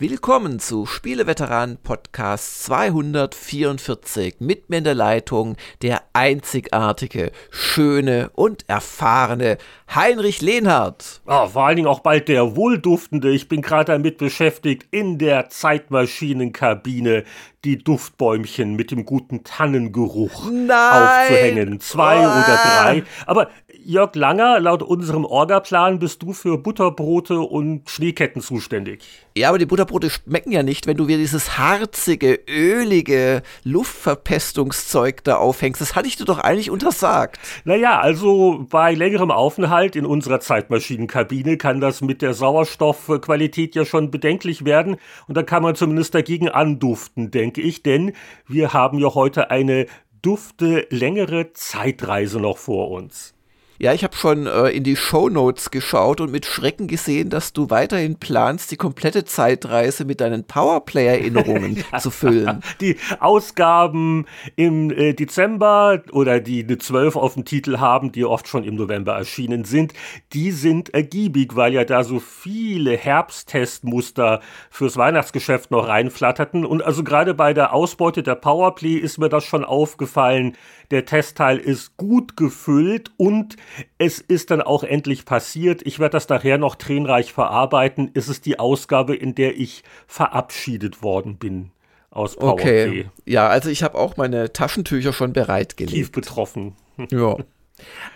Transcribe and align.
Willkommen 0.00 0.60
zu 0.60 0.86
Spieleveteran 0.86 1.76
Podcast 1.82 2.62
244 2.62 4.36
mit 4.38 4.70
mir 4.70 4.76
in 4.78 4.84
der 4.84 4.94
Leitung 4.94 5.56
der 5.82 6.04
einzigartige, 6.12 7.32
schöne 7.50 8.30
und 8.34 8.62
erfahrene 8.68 9.58
Heinrich 9.92 10.40
Lehnhardt. 10.40 11.20
Oh, 11.26 11.48
vor 11.48 11.66
allen 11.66 11.74
Dingen 11.74 11.88
auch 11.88 11.98
bald 11.98 12.28
der 12.28 12.54
wohlduftende. 12.54 13.32
Ich 13.32 13.48
bin 13.48 13.60
gerade 13.60 13.90
damit 13.90 14.18
beschäftigt, 14.18 14.86
in 14.92 15.18
der 15.18 15.48
Zeitmaschinenkabine 15.48 17.24
die 17.64 17.78
Duftbäumchen 17.78 18.74
mit 18.76 18.90
dem 18.90 19.04
guten 19.04 19.42
Tannengeruch 19.44 20.48
Nein. 20.50 21.02
aufzuhängen. 21.02 21.80
Zwei 21.80 22.18
Oh. 22.18 22.22
oder 22.22 22.58
drei. 22.64 23.02
Aber 23.26 23.48
Jörg 23.84 24.14
Langer, 24.14 24.60
laut 24.60 24.82
unserem 24.82 25.24
Orgaplan 25.24 25.98
bist 25.98 26.22
du 26.22 26.32
für 26.34 26.58
Butterbrote 26.58 27.40
und 27.40 27.88
Schneeketten 27.88 28.42
zuständig. 28.42 29.00
Ja, 29.36 29.48
aber 29.48 29.58
die 29.58 29.66
Butterbrote 29.66 30.10
schmecken 30.10 30.52
ja 30.52 30.62
nicht, 30.62 30.86
wenn 30.86 30.96
du 30.96 31.06
wieder 31.08 31.18
dieses 31.18 31.56
harzige, 31.58 32.38
ölige 32.48 33.42
Luftverpestungszeug 33.64 35.24
da 35.24 35.36
aufhängst. 35.36 35.80
Das 35.80 35.94
hatte 35.94 36.08
ich 36.08 36.16
dir 36.16 36.24
doch 36.24 36.38
eigentlich 36.38 36.70
untersagt. 36.70 37.38
Naja, 37.64 38.00
also 38.00 38.66
bei 38.68 38.94
längerem 38.94 39.30
Aufenthalt 39.30 39.96
in 39.96 40.04
unserer 40.06 40.40
Zeitmaschinenkabine 40.40 41.56
kann 41.56 41.80
das 41.80 42.00
mit 42.00 42.20
der 42.20 42.34
Sauerstoffqualität 42.34 43.74
ja 43.74 43.84
schon 43.84 44.10
bedenklich 44.10 44.64
werden. 44.64 44.96
Und 45.28 45.36
da 45.36 45.42
kann 45.42 45.62
man 45.62 45.74
zumindest 45.76 46.14
dagegen 46.14 46.48
anduften, 46.48 47.30
denke 47.48 47.62
ich, 47.62 47.82
denn 47.82 48.12
wir 48.46 48.74
haben 48.74 48.98
ja 48.98 49.14
heute 49.14 49.50
eine 49.50 49.86
dufte 50.20 50.86
längere 50.90 51.54
Zeitreise 51.54 52.40
noch 52.40 52.58
vor 52.58 52.90
uns. 52.90 53.34
Ja, 53.80 53.92
ich 53.92 54.02
habe 54.02 54.16
schon 54.16 54.46
äh, 54.48 54.70
in 54.70 54.82
die 54.82 54.96
Shownotes 54.96 55.70
geschaut 55.70 56.20
und 56.20 56.32
mit 56.32 56.46
Schrecken 56.46 56.88
gesehen, 56.88 57.30
dass 57.30 57.52
du 57.52 57.70
weiterhin 57.70 58.16
planst, 58.18 58.72
die 58.72 58.76
komplette 58.76 59.24
Zeitreise 59.24 60.04
mit 60.04 60.20
deinen 60.20 60.42
Powerplay-Erinnerungen 60.42 61.84
zu 62.00 62.10
füllen. 62.10 62.60
Die 62.80 62.96
Ausgaben 63.20 64.26
im 64.56 64.90
äh, 64.90 65.14
Dezember 65.14 66.02
oder 66.10 66.40
die 66.40 66.64
eine 66.64 66.78
12 66.78 67.14
auf 67.14 67.34
dem 67.34 67.44
Titel 67.44 67.78
haben, 67.78 68.10
die 68.10 68.24
oft 68.24 68.48
schon 68.48 68.64
im 68.64 68.74
November 68.74 69.12
erschienen 69.12 69.64
sind, 69.64 69.92
die 70.32 70.50
sind 70.50 70.92
ergiebig, 70.92 71.54
weil 71.54 71.72
ja 71.72 71.84
da 71.84 72.02
so 72.02 72.18
viele 72.18 72.96
Herbsttestmuster 72.96 74.40
fürs 74.70 74.96
Weihnachtsgeschäft 74.96 75.70
noch 75.70 75.86
reinflatterten. 75.86 76.66
Und 76.66 76.82
also 76.82 77.04
gerade 77.04 77.32
bei 77.32 77.54
der 77.54 77.72
Ausbeute 77.72 78.24
der 78.24 78.34
Powerplay 78.34 78.94
ist 78.94 79.18
mir 79.18 79.28
das 79.28 79.44
schon 79.44 79.64
aufgefallen. 79.64 80.56
Der 80.90 81.04
Testteil 81.04 81.58
ist 81.58 81.96
gut 81.96 82.36
gefüllt 82.36 83.10
und 83.16 83.56
es 83.98 84.20
ist 84.20 84.50
dann 84.50 84.62
auch 84.62 84.84
endlich 84.84 85.24
passiert. 85.24 85.82
Ich 85.84 85.98
werde 85.98 86.12
das 86.12 86.28
nachher 86.28 86.56
noch 86.56 86.76
tränenreich 86.76 87.32
verarbeiten. 87.32 88.10
Es 88.14 88.28
ist 88.28 88.46
die 88.46 88.58
Ausgabe, 88.58 89.14
in 89.14 89.34
der 89.34 89.58
ich 89.58 89.84
verabschiedet 90.06 91.02
worden 91.02 91.36
bin 91.36 91.70
aus 92.10 92.36
Powerplay. 92.36 92.88
Okay. 92.88 93.10
Ja, 93.26 93.48
also 93.48 93.68
ich 93.68 93.82
habe 93.82 93.98
auch 93.98 94.16
meine 94.16 94.52
Taschentücher 94.52 95.12
schon 95.12 95.32
bereitgelegt. 95.32 95.94
Tief 95.94 96.12
betroffen. 96.12 96.76
Ja. 97.12 97.36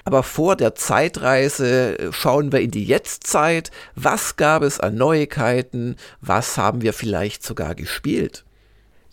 Aber 0.05 0.25
vor 0.25 0.57
der 0.57 0.75
Zeitreise 0.75 1.97
äh, 1.97 2.13
schauen 2.13 2.51
wir 2.51 2.61
in 2.61 2.73
die 2.73 2.85
Jetztzeit. 2.85 3.71
Was 3.95 4.35
gab 4.35 4.63
es 4.63 4.81
an 4.81 4.97
Neuigkeiten? 4.97 5.95
Was 6.21 6.59
haben 6.59 6.83
wir 6.83 6.93
vielleicht 6.93 7.45
sogar 7.45 7.77
gespielt? 7.77 8.45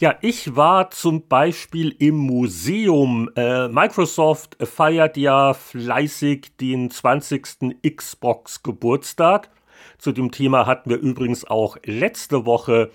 Ja, 0.02 0.16
ich 0.22 0.56
war 0.56 0.92
zum 0.92 1.28
Beispiel 1.28 1.94
im 2.00 2.16
Museum. 2.16 3.30
Äh, 3.36 3.68
Microsoft 3.68 4.56
feiert 4.66 5.18
ja 5.18 5.54
fleißig 5.54 6.56
den 6.56 6.90
20. 6.90 7.76
Xbox-Geburtstag. 7.98 9.50
Zu 9.98 10.14
dem 10.14 10.32
Thema 10.32 10.66
hatten 10.68 10.90
wir 10.90 11.00
übrigens 11.00 11.44
auch 11.44 11.76
letzte 11.84 12.46
Woche 12.46 12.92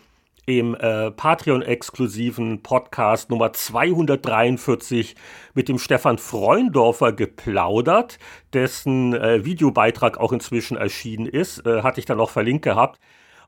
im 0.47 0.75
äh, 0.77 1.11
Patreon-exklusiven 1.11 2.63
Podcast 2.63 3.29
Nummer 3.29 3.53
243 3.53 5.15
mit 5.53 5.69
dem 5.69 5.79
Stefan 5.79 6.17
Freundorfer 6.17 7.13
geplaudert, 7.13 8.19
dessen 8.55 9.13
äh, 9.13 9.45
Videobeitrag 9.45 10.17
auch 10.17 10.33
inzwischen 10.33 10.79
erschienen 10.79 11.27
ist. 11.27 11.67
Äh, 11.67 11.83
hatte 11.83 12.01
ich 12.01 12.07
dann 12.07 12.17
noch 12.17 12.31
verlinkt 12.31 12.65
gehabt. 12.65 12.99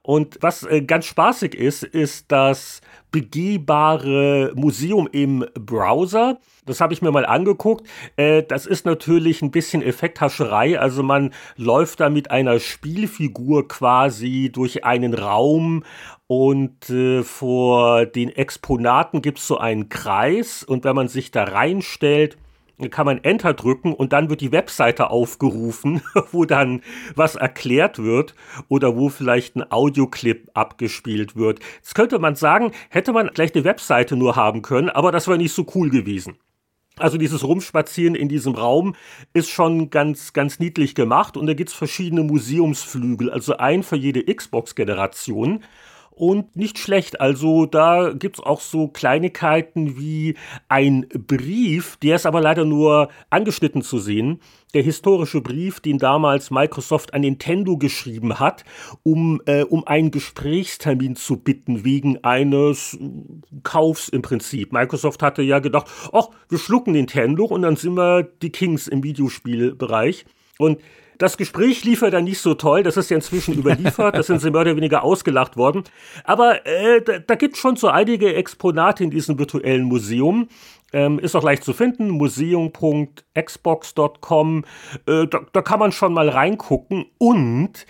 Und 0.06 0.39
was 0.41 0.62
äh, 0.62 0.83
ganz 0.83 1.06
spaßig 1.06 1.56
ist, 1.56 1.83
ist 1.83 2.27
das 2.31 2.81
begehbare 3.11 4.53
Museum 4.55 5.09
im 5.11 5.44
Browser. 5.59 6.39
Das 6.65 6.81
habe 6.81 6.93
ich 6.93 7.03
mir 7.03 7.11
mal 7.11 7.27
angeguckt. 7.27 7.84
Äh, 8.15 8.45
das 8.45 8.66
ist 8.66 8.87
natürlich 8.87 9.43
ein 9.43 9.50
bisschen 9.50 9.83
Effekthascherei. 9.83 10.78
Also 10.78 11.03
man 11.03 11.34
läuft 11.56 11.99
da 11.99 12.09
mit 12.09 12.31
einer 12.31 12.61
Spielfigur 12.61 13.66
quasi 13.66 14.49
durch 14.53 14.84
einen 14.84 15.12
Raum 15.12 15.83
und 16.28 16.89
äh, 16.89 17.25
vor 17.25 18.06
den 18.06 18.28
Exponaten 18.28 19.22
gibt 19.22 19.39
es 19.39 19.49
so 19.49 19.59
einen 19.59 19.89
Kreis 19.89 20.62
und 20.62 20.84
wenn 20.84 20.95
man 20.95 21.09
sich 21.09 21.33
da 21.33 21.43
reinstellt, 21.43 22.37
kann 22.91 23.06
man 23.06 23.25
Enter 23.25 23.54
drücken 23.54 23.92
und 23.92 24.12
dann 24.12 24.28
wird 24.28 24.41
die 24.41 24.53
Webseite 24.53 25.10
aufgerufen, 25.10 26.03
wo 26.32 26.44
dann 26.44 26.82
was 27.14 27.34
erklärt 27.34 27.98
wird 27.98 28.34
oder 28.69 28.97
wo 28.97 29.09
vielleicht 29.09 29.56
ein 29.56 29.70
Audioclip 29.70 30.50
abgespielt 30.54 31.36
wird. 31.36 31.60
Jetzt 31.76 31.94
könnte 31.94 32.19
man 32.19 32.34
sagen, 32.34 32.72
hätte 32.91 33.12
man 33.12 33.28
gleich 33.28 33.54
eine 33.54 33.65
Webseite 33.65 34.16
nur 34.16 34.36
haben 34.36 34.62
können, 34.62 34.91
aber 34.91 35.12
das 35.12 35.26
wäre 35.26 35.38
nicht 35.38 35.54
so 35.54 35.66
cool 35.75 35.91
gewesen. 35.91 36.36
Also 36.98 37.19
dieses 37.19 37.44
Rumspazieren 37.44 38.15
in 38.15 38.28
diesem 38.28 38.54
Raum 38.54 38.94
ist 39.34 39.50
schon 39.50 39.91
ganz, 39.91 40.32
ganz 40.32 40.59
niedlich 40.59 40.94
gemacht 40.94 41.36
und 41.36 41.47
da 41.47 41.53
gibt's 41.53 41.75
verschiedene 41.75 42.22
Museumsflügel, 42.22 43.31
also 43.31 43.59
ein 43.59 43.82
für 43.82 43.97
jede 43.97 44.25
Xbox-Generation. 44.34 45.62
Und 46.19 46.56
nicht 46.56 46.78
schlecht, 46.78 47.21
also 47.21 47.66
da 47.66 48.15
gibt's 48.15 48.41
auch 48.41 48.62
so 48.62 48.88
Kleinigkeiten 48.88 49.99
wie 49.99 50.34
ein 50.66 51.06
Brief, 51.10 51.99
der 51.99 52.16
ist 52.16 52.25
aber 52.25 52.41
leider 52.41 52.65
nur 52.65 53.10
angeschnitten 53.28 53.82
zu 53.82 53.99
sehen. 53.99 54.41
Der 54.72 54.82
historische 54.82 55.43
Brief, 55.43 55.81
den 55.81 55.99
damals 55.99 56.50
Microsoft 56.50 57.12
an 57.12 57.21
Nintendo 57.21 57.77
geschrieben 57.77 58.38
hat, 58.38 58.65
um, 59.03 59.43
äh, 59.44 59.65
um 59.65 59.87
einen 59.87 60.10
Gesprächstermin 60.10 61.16
zu 61.16 61.37
bitten 61.37 61.84
wegen 61.84 62.25
eines 62.25 62.98
Kaufs 63.62 64.09
im 64.09 64.22
Prinzip. 64.22 64.72
Microsoft 64.72 65.22
hatte 65.22 65.43
ja 65.43 65.59
gedacht, 65.59 65.87
ach, 66.15 66.28
wir 66.48 66.59
schlucken 66.59 66.94
Nintendo 66.94 67.44
und 67.44 67.60
dann 67.60 67.77
sind 67.77 67.93
wir 67.93 68.22
die 68.22 68.50
Kings 68.50 68.88
im 68.88 69.04
Videospielbereich. 69.04 70.25
Und 70.59 70.81
das 71.19 71.37
Gespräch 71.37 71.84
lief 71.84 72.00
ja 72.03 72.10
dann 72.10 72.25
nicht 72.25 72.41
so 72.41 72.54
toll, 72.54 72.82
das 72.82 72.97
ist 72.97 73.10
ja 73.10 73.16
inzwischen 73.16 73.54
überliefert, 73.59 74.16
das 74.16 74.27
sind 74.27 74.41
sie 74.41 74.50
mehr 74.50 74.62
oder 74.62 74.75
weniger 74.77 75.03
ausgelacht 75.03 75.56
worden. 75.56 75.84
Aber 76.25 76.66
äh, 76.66 77.03
da, 77.03 77.19
da 77.19 77.34
gibt 77.34 77.56
schon 77.56 77.77
so 77.77 77.88
einige 77.88 78.34
Exponate 78.34 79.04
in 79.04 79.10
diesem 79.10 79.38
virtuellen 79.38 79.84
Museum. 79.84 80.49
Ähm, 80.93 81.19
ist 81.19 81.34
auch 81.34 81.43
leicht 81.43 81.65
zu 81.65 81.72
finden, 81.72 82.10
museum.xbox.com. 82.10 84.65
Äh, 85.06 85.27
da, 85.27 85.41
da 85.53 85.62
kann 85.62 85.81
man 85.81 85.91
schon 85.93 86.12
mal 86.12 86.28
reingucken 86.28 87.06
und 87.19 87.87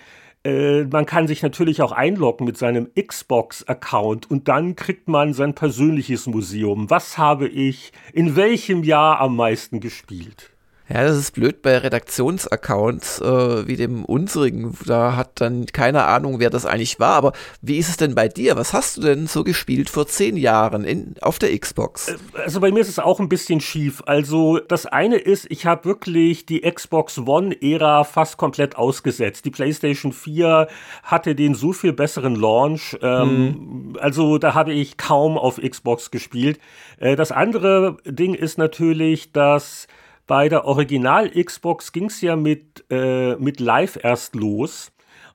äh, 0.47 0.85
man 0.85 1.07
kann 1.07 1.27
sich 1.27 1.43
natürlich 1.43 1.83
auch 1.83 1.93
einloggen 1.93 2.47
mit 2.47 2.57
seinem 2.57 2.89
Xbox-Account 2.95 4.31
und 4.31 4.49
dann 4.49 4.77
kriegt 4.77 5.09
man 5.09 5.35
sein 5.35 5.55
persönliches 5.55 6.27
Museum. 6.27 6.89
Was 6.89 7.19
habe 7.19 7.49
ich 7.49 7.93
in 8.13 8.37
welchem 8.37 8.85
Jahr 8.85 9.21
am 9.21 9.37
meisten 9.37 9.81
gespielt? 9.81 10.56
Ja, 10.89 11.03
das 11.03 11.17
ist 11.17 11.33
blöd 11.33 11.63
bei 11.63 11.79
Redaktionsaccounts 11.79 13.21
äh, 13.21 13.67
wie 13.67 13.75
dem 13.75 14.05
unsrigen. 14.05 14.77
Da 14.87 15.17
hat 15.17 15.41
dann 15.41 15.67
keine 15.67 16.05
Ahnung, 16.05 16.39
wer 16.39 16.49
das 16.49 16.65
eigentlich 16.65 17.01
war. 17.01 17.15
Aber 17.15 17.33
wie 17.61 17.79
ist 17.79 17.89
es 17.89 17.97
denn 17.97 18.15
bei 18.15 18.29
dir? 18.29 18.55
Was 18.55 18.73
hast 18.73 18.97
du 18.97 19.01
denn 19.01 19.27
so 19.27 19.43
gespielt 19.43 19.91
vor 19.91 20.07
zehn 20.07 20.37
Jahren 20.37 20.85
in, 20.85 21.17
auf 21.23 21.41
der 21.41 21.59
Xbox? 21.59 22.15
Also 22.35 22.61
bei 22.61 22.71
mir 22.71 22.81
ist 22.81 22.89
es 22.89 23.01
auch 23.01 23.19
ein 23.19 23.29
bisschen 23.29 23.61
schief. 23.61 24.01
Also 24.07 24.61
das 24.61 24.87
eine 24.87 25.17
ist, 25.17 25.51
ich 25.51 25.67
habe 25.67 25.87
wirklich 25.87 26.47
die 26.47 26.61
Xbox 26.61 27.19
One-Ära 27.19 28.05
fast 28.05 28.37
komplett 28.37 28.77
ausgesetzt. 28.77 29.45
Die 29.45 29.51
PlayStation 29.51 30.13
4 30.13 30.69
hatte 31.03 31.35
den 31.35 31.57
so 31.57 31.73
viel 31.73 31.95
besseren 31.95 32.37
Launch. 32.37 32.97
Ähm, 33.03 33.91
mhm. 33.91 33.99
Also 34.01 34.39
da 34.39 34.55
habe 34.55 34.73
ich 34.73 34.97
kaum 34.97 35.37
auf 35.37 35.61
Xbox 35.61 36.13
gespielt. 36.13 36.61
Äh, 37.01 37.17
das 37.17 37.33
andere 37.33 37.97
Ding 38.05 38.35
ist 38.35 38.57
natürlich, 38.57 39.33
dass 39.33 39.89
bei 40.27 40.49
der 40.49 40.65
Original-Xbox 40.65 41.93
ging 41.93 42.07
es 42.07 42.21
ja 42.21 42.37
mit, 42.37 42.85
äh, 42.91 43.37
mit 43.37 43.61
Live 43.61 43.99
erst 44.03 44.35
los. 44.35 44.93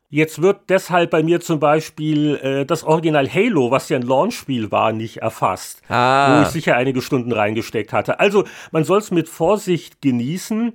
Jetzt 0.10 0.42
wird 0.42 0.70
deshalb 0.70 1.12
bei 1.12 1.24
mir 1.24 1.40
zum 1.40 1.60
Beispiel 1.62 2.36
äh, 2.44 2.66
das 2.66 2.84
Original 2.84 3.30
Halo, 3.34 3.72
was 3.72 3.88
ja 3.88 3.98
ein 3.98 4.02
Launchspiel 4.04 4.70
war, 4.70 4.92
nicht 4.92 5.18
erfasst, 5.18 5.82
Ah. 5.88 6.38
wo 6.40 6.42
ich 6.44 6.50
sicher 6.50 6.76
einige 6.76 7.02
Stunden 7.02 7.32
reingesteckt 7.32 7.94
hatte. 7.94 8.20
Also 8.20 8.44
man 8.72 8.84
soll 8.84 9.00
es 9.00 9.12
mit 9.12 9.30
Vorsicht 9.30 10.02
genießen. 10.02 10.74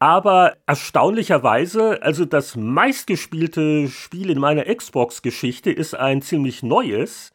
Aber 0.00 0.54
erstaunlicherweise, 0.66 2.00
also 2.02 2.24
das 2.24 2.54
meistgespielte 2.56 3.88
Spiel 3.88 4.30
in 4.30 4.38
meiner 4.38 4.64
Xbox-Geschichte 4.72 5.70
ist 5.70 5.94
ein 5.94 6.22
ziemlich 6.22 6.62
neues. 6.62 7.32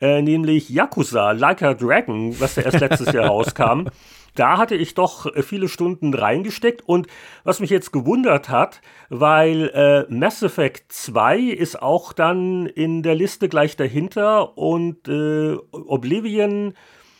äh, 0.00 0.20
nämlich 0.22 0.68
Yakuza, 0.68 1.30
Like 1.32 1.62
a 1.62 1.72
Dragon, 1.74 2.38
was 2.40 2.56
ja 2.56 2.64
erst 2.64 2.80
letztes 2.80 3.12
Jahr 3.14 3.26
rauskam. 3.28 3.88
Da 4.36 4.58
hatte 4.58 4.76
ich 4.76 4.94
doch 4.94 5.26
äh, 5.34 5.42
viele 5.42 5.68
Stunden 5.68 6.14
reingesteckt 6.14 6.82
und 6.86 7.08
was 7.42 7.60
mich 7.60 7.70
jetzt 7.70 7.92
gewundert 7.92 8.48
hat, 8.48 8.80
weil 9.08 9.70
äh, 9.74 10.12
Mass 10.12 10.42
Effect 10.42 10.92
2 10.92 11.38
ist 11.40 11.82
auch 11.82 12.12
dann 12.12 12.66
in 12.66 13.02
der 13.02 13.14
Liste 13.14 13.48
gleich 13.48 13.76
dahinter 13.76 14.56
und 14.56 15.08
äh, 15.08 15.56
Oblivion 15.72 16.74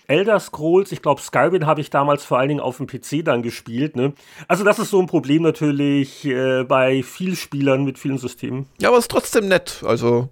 Elder 0.09 0.39
Scrolls, 0.39 0.93
ich 0.93 1.03
glaube 1.03 1.21
Skyrim 1.21 1.67
habe 1.67 1.81
ich 1.81 1.91
damals 1.91 2.25
vor 2.25 2.39
allen 2.39 2.49
Dingen 2.49 2.61
auf 2.61 2.77
dem 2.77 2.87
PC 2.87 3.25
dann 3.25 3.43
gespielt. 3.43 3.97
Ne? 3.97 4.13
Also 4.47 4.63
das 4.63 4.79
ist 4.79 4.91
so 4.91 5.01
ein 5.01 5.07
Problem 5.07 5.43
natürlich 5.43 6.25
äh, 6.25 6.63
bei 6.65 7.03
Spielern 7.03 7.85
mit 7.85 7.99
vielen 7.99 8.19
Systemen. 8.19 8.67
Ja, 8.79 8.89
aber 8.91 8.99
es 8.99 9.05
ist 9.05 9.11
trotzdem 9.11 9.49
nett. 9.49 9.83
Also 9.85 10.29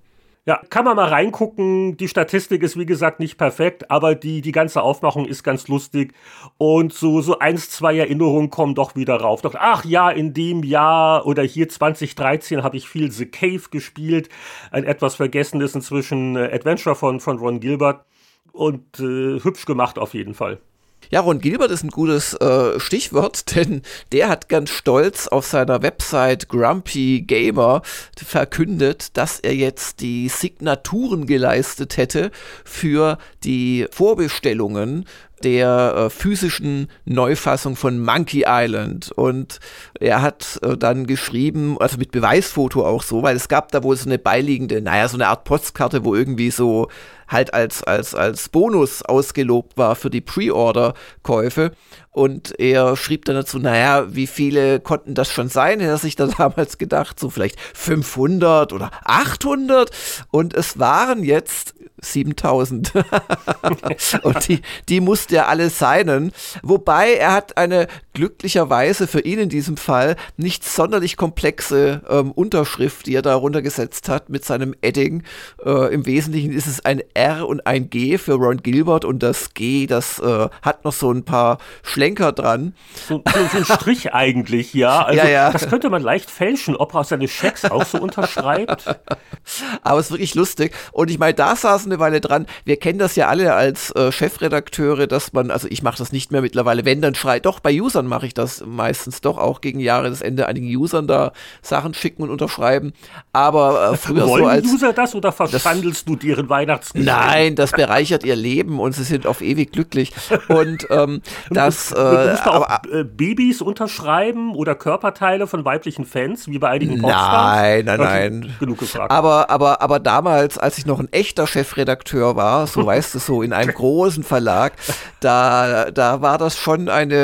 ja, 0.47 0.61
kann 0.69 0.85
man 0.85 0.97
mal 0.97 1.09
reingucken. 1.09 1.97
Die 1.97 2.09
Statistik 2.09 2.63
ist 2.63 2.79
wie 2.79 2.85
gesagt 2.85 3.19
nicht 3.19 3.39
perfekt, 3.39 3.91
aber 3.91 4.15
die, 4.15 4.43
die 4.43 4.53
ganze 4.53 4.83
Aufmachung 4.83 5.25
ist 5.25 5.43
ganz 5.43 5.69
lustig. 5.69 6.13
Und 6.59 6.93
so, 6.93 7.23
so 7.23 7.39
eins, 7.39 7.71
zwei 7.71 7.97
Erinnerungen 7.97 8.51
kommen 8.51 8.75
doch 8.75 8.95
wieder 8.95 9.17
rauf. 9.17 9.41
Doch, 9.41 9.55
ach 9.59 9.85
ja, 9.87 10.11
in 10.11 10.35
dem 10.35 10.63
Jahr 10.63 11.27
oder 11.27 11.43
hier 11.43 11.69
2013 11.71 12.63
habe 12.63 12.77
ich 12.77 12.89
viel 12.89 13.11
The 13.11 13.27
Cave 13.27 13.71
gespielt. 13.71 14.29
Ein 14.71 14.85
etwas 14.85 15.15
vergessenes 15.15 15.75
inzwischen 15.75 16.37
äh, 16.37 16.51
Adventure 16.53 16.95
von, 16.95 17.21
von 17.21 17.39
Ron 17.39 17.61
Gilbert 17.61 18.05
und 18.53 19.01
äh, 19.01 19.41
hübsch 19.43 19.65
gemacht 19.65 19.99
auf 19.99 20.13
jeden 20.13 20.35
Fall. 20.35 20.61
Ja, 21.11 21.21
Ron 21.21 21.41
Gilbert 21.41 21.71
ist 21.71 21.85
ein 21.85 21.91
gutes 21.91 22.35
äh, 22.35 22.79
Stichwort, 22.81 23.55
denn 23.55 23.83
der 24.13 24.29
hat 24.29 24.49
ganz 24.49 24.71
stolz 24.71 25.29
auf 25.29 25.47
seiner 25.47 25.83
Website 25.83 26.49
Grumpy 26.49 27.23
Gamer 27.27 27.83
verkündet, 28.17 29.17
dass 29.17 29.41
er 29.41 29.55
jetzt 29.55 30.01
die 30.01 30.29
Signaturen 30.29 31.27
geleistet 31.27 31.97
hätte 31.97 32.31
für 32.65 33.19
die 33.45 33.87
Vorbestellungen 33.91 35.07
der 35.45 35.95
äh, 35.97 36.11
physischen 36.11 36.89
Neufassung 37.05 37.77
von 37.77 38.01
Monkey 38.01 38.45
Island. 38.47 39.13
Und 39.13 39.61
er 40.01 40.23
hat 40.23 40.59
äh, 40.63 40.77
dann 40.77 41.07
geschrieben, 41.07 41.77
also 41.79 41.99
mit 41.99 42.11
Beweisfoto 42.11 42.85
auch 42.85 43.03
so, 43.03 43.23
weil 43.23 43.37
es 43.37 43.49
gab 43.49 43.71
da 43.71 43.83
wohl 43.83 43.97
so 43.97 44.07
eine 44.07 44.19
beiliegende, 44.19 44.81
naja, 44.81 45.07
so 45.09 45.17
eine 45.17 45.29
Art 45.29 45.45
Postkarte, 45.45 46.05
wo 46.05 46.15
irgendwie 46.15 46.51
so 46.51 46.89
halt 47.29 47.55
als, 47.55 47.83
als, 47.83 48.15
als 48.15 48.49
Bonus 48.49 49.03
ausgelobt 49.03 49.77
war 49.77 49.97
für 49.97 50.11
die 50.11 50.21
Pre-Order-Käufe. 50.21 51.73
Und 52.11 52.59
er 52.59 52.97
schrieb 52.97 53.25
dann 53.25 53.35
dazu, 53.37 53.59
naja, 53.59 54.15
wie 54.15 54.27
viele 54.27 54.81
konnten 54.81 55.15
das 55.15 55.31
schon 55.31 55.49
sein? 55.49 55.81
Er 55.81 55.95
hat 55.95 56.01
sich 56.01 56.17
da 56.17 56.27
damals 56.39 56.79
gedacht, 56.79 57.19
so 57.19 57.31
vielleicht 57.31 57.59
500 57.75 58.73
oder 58.73 58.91
800. 59.05 59.91
Und 60.31 60.55
es 60.55 60.79
waren 60.79 61.25
jetzt 61.25 61.75
7000. 62.05 62.93
und 64.23 64.49
die, 64.49 64.61
die 64.89 65.01
musste 65.01 65.37
er 65.37 65.49
alle 65.49 65.71
signen. 65.71 66.33
Wobei 66.63 67.15
er 67.15 67.33
hat 67.33 67.57
eine 67.57 67.89
glücklicherweise 68.15 69.07
für 69.07 69.21
ihn 69.21 69.39
in 69.39 69.49
diesem 69.49 69.77
Fall 69.77 70.17
nicht 70.37 70.65
sonderlich 70.65 71.17
komplexe 71.17 72.03
ähm, 72.09 72.31
Unterschrift, 72.33 73.07
die 73.07 73.15
er 73.15 73.23
da 73.23 73.35
runtergesetzt 73.35 74.09
hat 74.09 74.29
mit 74.29 74.45
seinem 74.45 74.75
Edding. 74.81 75.25
Äh, 75.65 75.93
Im 75.93 76.07
Wesentlichen 76.07 76.53
ist 76.53 76.67
es 76.67 76.85
ein 76.85 77.03
R 77.15 77.47
und 77.49 77.67
ein 77.67 77.91
G 77.91 78.19
für 78.19 78.35
Ron 78.35 78.59
Gilbert 78.59 79.05
und 79.05 79.23
das 79.23 79.55
G, 79.55 79.87
das 79.87 80.19
äh, 80.21 80.49
hat 80.63 80.85
noch 80.85 80.93
so 80.93 81.11
ein 81.11 81.25
paar 81.25 81.59
Schlenker 81.83 82.33
dran. 82.33 82.75
So, 83.09 83.23
so, 83.53 83.59
ein 83.59 83.65
Strich 83.65 84.15
eigentlich, 84.15 84.75
ja. 84.75 85.05
Also 85.05 85.19
ja, 85.19 85.29
ja. 85.29 85.51
das 85.51 85.69
könnte 85.69 85.91
man 85.91 86.03
leicht 86.03 86.31
fälschen, 86.31 86.77
ob 86.77 86.95
er 86.95 87.05
seine 87.05 87.29
Schecks 87.29 87.65
auch 87.65 87.85
so 87.85 87.99
unterschreibt. 87.99 88.87
Aber 89.83 89.99
es 89.99 90.07
ist 90.07 90.13
wirklich 90.13 90.35
lustig. 90.35 90.75
Und 90.93 91.11
ich 91.11 91.19
meine, 91.19 91.35
da 91.35 91.57
saß 91.57 91.87
eine 91.95 92.01
Weile 92.01 92.21
dran. 92.21 92.47
Wir 92.65 92.77
kennen 92.77 92.99
das 92.99 93.17
ja 93.17 93.29
alle 93.29 93.55
als 93.55 93.91
äh, 93.93 94.13
Chefredakteure, 94.13 95.07
dass 95.07 95.33
man, 95.33 95.51
also 95.51 95.69
ich 95.71 95.83
mache 95.83 95.99
das 95.99 96.13
nicht 96.13 96.33
mehr 96.33 96.43
mittlerweile, 96.43 96.85
wenn 96.85 97.01
dann 97.01 97.15
schreit, 97.15 97.47
doch 97.47 97.61
bei 97.61 97.81
Usern 97.81 98.07
mache 98.07 98.27
ich 98.27 98.35
das 98.35 98.65
meistens 98.67 99.21
doch 99.21 99.39
auch 99.39 99.61
gegen 99.61 99.81
Jahresende 99.81 100.47
einigen 100.47 100.67
Usern 100.77 101.07
da 101.07 101.33
Sachen 101.63 101.95
schicken 101.95 102.23
und 102.23 102.31
unterschreiben. 102.31 102.93
Aber 103.33 103.93
äh, 103.93 103.97
früher 103.97 104.27
Wollen 104.29 104.45
so 104.45 104.49
als 104.49 104.67
User 104.67 104.93
das 104.93 105.15
oder 105.15 105.33
verschandelst 105.33 106.09
du 106.09 106.17
deren 106.17 106.49
Weihnachtsgeschenke? 106.49 107.11
Nein, 107.11 107.55
das 107.55 107.73
bereichert 107.73 108.25
ihr 108.25 108.37
Leben 108.37 108.81
und 108.81 108.93
sie 108.93 109.05
sind 109.05 109.27
auf 109.27 109.41
ewig 109.41 109.73
glücklich. 109.73 110.13
Und 110.49 110.87
ähm, 110.91 111.23
das. 111.51 111.93
Äh, 111.93 111.97
aber, 111.97 112.81
auch, 112.85 112.93
äh, 112.93 113.05
Babys 113.05 113.61
unterschreiben 113.61 114.55
oder 114.55 114.75
Körperteile 114.75 115.47
von 115.47 115.65
weiblichen 115.65 116.05
Fans, 116.05 116.49
wie 116.49 116.59
bei 116.59 116.69
einigen 116.71 117.01
Popstars? 117.01 117.61
Nein, 117.61 117.85
nein, 117.85 118.01
nein. 118.01 118.55
Genug 118.59 118.79
gefragt. 118.79 119.11
Aber, 119.11 119.51
aber, 119.51 119.81
aber 119.81 120.01
damals, 120.01 120.59
als 120.59 120.79
ich 120.79 120.87
noch 120.87 120.99
ein 120.99 121.13
echter 121.13 121.47
Chefredakteur 121.75 122.37
war, 122.37 122.67
so 122.67 122.87
weißt 122.87 123.15
du, 123.15 123.19
so 123.19 123.43
in 123.43 123.53
einem 123.53 123.75
großen 123.75 124.23
Verlag, 124.23 124.75
da, 125.21 125.91
da 125.91 126.21
war 126.21 126.39
das 126.39 126.59
schon 126.59 126.89
eine 126.89 127.15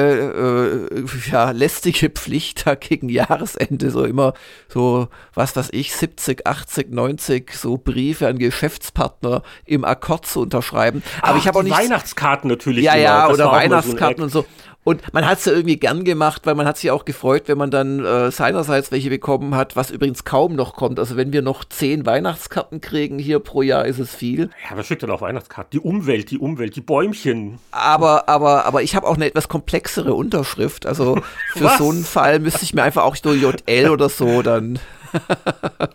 äh, 0.91 1.31
ja, 1.31 1.51
lästige 1.53 2.11
Pflicht, 2.11 2.67
da 2.67 2.75
gegen 2.75 3.09
Jahresende 3.09 3.91
so 3.91 4.05
immer 4.05 4.35
so, 4.69 5.09
was 5.35 5.55
weiß 5.57 5.69
ich, 5.73 5.95
70, 5.95 6.47
80, 6.47 6.91
90 6.91 7.53
so 7.55 7.79
Briefe 7.79 8.27
an 8.27 8.39
Geschäftspartner 8.39 9.43
im 9.65 9.85
Akkord 9.85 10.27
zu 10.27 10.41
unterschreiben. 10.41 11.03
Aber 11.23 11.35
Ach, 11.35 11.39
ich 11.39 11.47
habe 11.47 11.59
auch 11.59 11.63
nicht. 11.63 11.77
Weihnachtskarten 11.77 12.51
natürlich. 12.51 12.85
Ja, 12.85 12.97
ja, 12.97 13.29
oder 13.29 13.51
Weihnachtskarten 13.51 14.29
so 14.29 14.41
und 14.41 14.47
so. 14.47 14.47
Und 14.91 15.15
man 15.15 15.25
hat 15.25 15.39
es 15.39 15.45
ja 15.45 15.53
irgendwie 15.53 15.77
gern 15.77 16.03
gemacht, 16.03 16.43
weil 16.47 16.57
man 16.57 16.67
hat 16.67 16.77
sich 16.77 16.91
auch 16.91 17.05
gefreut, 17.05 17.45
wenn 17.47 17.57
man 17.57 17.71
dann 17.71 18.05
äh, 18.05 18.33
seinerseits 18.33 18.91
welche 18.91 19.09
bekommen 19.09 19.55
hat, 19.55 19.77
was 19.77 19.93
übrigens 19.93 20.25
kaum 20.25 20.57
noch 20.57 20.75
kommt. 20.75 20.99
Also 20.99 21.17
wenn 21.17 21.33
wir 21.33 21.43
noch 21.43 21.65
zehn 21.65 22.07
Weihnachtskarten 22.07 22.81
kriegen 22.81 23.21
hier 23.21 23.39
pro 23.39 23.63
Jahr, 23.63 23.87
ist 23.87 24.01
es 24.01 24.13
viel. 24.13 24.51
Ja, 24.69 24.77
wer 24.77 24.83
schickt 24.83 25.03
denn 25.03 25.11
auch 25.13 25.21
Weihnachtskarten? 25.21 25.71
Die 25.71 25.79
Umwelt, 25.79 26.33
die 26.33 26.39
Umwelt, 26.39 26.75
die 26.75 26.81
Bäumchen. 26.81 27.61
Aber, 27.71 28.29
aber, 28.29 28.65
aber 28.65 28.83
ich 28.83 28.97
habe 28.97 29.07
auch 29.07 29.15
eine 29.15 29.27
etwas 29.27 29.49
komplexere 29.49 30.13
Unterschrift. 30.13 30.87
Also 30.87 31.21
für 31.53 31.69
so 31.79 31.91
einen 31.91 32.03
Fall 32.03 32.41
müsste 32.41 32.65
ich 32.65 32.75
mir 32.75 32.83
einfach 32.83 33.05
auch 33.05 33.15
so 33.15 33.33
JL 33.33 33.91
oder 33.91 34.09
so 34.09 34.43
dann 34.43 34.81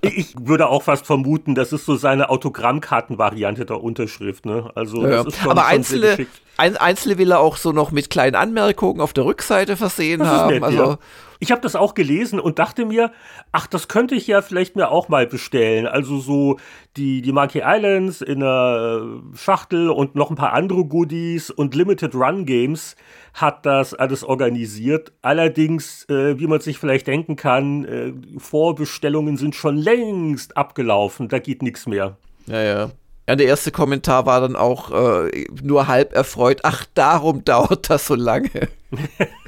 ich 0.01 0.35
würde 0.39 0.67
auch 0.67 0.83
fast 0.83 1.06
vermuten, 1.06 1.56
das 1.56 1.73
ist 1.73 1.85
so 1.85 1.95
seine 1.95 2.29
Autogrammkartenvariante 2.29 3.65
der 3.65 3.83
Unterschrift. 3.83 4.45
Ne? 4.45 4.71
Also, 4.75 5.03
ja, 5.03 5.23
das 5.23 5.33
ist 5.33 5.41
schon, 5.41 5.51
Aber 5.51 5.62
schon 5.62 5.71
einzelne, 5.71 6.27
ein, 6.57 6.77
einzelne 6.77 7.17
will 7.17 7.31
er 7.31 7.39
auch 7.39 7.57
so 7.57 7.71
noch 7.71 7.91
mit 7.91 8.09
kleinen 8.09 8.35
Anmerkungen 8.35 9.01
auf 9.01 9.13
der 9.13 9.25
Rückseite 9.25 9.77
versehen 9.77 10.19
das 10.19 10.29
haben. 10.29 10.53
Nett, 10.53 10.63
also, 10.63 10.83
ja. 10.83 10.97
Ich 11.39 11.51
habe 11.51 11.61
das 11.61 11.75
auch 11.75 11.93
gelesen 11.93 12.39
und 12.39 12.59
dachte 12.59 12.85
mir, 12.85 13.11
ach, 13.51 13.67
das 13.67 13.87
könnte 13.87 14.15
ich 14.15 14.27
ja 14.27 14.41
vielleicht 14.41 14.75
mir 14.75 14.89
auch 14.89 15.09
mal 15.09 15.27
bestellen. 15.27 15.87
Also 15.87 16.19
so 16.19 16.57
die, 16.97 17.21
die 17.21 17.31
Monkey 17.31 17.61
Islands 17.65 18.21
in 18.21 18.41
einer 18.41 19.21
Schachtel 19.35 19.89
und 19.89 20.15
noch 20.15 20.29
ein 20.29 20.36
paar 20.36 20.53
andere 20.53 20.86
Goodies 20.86 21.50
und 21.50 21.75
Limited 21.75 22.15
Run 22.15 22.45
Games 22.45 22.95
hat 23.33 23.65
das 23.65 23.93
alles 23.93 24.24
organisiert. 24.24 25.12
Allerdings, 25.21 26.05
äh, 26.10 26.39
wie 26.39 26.48
man 26.48 26.62
sich 26.62 26.77
vielleicht 26.77 27.07
denken 27.07 27.36
kann, 27.36 27.86
äh, 27.86 28.13
Vorbestellungen 28.38 29.38
sind 29.38 29.55
schon 29.55 29.75
längst 29.77 30.55
abgelaufen. 30.55 31.27
Da 31.27 31.39
geht 31.39 31.62
nichts 31.62 31.86
mehr. 31.86 32.17
Ja, 32.48 32.62
ja. 32.62 32.91
Ja, 33.27 33.36
der 33.36 33.48
erste 33.48 33.71
Kommentar 33.71 34.27
war 34.27 34.39
dann 34.39 34.55
auch 34.55 34.91
äh, 34.91 35.45
nur 35.63 35.88
halb 35.88 36.13
erfreut. 36.13 36.60
Ach, 36.63 36.86
darum 36.93 37.43
dauert 37.45 37.89
das 37.89 38.07
so 38.07 38.15
lange. 38.15 38.50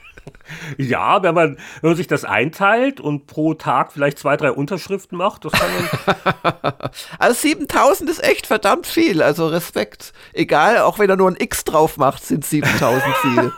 Ja, 0.77 1.23
wenn 1.23 1.35
man, 1.35 1.57
wenn 1.81 1.89
man 1.91 1.97
sich 1.97 2.07
das 2.07 2.23
einteilt 2.23 2.99
und 2.99 3.27
pro 3.27 3.53
Tag 3.53 3.91
vielleicht 3.91 4.19
zwei, 4.19 4.37
drei 4.37 4.51
Unterschriften 4.51 5.17
macht, 5.17 5.45
das 5.45 5.53
kann 5.53 5.69
man. 5.73 6.73
also 7.19 7.41
7000 7.41 8.09
ist 8.09 8.23
echt 8.23 8.47
verdammt 8.47 8.87
viel, 8.87 9.21
also 9.21 9.47
Respekt. 9.47 10.13
Egal, 10.33 10.79
auch 10.79 10.99
wenn 10.99 11.09
er 11.09 11.17
nur 11.17 11.29
ein 11.29 11.37
X 11.39 11.63
drauf 11.63 11.97
macht, 11.97 12.23
sind 12.23 12.45
7000 12.45 13.03
viel. 13.17 13.51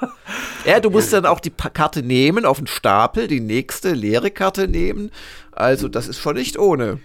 ja, 0.65 0.79
du 0.79 0.89
musst 0.89 1.13
dann 1.13 1.25
auch 1.25 1.39
die 1.39 1.51
Karte 1.51 2.03
nehmen, 2.03 2.46
auf 2.46 2.58
den 2.58 2.67
Stapel, 2.67 3.27
die 3.27 3.41
nächste 3.41 3.93
leere 3.93 4.31
Karte 4.31 4.67
nehmen. 4.67 5.12
Also, 5.51 5.88
das 5.88 6.08
ist 6.08 6.19
schon 6.19 6.36
nicht 6.36 6.58
ohne. 6.58 7.00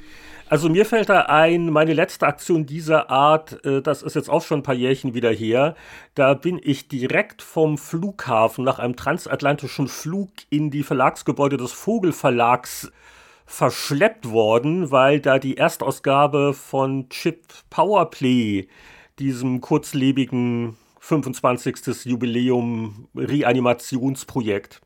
Also 0.54 0.68
mir 0.68 0.86
fällt 0.86 1.08
da 1.08 1.22
ein, 1.22 1.68
meine 1.68 1.94
letzte 1.94 2.28
Aktion 2.28 2.64
dieser 2.64 3.10
Art, 3.10 3.64
äh, 3.64 3.82
das 3.82 4.04
ist 4.04 4.14
jetzt 4.14 4.30
auch 4.30 4.40
schon 4.40 4.60
ein 4.60 4.62
paar 4.62 4.76
Jährchen 4.76 5.12
wieder 5.12 5.32
her, 5.32 5.74
da 6.14 6.34
bin 6.34 6.60
ich 6.62 6.86
direkt 6.86 7.42
vom 7.42 7.76
Flughafen 7.76 8.62
nach 8.62 8.78
einem 8.78 8.94
transatlantischen 8.94 9.88
Flug 9.88 10.30
in 10.50 10.70
die 10.70 10.84
Verlagsgebäude 10.84 11.56
des 11.56 11.72
Vogelverlags 11.72 12.92
verschleppt 13.44 14.30
worden, 14.30 14.92
weil 14.92 15.18
da 15.18 15.40
die 15.40 15.56
Erstausgabe 15.56 16.54
von 16.54 17.08
Chip 17.08 17.42
Powerplay, 17.68 18.68
diesem 19.18 19.60
kurzlebigen 19.60 20.76
25. 21.00 22.04
Jubiläum 22.04 23.08
Reanimationsprojekt, 23.16 24.82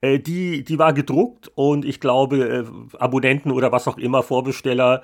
äh, 0.00 0.18
die, 0.18 0.64
die 0.64 0.78
war 0.78 0.92
gedruckt 0.92 1.50
und 1.54 1.84
ich 1.84 2.00
glaube, 2.00 2.38
äh, 2.38 2.96
Abonnenten 2.98 3.50
oder 3.50 3.72
was 3.72 3.88
auch 3.88 3.98
immer, 3.98 4.22
Vorbesteller, 4.22 5.02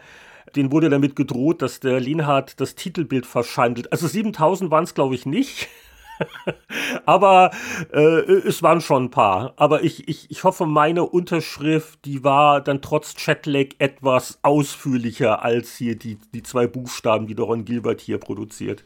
denen 0.55 0.73
wurde 0.73 0.91
damit 0.91 1.17
gedroht, 1.17 1.63
dass 1.63 1.81
der 1.81 2.01
Linhard 2.01 2.61
das 2.61 2.75
Titelbild 2.75 3.27
verschandelt. 3.27 3.93
Also 3.93 4.07
7000 4.07 4.71
waren 4.71 4.85
es, 4.85 4.95
glaube 4.95 5.15
ich, 5.15 5.27
nicht. 5.27 5.69
Aber 7.07 7.51
äh, 7.93 7.99
es 7.99 8.63
waren 8.63 8.81
schon 8.81 9.05
ein 9.05 9.11
paar. 9.11 9.53
Aber 9.57 9.85
ich, 9.85 10.09
ich, 10.09 10.31
ich 10.31 10.45
hoffe, 10.45 10.65
meine 10.65 11.05
Unterschrift, 11.05 12.05
die 12.05 12.25
war 12.25 12.61
dann 12.61 12.81
trotz 12.81 13.15
Chatlag 13.17 13.75
etwas 13.79 14.39
ausführlicher 14.43 15.43
als 15.43 15.77
hier 15.77 15.97
die, 15.97 16.19
die 16.33 16.43
zwei 16.43 16.67
Buchstaben, 16.67 17.27
die 17.27 17.35
Doron 17.35 17.65
Gilbert 17.65 18.01
hier 18.01 18.19
produziert. 18.19 18.85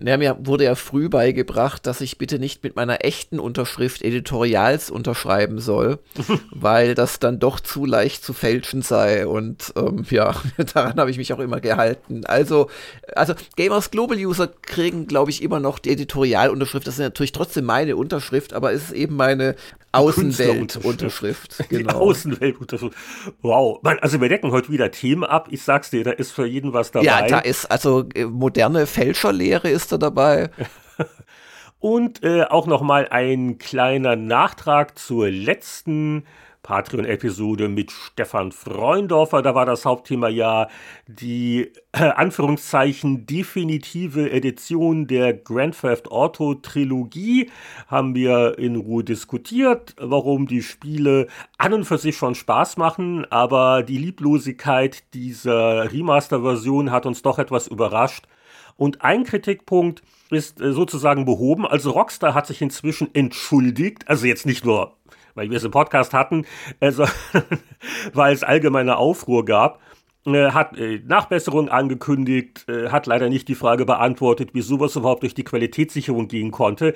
Ja, 0.00 0.16
mir 0.16 0.36
wurde 0.40 0.64
ja 0.64 0.74
früh 0.74 1.08
beigebracht, 1.08 1.86
dass 1.86 2.00
ich 2.00 2.18
bitte 2.18 2.38
nicht 2.38 2.64
mit 2.64 2.76
meiner 2.76 3.04
echten 3.04 3.38
Unterschrift 3.38 4.02
Editorials 4.02 4.90
unterschreiben 4.90 5.58
soll, 5.58 5.98
weil 6.50 6.94
das 6.94 7.18
dann 7.18 7.38
doch 7.38 7.60
zu 7.60 7.84
leicht 7.84 8.24
zu 8.24 8.32
fälschen 8.32 8.82
sei. 8.82 9.26
Und 9.26 9.72
ähm, 9.76 10.04
ja, 10.10 10.34
daran 10.74 10.98
habe 10.98 11.10
ich 11.10 11.18
mich 11.18 11.32
auch 11.32 11.38
immer 11.38 11.60
gehalten. 11.60 12.24
Also, 12.24 12.68
also 13.14 13.34
Gamers 13.56 13.90
Global 13.90 14.16
User 14.16 14.48
kriegen, 14.62 15.06
glaube 15.06 15.30
ich, 15.30 15.42
immer 15.42 15.60
noch 15.60 15.78
die 15.78 15.90
Editorialunterschrift. 15.90 16.86
Das 16.86 16.94
ist 16.94 17.00
natürlich 17.00 17.32
trotzdem 17.32 17.64
meine 17.64 17.96
Unterschrift, 17.96 18.54
aber 18.54 18.72
es 18.72 18.84
ist 18.84 18.92
eben 18.92 19.16
meine 19.16 19.56
Außenweltunterschrift. 19.92 21.64
Genau. 21.68 21.98
Außenweltunterschrift. 21.98 22.96
Wow. 23.42 23.80
Man, 23.82 23.98
also 24.00 24.20
wir 24.20 24.28
decken 24.28 24.50
heute 24.50 24.70
wieder 24.70 24.90
Themen 24.90 25.24
ab. 25.24 25.48
Ich 25.50 25.62
sag's 25.62 25.90
dir, 25.90 26.04
da 26.04 26.10
ist 26.10 26.32
für 26.32 26.46
jeden 26.46 26.72
was 26.72 26.90
dabei. 26.90 27.04
Ja, 27.04 27.26
da 27.26 27.38
ist 27.38 27.66
also 27.70 28.04
äh, 28.14 28.24
moderne 28.24 28.86
Fälscherlehre 28.86 29.68
ist 29.68 29.92
da 29.92 29.98
dabei. 29.98 30.50
Und 31.78 32.22
äh, 32.22 32.44
auch 32.44 32.66
noch 32.66 32.80
mal 32.82 33.08
ein 33.08 33.58
kleiner 33.58 34.16
Nachtrag 34.16 34.98
zur 34.98 35.30
letzten 35.30 36.24
Patreon-Episode 36.62 37.68
mit 37.68 37.90
Stefan 37.90 38.52
Freundorfer. 38.52 39.42
Da 39.42 39.54
war 39.54 39.66
das 39.66 39.84
Hauptthema 39.84 40.28
ja 40.28 40.68
die 41.06 41.72
äh, 41.92 42.04
Anführungszeichen 42.04 43.26
definitive 43.26 44.30
Edition 44.30 45.06
der 45.06 45.34
Grand 45.34 45.80
Theft 45.80 46.10
Auto 46.10 46.54
Trilogie. 46.54 47.50
Haben 47.88 48.14
wir 48.14 48.58
in 48.58 48.76
Ruhe 48.76 49.02
diskutiert, 49.04 49.94
warum 49.98 50.46
die 50.46 50.62
Spiele 50.62 51.26
an 51.58 51.74
und 51.74 51.84
für 51.84 51.98
sich 51.98 52.16
schon 52.16 52.34
Spaß 52.34 52.76
machen, 52.76 53.26
aber 53.30 53.82
die 53.82 53.98
Lieblosigkeit 53.98 55.02
dieser 55.14 55.92
Remaster-Version 55.92 56.90
hat 56.90 57.06
uns 57.06 57.22
doch 57.22 57.38
etwas 57.38 57.66
überrascht. 57.66 58.26
Und 58.76 59.02
ein 59.02 59.24
Kritikpunkt 59.24 60.02
ist 60.30 60.60
äh, 60.60 60.72
sozusagen 60.72 61.24
behoben. 61.24 61.66
Also 61.66 61.90
Rockstar 61.90 62.34
hat 62.34 62.46
sich 62.46 62.62
inzwischen 62.62 63.14
entschuldigt, 63.14 64.08
also 64.08 64.26
jetzt 64.26 64.46
nicht 64.46 64.64
nur 64.64 64.96
weil 65.34 65.50
wir 65.50 65.56
es 65.56 65.64
im 65.64 65.70
Podcast 65.70 66.12
hatten, 66.12 66.46
also, 66.80 67.04
weil 68.12 68.34
es 68.34 68.42
allgemeine 68.42 68.96
Aufruhr 68.96 69.44
gab 69.44 69.80
äh, 70.26 70.50
hat 70.52 70.78
äh, 70.78 71.00
Nachbesserung 71.04 71.68
angekündigt, 71.68 72.64
äh, 72.68 72.90
hat 72.90 73.06
leider 73.06 73.28
nicht 73.28 73.48
die 73.48 73.54
Frage 73.54 73.84
beantwortet, 73.84 74.54
wie 74.54 74.60
sowas 74.60 74.94
überhaupt 74.96 75.22
durch 75.22 75.34
die 75.34 75.44
Qualitätssicherung 75.44 76.28
gehen 76.28 76.52
konnte. 76.52 76.94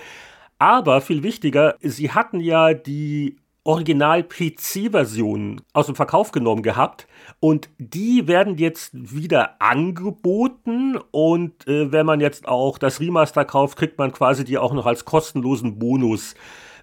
Aber 0.58 1.00
viel 1.00 1.22
wichtiger, 1.22 1.76
sie 1.80 2.12
hatten 2.12 2.40
ja 2.40 2.72
die 2.72 3.36
Original-PC-Version 3.64 5.60
aus 5.72 5.86
dem 5.86 5.96
Verkauf 5.96 6.30
genommen 6.30 6.62
gehabt 6.62 7.08
und 7.40 7.68
die 7.78 8.28
werden 8.28 8.58
jetzt 8.58 8.92
wieder 8.94 9.60
angeboten 9.60 10.96
und 11.10 11.66
äh, 11.66 11.90
wenn 11.90 12.06
man 12.06 12.20
jetzt 12.20 12.46
auch 12.46 12.78
das 12.78 13.00
Remaster 13.00 13.44
kauft, 13.44 13.76
kriegt 13.76 13.98
man 13.98 14.12
quasi 14.12 14.44
die 14.44 14.56
auch 14.56 14.72
noch 14.72 14.86
als 14.86 15.04
kostenlosen 15.04 15.80
Bonus 15.80 16.36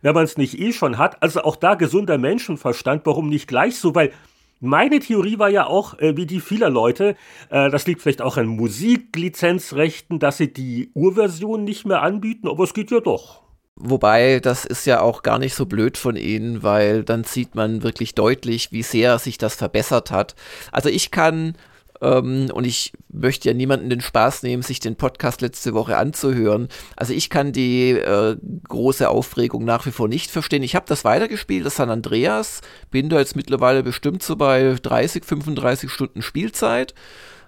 wenn 0.03 0.13
man 0.13 0.25
es 0.25 0.37
nicht 0.37 0.59
eh 0.59 0.71
schon 0.71 0.99
hat. 0.99 1.23
Also 1.23 1.41
auch 1.41 1.55
da 1.55 1.73
gesunder 1.73 2.19
Menschenverstand, 2.19 3.05
warum 3.05 3.29
nicht 3.29 3.47
gleich 3.47 3.77
so? 3.79 3.95
Weil 3.95 4.11
meine 4.59 4.99
Theorie 4.99 5.39
war 5.39 5.49
ja 5.49 5.65
auch, 5.65 5.97
äh, 5.99 6.15
wie 6.15 6.27
die 6.27 6.39
vieler 6.39 6.69
Leute, 6.69 7.15
äh, 7.49 7.69
das 7.71 7.87
liegt 7.87 8.01
vielleicht 8.01 8.21
auch 8.21 8.37
an 8.37 8.47
Musiklizenzrechten, 8.47 10.19
dass 10.19 10.37
sie 10.37 10.53
die 10.53 10.91
Urversion 10.93 11.63
nicht 11.63 11.85
mehr 11.85 12.01
anbieten, 12.01 12.47
aber 12.47 12.63
es 12.63 12.73
geht 12.73 12.91
ja 12.91 12.99
doch. 12.99 13.41
Wobei, 13.75 14.39
das 14.39 14.65
ist 14.65 14.85
ja 14.85 15.01
auch 15.01 15.23
gar 15.23 15.39
nicht 15.39 15.55
so 15.55 15.65
blöd 15.65 15.97
von 15.97 16.15
ihnen, 16.15 16.61
weil 16.61 17.03
dann 17.03 17.23
sieht 17.23 17.55
man 17.55 17.81
wirklich 17.81 18.13
deutlich, 18.13 18.71
wie 18.71 18.83
sehr 18.83 19.17
sich 19.17 19.37
das 19.37 19.55
verbessert 19.55 20.11
hat. 20.11 20.35
Also 20.71 20.89
ich 20.89 21.09
kann 21.09 21.55
ähm, 22.03 22.49
und 22.53 22.65
ich 22.65 22.91
möchte 23.09 23.47
ja 23.47 23.53
niemanden 23.53 23.89
den 23.89 24.01
Spaß 24.01 24.43
nehmen, 24.43 24.61
sich 24.61 24.79
den 24.79 24.95
Podcast 24.95 25.41
letzte 25.41 25.73
Woche 25.73 25.97
anzuhören. 25.97 26.67
Also 26.97 27.13
ich 27.13 27.29
kann 27.29 27.53
die 27.53 27.91
äh, 27.91 28.35
große 28.67 29.09
Aufregung 29.09 29.63
nach 29.63 29.85
wie 29.85 29.91
vor 29.91 30.07
nicht 30.07 30.29
verstehen. 30.29 30.63
Ich 30.63 30.75
habe 30.75 30.85
das 30.87 31.05
weitergespielt, 31.05 31.65
das 31.65 31.77
San 31.77 31.89
Andreas, 31.89 32.61
bin 32.91 33.09
da 33.09 33.19
jetzt 33.19 33.35
mittlerweile 33.35 33.83
bestimmt 33.83 34.21
so 34.21 34.35
bei 34.35 34.75
30, 34.81 35.23
35 35.23 35.89
Stunden 35.89 36.21
Spielzeit. 36.21 36.93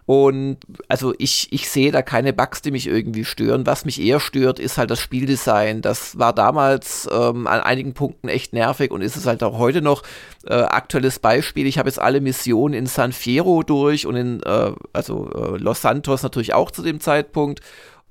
Und 0.06 0.58
also 0.88 1.16
ich, 1.18 1.52
ich 1.52 1.68
sehe 1.70 1.92
da 1.92 2.04
keine 2.04 2.32
Bugs, 2.32 2.62
die 2.62 2.70
mich 2.70 2.86
irgendwie 2.86 3.26
stören. 3.26 3.66
Was 3.66 3.86
mich 3.86 4.00
eher 4.00 4.20
stört, 4.20 4.60
ist 4.60 4.78
halt 4.78 4.92
das 4.92 5.00
Spieldesign. 5.00 5.82
Das 5.82 6.20
war 6.20 6.32
damals 6.32 7.10
ähm, 7.12 7.48
an 7.48 7.62
einigen 7.62 7.94
Punkten 7.94 8.28
echt 8.28 8.54
nervig 8.54 8.92
und 8.92 9.02
ist 9.02 9.16
es 9.16 9.26
halt 9.26 9.42
auch 9.42 9.58
heute 9.58 9.82
noch. 9.82 10.04
Äh, 10.46 10.54
aktuelles 10.54 11.18
Beispiel, 11.18 11.66
ich 11.66 11.80
habe 11.80 11.90
jetzt 11.90 12.00
alle 12.00 12.22
Missionen 12.22 12.76
in 12.76 12.86
San 12.86 13.14
Fierro 13.14 13.64
durch 13.64 14.06
und 14.06 14.16
in, 14.16 14.44
äh, 14.44 14.74
also 14.94 15.28
äh, 15.32 15.58
Los 15.58 15.82
Santos 15.82 16.22
natürlich 16.22 16.54
auch 16.54 16.70
zu 16.70 16.84
dem 16.84 17.00
Zeitpunkt. 17.00 17.62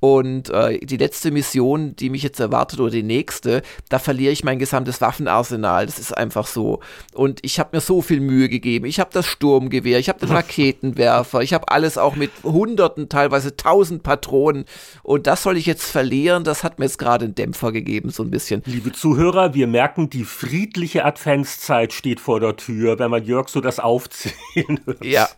Und 0.05 0.51
äh, 0.51 0.81
die 0.81 0.99
letzte 0.99 1.31
Mission, 1.31 1.97
die 1.97 2.11
mich 2.11 2.23
jetzt 2.23 2.39
erwartet, 2.39 2.79
oder 2.79 2.91
die 2.91 3.03
nächste, 3.03 3.63
da 3.89 3.99
verliere 3.99 4.35
ich 4.35 4.45
mein 4.45 4.59
gesamtes 4.59 5.01
Waffenarsenal. 5.01 5.87
Das 5.87 5.99
ist 5.99 6.15
einfach 6.15 6.47
so. 6.47 6.81
Und 7.15 7.41
ich 7.41 7.59
habe 7.59 7.71
mir 7.73 7.81
so 7.81 8.03
viel 8.03 8.21
Mühe 8.21 8.51
gegeben. 8.51 8.85
Ich 8.85 9.01
habe 9.01 9.09
das 9.15 9.25
Sturmgewehr, 9.25 9.99
ich 9.99 10.11
habe 10.11 10.19
den 10.19 10.29
Raketenwerfer, 10.37 11.41
ich 11.41 11.55
habe 11.55 11.71
alles 11.71 11.97
auch 11.97 12.17
mit 12.17 12.31
Hunderten, 12.43 13.09
teilweise 13.09 13.57
Tausend 13.57 14.03
Patronen. 14.03 14.67
Und 15.03 15.27
das 15.27 15.43
soll 15.43 15.57
ich 15.57 15.65
jetzt 15.65 15.91
verlieren. 15.91 16.45
Das 16.45 16.65
hat 16.65 16.79
mir 16.79 16.85
jetzt 16.85 16.99
gerade 16.99 17.25
einen 17.25 17.35
Dämpfer 17.35 17.73
gegeben, 17.73 18.11
so 18.11 18.25
ein 18.25 18.31
bisschen. 18.31 18.61
Liebe 18.67 18.93
Zuhörer, 18.93 19.55
wir 19.55 19.67
merken, 19.67 20.11
die 20.11 20.25
friedliche 20.25 21.07
Adventszeit 21.07 21.95
steht 21.95 22.21
vor 22.21 22.41
der 22.41 22.57
Tür, 22.57 22.99
wenn 22.99 23.11
man 23.11 23.25
Jörg 23.25 23.49
so 23.49 23.63
das 23.63 23.81
aufzählen 23.81 24.81
hört. 24.85 25.03
Ja, 25.03 25.31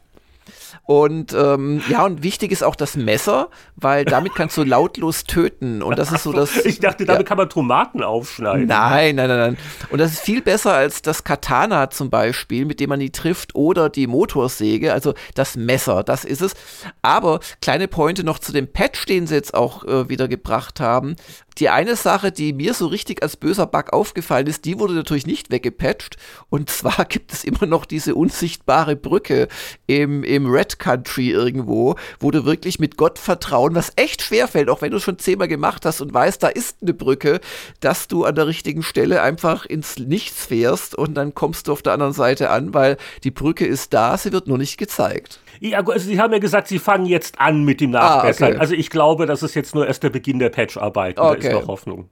und 0.87 1.33
ähm, 1.33 1.83
ja, 1.89 2.05
und 2.05 2.23
wichtig 2.23 2.53
ist 2.53 2.63
auch 2.63 2.77
das 2.77 2.95
Messer, 2.95 3.51
weil 3.75 4.05
damit 4.05 4.37
kannst 4.37 4.57
du 4.57 4.63
lautlos 4.63 5.25
töten. 5.25 5.83
Und 5.83 5.99
das 5.99 6.13
ist 6.13 6.23
so 6.23 6.33
das. 6.33 6.65
Ich 6.65 6.79
dachte, 6.79 7.05
damit 7.05 7.23
ja. 7.23 7.29
kann 7.29 7.39
man 7.39 7.49
Tomaten 7.49 8.05
aufschneiden. 8.05 8.67
Nein, 8.67 9.17
nein, 9.17 9.29
nein, 9.29 9.39
nein. 9.39 9.57
Und 9.91 9.99
das 9.99 10.13
ist 10.13 10.21
viel 10.21 10.43
besser 10.43 10.75
als 10.75 11.03
das 11.03 11.25
Katana 11.25 11.91
zum 11.91 12.09
Beispiel, 12.09 12.65
mit 12.65 12.79
dem 12.79 12.91
man 12.91 13.01
die 13.01 13.11
trifft, 13.11 13.57
oder 13.57 13.89
die 13.89 14.07
Motorsäge. 14.07 14.93
Also 14.93 15.15
das 15.35 15.57
Messer, 15.57 16.05
das 16.05 16.25
ist 16.25 16.41
es. 16.41 16.55
Aber 17.03 17.41
kleine 17.61 17.89
Pointe 17.89 18.23
noch 18.23 18.39
zu 18.39 18.53
dem 18.53 18.69
Patch, 18.69 19.07
den 19.07 19.27
sie 19.27 19.35
jetzt 19.35 19.55
auch 19.55 19.85
äh, 19.85 20.09
wieder 20.09 20.29
gebracht 20.29 20.79
haben. 20.79 21.17
Die 21.59 21.71
eine 21.71 21.97
Sache, 21.97 22.33
die 22.33 22.53
mir 22.53 22.75
so 22.75 22.87
richtig 22.87 23.23
als 23.23 23.37
böser 23.37 23.67
Bug 23.67 23.93
aufgefallen 23.93 24.47
ist, 24.47 24.67
die 24.67 24.79
wurde 24.79 24.93
natürlich 24.93 25.27
nicht 25.27 25.51
weggepatcht. 25.51 26.17
Und 26.51 26.69
zwar 26.77 27.07
gibt 27.07 27.33
es 27.33 27.45
immer 27.45 27.67
noch 27.67 27.87
diese 27.87 28.15
unsichtbare 28.15 28.97
Brücke 28.97 29.49
im, 29.87 30.23
im 30.23 30.47
Red 30.47 30.79
Country 30.79 31.31
irgendwo, 31.31 31.97
wo 32.21 32.31
du 32.31 32.45
wirklich 32.45 32.79
mit 32.79 32.97
Gott 32.97 33.19
vertrauen, 33.19 33.75
was 33.75 33.93
echt 33.97 34.23
schwer 34.23 34.49
fällt, 34.49 34.69
auch 34.69 34.83
wenn 34.83 34.91
du 34.93 35.01
schon 35.01 35.19
zehnmal 35.19 35.49
gemacht 35.49 35.87
hast 35.87 36.01
und 36.01 36.13
weißt, 36.13 36.43
da 36.43 36.49
ist 36.49 36.79
eine 36.83 36.93
Brücke, 36.93 37.41
dass 37.81 38.09
du 38.09 38.25
an 38.25 38.35
der 38.35 38.47
richtigen 38.47 38.83
Stelle 38.83 39.23
einfach 39.23 39.65
ins 39.65 39.99
Nichts 39.99 40.47
fährst 40.47 40.95
und 40.95 41.15
dann 41.15 41.35
kommst 41.35 41.69
du 41.69 41.73
auf 41.73 41.83
der 41.83 41.95
anderen 41.95 42.13
Seite 42.13 42.51
an, 42.51 42.75
weil 42.75 42.99
die 43.25 43.31
Brücke 43.31 43.67
ist 43.67 43.95
da, 43.95 44.19
sie 44.19 44.33
wird 44.33 44.47
nur 44.47 44.59
nicht 44.59 44.77
gezeigt. 44.77 45.41
Ja, 45.61 45.79
also 45.87 46.09
Sie 46.09 46.21
haben 46.21 46.33
ja 46.33 46.39
gesagt, 46.39 46.69
Sie 46.69 46.79
fangen 46.79 47.07
jetzt 47.07 47.41
an 47.41 47.65
mit 47.65 47.81
dem 47.81 47.91
Nachbessern. 47.91 48.49
Ah, 48.49 48.51
okay. 48.53 48.61
Also 48.61 48.75
ich 48.75 48.91
glaube, 48.91 49.27
das 49.27 49.43
ist 49.43 49.55
jetzt 49.55 49.75
nur 49.75 49.87
erst 49.87 50.03
der 50.03 50.11
Beginn 50.11 50.39
der 50.39 50.51
Patcharbeit. 50.51 51.19
Okay. 51.19 51.41
Da 51.41 51.49
ist 51.49 51.53
noch 51.53 51.69
Hoffnung. 51.69 52.11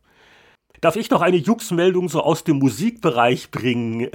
Darf 0.80 0.96
ich 0.96 1.10
noch 1.10 1.22
eine 1.22 1.36
Jux-Meldung 1.36 2.08
so 2.08 2.22
aus 2.22 2.44
dem 2.44 2.58
Musikbereich 2.58 3.50
bringen? 3.50 4.10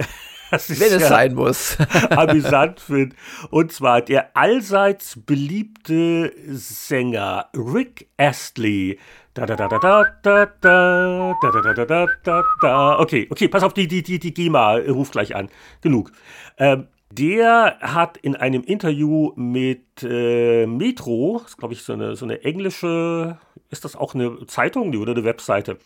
Wenn 0.50 0.92
es 0.92 1.08
sein 1.08 1.34
muss. 1.34 1.78
amüsant 2.10 2.80
finde. 2.80 3.14
Und 3.50 3.72
zwar 3.72 4.02
der 4.02 4.36
allseits 4.36 5.20
beliebte 5.24 6.32
Sänger 6.48 7.48
Rick 7.54 8.08
Astley. 8.16 8.98
Da 9.34 9.46
da 9.46 9.54
da 9.54 9.68
da 9.68 9.78
da 9.78 10.04
da 10.22 10.46
da 10.60 11.36
da 11.40 11.62
da 11.62 11.72
da 11.72 11.84
da 11.84 12.06
da 12.24 12.44
da. 12.60 12.98
Okay, 12.98 13.28
okay, 13.30 13.46
pass 13.46 13.62
auf, 13.62 13.74
die 13.74 13.86
die 13.86 14.02
die 14.02 14.18
die 14.18 14.34
GEMA 14.34 14.78
ruft 14.88 15.12
gleich 15.12 15.36
an. 15.36 15.48
Genug. 15.82 16.10
Ähm, 16.58 16.88
der 17.12 17.78
hat 17.80 18.16
in 18.18 18.36
einem 18.36 18.62
Interview 18.62 19.32
mit 19.34 20.02
äh, 20.02 20.66
Metro, 20.66 21.42
ist 21.44 21.58
glaube 21.58 21.74
ich 21.74 21.82
so 21.82 21.92
eine, 21.92 22.14
so 22.16 22.24
eine 22.24 22.44
englische, 22.44 23.38
ist 23.70 23.84
das 23.84 23.96
auch 23.96 24.14
eine 24.14 24.46
Zeitung? 24.46 24.94
Oder 24.96 25.12
eine 25.12 25.24
Webseite, 25.24 25.78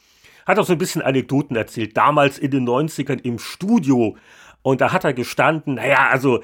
hat 0.46 0.58
auch 0.58 0.66
so 0.66 0.72
ein 0.72 0.78
bisschen 0.78 1.02
Anekdoten 1.02 1.56
erzählt, 1.56 1.96
damals 1.96 2.38
in 2.38 2.50
den 2.50 2.68
90ern 2.68 3.20
im 3.22 3.38
Studio. 3.38 4.16
Und 4.60 4.80
da 4.80 4.92
hat 4.92 5.04
er 5.04 5.12
gestanden, 5.12 5.74
naja, 5.74 6.08
also 6.10 6.42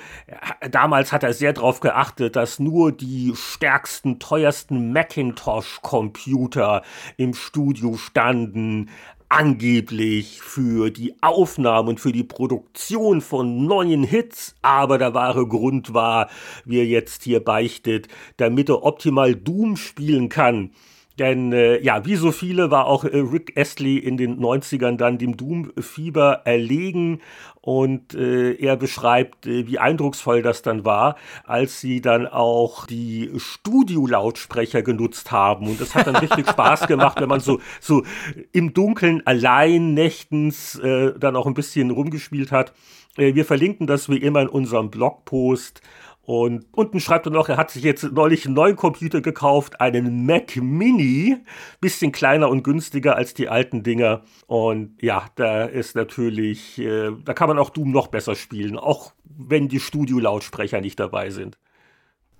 damals 0.70 1.10
hat 1.10 1.22
er 1.22 1.32
sehr 1.32 1.54
darauf 1.54 1.80
geachtet, 1.80 2.36
dass 2.36 2.58
nur 2.58 2.92
die 2.92 3.32
stärksten, 3.34 4.18
teuersten 4.18 4.92
Macintosh-Computer 4.92 6.82
im 7.16 7.32
Studio 7.32 7.96
standen 7.96 8.90
angeblich 9.30 10.42
für 10.42 10.90
die 10.90 11.14
Aufnahme 11.22 11.90
und 11.90 12.00
für 12.00 12.12
die 12.12 12.24
Produktion 12.24 13.20
von 13.22 13.64
neuen 13.64 14.02
Hits, 14.02 14.56
aber 14.60 14.98
der 14.98 15.14
wahre 15.14 15.46
Grund 15.46 15.94
war, 15.94 16.28
wie 16.64 16.80
er 16.80 16.86
jetzt 16.86 17.22
hier 17.22 17.42
beichtet, 17.42 18.08
damit 18.36 18.68
er 18.68 18.82
optimal 18.82 19.34
Doom 19.34 19.76
spielen 19.76 20.28
kann. 20.28 20.72
Denn 21.20 21.52
äh, 21.52 21.80
ja, 21.82 22.06
wie 22.06 22.16
so 22.16 22.32
viele 22.32 22.70
war 22.70 22.86
auch 22.86 23.04
äh, 23.04 23.18
Rick 23.18 23.52
Astley 23.54 23.98
in 23.98 24.16
den 24.16 24.40
90ern 24.40 24.96
dann 24.96 25.18
dem 25.18 25.36
Doom-Fieber 25.36 26.42
erlegen 26.44 27.20
und 27.62 28.14
äh, 28.14 28.54
er 28.54 28.76
beschreibt, 28.76 29.46
äh, 29.46 29.66
wie 29.66 29.78
eindrucksvoll 29.78 30.42
das 30.42 30.62
dann 30.62 30.84
war, 30.84 31.16
als 31.44 31.80
sie 31.80 32.00
dann 32.00 32.26
auch 32.26 32.86
die 32.86 33.30
Studio-Lautsprecher 33.36 34.82
genutzt 34.82 35.30
haben. 35.30 35.68
Und 35.68 35.80
das 35.80 35.94
hat 35.94 36.06
dann 36.06 36.16
richtig 36.16 36.48
Spaß 36.50 36.86
gemacht, 36.86 37.20
wenn 37.20 37.28
man 37.28 37.40
so, 37.40 37.60
so 37.80 38.04
im 38.52 38.72
Dunkeln 38.72 39.26
allein 39.26 39.92
nächtens 39.94 40.78
äh, 40.78 41.12
dann 41.18 41.36
auch 41.36 41.46
ein 41.46 41.54
bisschen 41.54 41.90
rumgespielt 41.90 42.50
hat. 42.50 42.72
Äh, 43.16 43.34
wir 43.34 43.44
verlinken 43.44 43.86
das 43.86 44.08
wie 44.08 44.18
immer 44.18 44.42
in 44.42 44.48
unserem 44.48 44.90
Blogpost. 44.90 45.82
Und 46.30 46.64
unten 46.70 47.00
schreibt 47.00 47.26
er 47.26 47.32
noch, 47.32 47.48
er 47.48 47.56
hat 47.56 47.72
sich 47.72 47.82
jetzt 47.82 48.04
neulich 48.12 48.46
einen 48.46 48.54
neuen 48.54 48.76
Computer 48.76 49.20
gekauft, 49.20 49.80
einen 49.80 50.26
Mac 50.26 50.54
Mini, 50.54 51.38
bisschen 51.80 52.12
kleiner 52.12 52.48
und 52.48 52.62
günstiger 52.62 53.16
als 53.16 53.34
die 53.34 53.48
alten 53.48 53.82
Dinger. 53.82 54.22
Und 54.46 54.94
ja, 55.02 55.26
da 55.34 55.64
ist 55.64 55.96
natürlich, 55.96 56.78
äh, 56.78 57.10
da 57.24 57.34
kann 57.34 57.48
man 57.48 57.58
auch 57.58 57.70
Doom 57.70 57.90
noch 57.90 58.06
besser 58.06 58.36
spielen, 58.36 58.78
auch 58.78 59.12
wenn 59.24 59.66
die 59.66 59.80
Studio-Lautsprecher 59.80 60.80
nicht 60.80 61.00
dabei 61.00 61.30
sind. 61.30 61.58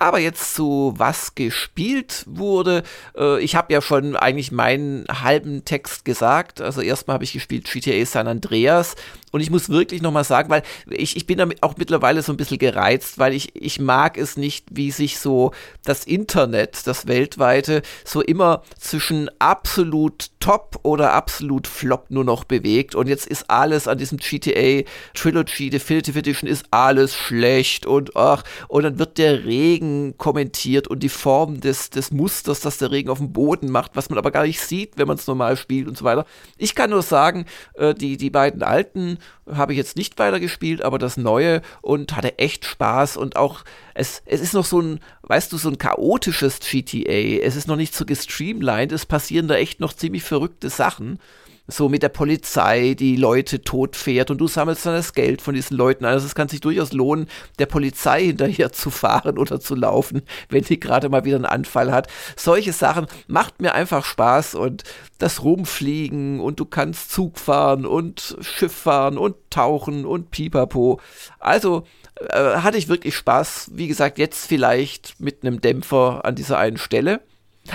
Aber 0.00 0.18
jetzt 0.18 0.54
zu 0.54 0.94
was 0.96 1.34
gespielt 1.34 2.24
wurde. 2.26 2.84
Äh, 3.14 3.42
ich 3.42 3.54
habe 3.54 3.70
ja 3.70 3.82
schon 3.82 4.16
eigentlich 4.16 4.50
meinen 4.50 5.04
halben 5.08 5.66
Text 5.66 6.06
gesagt. 6.06 6.62
Also 6.62 6.80
erstmal 6.80 7.14
habe 7.14 7.24
ich 7.24 7.34
gespielt 7.34 7.70
GTA 7.70 8.06
San 8.06 8.26
Andreas. 8.26 8.96
Und 9.30 9.40
ich 9.40 9.50
muss 9.50 9.68
wirklich 9.68 10.02
nochmal 10.02 10.24
sagen, 10.24 10.50
weil 10.50 10.62
ich, 10.88 11.16
ich 11.16 11.26
bin 11.26 11.38
damit 11.38 11.62
auch 11.62 11.76
mittlerweile 11.76 12.22
so 12.22 12.32
ein 12.32 12.36
bisschen 12.36 12.58
gereizt, 12.58 13.18
weil 13.18 13.32
ich, 13.32 13.54
ich 13.54 13.80
mag 13.80 14.18
es 14.18 14.36
nicht, 14.36 14.66
wie 14.70 14.90
sich 14.90 15.18
so 15.18 15.52
das 15.84 16.04
Internet, 16.04 16.86
das 16.86 17.06
weltweite, 17.06 17.82
so 18.04 18.20
immer 18.20 18.62
zwischen 18.78 19.30
absolut 19.38 20.30
top 20.40 20.80
oder 20.82 21.12
absolut 21.12 21.66
flop 21.66 22.06
nur 22.10 22.24
noch 22.24 22.44
bewegt. 22.44 22.94
Und 22.94 23.08
jetzt 23.08 23.26
ist 23.26 23.50
alles 23.50 23.86
an 23.86 23.98
diesem 23.98 24.18
GTA 24.18 24.82
Trilogy 25.14 25.70
Definitive 25.70 26.18
Edition 26.18 26.48
ist 26.48 26.66
alles 26.70 27.14
schlecht 27.14 27.86
und 27.86 28.16
ach, 28.16 28.42
und 28.68 28.82
dann 28.82 28.98
wird 28.98 29.18
der 29.18 29.44
Regen 29.44 30.14
kommentiert 30.16 30.88
und 30.88 31.02
die 31.02 31.08
Form 31.08 31.60
des, 31.60 31.90
des 31.90 32.10
Musters, 32.10 32.60
das 32.60 32.78
der 32.78 32.90
Regen 32.90 33.10
auf 33.10 33.18
dem 33.18 33.32
Boden 33.32 33.70
macht, 33.70 33.92
was 33.94 34.10
man 34.10 34.18
aber 34.18 34.30
gar 34.30 34.44
nicht 34.44 34.60
sieht, 34.60 34.96
wenn 34.96 35.06
man 35.06 35.16
es 35.16 35.26
normal 35.26 35.56
spielt 35.56 35.88
und 35.88 35.96
so 35.96 36.04
weiter. 36.04 36.26
Ich 36.58 36.74
kann 36.74 36.90
nur 36.90 37.02
sagen, 37.02 37.46
äh, 37.74 37.94
die, 37.94 38.16
die 38.16 38.30
beiden 38.30 38.62
alten 38.62 39.18
habe 39.50 39.72
ich 39.72 39.78
jetzt 39.78 39.96
nicht 39.96 40.18
weitergespielt, 40.18 40.82
aber 40.82 40.98
das 40.98 41.16
Neue 41.16 41.62
und 41.82 42.16
hatte 42.16 42.38
echt 42.38 42.64
Spaß 42.64 43.16
und 43.16 43.36
auch 43.36 43.64
es, 43.94 44.22
es 44.26 44.40
ist 44.40 44.54
noch 44.54 44.64
so 44.64 44.80
ein, 44.80 45.00
weißt 45.22 45.52
du, 45.52 45.58
so 45.58 45.68
ein 45.68 45.78
chaotisches 45.78 46.60
GTA. 46.60 47.42
Es 47.44 47.56
ist 47.56 47.68
noch 47.68 47.76
nicht 47.76 47.94
so 47.94 48.04
gestreamlined, 48.04 48.92
es 48.92 49.06
passieren 49.06 49.48
da 49.48 49.56
echt 49.56 49.80
noch 49.80 49.92
ziemlich 49.92 50.22
verrückte 50.22 50.70
Sachen 50.70 51.18
so 51.70 51.88
mit 51.88 52.02
der 52.02 52.08
Polizei 52.08 52.94
die 52.94 53.16
Leute 53.16 53.62
totfährt 53.62 54.30
und 54.30 54.38
du 54.38 54.46
sammelst 54.46 54.86
dann 54.86 54.94
das 54.94 55.12
Geld 55.12 55.42
von 55.42 55.54
diesen 55.54 55.76
Leuten 55.76 56.04
Also 56.04 56.26
es 56.26 56.34
kann 56.34 56.48
sich 56.48 56.60
durchaus 56.60 56.92
lohnen, 56.92 57.28
der 57.58 57.66
Polizei 57.66 58.22
hinterher 58.26 58.72
zu 58.72 58.90
fahren 58.90 59.38
oder 59.38 59.60
zu 59.60 59.74
laufen, 59.74 60.22
wenn 60.48 60.64
die 60.64 60.80
gerade 60.80 61.08
mal 61.08 61.24
wieder 61.24 61.36
einen 61.36 61.46
Anfall 61.46 61.92
hat. 61.92 62.08
Solche 62.36 62.72
Sachen 62.72 63.06
macht 63.26 63.60
mir 63.60 63.74
einfach 63.74 64.04
Spaß 64.04 64.54
und 64.54 64.84
das 65.18 65.42
Rumfliegen 65.42 66.40
und 66.40 66.60
du 66.60 66.64
kannst 66.64 67.10
Zug 67.10 67.38
fahren 67.38 67.86
und 67.86 68.36
Schiff 68.40 68.72
fahren 68.72 69.18
und 69.18 69.36
tauchen 69.50 70.04
und 70.04 70.30
pipapo. 70.30 71.00
Also 71.38 71.84
äh, 72.28 72.56
hatte 72.56 72.78
ich 72.78 72.88
wirklich 72.88 73.16
Spaß. 73.16 73.70
Wie 73.74 73.88
gesagt, 73.88 74.18
jetzt 74.18 74.46
vielleicht 74.46 75.20
mit 75.20 75.42
einem 75.42 75.60
Dämpfer 75.60 76.24
an 76.24 76.34
dieser 76.34 76.58
einen 76.58 76.78
Stelle. 76.78 77.20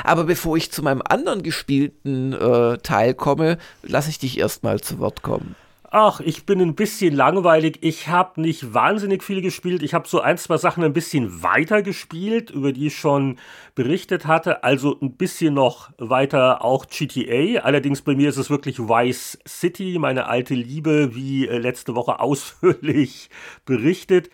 Aber 0.03 0.25
bevor 0.25 0.57
ich 0.57 0.71
zu 0.71 0.83
meinem 0.83 1.01
anderen 1.07 1.43
gespielten 1.43 2.33
äh, 2.33 2.77
Teil 2.79 3.13
komme, 3.13 3.57
lasse 3.83 4.09
ich 4.09 4.19
dich 4.19 4.39
erstmal 4.39 4.81
zu 4.81 4.99
Wort 4.99 5.21
kommen. 5.21 5.55
Ach, 5.97 6.19
ich 6.19 6.45
bin 6.45 6.59
ein 6.59 6.75
bisschen 6.75 7.15
langweilig. 7.15 7.77
Ich 7.79 8.09
habe 8.09 8.41
nicht 8.41 8.73
wahnsinnig 8.73 9.23
viel 9.23 9.41
gespielt. 9.41 9.81
Ich 9.81 9.93
habe 9.93 10.09
so 10.09 10.19
ein, 10.19 10.37
zwei 10.37 10.57
Sachen 10.57 10.83
ein 10.83 10.91
bisschen 10.91 11.41
weiter 11.41 11.83
gespielt, 11.83 12.51
über 12.51 12.73
die 12.73 12.87
ich 12.87 12.97
schon 12.97 13.37
berichtet 13.75 14.27
hatte. 14.27 14.65
Also 14.65 14.97
ein 15.01 15.13
bisschen 15.13 15.53
noch 15.53 15.91
weiter 15.97 16.65
auch 16.65 16.87
GTA. 16.87 17.61
Allerdings 17.61 18.01
bei 18.01 18.13
mir 18.13 18.27
ist 18.27 18.35
es 18.35 18.49
wirklich 18.49 18.77
Vice 18.77 19.39
City, 19.47 19.97
meine 19.97 20.27
alte 20.27 20.53
Liebe, 20.53 21.15
wie 21.15 21.47
äh, 21.47 21.59
letzte 21.59 21.95
Woche 21.95 22.19
ausführlich 22.19 23.29
berichtet. 23.65 24.29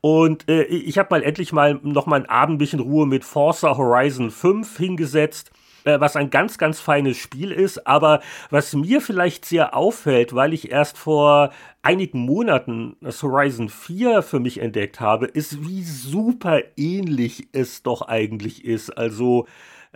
Und 0.00 0.48
äh, 0.48 0.62
ich 0.64 0.98
habe 0.98 1.08
mal 1.10 1.22
endlich 1.22 1.52
mal 1.52 1.80
noch 1.82 2.06
mal 2.06 2.20
ein 2.20 2.28
Abendlichen 2.28 2.80
Ruhe 2.80 3.06
mit 3.06 3.24
Forza 3.24 3.76
Horizon 3.76 4.30
5 4.30 4.76
hingesetzt 4.76 5.50
äh, 5.86 6.00
was 6.00 6.16
ein 6.16 6.30
ganz, 6.30 6.58
ganz 6.58 6.80
feines 6.80 7.16
Spiel 7.16 7.52
ist. 7.52 7.86
Aber 7.86 8.20
was 8.50 8.74
mir 8.74 9.00
vielleicht 9.00 9.44
sehr 9.44 9.74
auffällt, 9.74 10.34
weil 10.34 10.52
ich 10.52 10.70
erst 10.70 10.98
vor 10.98 11.50
einigen 11.82 12.18
Monaten 12.18 12.96
das 13.00 13.22
Horizon 13.22 13.68
4 13.68 14.22
für 14.22 14.40
mich 14.40 14.58
entdeckt 14.58 15.00
habe, 15.00 15.26
ist, 15.26 15.66
wie 15.66 15.84
super 15.84 16.60
ähnlich 16.76 17.48
es 17.52 17.82
doch 17.82 18.02
eigentlich 18.02 18.64
ist. 18.64 18.90
Also 18.90 19.46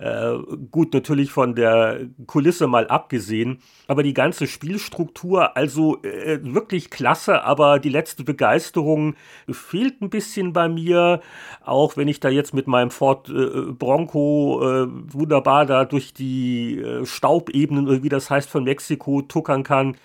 äh, 0.01 0.39
gut, 0.71 0.95
natürlich 0.95 1.31
von 1.31 1.55
der 1.55 2.01
Kulisse 2.27 2.67
mal 2.67 2.87
abgesehen, 2.89 3.59
aber 3.87 4.03
die 4.03 4.15
ganze 4.15 4.47
Spielstruktur, 4.47 5.57
also 5.59 6.03
äh, 6.03 6.39
wirklich 6.43 6.89
klasse, 6.89 7.45
aber 7.45 7.79
die 7.79 7.91
letzte 7.91 8.25
Begeisterung 8.25 9.15
fehlt 9.51 10.01
ein 10.01 10.09
bisschen 10.09 10.55
bei 10.55 10.69
mir, 10.69 11.21
auch 11.63 11.99
wenn 11.99 12.09
ich 12.09 12.19
da 12.19 12.31
jetzt 12.31 12.55
mit 12.55 12.67
meinem 12.67 12.91
Ford 12.91 13.29
äh, 13.29 13.73
Bronco 13.73 14.61
äh, 14.63 14.87
wunderbar 15.13 15.67
da 15.67 15.85
durch 15.85 16.15
die 16.15 16.79
äh, 16.79 17.05
Staubebenen, 17.05 18.03
wie 18.03 18.09
das 18.09 18.31
heißt, 18.31 18.49
von 18.49 18.65
Mexiko 18.65 19.21
tuckern 19.21 19.65
kann 19.65 19.97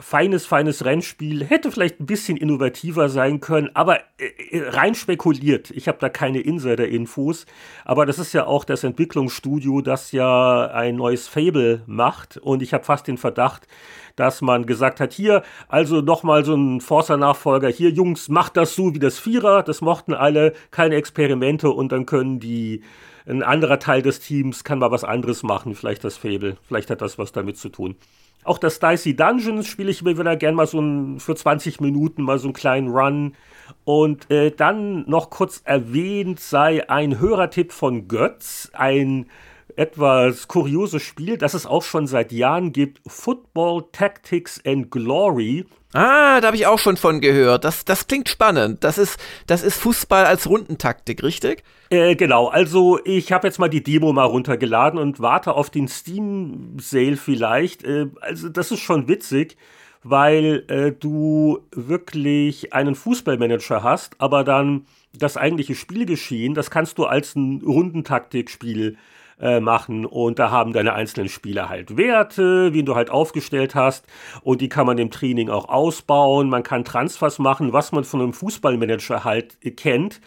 feines, 0.00 0.46
feines 0.46 0.84
Rennspiel. 0.84 1.44
Hätte 1.44 1.70
vielleicht 1.70 2.00
ein 2.00 2.06
bisschen 2.06 2.36
innovativer 2.36 3.08
sein 3.08 3.40
können, 3.40 3.70
aber 3.74 4.00
äh, 4.18 4.26
äh, 4.50 4.68
rein 4.70 4.94
spekuliert. 4.94 5.70
Ich 5.70 5.88
habe 5.88 5.98
da 6.00 6.08
keine 6.08 6.40
Insider-Infos. 6.40 7.46
Aber 7.84 8.06
das 8.06 8.18
ist 8.18 8.32
ja 8.32 8.46
auch 8.46 8.64
das 8.64 8.82
Entwicklungsstudio, 8.82 9.82
das 9.82 10.12
ja 10.12 10.66
ein 10.66 10.96
neues 10.96 11.28
Fable 11.28 11.82
macht. 11.86 12.38
Und 12.38 12.62
ich 12.62 12.74
habe 12.74 12.84
fast 12.84 13.06
den 13.06 13.18
Verdacht, 13.18 13.68
dass 14.16 14.40
man 14.40 14.66
gesagt 14.66 15.00
hat, 15.00 15.12
hier, 15.12 15.42
also 15.68 16.00
nochmal 16.00 16.44
so 16.44 16.54
ein 16.54 16.80
Forza-Nachfolger, 16.80 17.68
hier, 17.68 17.90
Jungs, 17.90 18.28
macht 18.28 18.56
das 18.56 18.74
so 18.74 18.94
wie 18.94 18.98
das 18.98 19.18
Vierer, 19.18 19.62
das 19.62 19.80
mochten 19.80 20.14
alle, 20.14 20.54
keine 20.70 20.96
Experimente 20.96 21.70
und 21.70 21.92
dann 21.92 22.06
können 22.06 22.40
die, 22.40 22.82
ein 23.26 23.42
anderer 23.42 23.78
Teil 23.78 24.02
des 24.02 24.20
Teams 24.20 24.64
kann 24.64 24.78
mal 24.78 24.90
was 24.90 25.04
anderes 25.04 25.42
machen, 25.42 25.74
vielleicht 25.74 26.04
das 26.04 26.16
Fable, 26.16 26.56
vielleicht 26.66 26.90
hat 26.90 27.00
das 27.00 27.18
was 27.18 27.32
damit 27.32 27.56
zu 27.56 27.68
tun. 27.68 27.96
Auch 28.44 28.58
das 28.58 28.80
Dicey 28.80 29.14
Dungeons 29.14 29.66
spiele 29.66 29.90
ich 29.90 30.02
mir 30.02 30.18
wieder 30.18 30.36
gern 30.36 30.54
mal 30.54 30.66
so 30.66 30.80
ein, 30.80 31.20
für 31.20 31.34
20 31.34 31.80
Minuten 31.80 32.22
mal 32.22 32.38
so 32.38 32.46
einen 32.46 32.54
kleinen 32.54 32.88
Run. 32.88 33.34
Und 33.84 34.30
äh, 34.30 34.50
dann 34.50 35.08
noch 35.08 35.30
kurz 35.30 35.60
erwähnt 35.64 36.40
sei 36.40 36.88
ein 36.88 37.18
Hörertipp 37.20 37.72
von 37.72 38.08
Götz, 38.08 38.70
ein 38.72 39.26
etwas 39.76 40.48
kurioses 40.48 41.02
Spiel, 41.02 41.38
das 41.38 41.54
es 41.54 41.66
auch 41.66 41.82
schon 41.82 42.06
seit 42.06 42.32
Jahren 42.32 42.72
gibt, 42.72 43.00
Football 43.06 43.84
Tactics 43.92 44.60
and 44.64 44.90
Glory. 44.90 45.66
Ah, 45.92 46.40
da 46.40 46.48
habe 46.48 46.56
ich 46.56 46.66
auch 46.66 46.78
schon 46.78 46.96
von 46.96 47.20
gehört. 47.20 47.64
Das, 47.64 47.84
das 47.84 48.06
klingt 48.06 48.28
spannend. 48.28 48.84
Das 48.84 48.96
ist, 48.96 49.18
das 49.46 49.62
ist 49.62 49.76
Fußball 49.78 50.24
als 50.24 50.48
Rundentaktik, 50.48 51.22
richtig? 51.22 51.64
Äh, 51.90 52.14
genau, 52.14 52.46
also 52.46 53.00
ich 53.04 53.32
habe 53.32 53.48
jetzt 53.48 53.58
mal 53.58 53.68
die 53.68 53.82
Demo 53.82 54.12
mal 54.12 54.24
runtergeladen 54.24 55.00
und 55.00 55.18
warte 55.18 55.54
auf 55.54 55.70
den 55.70 55.88
Steam-Sale 55.88 57.16
vielleicht. 57.16 57.82
Äh, 57.82 58.06
also 58.20 58.48
das 58.48 58.70
ist 58.70 58.80
schon 58.80 59.08
witzig, 59.08 59.56
weil 60.04 60.64
äh, 60.68 60.92
du 60.92 61.58
wirklich 61.72 62.72
einen 62.72 62.94
Fußballmanager 62.94 63.82
hast, 63.82 64.14
aber 64.18 64.44
dann 64.44 64.86
das 65.12 65.36
eigentliche 65.36 65.74
Spielgeschehen, 65.74 66.54
das 66.54 66.70
kannst 66.70 66.98
du 66.98 67.06
als 67.06 67.34
ein 67.34 67.62
Rundentaktikspiel 67.62 68.96
äh, 69.40 69.60
machen 69.60 70.06
und 70.06 70.38
da 70.38 70.50
haben 70.50 70.72
deine 70.72 70.92
einzelnen 70.92 71.28
Spieler 71.28 71.68
halt 71.68 71.96
Werte, 71.96 72.72
wie 72.72 72.82
du 72.82 72.94
halt 72.94 73.10
aufgestellt 73.10 73.74
hast 73.74 74.06
und 74.42 74.60
die 74.60 74.68
kann 74.68 74.86
man 74.86 74.98
im 74.98 75.10
Training 75.10 75.48
auch 75.48 75.68
ausbauen. 75.68 76.48
Man 76.48 76.62
kann 76.62 76.84
Transfers 76.84 77.38
machen, 77.38 77.72
was 77.72 77.92
man 77.92 78.04
von 78.04 78.20
einem 78.20 78.32
Fußballmanager 78.32 79.24
halt 79.24 79.58
kennt. 79.76 80.20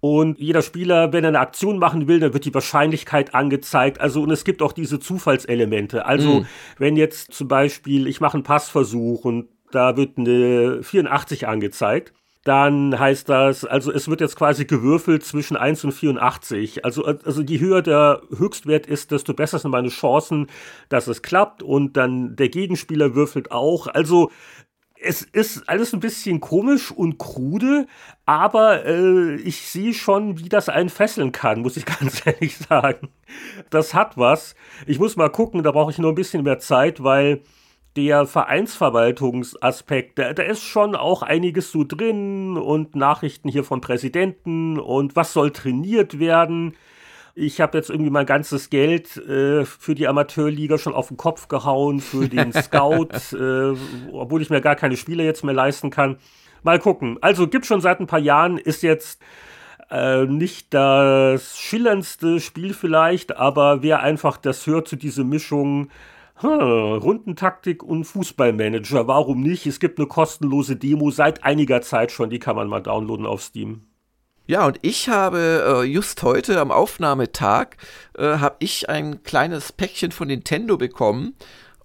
Und 0.00 0.38
jeder 0.38 0.60
Spieler, 0.60 1.14
wenn 1.14 1.24
er 1.24 1.28
eine 1.28 1.40
Aktion 1.40 1.78
machen 1.78 2.08
will, 2.08 2.20
dann 2.20 2.34
wird 2.34 2.44
die 2.44 2.52
Wahrscheinlichkeit 2.52 3.34
angezeigt. 3.34 4.02
Also, 4.02 4.20
und 4.20 4.30
es 4.30 4.44
gibt 4.44 4.60
auch 4.60 4.72
diese 4.72 5.00
Zufallselemente. 5.00 6.04
Also, 6.04 6.40
mhm. 6.40 6.46
wenn 6.76 6.96
jetzt 6.96 7.32
zum 7.32 7.48
Beispiel, 7.48 8.06
ich 8.06 8.20
mache 8.20 8.34
einen 8.34 8.42
Passversuch 8.42 9.24
und 9.24 9.48
da 9.72 9.96
wird 9.96 10.18
eine 10.18 10.82
84 10.82 11.48
angezeigt, 11.48 12.12
dann 12.44 12.98
heißt 12.98 13.30
das, 13.30 13.64
also 13.64 13.90
es 13.90 14.08
wird 14.08 14.20
jetzt 14.20 14.36
quasi 14.36 14.66
gewürfelt 14.66 15.24
zwischen 15.24 15.56
1 15.56 15.84
und 15.84 15.92
84. 15.92 16.84
Also, 16.84 17.04
also 17.04 17.40
je 17.40 17.58
höher 17.58 17.80
der 17.80 18.20
Höchstwert 18.36 18.86
ist, 18.86 19.10
desto 19.10 19.32
besser 19.32 19.58
sind 19.58 19.70
meine 19.70 19.88
Chancen, 19.88 20.48
dass 20.90 21.06
es 21.06 21.22
klappt. 21.22 21.62
Und 21.62 21.96
dann 21.96 22.36
der 22.36 22.50
Gegenspieler 22.50 23.14
würfelt 23.14 23.50
auch. 23.50 23.86
Also 23.86 24.30
es 25.00 25.22
ist 25.22 25.68
alles 25.68 25.94
ein 25.94 26.00
bisschen 26.00 26.40
komisch 26.40 26.90
und 26.90 27.18
krude, 27.18 27.86
aber 28.26 28.84
äh, 28.84 29.36
ich 29.36 29.62
sehe 29.62 29.94
schon, 29.94 30.38
wie 30.38 30.48
das 30.48 30.68
einen 30.68 30.88
fesseln 30.90 31.32
kann, 31.32 31.62
muss 31.62 31.78
ich 31.78 31.86
ganz 32.00 32.26
ehrlich 32.26 32.58
sagen. 32.58 33.08
Das 33.70 33.94
hat 33.94 34.18
was. 34.18 34.54
Ich 34.86 34.98
muss 34.98 35.16
mal 35.16 35.30
gucken, 35.30 35.62
da 35.62 35.72
brauche 35.72 35.90
ich 35.90 35.98
nur 35.98 36.12
ein 36.12 36.16
bisschen 36.16 36.44
mehr 36.44 36.58
Zeit, 36.58 37.02
weil 37.02 37.40
der 37.96 38.26
Vereinsverwaltungsaspekt, 38.26 40.18
da, 40.18 40.32
da 40.32 40.42
ist 40.42 40.62
schon 40.62 40.96
auch 40.96 41.22
einiges 41.22 41.70
so 41.70 41.84
drin 41.84 42.56
und 42.56 42.96
Nachrichten 42.96 43.48
hier 43.48 43.64
vom 43.64 43.80
Präsidenten 43.80 44.78
und 44.78 45.16
was 45.16 45.32
soll 45.32 45.50
trainiert 45.50 46.18
werden 46.18 46.74
ich 47.34 47.60
habe 47.60 47.76
jetzt 47.76 47.90
irgendwie 47.90 48.10
mein 48.10 48.26
ganzes 48.26 48.70
Geld 48.70 49.16
äh, 49.16 49.64
für 49.64 49.94
die 49.94 50.06
Amateurliga 50.06 50.78
schon 50.78 50.94
auf 50.94 51.08
den 51.08 51.16
Kopf 51.16 51.48
gehauen, 51.48 52.00
für 52.00 52.28
den 52.28 52.52
Scout, 52.52 53.08
äh, 53.32 53.76
obwohl 54.12 54.40
ich 54.40 54.50
mir 54.50 54.60
gar 54.60 54.76
keine 54.76 54.96
Spiele 54.96 55.24
jetzt 55.24 55.42
mehr 55.42 55.54
leisten 55.54 55.90
kann. 55.90 56.16
Mal 56.62 56.78
gucken. 56.78 57.18
Also 57.20 57.48
gibt 57.48 57.66
schon 57.66 57.80
seit 57.80 58.00
ein 58.00 58.06
paar 58.06 58.20
Jahren, 58.20 58.56
ist 58.56 58.82
jetzt 58.82 59.20
äh, 59.90 60.24
nicht 60.26 60.72
das 60.72 61.58
schillerndste 61.58 62.40
Spiel 62.40 62.72
vielleicht, 62.72 63.36
aber 63.36 63.82
wer 63.82 64.00
einfach 64.00 64.36
das 64.36 64.66
hört 64.66 64.86
zu 64.86 64.96
dieser 64.96 65.24
Mischung, 65.24 65.90
hm, 66.36 66.50
Rundentaktik 66.50 67.82
und 67.82 68.04
Fußballmanager, 68.04 69.06
warum 69.06 69.40
nicht? 69.40 69.66
Es 69.66 69.80
gibt 69.80 69.98
eine 69.98 70.08
kostenlose 70.08 70.76
Demo 70.76 71.10
seit 71.10 71.44
einiger 71.44 71.80
Zeit 71.80 72.10
schon, 72.10 72.30
die 72.30 72.38
kann 72.38 72.56
man 72.56 72.68
mal 72.68 72.80
downloaden 72.80 73.26
auf 73.26 73.42
Steam. 73.42 73.86
Ja, 74.46 74.66
und 74.66 74.78
ich 74.82 75.08
habe 75.08 75.82
äh, 75.84 75.84
just 75.84 76.22
heute 76.22 76.60
am 76.60 76.70
Aufnahmetag 76.70 77.78
äh, 78.18 78.38
habe 78.38 78.56
ich 78.58 78.90
ein 78.90 79.22
kleines 79.22 79.72
Päckchen 79.72 80.12
von 80.12 80.28
Nintendo 80.28 80.76
bekommen 80.76 81.34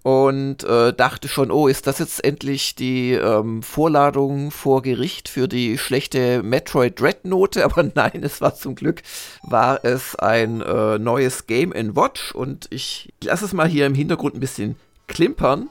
und 0.04 0.64
äh, 0.64 0.94
dachte 0.94 1.28
schon, 1.28 1.52
oh, 1.52 1.68
ist 1.68 1.88
das 1.88 2.00
jetzt 2.00 2.24
endlich 2.24 2.76
die 2.76 3.14
ähm, 3.14 3.62
Vorladung 3.64 4.52
vor 4.52 4.82
Gericht 4.82 5.28
für 5.28 5.48
die 5.48 5.78
schlechte 5.78 6.42
Metroid 6.42 7.00
Dread 7.00 7.26
Note? 7.26 7.64
Aber 7.66 7.84
nein, 7.84 8.22
es 8.24 8.42
war 8.42 8.56
zum 8.56 8.76
Glück 8.76 9.02
war 9.44 9.84
es 9.84 10.16
ein 10.16 10.62
äh, 10.62 10.98
neues 10.98 11.48
Game 11.48 11.72
in 11.72 11.96
Watch 11.96 12.34
und 12.34 12.68
ich 12.70 13.14
lasse 13.24 13.46
es 13.46 13.54
mal 13.54 13.68
hier 13.68 13.86
im 13.86 13.96
Hintergrund 13.96 14.36
ein 14.36 14.40
bisschen 14.40 14.76
klimpern. 15.08 15.70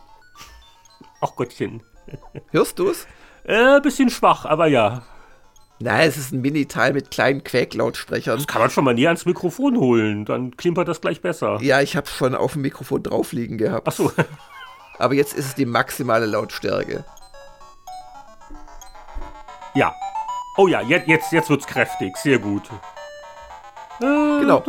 Ach 1.20 1.34
Gottchen. 1.34 1.82
Hörst 2.50 2.78
du 2.78 2.90
es? 2.90 3.06
Äh, 3.44 3.80
bisschen 3.80 4.10
schwach, 4.10 4.44
aber 4.44 4.66
ja. 4.66 5.02
Nein, 5.80 6.08
es 6.08 6.16
ist 6.16 6.32
ein 6.32 6.40
Mini-Teil 6.40 6.92
mit 6.92 7.12
kleinen 7.12 7.44
Quäklautsprechern. 7.44 8.36
Das 8.36 8.48
kann 8.48 8.60
man 8.60 8.70
schon 8.70 8.84
mal 8.84 8.94
näher 8.94 9.10
ans 9.10 9.26
Mikrofon 9.26 9.76
holen, 9.76 10.24
dann 10.24 10.56
klimpert 10.56 10.88
das 10.88 11.00
gleich 11.00 11.20
besser. 11.20 11.58
Ja, 11.62 11.80
ich 11.80 11.96
habe 11.96 12.08
schon 12.08 12.34
auf 12.34 12.54
dem 12.54 12.62
Mikrofon 12.62 13.02
drauf 13.02 13.32
liegen 13.32 13.58
gehabt. 13.58 13.86
Ach 13.86 13.92
so. 13.92 14.12
Aber 14.98 15.14
jetzt 15.14 15.34
ist 15.34 15.46
es 15.46 15.54
die 15.54 15.66
maximale 15.66 16.26
Lautstärke. 16.26 17.04
Ja. 19.74 19.94
Oh 20.56 20.66
ja, 20.66 20.80
jetzt, 20.82 21.06
jetzt, 21.06 21.30
jetzt 21.30 21.50
wird's 21.50 21.66
kräftig. 21.66 22.16
Sehr 22.16 22.40
gut. 22.40 22.68
Genau. 24.00 24.64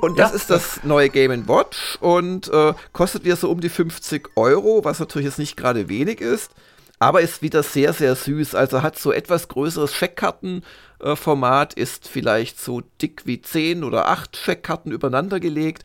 Und 0.00 0.18
das 0.18 0.30
ja. 0.30 0.36
ist 0.36 0.50
das 0.50 0.84
neue 0.84 1.08
Game 1.10 1.48
Watch 1.48 1.96
und 2.00 2.48
äh, 2.48 2.74
kostet 2.92 3.24
wieder 3.24 3.36
so 3.36 3.50
um 3.50 3.60
die 3.60 3.70
50 3.70 4.30
Euro, 4.36 4.84
was 4.84 5.00
natürlich 5.00 5.26
jetzt 5.26 5.38
nicht 5.38 5.56
gerade 5.56 5.88
wenig 5.88 6.20
ist 6.20 6.50
aber 6.98 7.20
ist 7.20 7.42
wieder 7.42 7.62
sehr, 7.62 7.92
sehr 7.92 8.14
süß. 8.14 8.54
Also 8.54 8.82
hat 8.82 8.98
so 8.98 9.12
etwas 9.12 9.48
größeres 9.48 9.94
Scheckkartenformat, 9.94 11.74
ist 11.74 12.08
vielleicht 12.08 12.60
so 12.60 12.82
dick 13.02 13.22
wie 13.26 13.40
10 13.40 13.84
oder 13.84 14.08
8 14.08 14.36
Scheckkarten 14.36 14.92
übereinander 14.92 15.40
gelegt 15.40 15.84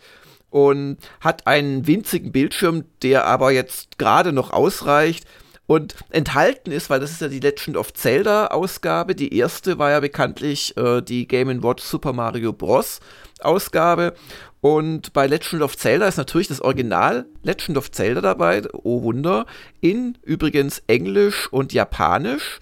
und 0.49 0.97
hat 1.19 1.47
einen 1.47 1.87
winzigen 1.87 2.31
Bildschirm, 2.31 2.85
der 3.01 3.25
aber 3.25 3.51
jetzt 3.51 3.97
gerade 3.97 4.31
noch 4.33 4.51
ausreicht. 4.51 5.25
Und 5.67 5.95
enthalten 6.09 6.69
ist, 6.71 6.89
weil 6.89 6.99
das 6.99 7.11
ist 7.11 7.21
ja 7.21 7.29
die 7.29 7.39
Legend 7.39 7.77
of 7.77 7.93
Zelda 7.93 8.47
Ausgabe. 8.47 9.15
Die 9.15 9.37
erste 9.37 9.79
war 9.79 9.89
ja 9.91 10.01
bekanntlich 10.01 10.75
äh, 10.75 11.01
die 11.01 11.29
Game 11.29 11.63
Watch 11.63 11.81
Super 11.81 12.11
Mario 12.11 12.51
Bros. 12.51 12.99
Ausgabe. 13.39 14.13
Und 14.61 15.13
bei 15.13 15.25
Legend 15.25 15.63
of 15.63 15.75
Zelda 15.75 16.07
ist 16.07 16.17
natürlich 16.17 16.47
das 16.47 16.61
Original 16.61 17.25
Legend 17.41 17.77
of 17.77 17.91
Zelda 17.91 18.21
dabei, 18.21 18.61
oh 18.83 19.01
Wunder, 19.01 19.47
in 19.81 20.17
übrigens 20.21 20.83
Englisch 20.85 21.51
und 21.51 21.73
Japanisch 21.73 22.59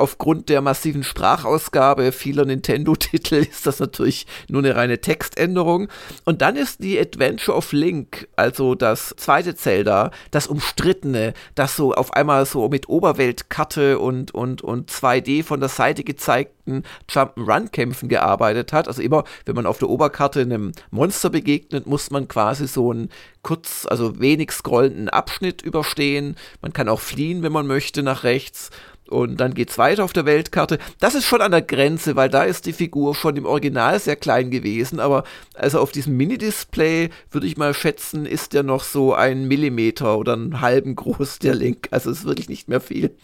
aufgrund 0.00 0.48
der 0.48 0.60
massiven 0.60 1.04
Sprachausgabe 1.04 2.12
vieler 2.12 2.44
Nintendo-Titel 2.44 3.34
ist 3.50 3.66
das 3.66 3.78
natürlich 3.78 4.26
nur 4.48 4.62
eine 4.62 4.74
reine 4.74 5.00
Textänderung. 5.00 5.88
Und 6.24 6.42
dann 6.42 6.56
ist 6.56 6.82
die 6.82 6.98
Adventure 6.98 7.56
of 7.56 7.72
Link, 7.72 8.28
also 8.36 8.74
das 8.74 9.14
zweite 9.16 9.54
Zelda, 9.54 10.10
das 10.30 10.46
umstrittene, 10.46 11.34
das 11.54 11.76
so 11.76 11.92
auf 11.94 12.12
einmal 12.14 12.46
so 12.46 12.68
mit 12.68 12.88
Oberweltkarte 12.88 13.98
und, 13.98 14.32
und, 14.32 14.62
und 14.62 14.90
2D 14.90 15.44
von 15.44 15.60
der 15.60 15.68
Seite 15.68 16.04
gezeigten 16.04 16.84
Jump'n'Run-Kämpfen 17.08 18.08
gearbeitet 18.08 18.72
hat. 18.72 18.88
Also 18.88 19.02
immer, 19.02 19.24
wenn 19.44 19.56
man 19.56 19.66
auf 19.66 19.78
der 19.78 19.90
Oberkarte 19.90 20.40
einem 20.40 20.72
Monster 20.90 21.30
begegnet, 21.30 21.86
muss 21.86 22.10
man 22.10 22.28
quasi 22.28 22.66
so 22.66 22.90
einen 22.90 23.10
kurz, 23.42 23.86
also 23.88 24.20
wenig 24.20 24.52
scrollenden 24.52 25.08
Abschnitt 25.08 25.62
überstehen. 25.62 26.36
Man 26.62 26.72
kann 26.72 26.88
auch 26.88 27.00
fliehen, 27.00 27.42
wenn 27.42 27.52
man 27.52 27.66
möchte, 27.66 28.02
nach 28.02 28.24
rechts 28.24 28.70
und 29.10 29.40
dann 29.40 29.54
geht's 29.54 29.76
weiter 29.78 30.04
auf 30.04 30.12
der 30.12 30.24
Weltkarte. 30.24 30.78
Das 30.98 31.14
ist 31.14 31.26
schon 31.26 31.42
an 31.42 31.50
der 31.50 31.62
Grenze, 31.62 32.16
weil 32.16 32.28
da 32.28 32.44
ist 32.44 32.66
die 32.66 32.72
Figur 32.72 33.14
schon 33.14 33.36
im 33.36 33.46
Original 33.46 33.98
sehr 33.98 34.16
klein 34.16 34.50
gewesen, 34.50 35.00
aber 35.00 35.24
also 35.54 35.80
auf 35.80 35.92
diesem 35.92 36.16
Mini-Display 36.16 37.10
würde 37.30 37.46
ich 37.46 37.56
mal 37.56 37.74
schätzen, 37.74 38.26
ist 38.26 38.52
der 38.52 38.62
noch 38.62 38.84
so 38.84 39.14
ein 39.14 39.48
Millimeter 39.48 40.16
oder 40.16 40.34
einen 40.34 40.60
halben 40.60 40.96
groß, 40.96 41.38
der 41.40 41.54
Link. 41.54 41.88
Also 41.90 42.10
ist 42.10 42.24
wirklich 42.24 42.48
nicht 42.48 42.68
mehr 42.68 42.80
viel. 42.80 43.14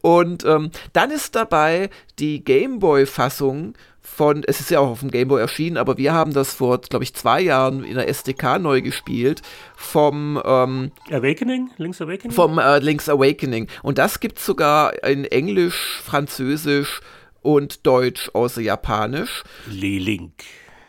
Und 0.00 0.44
ähm, 0.44 0.70
dann 0.92 1.10
ist 1.10 1.34
dabei 1.34 1.90
die 2.18 2.44
Gameboy-Fassung 2.44 3.74
von, 4.14 4.44
es 4.46 4.60
ist 4.60 4.70
ja 4.70 4.80
auch 4.80 4.90
auf 4.90 5.00
dem 5.00 5.10
Game 5.10 5.28
Boy 5.28 5.40
erschienen, 5.40 5.76
aber 5.76 5.98
wir 5.98 6.12
haben 6.12 6.32
das 6.32 6.54
vor, 6.54 6.80
glaube 6.80 7.04
ich, 7.04 7.14
zwei 7.14 7.40
Jahren 7.40 7.82
in 7.82 7.96
der 7.96 8.08
SDK 8.08 8.58
neu 8.60 8.80
gespielt, 8.80 9.42
vom 9.76 10.40
ähm, 10.44 10.92
Awakening? 11.10 11.70
Link's 11.78 12.00
Awakening? 12.00 12.30
Vom 12.30 12.58
äh, 12.58 12.78
Link's 12.78 13.08
Awakening. 13.08 13.68
Und 13.82 13.98
das 13.98 14.20
gibt 14.20 14.38
es 14.38 14.46
sogar 14.46 15.02
in 15.04 15.24
Englisch, 15.24 16.00
Französisch 16.04 17.00
und 17.42 17.86
Deutsch 17.86 18.30
außer 18.32 18.60
Japanisch. 18.60 19.42
Le-Link. 19.66 20.32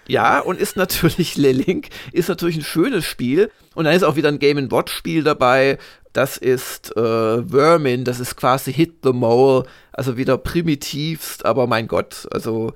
Ja, 0.08 0.40
und 0.40 0.60
ist 0.60 0.78
natürlich 0.78 1.36
Le-Link, 1.36 1.90
ist 2.12 2.30
natürlich 2.30 2.58
ein 2.58 2.64
schönes 2.64 3.06
Spiel. 3.06 3.50
Und 3.76 3.86
dann 3.86 3.94
ist 3.94 4.04
auch 4.04 4.16
wieder 4.16 4.30
ein 4.30 4.40
Game 4.40 4.72
Watch 4.72 4.94
Spiel 4.94 5.24
dabei, 5.24 5.78
das 6.16 6.38
ist 6.38 6.96
äh, 6.96 7.44
Vermin, 7.44 8.06
das 8.06 8.22
ist 8.22 8.38
quasi 8.38 8.72
Hit 8.72 9.00
the 9.04 9.12
Mole, 9.12 9.66
also 9.92 10.16
wieder 10.16 10.38
primitivst, 10.38 11.46
aber 11.46 11.68
mein 11.68 11.90
Gott, 11.90 12.28
also 12.32 12.72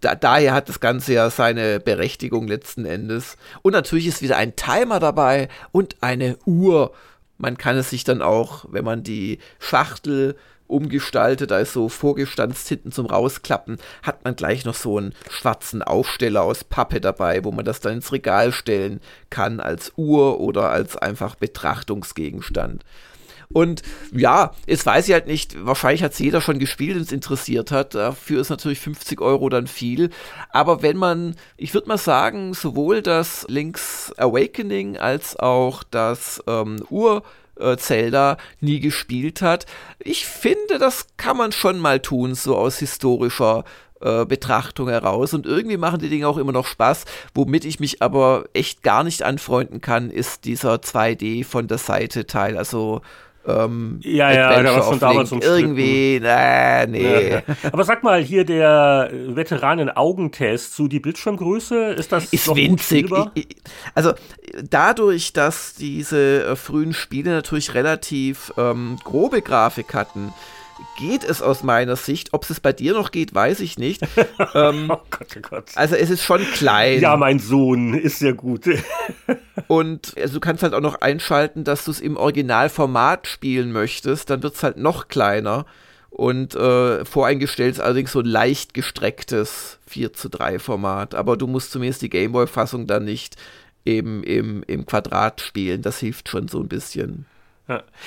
da, 0.00 0.14
daher 0.14 0.54
hat 0.54 0.68
das 0.68 0.78
Ganze 0.78 1.14
ja 1.14 1.28
seine 1.28 1.80
Berechtigung 1.80 2.46
letzten 2.46 2.84
Endes. 2.84 3.36
Und 3.62 3.72
natürlich 3.72 4.06
ist 4.06 4.22
wieder 4.22 4.36
ein 4.36 4.54
Timer 4.54 5.00
dabei 5.00 5.48
und 5.72 5.96
eine 6.00 6.38
Uhr. 6.46 6.92
Man 7.36 7.58
kann 7.58 7.76
es 7.76 7.90
sich 7.90 8.04
dann 8.04 8.22
auch, 8.22 8.66
wenn 8.70 8.84
man 8.84 9.02
die 9.02 9.38
Schachtel 9.58 10.36
umgestaltet, 10.66 11.52
also 11.52 11.88
vorgestanzt 11.88 12.68
hinten 12.68 12.92
zum 12.92 13.06
Rausklappen, 13.06 13.78
hat 14.02 14.24
man 14.24 14.36
gleich 14.36 14.64
noch 14.64 14.74
so 14.74 14.98
einen 14.98 15.14
schwarzen 15.30 15.82
Aufsteller 15.82 16.42
aus 16.42 16.64
Pappe 16.64 17.00
dabei, 17.00 17.44
wo 17.44 17.52
man 17.52 17.64
das 17.64 17.80
dann 17.80 17.94
ins 17.94 18.12
Regal 18.12 18.52
stellen 18.52 19.00
kann 19.30 19.60
als 19.60 19.92
Uhr 19.96 20.40
oder 20.40 20.70
als 20.70 20.96
einfach 20.96 21.34
Betrachtungsgegenstand. 21.34 22.84
Und 23.52 23.82
ja, 24.12 24.52
jetzt 24.66 24.86
weiß 24.86 25.08
ich 25.08 25.12
halt 25.12 25.26
nicht, 25.26 25.64
wahrscheinlich 25.66 26.02
hat 26.02 26.12
es 26.12 26.18
jeder 26.18 26.40
schon 26.40 26.58
gespielt 26.58 26.96
und 26.96 27.02
es 27.02 27.12
interessiert 27.12 27.70
hat. 27.70 27.94
Dafür 27.94 28.40
ist 28.40 28.48
natürlich 28.48 28.80
50 28.80 29.20
Euro 29.20 29.48
dann 29.50 29.66
viel. 29.66 30.08
Aber 30.50 30.82
wenn 30.82 30.96
man, 30.96 31.36
ich 31.58 31.74
würde 31.74 31.88
mal 31.88 31.98
sagen, 31.98 32.54
sowohl 32.54 33.02
das 33.02 33.44
Link's 33.48 34.12
Awakening 34.16 34.96
als 34.96 35.36
auch 35.36 35.82
das 35.82 36.42
ähm, 36.46 36.82
Ur- 36.88 37.22
äh, 37.62 37.76
Zelda 37.76 38.36
nie 38.60 38.80
gespielt 38.80 39.42
hat. 39.42 39.66
Ich 39.98 40.26
finde, 40.26 40.78
das 40.78 41.06
kann 41.16 41.36
man 41.36 41.52
schon 41.52 41.78
mal 41.78 42.00
tun, 42.00 42.34
so 42.34 42.56
aus 42.56 42.78
historischer 42.78 43.64
äh, 44.00 44.24
Betrachtung 44.24 44.88
heraus. 44.88 45.32
Und 45.32 45.46
irgendwie 45.46 45.76
machen 45.76 46.00
die 46.00 46.08
Dinge 46.08 46.28
auch 46.28 46.38
immer 46.38 46.52
noch 46.52 46.66
Spaß. 46.66 47.04
Womit 47.34 47.64
ich 47.64 47.80
mich 47.80 48.02
aber 48.02 48.46
echt 48.52 48.82
gar 48.82 49.04
nicht 49.04 49.22
anfreunden 49.22 49.80
kann, 49.80 50.10
ist 50.10 50.44
dieser 50.44 50.74
2D 50.74 51.44
von 51.44 51.68
der 51.68 51.78
Seite 51.78 52.26
Teil. 52.26 52.58
Also 52.58 53.00
ähm, 53.46 53.98
ja, 54.02 54.32
ja, 54.32 54.62
da 54.62 54.76
war 54.76 54.82
schon 54.84 55.00
damals 55.00 55.30
Link. 55.30 55.44
Irgendwie, 55.44 56.20
na, 56.22 56.86
nee. 56.86 57.30
Ja. 57.30 57.42
Aber 57.72 57.82
sag 57.84 58.02
mal, 58.04 58.22
hier 58.22 58.44
der 58.44 59.10
Veteranen-Augentest 59.12 60.74
zu 60.74 60.86
die 60.86 61.00
Bildschirmgröße, 61.00 61.92
ist 61.92 62.12
das 62.12 62.32
ist 62.32 62.54
winzig. 62.54 63.10
Ich, 63.34 63.48
also 63.94 64.12
dadurch, 64.70 65.32
dass 65.32 65.74
diese 65.74 66.44
äh, 66.44 66.56
frühen 66.56 66.92
Spiele 66.92 67.30
natürlich 67.30 67.74
relativ 67.74 68.52
ähm, 68.56 68.98
grobe 69.02 69.42
Grafik 69.42 69.92
hatten, 69.94 70.32
geht 70.98 71.24
es 71.24 71.42
aus 71.42 71.62
meiner 71.62 71.96
Sicht. 71.96 72.32
Ob 72.32 72.48
es 72.48 72.60
bei 72.60 72.72
dir 72.72 72.92
noch 72.94 73.10
geht, 73.10 73.34
weiß 73.34 73.60
ich 73.60 73.78
nicht. 73.78 74.02
ähm, 74.54 74.90
oh 74.90 75.00
Gott, 75.10 75.36
oh 75.36 75.40
Gott. 75.40 75.64
Also 75.74 75.96
es 75.96 76.10
ist 76.10 76.22
schon 76.22 76.42
klein. 76.52 77.00
Ja, 77.00 77.16
mein 77.16 77.38
Sohn, 77.38 77.94
ist 77.94 78.18
sehr 78.18 78.34
gut. 78.34 78.66
Und 79.68 80.14
also 80.16 80.34
du 80.34 80.40
kannst 80.40 80.62
halt 80.62 80.74
auch 80.74 80.80
noch 80.80 81.00
einschalten, 81.00 81.64
dass 81.64 81.84
du 81.84 81.90
es 81.90 82.00
im 82.00 82.16
Originalformat 82.16 83.26
spielen 83.26 83.72
möchtest. 83.72 84.30
Dann 84.30 84.42
wird 84.42 84.54
es 84.54 84.62
halt 84.62 84.76
noch 84.76 85.08
kleiner. 85.08 85.66
Und 86.10 86.54
äh, 86.54 87.04
voreingestellt 87.06 87.76
ist 87.76 87.80
allerdings 87.80 88.12
so 88.12 88.20
ein 88.20 88.26
leicht 88.26 88.74
gestrecktes 88.74 89.78
4 89.86 90.12
zu 90.12 90.28
3 90.28 90.58
Format. 90.58 91.14
Aber 91.14 91.36
du 91.36 91.46
musst 91.46 91.72
zumindest 91.72 92.02
die 92.02 92.10
Gameboy-Fassung 92.10 92.86
dann 92.86 93.04
nicht 93.04 93.36
eben 93.84 94.22
im, 94.22 94.62
im 94.66 94.84
Quadrat 94.84 95.40
spielen. 95.40 95.82
Das 95.82 95.98
hilft 95.98 96.28
schon 96.28 96.48
so 96.48 96.60
ein 96.60 96.68
bisschen. 96.68 97.26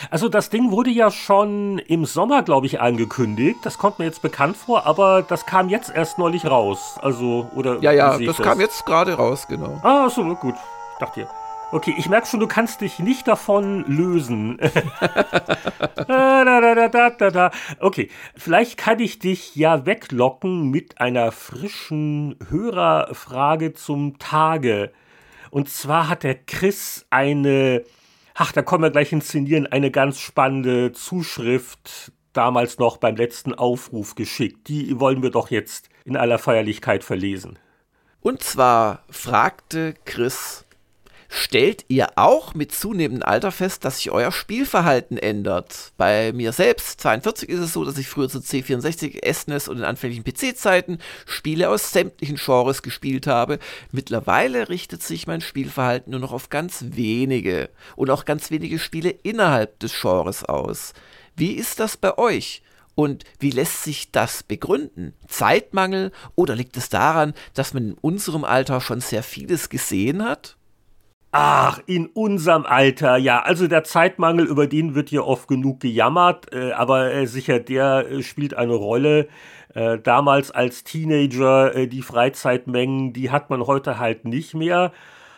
Also 0.10 0.30
das 0.30 0.50
Ding 0.50 0.72
wurde 0.72 0.90
ja 0.90 1.12
schon 1.12 1.80
im 1.80 2.06
Sommer, 2.06 2.44
glaube 2.44 2.66
ich, 2.66 2.82
angekündigt. 2.82 3.60
Das 3.64 3.78
kommt 3.78 4.00
mir 4.00 4.06
jetzt 4.06 4.22
bekannt 4.22 4.58
vor, 4.58 4.86
aber 4.86 5.22
das 5.22 5.46
kam 5.46 5.70
jetzt 5.70 5.94
erst 5.94 6.18
neulich 6.18 6.46
raus. 6.46 6.98
Also, 7.02 7.50
oder. 7.56 7.80
Ja, 7.82 7.92
ja, 7.92 8.18
das, 8.18 8.38
das, 8.38 8.46
kam 8.46 8.60
jetzt 8.60 8.86
gerade 8.86 9.14
raus, 9.14 9.48
genau. 9.48 9.80
Ah, 9.84 10.10
so, 10.10 10.24
gut. 10.36 10.56
Dachte 11.00 11.22
ihr. 11.22 11.30
Okay, 11.72 11.96
ich 11.98 12.08
merke 12.08 12.28
schon, 12.28 12.40
du 12.40 12.48
kannst 12.48 12.82
dich 12.82 13.00
nicht 13.00 13.28
davon 13.28 13.84
lösen. 13.88 14.60
okay, 17.80 18.10
vielleicht 18.38 18.78
kann 18.78 19.00
ich 19.00 19.20
dich 19.20 19.56
ja 19.56 19.86
weglocken 19.86 20.70
mit 20.70 21.02
einer 21.02 21.32
frischen 21.32 22.38
Hörerfrage 22.50 23.74
zum 23.74 24.20
Tage. 24.20 24.92
Und 25.50 25.70
zwar 25.70 26.08
hat 26.08 26.24
der 26.24 26.36
Chris 26.36 27.08
eine 27.10 27.84
ach, 28.36 28.52
da 28.52 28.62
kommen 28.62 28.84
wir 28.84 28.92
gleich 28.92 29.12
inszenieren, 29.12 29.66
eine 29.66 29.90
ganz 29.90 30.20
spannende 30.20 30.92
Zuschrift 30.92 32.12
damals 32.34 32.78
noch 32.78 32.98
beim 32.98 33.16
letzten 33.16 33.54
Aufruf 33.54 34.16
geschickt. 34.16 34.68
Die 34.68 35.00
wollen 35.00 35.24
wir 35.24 35.32
doch 35.32 35.50
jetzt 35.50 35.90
in 36.04 36.18
aller 36.18 36.38
Feierlichkeit 36.38 37.04
verlesen. 37.04 37.58
Und 38.22 38.44
zwar 38.44 39.04
fragte 39.10 39.96
Chris 40.04 40.65
Stellt 41.28 41.86
ihr 41.88 42.10
auch 42.18 42.54
mit 42.54 42.72
zunehmendem 42.72 43.28
Alter 43.28 43.52
fest, 43.52 43.84
dass 43.84 43.98
sich 43.98 44.12
euer 44.12 44.32
Spielverhalten 44.32 45.18
ändert? 45.18 45.94
Bei 45.98 46.32
mir 46.34 46.52
selbst, 46.52 47.02
42, 47.02 47.50
ist 47.50 47.60
es 47.60 47.74
so, 47.74 47.84
dass 47.84 47.98
ich 47.98 48.08
früher 48.08 48.30
zu 48.30 48.40
C64, 48.40 49.26
SNES 49.34 49.68
und 49.68 49.78
in 49.78 49.84
anfänglichen 49.84 50.24
PC-Zeiten 50.24 51.00
Spiele 51.26 51.70
aus 51.70 51.92
sämtlichen 51.92 52.38
Genres 52.38 52.84
gespielt 52.84 53.28
habe. 53.28 53.60
Mittlerweile 53.92 54.70
richtet 54.70 55.02
sich 55.02 55.28
mein 55.28 55.42
Spielverhalten 55.42 56.12
nur 56.12 56.20
noch 56.20 56.32
auf 56.32 56.50
ganz 56.50 56.86
wenige 56.92 57.70
und 57.96 58.10
auch 58.10 58.26
ganz 58.26 58.52
wenige 58.52 58.80
Spiele 58.80 59.10
innerhalb 59.10 59.80
des 59.80 60.00
Genres 60.00 60.44
aus. 60.44 60.94
Wie 61.36 61.54
ist 61.54 61.80
das 61.80 61.98
bei 61.98 62.18
euch? 62.18 62.62
Und 62.96 63.26
wie 63.40 63.52
lässt 63.52 63.84
sich 63.84 64.12
das 64.12 64.44
begründen? 64.44 65.14
Zeitmangel 65.28 66.12
oder 66.36 66.56
liegt 66.56 66.78
es 66.78 66.88
daran, 66.88 67.34
dass 67.54 67.74
man 67.74 67.90
in 67.90 67.98
unserem 68.00 68.46
Alter 68.46 68.80
schon 68.80 69.02
sehr 69.02 69.22
vieles 69.22 69.68
gesehen 69.70 70.24
hat? 70.24 70.56
Ach, 71.38 71.82
in 71.86 72.06
unserem 72.08 72.66
Alter, 72.66 73.18
ja. 73.18 73.42
Also 73.42 73.68
der 73.68 73.84
Zeitmangel, 73.84 74.46
über 74.46 74.68
den 74.68 74.96
wird 74.96 75.10
hier 75.10 75.26
oft 75.26 75.50
genug 75.50 75.82
gejammert, 75.82 76.54
äh, 76.54 76.72
aber 76.72 77.14
äh, 77.14 77.28
sicher 77.28 77.60
der 77.60 78.10
äh, 78.10 78.24
spielt 78.24 78.54
eine 78.54 78.74
Rolle. 78.74 79.28
Äh, 79.74 80.00
damals 80.00 80.52
als 80.52 80.86
Teenager, 80.86 81.76
äh, 81.76 81.88
die 81.90 82.04
Freizeitmengen, 82.04 83.12
die 83.12 83.32
hat 83.32 83.50
man 83.50 83.68
heute 83.68 84.00
halt 84.00 84.24
nicht 84.24 84.54
mehr. 84.54 84.94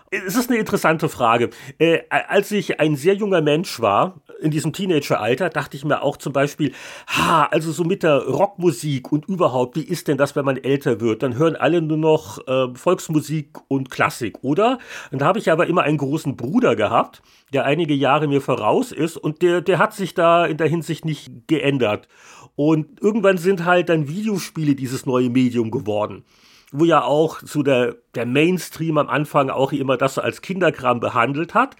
Es 0.10 0.38
ist 0.38 0.50
eine 0.50 0.60
interessante 0.60 1.10
Frage. 1.10 1.50
Äh, 1.80 2.00
als 2.10 2.50
ich 2.52 2.80
ein 2.80 2.96
sehr 2.96 3.15
junger 3.15 3.41
Mensch 3.41 3.82
war, 3.82 4.22
in 4.39 4.52
diesem 4.52 4.72
Teenageralter, 4.72 5.50
dachte 5.50 5.76
ich 5.76 5.84
mir 5.84 6.02
auch 6.02 6.15
zum 6.15 6.32
Beispiel, 6.32 6.72
ha, 7.08 7.48
also 7.52 7.74
so 7.74 7.84
mit 7.84 8.04
der 8.04 8.20
Rockmusik 8.20 9.12
und 9.12 9.28
überhaupt, 9.28 9.76
wie 9.76 9.84
ist 9.84 10.08
denn 10.08 10.17
das, 10.17 10.34
wenn 10.38 10.46
man 10.46 10.56
älter 10.56 11.02
wird? 11.02 11.24
Dann 11.24 11.38
hören 11.38 11.58
alle 11.58 11.82
nur 11.82 11.98
noch 11.98 12.48
äh, 12.48 12.74
Volksmusik 12.74 13.58
und 13.67 13.89
Klassik, 13.89 14.38
oder? 14.43 14.78
Und 15.12 15.22
da 15.22 15.26
habe 15.26 15.39
ich 15.39 15.52
aber 15.52 15.67
immer 15.67 15.84
einen 15.84 15.98
großen 15.98 16.38
Bruder 16.38 16.78
gehabt, 16.78 17.22
der 17.52 17.65
einige 17.65 17.93
Jahre 17.93 18.30
mir 18.30 18.39
voraus 18.39 18.93
ist 18.93 19.17
und 19.17 19.41
der, 19.41 19.60
der 19.60 19.78
hat 19.78 19.93
sich 19.93 20.13
da 20.13 20.46
in 20.46 20.56
der 20.56 20.67
Hinsicht 20.67 21.04
nicht 21.04 21.48
geändert. 21.48 22.08
Und 22.56 23.02
irgendwann 23.02 23.38
sind 23.38 23.65
halt 23.65 23.89
dann 23.89 24.08
Videospiele 24.08 24.74
dieses 24.76 25.06
neue 25.06 25.30
Medium 25.30 25.70
geworden 25.70 26.24
wo 26.71 26.86
ja 26.86 27.03
auch 27.03 27.39
so 27.41 27.63
der, 27.63 27.95
der 28.15 28.25
Mainstream 28.25 28.97
am 28.97 29.10
Anfang 29.10 29.49
auch 29.49 29.71
immer 29.71 29.97
das 29.97 30.17
als 30.19 30.41
Kinderkram 30.41 30.99
behandelt 30.99 31.53
hat. 31.53 31.75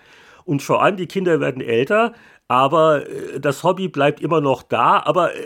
Und 0.46 0.62
schau 0.62 0.78
an, 0.78 0.96
die 0.96 1.08
Kinder 1.08 1.42
werden 1.42 1.62
älter, 1.62 2.14
aber 2.48 3.10
äh, 3.10 3.40
das 3.40 3.64
Hobby 3.64 3.88
bleibt 3.90 4.22
immer 4.22 4.42
noch 4.42 4.64
da, 4.64 5.02
aber 5.04 5.36
äh, 5.36 5.40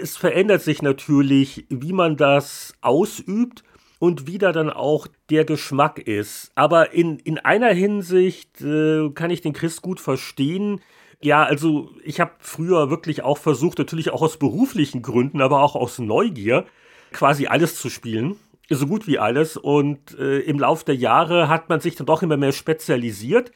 es 0.00 0.16
verändert 0.16 0.62
sich 0.62 0.82
natürlich, 0.82 1.66
wie 1.68 1.92
man 1.92 2.16
das 2.16 2.74
ausübt 2.80 3.64
und 3.98 4.26
wie 4.26 4.38
da 4.38 4.52
dann 4.52 4.70
auch 4.70 5.06
der 5.30 5.44
Geschmack 5.44 5.98
ist. 5.98 6.52
Aber 6.54 6.92
in, 6.92 7.18
in 7.18 7.38
einer 7.38 7.72
Hinsicht 7.72 8.60
äh, 8.62 9.10
kann 9.10 9.30
ich 9.30 9.42
den 9.42 9.52
Chris 9.52 9.82
gut 9.82 10.00
verstehen. 10.00 10.80
Ja, 11.20 11.44
also 11.44 11.90
ich 12.04 12.20
habe 12.20 12.32
früher 12.38 12.90
wirklich 12.90 13.22
auch 13.22 13.38
versucht, 13.38 13.78
natürlich 13.78 14.10
auch 14.10 14.22
aus 14.22 14.38
beruflichen 14.38 15.02
Gründen, 15.02 15.40
aber 15.40 15.62
auch 15.62 15.74
aus 15.74 15.98
Neugier, 15.98 16.64
quasi 17.12 17.46
alles 17.46 17.76
zu 17.76 17.88
spielen 17.88 18.36
so 18.70 18.86
gut 18.86 19.06
wie 19.06 19.18
alles. 19.18 19.56
Und 19.56 20.18
äh, 20.18 20.40
im 20.40 20.58
Laufe 20.58 20.84
der 20.84 20.96
Jahre 20.96 21.48
hat 21.48 21.68
man 21.68 21.80
sich 21.80 21.94
dann 21.94 22.06
doch 22.06 22.22
immer 22.22 22.36
mehr 22.36 22.52
spezialisiert. 22.52 23.52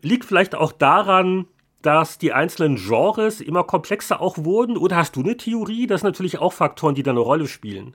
Liegt 0.00 0.24
vielleicht 0.24 0.54
auch 0.54 0.72
daran, 0.72 1.46
dass 1.82 2.18
die 2.18 2.32
einzelnen 2.32 2.76
Genres 2.76 3.40
immer 3.40 3.64
komplexer 3.64 4.20
auch 4.20 4.38
wurden? 4.38 4.76
Oder 4.76 4.96
hast 4.96 5.16
du 5.16 5.20
eine 5.20 5.36
Theorie? 5.36 5.86
Das 5.86 6.00
sind 6.00 6.08
natürlich 6.08 6.38
auch 6.38 6.52
Faktoren, 6.52 6.94
die 6.94 7.02
da 7.02 7.10
eine 7.10 7.20
Rolle 7.20 7.46
spielen. 7.46 7.94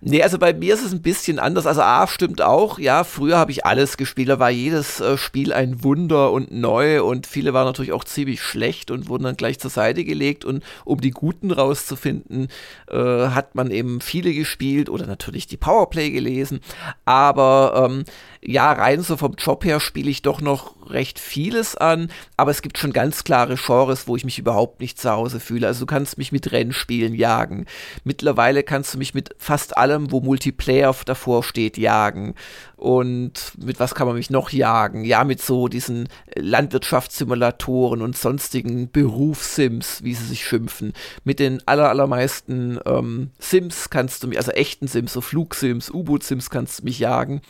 Nee, 0.00 0.22
also 0.22 0.38
bei 0.38 0.52
mir 0.52 0.74
ist 0.74 0.84
es 0.84 0.92
ein 0.92 1.02
bisschen 1.02 1.38
anders. 1.38 1.66
Also 1.66 1.80
A 1.82 2.06
stimmt 2.06 2.42
auch, 2.42 2.78
ja, 2.78 3.04
früher 3.04 3.38
habe 3.38 3.52
ich 3.52 3.64
alles 3.64 3.96
gespielt, 3.96 4.28
da 4.28 4.38
war 4.38 4.50
jedes 4.50 5.00
äh, 5.00 5.16
Spiel 5.16 5.52
ein 5.52 5.84
Wunder 5.84 6.32
und 6.32 6.50
neu. 6.52 7.02
Und 7.02 7.26
viele 7.26 7.52
waren 7.52 7.66
natürlich 7.66 7.92
auch 7.92 8.04
ziemlich 8.04 8.42
schlecht 8.42 8.90
und 8.90 9.08
wurden 9.08 9.24
dann 9.24 9.36
gleich 9.36 9.58
zur 9.58 9.70
Seite 9.70 10.04
gelegt. 10.04 10.44
Und 10.44 10.64
um 10.84 11.00
die 11.00 11.12
guten 11.12 11.50
rauszufinden, 11.52 12.48
äh, 12.90 12.96
hat 12.96 13.54
man 13.54 13.70
eben 13.70 14.00
viele 14.00 14.32
gespielt 14.34 14.90
oder 14.90 15.06
natürlich 15.06 15.46
die 15.46 15.56
Powerplay 15.56 16.10
gelesen, 16.10 16.60
aber 17.04 17.88
ähm, 17.88 18.04
ja, 18.46 18.72
rein 18.72 19.02
so 19.02 19.16
vom 19.16 19.34
Job 19.36 19.64
her 19.64 19.80
spiele 19.80 20.08
ich 20.08 20.22
doch 20.22 20.40
noch 20.40 20.76
recht 20.88 21.18
vieles 21.18 21.76
an, 21.76 22.10
aber 22.36 22.52
es 22.52 22.62
gibt 22.62 22.78
schon 22.78 22.92
ganz 22.92 23.24
klare 23.24 23.56
Genres, 23.56 24.06
wo 24.06 24.14
ich 24.14 24.24
mich 24.24 24.38
überhaupt 24.38 24.80
nicht 24.80 25.00
zu 25.00 25.10
Hause 25.10 25.40
fühle. 25.40 25.66
Also 25.66 25.80
du 25.80 25.86
kannst 25.86 26.16
mich 26.16 26.30
mit 26.30 26.52
Rennspielen 26.52 27.14
jagen. 27.14 27.66
Mittlerweile 28.04 28.62
kannst 28.62 28.94
du 28.94 28.98
mich 28.98 29.14
mit 29.14 29.34
fast 29.38 29.76
allem, 29.76 30.12
wo 30.12 30.20
Multiplayer 30.20 30.94
davor 31.04 31.42
steht, 31.42 31.76
jagen. 31.76 32.34
Und 32.76 33.52
mit 33.58 33.80
was 33.80 33.94
kann 33.94 34.06
man 34.06 34.16
mich 34.16 34.30
noch 34.30 34.50
jagen? 34.50 35.04
Ja, 35.04 35.24
mit 35.24 35.42
so 35.42 35.66
diesen 35.66 36.08
Landwirtschaftssimulatoren 36.36 38.02
und 38.02 38.16
sonstigen 38.16 38.90
Berufssims, 38.90 40.04
wie 40.04 40.14
sie 40.14 40.26
sich 40.26 40.46
schimpfen. 40.46 40.92
Mit 41.24 41.40
den 41.40 41.66
aller, 41.66 41.88
allermeisten 41.88 42.78
ähm, 42.84 43.30
Sims 43.38 43.88
kannst 43.88 44.22
du 44.22 44.28
mich, 44.28 44.38
also 44.38 44.52
echten 44.52 44.88
Sims, 44.88 45.14
so 45.14 45.22
Flugsims, 45.22 45.90
U-Boot-Sims 45.90 46.50
kannst 46.50 46.80
du 46.80 46.84
mich 46.84 46.98
jagen. 46.98 47.40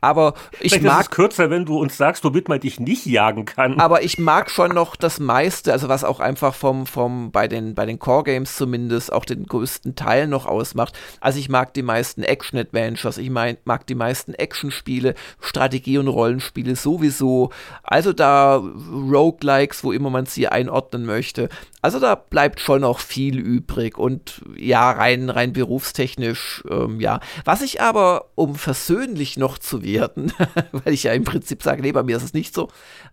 Aber 0.00 0.34
ich 0.60 0.72
Vielleicht 0.72 0.84
mag. 0.84 1.02
Es 1.02 1.10
kürzer, 1.10 1.50
wenn 1.50 1.64
du 1.64 1.78
uns 1.78 1.96
sagst, 1.96 2.24
womit 2.24 2.48
man 2.48 2.60
dich 2.60 2.78
nicht 2.78 3.06
jagen 3.06 3.44
kann. 3.44 3.80
Aber 3.80 4.02
ich 4.02 4.18
mag 4.18 4.50
schon 4.50 4.72
noch 4.72 4.96
das 4.96 5.18
meiste, 5.18 5.72
also 5.72 5.88
was 5.88 6.04
auch 6.04 6.20
einfach 6.20 6.54
vom, 6.54 6.86
vom, 6.86 7.32
bei 7.32 7.48
den, 7.48 7.74
bei 7.74 7.86
den 7.86 7.98
Core-Games 7.98 8.56
zumindest 8.56 9.12
auch 9.12 9.24
den 9.24 9.46
größten 9.46 9.96
Teil 9.96 10.26
noch 10.26 10.46
ausmacht. 10.46 10.98
Also 11.20 11.38
ich 11.38 11.48
mag 11.48 11.74
die 11.74 11.82
meisten 11.82 12.22
Action-Adventures, 12.22 13.18
ich 13.18 13.30
mein, 13.30 13.56
mag 13.64 13.86
die 13.86 13.94
meisten 13.94 14.34
Action 14.34 14.50
Action-Spiele, 14.60 15.14
Strategie- 15.40 15.98
und 15.98 16.08
Rollenspiele 16.08 16.76
sowieso. 16.76 17.50
Also 17.82 18.12
da 18.12 18.56
Roguelikes, 18.56 19.84
wo 19.84 19.92
immer 19.92 20.10
man 20.10 20.26
sie 20.26 20.48
einordnen 20.48 21.06
möchte. 21.06 21.48
Also 21.82 21.98
da 21.98 22.14
bleibt 22.14 22.60
schon 22.60 22.82
noch 22.82 22.98
viel 22.98 23.38
übrig 23.38 23.96
und 23.96 24.42
ja, 24.56 24.90
rein, 24.90 25.30
rein 25.30 25.54
berufstechnisch, 25.54 26.62
ähm, 26.68 27.00
ja. 27.00 27.20
Was 27.44 27.62
ich 27.62 27.80
aber, 27.80 28.26
um 28.34 28.54
versöhnlich 28.54 29.38
noch 29.38 29.58
zu 29.58 29.82
werden, 29.82 30.19
weil 30.72 30.92
ich 30.92 31.04
ja 31.04 31.12
im 31.12 31.24
Prinzip 31.24 31.62
sage, 31.62 31.82
nee, 31.82 31.92
bei 31.92 32.02
mir 32.02 32.16
ist 32.16 32.22
es 32.22 32.34
nicht 32.34 32.54
so, 32.54 32.68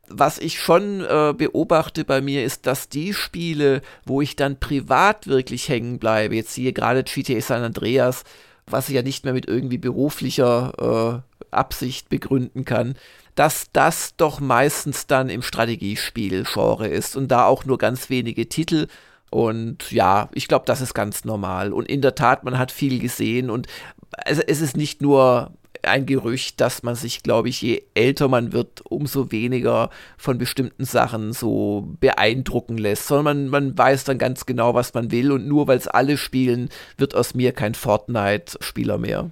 was 0.07 0.39
ich 0.39 0.59
schon 0.59 1.01
äh, 1.01 1.33
beobachte 1.35 2.05
bei 2.05 2.21
mir 2.21 2.43
ist, 2.43 2.65
dass 2.65 2.89
die 2.89 3.13
Spiele, 3.13 3.81
wo 4.05 4.21
ich 4.21 4.35
dann 4.35 4.59
privat 4.59 5.27
wirklich 5.27 5.69
hängen 5.69 5.99
bleibe, 5.99 6.35
jetzt 6.35 6.53
hier 6.53 6.73
gerade 6.73 7.03
GTA 7.03 7.41
San 7.41 7.63
Andreas, 7.63 8.23
was 8.65 8.89
ich 8.89 8.95
ja 8.95 9.01
nicht 9.01 9.23
mehr 9.23 9.33
mit 9.33 9.47
irgendwie 9.47 9.77
beruflicher 9.77 11.23
äh, 11.33 11.55
Absicht 11.55 12.09
begründen 12.09 12.65
kann, 12.65 12.95
dass 13.35 13.71
das 13.71 14.15
doch 14.17 14.39
meistens 14.39 15.07
dann 15.07 15.29
im 15.29 15.41
Strategiespiel-Genre 15.41 16.87
ist 16.87 17.15
und 17.15 17.29
da 17.29 17.45
auch 17.45 17.65
nur 17.65 17.77
ganz 17.77 18.09
wenige 18.09 18.49
Titel. 18.49 18.87
Und 19.29 19.91
ja, 19.91 20.29
ich 20.33 20.47
glaube, 20.47 20.65
das 20.65 20.81
ist 20.81 20.93
ganz 20.93 21.23
normal. 21.23 21.71
Und 21.71 21.87
in 21.87 22.01
der 22.01 22.15
Tat, 22.15 22.43
man 22.43 22.57
hat 22.57 22.71
viel 22.71 22.99
gesehen 22.99 23.49
und 23.49 23.67
also 24.11 24.41
es 24.45 24.61
ist 24.61 24.75
nicht 24.75 25.01
nur 25.01 25.51
ein 25.87 26.05
Gerücht, 26.05 26.61
dass 26.61 26.83
man 26.83 26.95
sich, 26.95 27.23
glaube 27.23 27.49
ich, 27.49 27.61
je 27.61 27.83
älter 27.95 28.27
man 28.27 28.53
wird, 28.53 28.81
umso 28.83 29.31
weniger 29.31 29.89
von 30.17 30.37
bestimmten 30.37 30.85
Sachen 30.85 31.33
so 31.33 31.87
beeindrucken 31.99 32.77
lässt, 32.77 33.07
sondern 33.07 33.47
man, 33.49 33.67
man 33.67 33.77
weiß 33.77 34.03
dann 34.03 34.17
ganz 34.17 34.45
genau, 34.45 34.73
was 34.73 34.93
man 34.93 35.11
will 35.11 35.31
und 35.31 35.47
nur 35.47 35.67
weil 35.67 35.77
es 35.77 35.87
alle 35.87 36.17
spielen, 36.17 36.69
wird 36.97 37.15
aus 37.15 37.33
mir 37.33 37.51
kein 37.51 37.73
Fortnite-Spieler 37.73 38.97
mehr. 38.97 39.31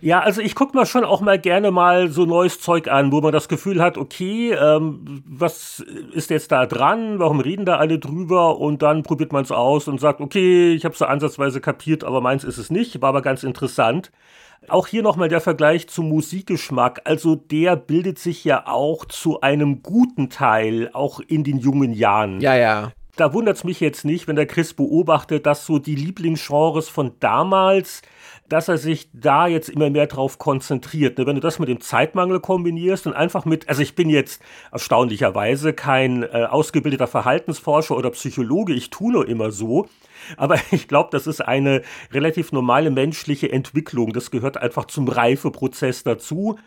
Ja, 0.00 0.20
also 0.20 0.40
ich 0.40 0.54
gucke 0.54 0.76
mir 0.76 0.86
schon 0.86 1.04
auch 1.04 1.20
mal 1.20 1.38
gerne 1.38 1.70
mal 1.70 2.08
so 2.10 2.24
neues 2.24 2.60
Zeug 2.60 2.88
an, 2.88 3.12
wo 3.12 3.20
man 3.20 3.32
das 3.32 3.48
Gefühl 3.48 3.80
hat, 3.82 3.96
okay, 3.98 4.52
ähm, 4.52 5.22
was 5.26 5.80
ist 6.12 6.30
jetzt 6.30 6.52
da 6.52 6.66
dran? 6.66 7.18
Warum 7.18 7.40
reden 7.40 7.64
da 7.64 7.76
alle 7.76 7.98
drüber? 7.98 8.58
Und 8.58 8.82
dann 8.82 9.02
probiert 9.02 9.32
man 9.32 9.44
es 9.44 9.52
aus 9.52 9.88
und 9.88 10.00
sagt, 10.00 10.20
okay, 10.20 10.74
ich 10.74 10.84
habe 10.84 10.92
es 10.92 10.98
so 10.98 11.06
ansatzweise 11.06 11.60
kapiert, 11.60 12.04
aber 12.04 12.20
meins 12.20 12.44
ist 12.44 12.58
es 12.58 12.70
nicht. 12.70 13.00
War 13.00 13.10
aber 13.10 13.22
ganz 13.22 13.42
interessant. 13.42 14.10
Auch 14.68 14.86
hier 14.86 15.02
nochmal 15.02 15.28
der 15.28 15.40
Vergleich 15.40 15.88
zum 15.88 16.08
Musikgeschmack. 16.08 17.02
Also 17.04 17.34
der 17.34 17.76
bildet 17.76 18.18
sich 18.18 18.44
ja 18.44 18.66
auch 18.66 19.04
zu 19.04 19.40
einem 19.40 19.82
guten 19.82 20.30
Teil, 20.30 20.90
auch 20.92 21.20
in 21.20 21.44
den 21.44 21.58
jungen 21.58 21.92
Jahren. 21.92 22.40
Ja, 22.40 22.56
ja 22.56 22.92
da 23.16 23.32
wundert 23.32 23.56
es 23.56 23.64
mich 23.64 23.80
jetzt 23.80 24.04
nicht, 24.04 24.28
wenn 24.28 24.36
der 24.36 24.46
Chris 24.46 24.74
beobachtet, 24.74 25.46
dass 25.46 25.66
so 25.66 25.78
die 25.78 25.94
Lieblingsgenres 25.94 26.88
von 26.88 27.12
damals, 27.18 28.02
dass 28.48 28.68
er 28.68 28.78
sich 28.78 29.08
da 29.12 29.46
jetzt 29.46 29.68
immer 29.68 29.90
mehr 29.90 30.06
drauf 30.06 30.38
konzentriert. 30.38 31.18
Ne? 31.18 31.26
Wenn 31.26 31.34
du 31.34 31.40
das 31.40 31.58
mit 31.58 31.68
dem 31.68 31.80
Zeitmangel 31.80 32.40
kombinierst 32.40 33.06
und 33.06 33.14
einfach 33.14 33.44
mit, 33.44 33.68
also 33.68 33.82
ich 33.82 33.94
bin 33.94 34.08
jetzt 34.08 34.42
erstaunlicherweise 34.72 35.72
kein 35.72 36.22
äh, 36.22 36.46
ausgebildeter 36.48 37.06
Verhaltensforscher 37.06 37.96
oder 37.96 38.10
Psychologe, 38.10 38.72
ich 38.72 38.90
tue 38.90 39.12
nur 39.12 39.28
immer 39.28 39.50
so. 39.50 39.88
Aber 40.36 40.56
ich 40.70 40.88
glaube, 40.88 41.10
das 41.12 41.26
ist 41.26 41.40
eine 41.40 41.82
relativ 42.12 42.52
normale 42.52 42.90
menschliche 42.90 43.50
Entwicklung. 43.50 44.12
Das 44.12 44.30
gehört 44.30 44.56
einfach 44.56 44.86
zum 44.86 45.08
Reifeprozess 45.08 46.04
dazu 46.04 46.58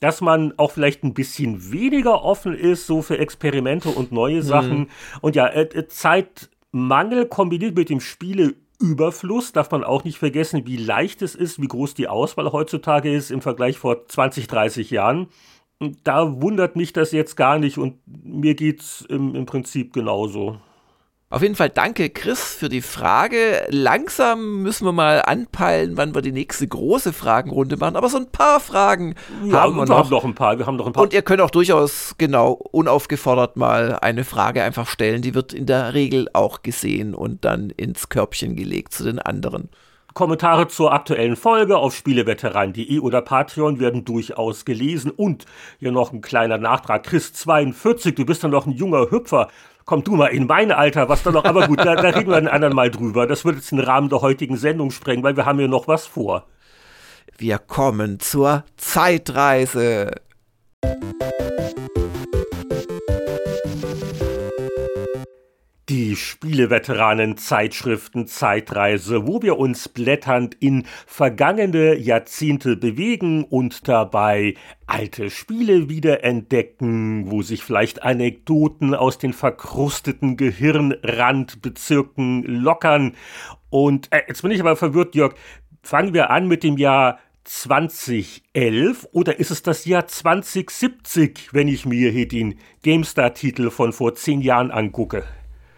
dass 0.00 0.20
man 0.20 0.52
auch 0.58 0.72
vielleicht 0.72 1.02
ein 1.02 1.14
bisschen 1.14 1.72
weniger 1.72 2.24
offen 2.24 2.54
ist, 2.54 2.86
so 2.86 3.00
für 3.00 3.18
Experimente 3.18 3.88
und 3.88 4.12
neue 4.12 4.42
Sachen. 4.42 4.78
Mhm. 4.80 4.88
Und 5.22 5.36
ja, 5.36 5.46
äh, 5.46 5.62
äh, 5.62 5.88
Zeitmangel 5.88 7.26
kombiniert 7.26 7.74
mit 7.74 7.88
dem 7.88 8.00
Spieleüberfluss 8.74 9.52
darf 9.52 9.70
man 9.70 9.84
auch 9.84 10.04
nicht 10.04 10.18
vergessen, 10.18 10.66
wie 10.66 10.76
leicht 10.76 11.22
es 11.22 11.34
ist, 11.34 11.60
wie 11.60 11.68
groß 11.68 11.94
die 11.94 12.08
Auswahl 12.08 12.52
heutzutage 12.52 13.14
ist 13.14 13.30
im 13.30 13.40
Vergleich 13.40 13.78
vor 13.78 14.06
20, 14.06 14.46
30 14.46 14.90
Jahren. 14.90 15.28
Da 16.02 16.40
wundert 16.40 16.76
mich 16.76 16.92
das 16.92 17.12
jetzt 17.12 17.36
gar 17.36 17.58
nicht 17.58 17.78
und 17.78 17.98
mir 18.06 18.54
geht's 18.54 19.04
im, 19.08 19.34
im 19.34 19.46
Prinzip 19.46 19.92
genauso. 19.92 20.58
Auf 21.34 21.42
jeden 21.42 21.56
Fall 21.56 21.68
danke, 21.68 22.10
Chris, 22.10 22.54
für 22.54 22.68
die 22.68 22.80
Frage. 22.80 23.66
Langsam 23.68 24.62
müssen 24.62 24.86
wir 24.86 24.92
mal 24.92 25.20
anpeilen, 25.20 25.96
wann 25.96 26.14
wir 26.14 26.22
die 26.22 26.30
nächste 26.30 26.68
große 26.68 27.12
Fragenrunde 27.12 27.76
machen. 27.76 27.96
Aber 27.96 28.08
so 28.08 28.18
ein 28.18 28.30
paar 28.30 28.60
Fragen 28.60 29.16
ja, 29.44 29.62
haben 29.62 29.74
wir, 29.74 29.82
wir 29.82 29.86
noch. 29.86 29.98
Haben 29.98 30.10
noch 30.10 30.24
ein 30.24 30.36
paar. 30.36 30.58
Wir 30.58 30.66
haben 30.66 30.76
noch 30.76 30.86
ein 30.86 30.92
paar. 30.92 31.02
Und 31.02 31.12
ihr 31.12 31.22
könnt 31.22 31.40
auch 31.40 31.50
durchaus 31.50 32.14
genau 32.18 32.52
unaufgefordert 32.52 33.56
mal 33.56 33.98
eine 34.00 34.22
Frage 34.22 34.62
einfach 34.62 34.86
stellen. 34.86 35.22
Die 35.22 35.34
wird 35.34 35.52
in 35.52 35.66
der 35.66 35.92
Regel 35.92 36.28
auch 36.34 36.62
gesehen 36.62 37.16
und 37.16 37.44
dann 37.44 37.70
ins 37.70 38.08
Körbchen 38.08 38.54
gelegt 38.54 38.92
zu 38.92 39.02
den 39.02 39.18
anderen. 39.18 39.70
Kommentare 40.14 40.68
zur 40.68 40.92
aktuellen 40.92 41.34
Folge 41.34 41.76
auf 41.76 41.96
spieleveteran.de 41.96 43.00
oder 43.00 43.20
Patreon 43.20 43.80
werden 43.80 44.04
durchaus 44.04 44.64
gelesen. 44.64 45.10
Und 45.10 45.46
hier 45.80 45.90
noch 45.90 46.12
ein 46.12 46.20
kleiner 46.20 46.58
Nachtrag. 46.58 47.02
Chris 47.02 47.32
42, 47.32 48.14
du 48.14 48.24
bist 48.24 48.44
dann 48.44 48.52
noch 48.52 48.66
ein 48.66 48.72
junger 48.72 49.10
Hüpfer 49.10 49.48
komm 49.84 50.04
du 50.04 50.16
mal 50.16 50.28
in 50.28 50.46
mein 50.46 50.72
Alter, 50.72 51.08
was 51.08 51.22
da 51.22 51.30
noch, 51.30 51.44
aber 51.44 51.66
gut, 51.66 51.78
da, 51.80 51.94
da 51.94 52.10
reden 52.10 52.30
wir 52.30 52.36
einen 52.36 52.48
anderen 52.48 52.74
Mal 52.74 52.90
drüber. 52.90 53.26
Das 53.26 53.44
wird 53.44 53.56
jetzt 53.56 53.70
den 53.70 53.80
Rahmen 53.80 54.08
der 54.08 54.20
heutigen 54.20 54.56
Sendung 54.56 54.90
sprengen, 54.90 55.22
weil 55.22 55.36
wir 55.36 55.46
haben 55.46 55.58
hier 55.58 55.68
noch 55.68 55.88
was 55.88 56.06
vor. 56.06 56.46
Wir 57.36 57.58
kommen 57.58 58.20
zur 58.20 58.64
Zeitreise. 58.76 60.12
Die 65.90 66.16
Spieleveteranen-Zeitschriften 66.16 68.26
Zeitreise, 68.26 69.26
wo 69.26 69.42
wir 69.42 69.58
uns 69.58 69.90
blätternd 69.90 70.56
in 70.58 70.86
vergangene 71.06 71.98
Jahrzehnte 71.98 72.74
bewegen 72.74 73.44
und 73.44 73.86
dabei 73.86 74.54
alte 74.86 75.28
Spiele 75.28 75.90
wiederentdecken, 75.90 77.30
wo 77.30 77.42
sich 77.42 77.62
vielleicht 77.62 78.02
Anekdoten 78.02 78.94
aus 78.94 79.18
den 79.18 79.34
verkrusteten 79.34 80.38
Gehirnrandbezirken 80.38 82.44
lockern. 82.44 83.12
Und 83.68 84.10
äh, 84.10 84.22
jetzt 84.26 84.40
bin 84.40 84.52
ich 84.52 84.60
aber 84.60 84.76
verwirrt, 84.76 85.14
Jörg. 85.14 85.34
Fangen 85.82 86.14
wir 86.14 86.30
an 86.30 86.48
mit 86.48 86.62
dem 86.62 86.78
Jahr 86.78 87.18
2011 87.44 89.06
oder 89.12 89.38
ist 89.38 89.50
es 89.50 89.62
das 89.62 89.84
Jahr 89.84 90.06
2070, 90.06 91.50
wenn 91.52 91.68
ich 91.68 91.84
mir 91.84 92.10
hier 92.10 92.26
den 92.26 92.54
GameStar-Titel 92.82 93.68
von 93.68 93.92
vor 93.92 94.14
zehn 94.14 94.40
Jahren 94.40 94.70
angucke? 94.70 95.24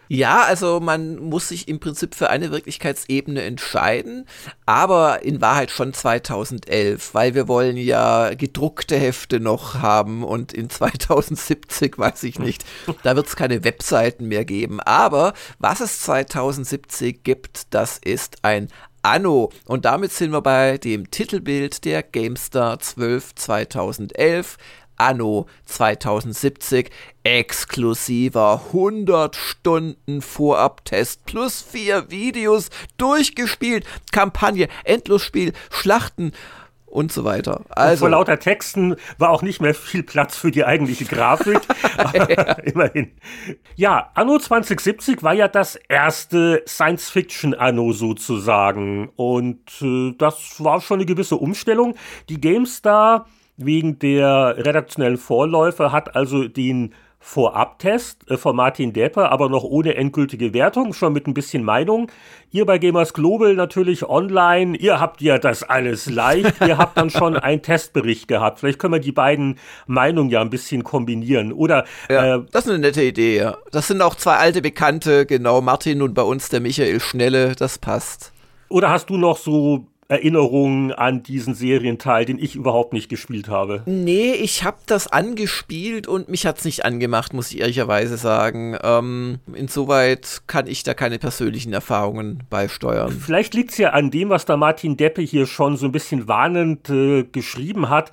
Ja, 0.08 0.42
also 0.42 0.80
man 0.80 1.16
muss 1.16 1.48
sich 1.48 1.68
im 1.68 1.80
Prinzip 1.80 2.14
für 2.14 2.30
eine 2.30 2.50
Wirklichkeitsebene 2.50 3.42
entscheiden, 3.42 4.26
aber 4.64 5.24
in 5.24 5.40
Wahrheit 5.40 5.70
schon 5.70 5.92
2011, 5.92 7.12
weil 7.14 7.34
wir 7.34 7.48
wollen 7.48 7.76
ja 7.76 8.34
gedruckte 8.34 8.96
Hefte 8.96 9.40
noch 9.40 9.74
haben 9.74 10.22
und 10.22 10.52
in 10.52 10.70
2070 10.70 11.98
weiß 11.98 12.22
ich 12.22 12.38
nicht, 12.38 12.64
da 13.02 13.16
wird 13.16 13.26
es 13.26 13.36
keine 13.36 13.64
Webseiten 13.64 14.26
mehr 14.26 14.44
geben. 14.44 14.80
Aber 14.80 15.32
was 15.58 15.80
es 15.80 16.00
2070 16.02 17.24
gibt, 17.24 17.74
das 17.74 17.98
ist 17.98 18.38
ein 18.42 18.68
Anno. 19.02 19.52
Und 19.66 19.84
damit 19.84 20.12
sind 20.12 20.32
wir 20.32 20.42
bei 20.42 20.78
dem 20.78 21.10
Titelbild 21.10 21.84
der 21.84 22.02
GameStar 22.02 22.80
12 22.80 23.34
2011. 23.36 24.56
Anno 24.96 25.46
2070 25.66 26.90
exklusiver 27.24 28.62
100 28.68 29.36
Stunden 29.36 30.22
Vorabtest 30.22 31.26
plus 31.26 31.62
vier 31.62 32.10
Videos 32.10 32.70
durchgespielt, 32.98 33.84
Kampagne, 34.12 34.68
Endlosspiel, 34.84 35.52
Schlachten 35.70 36.32
und 36.96 37.12
so 37.12 37.24
weiter. 37.24 37.62
Also 37.68 38.00
vor 38.00 38.10
lauter 38.10 38.38
Texten 38.38 38.96
war 39.18 39.30
auch 39.30 39.42
nicht 39.42 39.60
mehr 39.60 39.74
viel 39.74 40.02
Platz 40.02 40.36
für 40.36 40.50
die 40.50 40.64
eigentliche 40.64 41.04
Grafik. 41.04 41.60
aber 41.98 42.58
immerhin. 42.64 43.12
Ja, 43.74 44.10
Anno 44.14 44.38
2070 44.38 45.22
war 45.22 45.34
ja 45.34 45.46
das 45.46 45.76
erste 45.76 46.62
Science-Fiction-Anno 46.66 47.92
sozusagen. 47.92 49.10
Und 49.16 49.60
äh, 49.82 50.14
das 50.16 50.62
war 50.64 50.80
schon 50.80 51.00
eine 51.00 51.06
gewisse 51.06 51.36
Umstellung. 51.36 51.96
Die 52.30 52.40
GameStar 52.40 53.26
wegen 53.56 53.98
der 53.98 54.56
redaktionellen 54.58 55.16
Vorläufe 55.16 55.92
hat 55.92 56.14
also 56.14 56.48
den 56.48 56.94
Vorabtest 57.18 58.30
äh, 58.30 58.36
von 58.36 58.54
Martin 58.54 58.92
Depper, 58.92 59.32
aber 59.32 59.48
noch 59.48 59.64
ohne 59.64 59.96
endgültige 59.96 60.54
Wertung, 60.54 60.92
schon 60.92 61.12
mit 61.12 61.26
ein 61.26 61.34
bisschen 61.34 61.64
Meinung. 61.64 62.08
Ihr 62.52 62.64
bei 62.66 62.78
Gamers 62.78 63.14
Global 63.14 63.54
natürlich 63.54 64.08
online, 64.08 64.76
ihr 64.76 65.00
habt 65.00 65.20
ja 65.20 65.38
das 65.38 65.64
alles 65.64 66.08
leicht, 66.08 66.60
ihr 66.60 66.78
habt 66.78 66.96
dann 66.96 67.10
schon 67.10 67.36
einen 67.36 67.62
Testbericht 67.62 68.28
gehabt. 68.28 68.60
Vielleicht 68.60 68.78
können 68.78 68.94
wir 68.94 69.00
die 69.00 69.10
beiden 69.10 69.58
Meinungen 69.88 70.30
ja 70.30 70.40
ein 70.40 70.50
bisschen 70.50 70.84
kombinieren, 70.84 71.52
oder? 71.52 71.84
Ja, 72.08 72.36
äh, 72.36 72.42
das 72.52 72.66
ist 72.66 72.70
eine 72.70 72.78
nette 72.78 73.02
Idee, 73.02 73.38
ja. 73.38 73.56
Das 73.72 73.88
sind 73.88 74.02
auch 74.02 74.14
zwei 74.14 74.36
alte 74.36 74.62
Bekannte, 74.62 75.26
genau, 75.26 75.60
Martin 75.60 76.02
und 76.02 76.14
bei 76.14 76.22
uns 76.22 76.48
der 76.48 76.60
Michael 76.60 77.00
Schnelle, 77.00 77.56
das 77.56 77.78
passt. 77.78 78.32
Oder 78.68 78.90
hast 78.90 79.10
du 79.10 79.16
noch 79.16 79.36
so 79.36 79.86
Erinnerungen 80.08 80.92
an 80.92 81.22
diesen 81.22 81.54
Serienteil, 81.54 82.24
den 82.24 82.38
ich 82.38 82.54
überhaupt 82.54 82.92
nicht 82.92 83.08
gespielt 83.08 83.48
habe. 83.48 83.82
Nee, 83.86 84.32
ich 84.32 84.62
habe 84.62 84.78
das 84.86 85.08
angespielt 85.08 86.06
und 86.06 86.28
mich 86.28 86.46
hat's 86.46 86.64
nicht 86.64 86.84
angemacht, 86.84 87.32
muss 87.32 87.50
ich 87.50 87.60
ehrlicherweise 87.60 88.16
sagen. 88.16 88.76
Ähm, 88.82 89.40
insoweit 89.52 90.42
kann 90.46 90.68
ich 90.68 90.84
da 90.84 90.94
keine 90.94 91.18
persönlichen 91.18 91.72
Erfahrungen 91.72 92.44
beisteuern. 92.50 93.10
Vielleicht 93.10 93.54
liegt's 93.54 93.78
ja 93.78 93.90
an 93.90 94.10
dem, 94.10 94.28
was 94.28 94.44
da 94.44 94.56
Martin 94.56 94.96
Deppe 94.96 95.22
hier 95.22 95.46
schon 95.46 95.76
so 95.76 95.86
ein 95.86 95.92
bisschen 95.92 96.28
warnend 96.28 96.88
äh, 96.88 97.24
geschrieben 97.24 97.88
hat. 97.88 98.12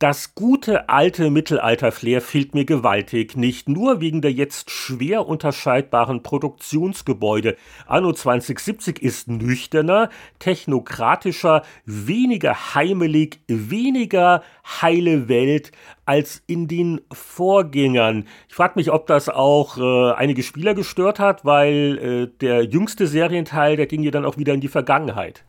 Das 0.00 0.34
gute 0.34 0.88
alte 0.88 1.30
Mittelalter-Flair 1.30 2.20
fehlt 2.20 2.52
mir 2.52 2.64
gewaltig, 2.64 3.36
nicht 3.36 3.68
nur 3.68 4.00
wegen 4.00 4.22
der 4.22 4.32
jetzt 4.32 4.68
schwer 4.68 5.28
unterscheidbaren 5.28 6.24
Produktionsgebäude. 6.24 7.56
Anno 7.86 8.12
2070 8.12 9.00
ist 9.00 9.28
nüchterner, 9.28 10.10
technokratischer, 10.40 11.62
weniger 11.86 12.74
heimelig, 12.74 13.38
weniger 13.46 14.42
heile 14.66 15.28
Welt 15.28 15.70
als 16.06 16.42
in 16.48 16.66
den 16.66 17.00
Vorgängern. 17.12 18.26
Ich 18.48 18.54
frage 18.56 18.72
mich, 18.74 18.90
ob 18.90 19.06
das 19.06 19.28
auch 19.28 19.78
äh, 19.78 20.12
einige 20.14 20.42
Spieler 20.42 20.74
gestört 20.74 21.20
hat, 21.20 21.44
weil 21.44 21.98
äh, 22.32 22.38
der 22.40 22.64
jüngste 22.64 23.06
Serienteil, 23.06 23.76
der 23.76 23.86
ging 23.86 24.02
ja 24.02 24.10
dann 24.10 24.24
auch 24.24 24.38
wieder 24.38 24.54
in 24.54 24.60
die 24.60 24.66
Vergangenheit. 24.66 25.44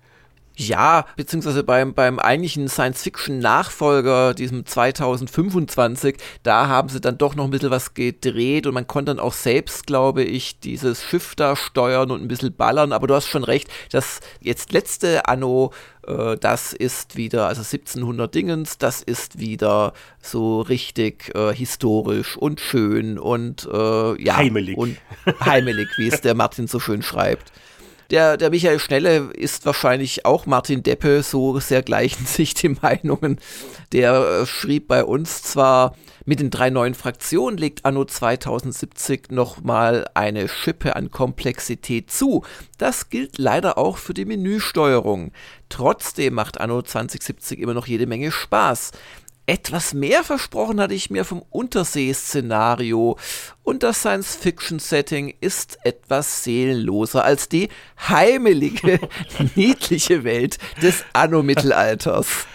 Ja, 0.57 1.05
beziehungsweise 1.17 1.63
beim, 1.63 1.93
beim 1.93 2.17
eigentlichen 2.17 2.69
Science-Fiction-Nachfolger, 2.69 4.33
diesem 4.33 4.65
2025, 4.65 6.17
da 6.43 6.67
haben 6.67 6.87
sie 6.89 7.01
dann 7.01 7.17
doch 7.17 7.35
noch 7.35 7.43
ein 7.45 7.51
bisschen 7.51 7.71
was 7.71 7.93
gedreht 7.93 8.65
und 8.65 8.73
man 8.73 8.87
konnte 8.87 9.13
dann 9.13 9.19
auch 9.19 9.33
selbst, 9.33 9.85
glaube 9.85 10.23
ich, 10.23 10.59
dieses 10.59 11.03
Schiff 11.03 11.35
da 11.35 11.55
steuern 11.55 12.09
und 12.11 12.21
ein 12.21 12.27
bisschen 12.27 12.55
ballern. 12.55 12.93
Aber 12.93 13.07
du 13.07 13.15
hast 13.15 13.27
schon 13.27 13.43
recht, 13.43 13.69
das 13.91 14.21
jetzt 14.39 14.71
letzte 14.71 15.27
Anno, 15.27 15.73
äh, 16.07 16.37
das 16.37 16.71
ist 16.71 17.17
wieder, 17.17 17.47
also 17.47 17.61
1700 17.61 18.33
Dingens, 18.33 18.77
das 18.77 19.01
ist 19.01 19.39
wieder 19.39 19.93
so 20.21 20.61
richtig 20.61 21.35
äh, 21.35 21.53
historisch 21.53 22.37
und 22.37 22.61
schön 22.61 23.19
und 23.19 23.67
äh, 23.71 24.23
ja. 24.23 24.37
Heimelig. 24.37 24.77
Und 24.77 24.97
heimelig, 25.43 25.89
wie 25.97 26.07
es 26.07 26.21
der 26.21 26.35
Martin 26.35 26.67
so 26.67 26.79
schön 26.79 27.01
schreibt. 27.01 27.51
Der, 28.11 28.37
der 28.37 28.49
Michael 28.49 28.79
Schnelle 28.79 29.31
ist 29.33 29.65
wahrscheinlich 29.65 30.25
auch 30.25 30.45
Martin 30.45 30.83
Deppe, 30.83 31.23
so 31.23 31.59
sehr 31.59 31.81
gleichen 31.81 32.25
sich 32.25 32.53
die 32.53 32.69
Meinungen. 32.69 33.39
Der 33.91 34.41
äh, 34.41 34.45
schrieb 34.45 34.87
bei 34.87 35.03
uns 35.03 35.41
zwar, 35.41 35.95
mit 36.27 36.39
den 36.39 36.49
drei 36.49 36.71
neuen 36.71 36.95
Fraktionen 36.95 37.57
legt 37.57 37.85
Anno 37.85 38.03
2070 38.03 39.29
nochmal 39.29 40.07
eine 40.15 40.47
Schippe 40.47 40.95
an 40.95 41.11
Komplexität 41.11 42.09
zu. 42.09 42.43
Das 42.79 43.09
gilt 43.09 43.37
leider 43.37 43.77
auch 43.77 43.97
für 43.97 44.15
die 44.15 44.25
Menüsteuerung. 44.25 45.31
Trotzdem 45.69 46.33
macht 46.33 46.59
Anno 46.59 46.81
2070 46.81 47.59
immer 47.59 47.75
noch 47.75 47.85
jede 47.85 48.07
Menge 48.07 48.31
Spaß. 48.31 48.91
Etwas 49.47 49.93
mehr 49.93 50.23
versprochen 50.23 50.81
hatte 50.81 50.95
ich 50.95 51.11
mir 51.11 51.23
vom 51.23 51.43
Untersee-Szenario 51.51 53.17
und 53.63 53.83
das 53.83 53.99
Science-Fiction-Setting 53.99 55.35
ist 55.39 55.77
etwas 55.83 56.43
seelenloser 56.43 57.23
als 57.23 57.47
die 57.47 57.69
heimelige, 58.09 58.99
niedliche 59.55 60.23
Welt 60.23 60.57
des 60.81 61.05
Anno-Mittelalters. 61.13 62.47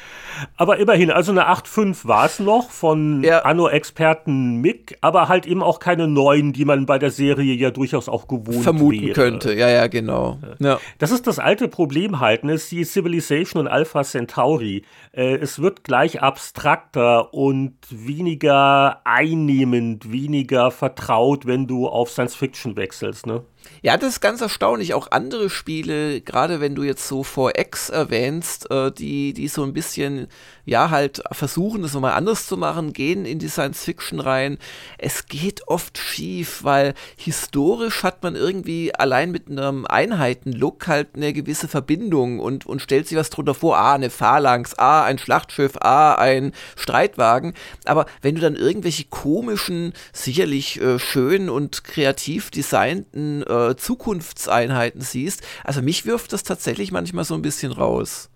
Aber 0.56 0.78
immerhin, 0.78 1.10
also 1.10 1.32
eine 1.32 1.48
8.5 1.48 2.06
war 2.06 2.26
es 2.26 2.38
noch 2.38 2.70
von 2.70 3.22
ja. 3.22 3.40
Anno-Experten 3.40 4.56
Mick, 4.56 4.98
aber 5.00 5.28
halt 5.28 5.46
eben 5.46 5.62
auch 5.62 5.78
keine 5.78 6.08
neuen, 6.08 6.52
die 6.52 6.64
man 6.64 6.86
bei 6.86 6.98
der 6.98 7.10
Serie 7.10 7.54
ja 7.54 7.70
durchaus 7.70 8.08
auch 8.08 8.28
gewohnt 8.28 8.62
Vermuten 8.62 9.02
wäre. 9.02 9.12
könnte, 9.12 9.54
ja, 9.54 9.68
ja, 9.68 9.86
genau. 9.86 10.38
Ja. 10.58 10.78
Das 10.98 11.10
ist 11.10 11.26
das 11.26 11.38
alte 11.38 11.68
Problem 11.68 12.20
halt, 12.20 12.44
ne? 12.44 12.58
die 12.70 12.84
Civilization 12.84 13.60
und 13.60 13.68
Alpha 13.68 14.02
Centauri. 14.02 14.84
Äh, 15.12 15.36
es 15.36 15.60
wird 15.60 15.84
gleich 15.84 16.22
abstrakter 16.22 17.32
und 17.34 17.74
weniger 17.90 19.00
einnehmend, 19.04 20.12
weniger 20.12 20.70
vertraut, 20.70 21.46
wenn 21.46 21.66
du 21.66 21.88
auf 21.88 22.10
Science 22.10 22.34
Fiction 22.34 22.76
wechselst, 22.76 23.26
ne? 23.26 23.42
Ja, 23.82 23.96
das 23.96 24.10
ist 24.10 24.20
ganz 24.20 24.42
erstaunlich. 24.42 24.92
Auch 24.92 25.10
andere 25.10 25.48
Spiele, 25.48 26.20
gerade 26.20 26.60
wenn 26.60 26.74
du 26.74 26.82
jetzt 26.82 27.08
so 27.08 27.22
4X 27.22 27.90
erwähnst, 27.90 28.70
äh, 28.70 28.92
die, 28.92 29.32
die 29.32 29.48
so 29.48 29.62
ein 29.62 29.72
bisschen, 29.72 30.28
ja, 30.66 30.90
halt 30.90 31.22
versuchen, 31.32 31.80
das 31.80 31.94
nochmal 31.94 32.12
anders 32.12 32.46
zu 32.46 32.58
machen, 32.58 32.92
gehen 32.92 33.24
in 33.24 33.38
die 33.38 33.48
Science 33.48 33.82
Fiction 33.82 34.20
rein. 34.20 34.58
Es 34.98 35.26
geht 35.26 35.66
oft 35.66 35.96
schief, 35.96 36.62
weil 36.62 36.92
historisch 37.16 38.02
hat 38.02 38.22
man 38.22 38.36
irgendwie 38.36 38.94
allein 38.94 39.30
mit 39.30 39.48
einem 39.48 39.86
Einheitenlook 39.86 40.86
halt 40.86 41.16
eine 41.16 41.32
gewisse 41.32 41.66
Verbindung 41.66 42.38
und, 42.38 42.66
und 42.66 42.82
stellt 42.82 43.08
sich 43.08 43.16
was 43.16 43.30
drunter 43.30 43.54
vor. 43.54 43.78
Ah, 43.78 43.94
eine 43.94 44.10
Phalanx, 44.10 44.74
ah, 44.78 45.04
ein 45.04 45.16
Schlachtschiff, 45.16 45.78
ah, 45.80 46.16
ein 46.16 46.52
Streitwagen. 46.76 47.54
Aber 47.86 48.04
wenn 48.20 48.34
du 48.34 48.42
dann 48.42 48.56
irgendwelche 48.56 49.04
komischen, 49.04 49.94
sicherlich 50.12 50.78
äh, 50.82 50.98
schön 50.98 51.48
und 51.48 51.82
kreativ 51.84 52.50
designten 52.50 53.42
äh, 53.42 53.59
Zukunftseinheiten 53.76 55.00
siehst. 55.00 55.42
Also 55.64 55.82
mich 55.82 56.06
wirft 56.06 56.32
das 56.32 56.42
tatsächlich 56.42 56.92
manchmal 56.92 57.24
so 57.24 57.34
ein 57.34 57.42
bisschen 57.42 57.72
raus. 57.72 58.30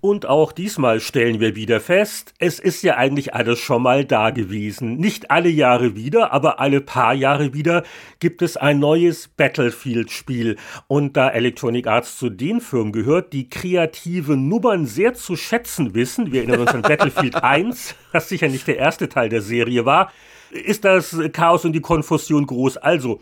Und 0.00 0.26
auch 0.26 0.52
diesmal 0.52 1.00
stellen 1.00 1.40
wir 1.40 1.56
wieder 1.56 1.80
fest, 1.80 2.32
es 2.38 2.60
ist 2.60 2.84
ja 2.84 2.96
eigentlich 2.96 3.34
alles 3.34 3.58
schon 3.58 3.82
mal 3.82 4.04
da 4.04 4.30
gewesen. 4.30 4.96
Nicht 4.96 5.32
alle 5.32 5.48
Jahre 5.48 5.96
wieder, 5.96 6.32
aber 6.32 6.60
alle 6.60 6.80
paar 6.80 7.14
Jahre 7.14 7.52
wieder 7.52 7.82
gibt 8.20 8.40
es 8.40 8.56
ein 8.56 8.78
neues 8.78 9.26
Battlefield-Spiel. 9.26 10.56
Und 10.86 11.16
da 11.16 11.28
Electronic 11.28 11.88
Arts 11.88 12.16
zu 12.16 12.30
den 12.30 12.60
Firmen 12.60 12.92
gehört, 12.92 13.32
die 13.32 13.50
kreative 13.50 14.36
Nummern 14.36 14.86
sehr 14.86 15.14
zu 15.14 15.34
schätzen 15.34 15.94
wissen, 15.94 16.30
wir 16.30 16.42
erinnern 16.42 16.60
uns 16.60 16.74
an 16.74 16.82
Battlefield 16.82 17.34
1, 17.42 17.96
das 18.12 18.28
sicher 18.28 18.46
nicht 18.46 18.68
der 18.68 18.76
erste 18.76 19.08
Teil 19.08 19.28
der 19.28 19.42
Serie 19.42 19.84
war, 19.84 20.12
ist 20.52 20.84
das 20.84 21.18
Chaos 21.32 21.64
und 21.64 21.72
die 21.72 21.80
Konfusion 21.80 22.46
groß. 22.46 22.76
Also, 22.76 23.18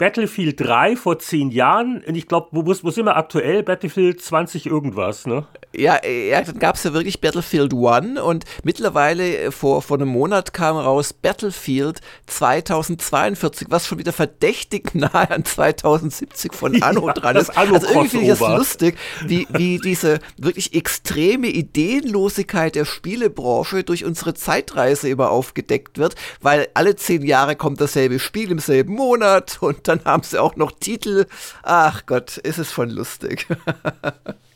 Battlefield 0.00 0.58
3 0.58 0.96
vor 0.96 1.18
zehn 1.18 1.50
Jahren, 1.50 2.02
und 2.06 2.14
ich 2.14 2.26
glaube, 2.26 2.48
wo, 2.52 2.64
wo 2.64 2.90
sind 2.90 3.04
wir 3.04 3.16
aktuell? 3.16 3.62
Battlefield 3.62 4.22
20 4.22 4.64
irgendwas, 4.64 5.26
ne? 5.26 5.46
Ja, 5.72 6.04
ja 6.04 6.42
dann 6.42 6.58
gab 6.58 6.74
es 6.74 6.82
ja 6.82 6.92
wirklich 6.92 7.20
Battlefield 7.20 7.72
1 7.72 8.20
und 8.20 8.44
mittlerweile 8.64 9.38
äh, 9.38 9.50
vor, 9.52 9.82
vor 9.82 9.98
einem 9.98 10.08
Monat 10.08 10.52
kam 10.52 10.76
raus 10.76 11.12
Battlefield 11.12 12.00
2042, 12.26 13.68
was 13.70 13.86
schon 13.86 13.98
wieder 13.98 14.12
verdächtig 14.12 14.94
nahe 14.94 15.30
an 15.30 15.44
2070 15.44 16.54
von 16.54 16.82
Anno 16.82 17.06
ja, 17.06 17.12
dran 17.12 17.36
ist. 17.36 17.56
also 17.56 17.86
irgendwie 17.86 18.08
finde 18.08 18.32
ich 18.32 18.38
das 18.38 18.56
lustig, 18.56 18.98
wie, 19.26 19.46
wie 19.50 19.78
diese 19.78 20.18
wirklich 20.36 20.74
extreme 20.74 21.46
Ideenlosigkeit 21.46 22.74
der 22.74 22.84
Spielebranche 22.84 23.84
durch 23.84 24.04
unsere 24.04 24.34
Zeitreise 24.34 25.08
immer 25.08 25.30
aufgedeckt 25.30 25.98
wird, 25.98 26.16
weil 26.40 26.68
alle 26.74 26.96
zehn 26.96 27.22
Jahre 27.22 27.54
kommt 27.54 27.80
dasselbe 27.80 28.18
Spiel 28.18 28.50
im 28.50 28.58
selben 28.58 28.94
Monat 28.94 29.58
und 29.60 29.86
dann 29.86 30.04
haben 30.04 30.24
sie 30.24 30.40
auch 30.40 30.56
noch 30.56 30.72
Titel. 30.72 31.26
Ach 31.62 32.06
Gott, 32.06 32.38
ist 32.38 32.58
es 32.58 32.72
schon 32.72 32.90
lustig. 32.90 33.46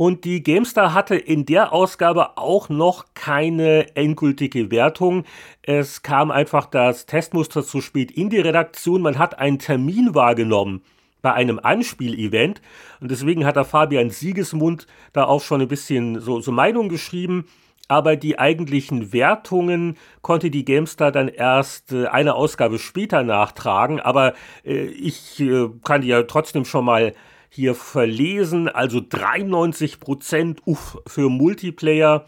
Und 0.00 0.24
die 0.24 0.44
GameStar 0.44 0.94
hatte 0.94 1.16
in 1.16 1.44
der 1.44 1.72
Ausgabe 1.72 2.38
auch 2.38 2.68
noch 2.68 3.06
keine 3.14 3.96
endgültige 3.96 4.70
Wertung. 4.70 5.24
Es 5.62 6.02
kam 6.02 6.30
einfach 6.30 6.66
das 6.66 7.06
Testmuster 7.06 7.64
zu 7.64 7.80
spät 7.80 8.12
in 8.12 8.30
die 8.30 8.38
Redaktion. 8.38 9.02
Man 9.02 9.18
hat 9.18 9.40
einen 9.40 9.58
Termin 9.58 10.14
wahrgenommen 10.14 10.82
bei 11.20 11.32
einem 11.32 11.58
Anspielevent. 11.58 12.62
Und 13.00 13.10
deswegen 13.10 13.44
hat 13.44 13.56
der 13.56 13.64
Fabian 13.64 14.10
Siegesmund 14.10 14.86
da 15.12 15.24
auch 15.24 15.42
schon 15.42 15.62
ein 15.62 15.68
bisschen 15.68 16.20
so, 16.20 16.40
so 16.40 16.52
Meinung 16.52 16.88
geschrieben. 16.88 17.46
Aber 17.88 18.14
die 18.14 18.38
eigentlichen 18.38 19.12
Wertungen 19.12 19.96
konnte 20.22 20.52
die 20.52 20.64
GameStar 20.64 21.10
dann 21.10 21.26
erst 21.26 21.92
äh, 21.92 22.06
eine 22.06 22.36
Ausgabe 22.36 22.78
später 22.78 23.24
nachtragen. 23.24 23.98
Aber 23.98 24.34
äh, 24.64 24.84
ich 24.84 25.40
äh, 25.40 25.70
kann 25.82 26.02
die 26.02 26.08
ja 26.08 26.22
trotzdem 26.22 26.64
schon 26.64 26.84
mal 26.84 27.14
hier 27.48 27.74
verlesen. 27.74 28.68
Also 28.68 29.00
93 29.06 30.00
Prozent 30.00 30.62
für 31.06 31.28
Multiplayer 31.28 32.26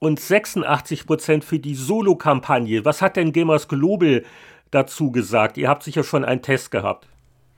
und 0.00 0.18
86 0.18 1.06
Prozent 1.06 1.44
für 1.44 1.58
die 1.58 1.74
Solo-Kampagne. 1.74 2.84
Was 2.84 3.02
hat 3.02 3.16
denn 3.16 3.32
Gamers 3.32 3.68
Global 3.68 4.24
dazu 4.70 5.12
gesagt? 5.12 5.56
Ihr 5.56 5.68
habt 5.68 5.82
sicher 5.82 6.02
schon 6.02 6.24
einen 6.24 6.42
Test 6.42 6.70
gehabt. 6.70 7.06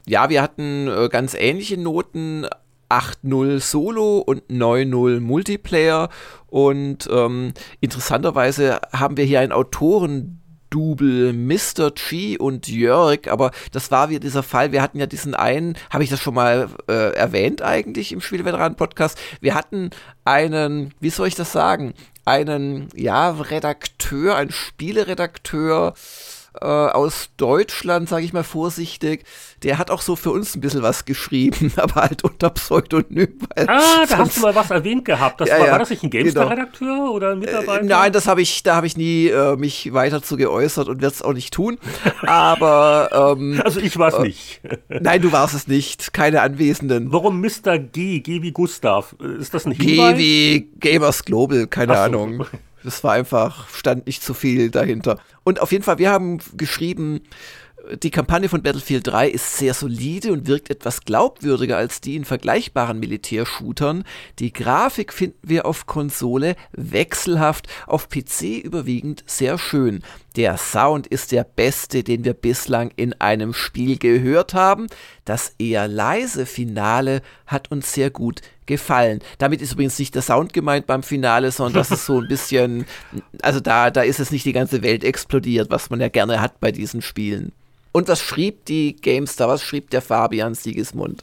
Ja, 0.07 0.29
wir 0.29 0.43
hatten 0.43 0.89
äh, 0.89 1.09
ganz 1.09 1.35
ähnliche 1.35 1.79
Noten. 1.79 2.47
8-0 2.91 3.61
Solo 3.61 4.19
und 4.19 4.43
9-0 4.51 5.21
Multiplayer. 5.21 6.11
Und 6.47 7.09
ähm, 7.11 7.53
interessanterweise 7.81 8.79
haben 8.93 9.17
wir 9.17 9.25
hier 9.25 9.41
einen 9.41 9.53
Autoren 9.53 10.44
Double 10.75 11.33
Mr. 11.33 11.93
G 11.93 12.37
und 12.37 12.67
Jörg, 12.67 13.29
aber 13.31 13.53
das 13.71 13.93
war 13.93 14.11
wieder 14.11 14.19
dieser 14.19 14.43
Fall. 14.43 14.73
Wir 14.73 14.83
hatten 14.83 14.99
ja 14.99 15.07
diesen 15.07 15.37
einen, 15.37 15.77
habe 15.89 16.03
ich 16.03 16.11
das 16.11 16.21
schon 16.21 16.35
mal 16.35 16.69
äh, 16.89 17.15
erwähnt 17.15 17.63
eigentlich 17.63 18.11
im 18.11 18.21
Spielveteran-Podcast? 18.21 19.17
Wir 19.41 19.55
hatten 19.55 19.91
einen, 20.25 20.93
wie 20.99 21.11
soll 21.11 21.29
ich 21.29 21.37
das 21.37 21.53
sagen? 21.53 21.95
Einen, 22.25 22.89
ja, 22.97 23.31
Redakteur, 23.31 24.35
ein 24.35 24.51
Spieleredakteur, 24.51 25.95
äh, 26.61 26.67
aus 26.67 27.31
Deutschland, 27.37 28.09
sage 28.09 28.25
ich 28.25 28.33
mal 28.33 28.45
vorsichtig, 28.45 29.25
der 29.63 29.79
hat 29.79 29.91
auch 29.91 30.03
so 30.03 30.15
für 30.15 30.31
uns 30.31 30.55
ein 30.55 30.61
bisschen 30.61 30.83
was 30.83 31.05
geschrieben, 31.05 31.73
aber 31.77 32.03
halt 32.03 32.23
unter 32.25 32.51
Pseudonym. 32.51 33.39
Ah, 33.57 34.05
da 34.09 34.19
hast 34.19 34.37
du 34.37 34.43
mal 34.43 34.55
was 34.55 34.71
erwähnt 34.71 35.05
gehabt. 35.05 35.41
Das 35.41 35.49
ja, 35.49 35.59
war, 35.59 35.71
war 35.73 35.79
das 35.81 35.91
nicht 35.91 36.03
ein 36.03 36.11
GameStar-Redakteur 36.11 36.95
genau. 36.97 37.11
oder 37.13 37.33
ein 37.33 37.41
Mitarbeiter? 37.41 37.83
Äh, 37.83 37.87
nein, 37.87 38.13
das 38.13 38.27
habe 38.27 38.43
ich, 38.43 38.63
da 38.63 38.77
habe 38.77 38.87
ich 38.87 38.97
nie 38.97 39.29
äh, 39.29 39.57
mich 39.57 39.93
weiter 39.93 40.23
zu 40.23 40.37
geäußert 40.37 40.89
und 40.89 41.03
werde 41.03 41.15
es 41.15 41.23
auch 41.23 41.33
nicht 41.33 41.53
tun. 41.53 41.79
Aber 42.23 43.37
ähm, 43.37 43.61
also 43.65 43.81
ich 43.81 43.99
war 43.99 44.09
es 44.09 44.15
äh, 44.15 44.23
nicht. 44.23 44.61
nein, 44.89 45.23
du 45.23 45.33
warst 45.33 45.55
es 45.55 45.67
nicht. 45.67 46.13
Keine 46.13 46.43
Anwesenden. 46.43 47.13
Warum 47.13 47.41
Mr. 47.41 47.79
G? 47.79 48.21
G 48.21 48.43
wie 48.43 48.53
Gustav? 48.53 49.17
Ist 49.41 49.55
das 49.55 49.67
ein 49.67 49.73
Hinweis? 49.73 50.17
G 50.17 50.19
wie 50.19 50.71
Gamers 50.79 51.25
Global, 51.25 51.67
keine 51.67 51.95
so. 51.95 52.01
Ahnung. 52.01 52.47
Das 52.85 53.03
war 53.03 53.13
einfach, 53.13 53.69
stand 53.71 54.07
nicht 54.07 54.23
zu 54.23 54.35
viel 54.35 54.71
dahinter. 54.71 55.19
Und 55.43 55.61
auf 55.61 55.73
jeden 55.73 55.83
Fall, 55.83 55.99
wir 55.99 56.11
haben 56.11 56.39
geschrieben, 56.57 57.23
die 58.03 58.11
Kampagne 58.11 58.49
von 58.49 58.63
Battlefield 58.63 59.07
3 59.07 59.29
ist 59.29 59.59
sehr 59.59 59.75
solide 59.75 60.33
und 60.33 60.47
wirkt 60.47 60.71
etwas 60.71 61.03
glaubwürdiger 61.03 61.77
als 61.77 62.01
die 62.01 62.17
in 62.17 62.25
vergleichbaren 62.25 62.99
Militärshootern. 62.99 64.05
Die 64.39 64.53
Grafik 64.53 65.13
finden 65.13 65.39
wir 65.43 65.67
auf 65.67 65.87
Konsole 65.87 66.57
wechselhaft, 66.73 67.69
auf 67.87 68.09
PC 68.09 68.63
überwiegend 68.63 69.23
sehr 69.27 69.59
schön. 69.59 70.03
Der 70.37 70.57
Sound 70.57 71.07
ist 71.07 71.31
der 71.31 71.45
beste, 71.45 72.03
den 72.03 72.25
wir 72.25 72.35
bislang 72.35 72.91
in 72.97 73.13
einem 73.21 73.55
Spiel 73.55 73.99
gehört 73.99 74.53
haben. 74.53 74.89
Das 75.25 75.55
eher 75.59 75.87
leise 75.87 76.45
Finale 76.45 77.23
hat 77.47 77.71
uns 77.71 77.93
sehr 77.93 78.11
gut 78.11 78.41
gefallen. 78.67 79.21
Damit 79.39 79.63
ist 79.63 79.73
übrigens 79.73 79.99
nicht 79.99 80.15
der 80.15 80.23
Sound 80.23 80.53
gemeint 80.53 80.87
beim 80.89 81.05
Finale, 81.05 81.53
sondern 81.53 81.75
das 81.75 81.93
ist 81.93 82.07
so 82.07 82.21
ein 82.21 82.27
bisschen, 82.29 82.85
also 83.43 83.61
da, 83.61 83.91
da 83.91 84.03
ist 84.03 84.19
es 84.19 84.33
nicht 84.33 84.45
die 84.45 84.53
ganze 84.53 84.83
Welt 84.83 85.05
explodiert, 85.05 85.71
was 85.71 85.89
man 85.91 86.01
ja 86.01 86.09
gerne 86.09 86.41
hat 86.41 86.59
bei 86.59 86.73
diesen 86.73 87.01
Spielen. 87.01 87.53
Und 87.93 88.09
was 88.09 88.21
schrieb 88.21 88.65
die 88.65 88.97
GameStar, 88.97 89.47
was 89.47 89.63
schrieb 89.63 89.91
der 89.91 90.03
Fabian 90.03 90.55
Siegesmund? 90.55 91.23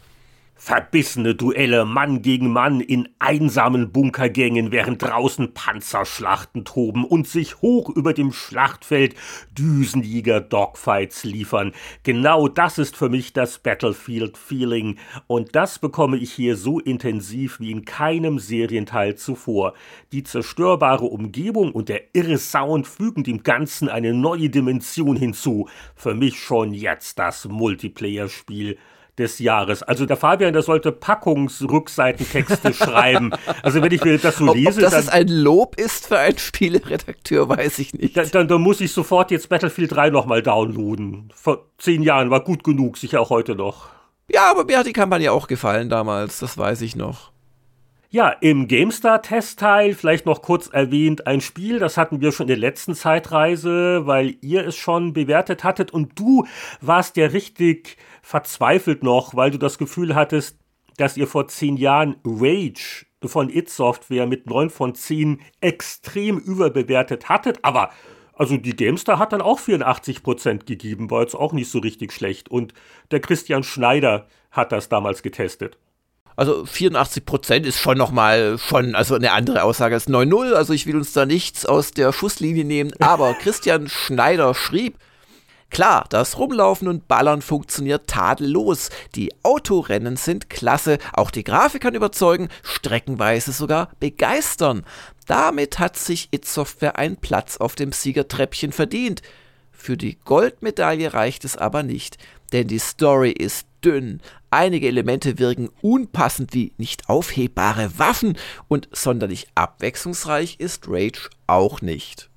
Verbissene 0.64 1.34
Duelle 1.34 1.86
Mann 1.86 2.22
gegen 2.22 2.52
Mann 2.52 2.82
in 2.82 3.10
einsamen 3.18 3.92
Bunkergängen, 3.92 4.72
während 4.72 5.02
draußen 5.02 5.56
Panzerschlachten 5.56 6.66
toben 6.66 7.04
und 7.04 7.28
sich 7.28 7.64
hoch 7.64 7.90
über 7.90 8.14
dem 8.14 8.32
Schlachtfeld 8.32 9.16
Düsenjäger 9.58 10.40
Dogfights 10.40 11.24
liefern. 11.24 11.72
Genau 12.04 12.48
das 12.48 12.78
ist 12.78 12.96
für 12.96 13.10
mich 13.10 13.34
das 13.34 13.58
Battlefield-Feeling 13.58 15.00
und 15.26 15.56
das 15.56 15.80
bekomme 15.80 16.18
ich 16.18 16.32
hier 16.32 16.56
so 16.56 16.80
intensiv 16.80 17.60
wie 17.60 17.72
in 17.72 17.84
keinem 17.84 18.38
Serienteil 18.38 19.16
zuvor. 19.16 19.74
Die 20.12 20.22
zerstörbare 20.22 21.06
Umgebung 21.06 21.72
und 21.72 21.90
der 21.90 22.16
irre 22.16 22.38
Sound 22.38 22.86
fügen 22.86 23.24
dem 23.24 23.42
Ganzen 23.42 23.90
eine 23.90 24.14
neue 24.14 24.52
Dimension 24.52 25.16
hinzu. 25.16 25.68
Für 25.96 26.14
mich 26.14 26.38
schon 26.38 26.72
jetzt 26.72 27.18
das 27.18 27.46
Multiplayer-Spiel 27.46 28.78
des 29.18 29.40
Jahres. 29.40 29.84
Also 29.84 30.06
der 30.06 30.18
Fabian, 30.18 30.54
der 30.54 30.62
sollte 30.62 30.92
Packungsrückseitentexte 30.92 32.74
schreiben. 32.74 33.32
Also 33.62 33.82
wenn 33.82 33.92
ich 33.92 34.04
mir 34.04 34.18
das 34.18 34.38
so 34.38 34.48
ob, 34.48 34.56
lese. 34.56 34.86
Ob 34.86 34.92
das 34.92 35.06
dann, 35.06 35.14
ein 35.14 35.28
Lob 35.28 35.76
ist 35.78 36.08
für 36.08 36.18
einen 36.18 36.38
Spieleredakteur, 36.38 37.48
weiß 37.50 37.80
ich 37.80 37.94
nicht. 37.94 38.16
Dann, 38.18 38.30
dann, 38.32 38.48
dann 38.48 38.62
muss 38.62 38.82
ich 38.82 38.92
sofort 38.92 39.32
jetzt 39.32 39.50
Battlefield 39.50 39.92
3 39.94 40.10
nochmal 40.10 40.42
downloaden. 40.42 41.32
Vor 41.36 41.68
zehn 41.78 42.04
Jahren 42.04 42.30
war 42.30 42.44
gut 42.44 42.64
genug, 42.64 42.98
sicher 42.98 43.22
auch 43.22 43.30
heute 43.30 43.56
noch. 43.56 43.90
Ja, 44.30 44.50
aber 44.50 44.66
mir 44.66 44.78
hat 44.78 44.86
die 44.86 44.94
Kampagne 44.94 45.32
auch 45.32 45.48
gefallen 45.48 45.90
damals, 45.90 46.40
das 46.40 46.58
weiß 46.58 46.82
ich 46.82 46.96
noch. 46.96 47.32
Ja, 48.14 48.28
im 48.28 48.68
GameStar-Testteil 48.68 49.94
vielleicht 49.94 50.26
noch 50.26 50.42
kurz 50.42 50.68
erwähnt 50.68 51.28
ein 51.28 51.40
Spiel, 51.40 51.80
das 51.80 51.96
hatten 51.96 52.20
wir 52.20 52.34
schon 52.34 52.44
in 52.44 52.50
der 52.50 52.58
letzten 52.58 52.94
Zeitreise, 52.94 54.06
weil 54.06 54.36
ihr 54.42 54.68
es 54.68 54.76
schon 54.76 55.14
bewertet 55.14 55.64
hattet 55.64 55.92
und 55.92 56.20
du 56.20 56.46
warst 56.82 57.16
ja 57.16 57.28
richtig 57.28 57.96
verzweifelt 58.32 59.04
noch, 59.04 59.36
weil 59.36 59.52
du 59.52 59.60
das 59.60 59.78
Gefühl 59.78 60.16
hattest, 60.16 60.58
dass 60.96 61.18
ihr 61.18 61.28
vor 61.28 61.50
zehn 61.50 61.76
Jahren 61.76 62.16
Rage 62.26 63.06
von 63.26 63.50
It 63.50 63.70
Software 63.70 64.26
mit 64.26 64.48
neun 64.48 64.70
von 64.70 64.96
zehn 64.96 65.42
extrem 65.60 66.40
überbewertet 66.40 67.28
hattet, 67.28 67.60
aber 67.64 67.92
also 68.34 68.56
die 68.56 68.76
Gamestar 68.76 69.20
hat 69.20 69.34
dann 69.34 69.42
auch 69.42 69.60
84% 69.60 70.66
gegeben, 70.66 71.12
war 71.12 71.22
jetzt 71.22 71.36
auch 71.36 71.52
nicht 71.52 71.70
so 71.70 71.80
richtig 71.80 72.14
schlecht 72.14 72.50
und 72.50 72.74
der 73.12 73.20
Christian 73.20 73.64
Schneider 73.64 74.28
hat 74.50 74.72
das 74.72 74.88
damals 74.88 75.22
getestet. 75.24 75.78
Also 76.38 76.66
84 76.66 77.26
Prozent 77.26 77.66
ist 77.66 77.80
schon 77.80 77.98
nochmal 77.98 78.58
schon, 78.58 78.96
also 78.96 79.16
eine 79.16 79.34
andere 79.34 79.64
Aussage 79.64 79.96
als 79.96 80.08
9-0. 80.08 80.54
Also 80.54 80.72
ich 80.72 80.88
will 80.88 80.96
uns 80.96 81.12
da 81.12 81.26
nichts 81.26 81.66
aus 81.66 81.92
der 81.92 82.14
Schusslinie 82.14 82.64
nehmen. 82.64 82.94
Aber 83.00 83.34
Christian 83.42 83.90
Schneider 83.90 84.56
schrieb, 84.56 84.98
Klar, 85.72 86.06
das 86.10 86.38
Rumlaufen 86.38 86.90
und 86.90 87.08
Ballern 87.08 87.42
funktioniert 87.42 88.08
tadellos. 88.08 88.90
Die 89.16 89.34
Autorennen 89.42 90.18
sind 90.18 90.50
klasse, 90.50 90.98
auch 91.14 91.32
die 91.32 91.46
Grafik 91.46 91.82
kann 91.82 91.96
überzeugen, 91.96 92.50
streckenweise 92.62 93.54
sogar 93.54 93.90
begeistern. 94.02 94.84
Damit 95.28 95.80
hat 95.80 95.98
sich 95.98 96.28
It 96.32 96.46
Software 96.46 96.98
einen 96.98 97.16
Platz 97.16 97.56
auf 97.56 97.76
dem 97.76 97.94
Siegertreppchen 97.94 98.74
verdient. 98.74 99.22
Für 99.72 99.96
die 99.96 100.20
Goldmedaille 100.26 101.14
reicht 101.14 101.46
es 101.46 101.56
aber 101.56 101.84
nicht, 101.84 102.18
denn 102.52 102.68
die 102.68 102.78
Story 102.78 103.32
ist 103.32 103.66
dünn. 103.84 104.22
Einige 104.50 104.88
Elemente 104.88 105.40
wirken 105.40 105.70
unpassend 105.82 106.54
wie 106.54 106.74
nicht 106.78 107.08
aufhebbare 107.08 107.98
Waffen 107.98 108.38
und 108.68 108.90
sonderlich 108.92 109.48
abwechslungsreich 109.56 110.58
ist 110.60 110.90
Rage 110.90 111.30
auch 111.48 111.82
nicht. 111.82 112.31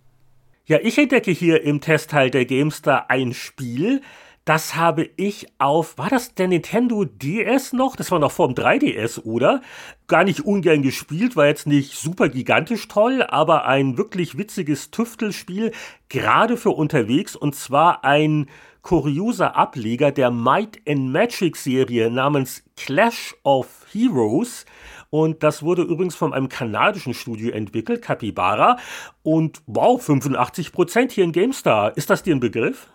Ja, 0.67 0.79
ich 0.83 0.97
entdecke 0.97 1.31
hier 1.31 1.63
im 1.63 1.83
Testteil 1.83 2.31
der 2.31 2.47
GameStar 2.47 3.11
ein 3.11 3.35
Spiel, 3.35 4.01
das 4.47 4.75
habe 4.77 5.11
ich 5.17 5.47
auf, 5.59 5.99
war 5.99 6.09
das 6.09 6.35
der 6.35 6.49
Nintendo 6.49 7.05
DS 7.05 7.75
noch? 7.75 7.97
Das 7.97 8.11
war 8.11 8.19
noch 8.19 8.33
vor 8.33 8.49
dem 8.49 8.55
3DS, 8.55 9.25
oder? 9.25 9.61
Gar 10.07 10.25
nicht 10.25 10.41
ungern 10.41 10.81
gespielt, 10.81 11.37
war 11.37 11.47
jetzt 11.49 11.67
nicht 11.67 11.93
super 11.95 12.31
gigantisch 12.31 12.89
toll, 12.89 13.23
aber 13.23 13.67
ein 13.67 13.99
wirklich 13.99 14.39
witziges 14.39 14.91
Tüftelspiel, 14.91 15.73
gerade 16.09 16.57
für 16.57 16.71
unterwegs, 16.71 17.37
und 17.37 17.55
zwar 17.55 18.03
ein 18.03 18.47
kurioser 18.81 19.57
Ableger 19.57 20.13
der 20.13 20.31
Might 20.31 20.81
and 20.89 21.11
Magic 21.11 21.57
Serie 21.57 22.11
namens 22.11 22.63
Clash 22.77 23.35
of 23.45 23.67
Heroes. 23.93 24.65
Und 25.15 25.45
das 25.45 25.63
wurde 25.63 25.83
übrigens 25.83 26.17
von 26.17 26.35
einem 26.35 26.49
kanadischen 26.49 27.15
Studio 27.15 27.53
entwickelt, 27.53 28.03
Capybara. 28.03 28.79
Und 29.23 29.63
wow, 29.69 30.05
85% 30.05 31.13
hier 31.13 31.23
in 31.23 31.31
GameStar. 31.31 31.97
Ist 31.97 32.11
das 32.11 32.25
dir 32.25 32.35
ein 32.35 32.41
Begriff? 32.41 32.89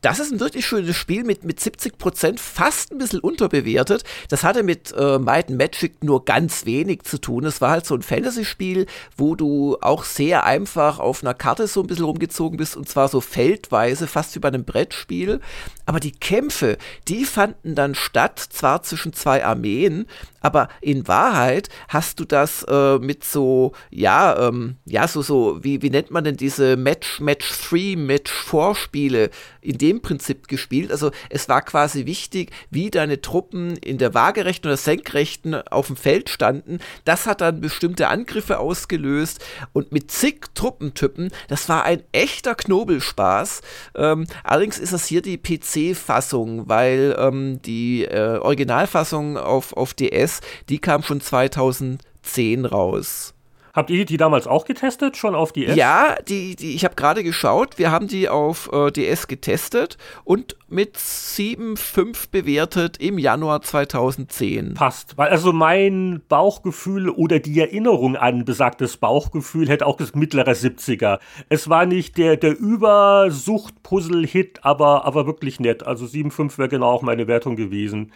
Das 0.00 0.18
ist 0.18 0.32
ein 0.32 0.40
wirklich 0.40 0.66
schönes 0.66 0.96
Spiel 0.96 1.24
mit, 1.24 1.44
mit 1.44 1.60
70 1.60 1.98
Prozent, 1.98 2.40
fast 2.40 2.92
ein 2.92 2.98
bisschen 2.98 3.20
unterbewertet. 3.20 4.04
Das 4.28 4.44
hatte 4.44 4.62
mit 4.62 4.92
äh, 4.96 5.18
Might 5.18 5.48
and 5.48 5.58
Magic 5.58 6.02
nur 6.02 6.24
ganz 6.24 6.64
wenig 6.64 7.02
zu 7.02 7.18
tun. 7.18 7.44
Es 7.44 7.60
war 7.60 7.70
halt 7.70 7.86
so 7.86 7.94
ein 7.94 8.02
Fantasy-Spiel, 8.02 8.86
wo 9.16 9.34
du 9.34 9.76
auch 9.80 10.04
sehr 10.04 10.44
einfach 10.44 10.98
auf 10.98 11.22
einer 11.22 11.34
Karte 11.34 11.66
so 11.66 11.80
ein 11.80 11.86
bisschen 11.86 12.04
rumgezogen 12.04 12.56
bist 12.56 12.76
und 12.76 12.88
zwar 12.88 13.08
so 13.08 13.20
feldweise, 13.20 14.06
fast 14.06 14.34
wie 14.34 14.40
bei 14.40 14.48
einem 14.48 14.64
Brettspiel. 14.64 15.40
Aber 15.86 16.00
die 16.00 16.12
Kämpfe, 16.12 16.78
die 17.08 17.24
fanden 17.24 17.74
dann 17.74 17.94
statt, 17.94 18.38
zwar 18.38 18.82
zwischen 18.82 19.12
zwei 19.12 19.44
Armeen, 19.44 20.06
aber 20.40 20.68
in 20.80 21.08
Wahrheit 21.08 21.68
hast 21.88 22.20
du 22.20 22.24
das 22.24 22.64
äh, 22.68 22.98
mit 22.98 23.24
so, 23.24 23.72
ja, 23.90 24.48
ähm, 24.48 24.76
ja, 24.84 25.08
so, 25.08 25.22
so, 25.22 25.62
wie, 25.62 25.82
wie 25.82 25.90
nennt 25.90 26.10
man 26.10 26.24
denn 26.24 26.36
diese 26.36 26.76
Match, 26.76 27.20
Match 27.20 27.50
3, 27.68 27.96
Match 27.96 28.30
4 28.30 28.74
Spiele 28.74 29.30
in 29.64 29.78
dem 29.78 30.00
Prinzip 30.00 30.48
gespielt. 30.48 30.90
Also 30.90 31.10
es 31.30 31.48
war 31.48 31.62
quasi 31.62 32.06
wichtig, 32.06 32.52
wie 32.70 32.90
deine 32.90 33.20
Truppen 33.20 33.76
in 33.76 33.98
der 33.98 34.14
waagerechten 34.14 34.68
oder 34.68 34.76
senkrechten 34.76 35.54
auf 35.54 35.88
dem 35.88 35.96
Feld 35.96 36.28
standen. 36.28 36.78
Das 37.04 37.26
hat 37.26 37.40
dann 37.40 37.60
bestimmte 37.60 38.08
Angriffe 38.08 38.58
ausgelöst 38.58 39.44
und 39.72 39.92
mit 39.92 40.10
zig 40.10 40.46
Truppentypen, 40.54 41.30
das 41.48 41.68
war 41.68 41.84
ein 41.84 42.02
echter 42.12 42.54
Knobelspaß. 42.54 43.62
Ähm, 43.96 44.26
allerdings 44.42 44.78
ist 44.78 44.92
das 44.92 45.06
hier 45.06 45.22
die 45.22 45.38
PC-Fassung, 45.38 46.68
weil 46.68 47.16
ähm, 47.18 47.60
die 47.62 48.04
äh, 48.04 48.38
Originalfassung 48.38 49.36
auf, 49.36 49.72
auf 49.72 49.94
DS, 49.94 50.40
die 50.68 50.78
kam 50.78 51.02
schon 51.02 51.20
2010 51.20 52.64
raus. 52.66 53.33
Habt 53.74 53.90
ihr 53.90 54.04
die 54.04 54.16
damals 54.16 54.46
auch 54.46 54.66
getestet, 54.66 55.16
schon 55.16 55.34
auf 55.34 55.52
DS? 55.52 55.74
Ja, 55.74 56.14
die, 56.28 56.54
die, 56.54 56.76
ich 56.76 56.84
habe 56.84 56.94
gerade 56.94 57.24
geschaut. 57.24 57.76
Wir 57.76 57.90
haben 57.90 58.06
die 58.06 58.28
auf 58.28 58.70
äh, 58.72 58.92
DS 58.92 59.26
getestet 59.26 59.98
und 60.22 60.54
mit 60.68 60.96
7,5 60.96 62.30
bewertet 62.30 62.98
im 62.98 63.18
Januar 63.18 63.62
2010. 63.62 64.74
Passt. 64.74 65.18
Weil 65.18 65.30
also 65.30 65.52
mein 65.52 66.22
Bauchgefühl 66.28 67.08
oder 67.08 67.40
die 67.40 67.58
Erinnerung 67.58 68.14
an 68.14 68.44
besagtes 68.44 68.96
Bauchgefühl 68.96 69.68
hätte 69.68 69.86
auch 69.86 69.96
gesagt 69.96 70.14
mittlerer 70.14 70.52
70er. 70.52 71.18
Es 71.48 71.68
war 71.68 71.84
nicht 71.84 72.16
der, 72.16 72.36
der 72.36 72.56
Übersucht-Puzzle-Hit, 72.56 74.60
aber, 74.62 75.04
aber 75.04 75.26
wirklich 75.26 75.58
nett. 75.58 75.84
Also 75.84 76.04
7,5 76.04 76.58
wäre 76.58 76.68
genau 76.68 76.90
auch 76.90 77.02
meine 77.02 77.26
Wertung 77.26 77.56
gewesen 77.56 78.12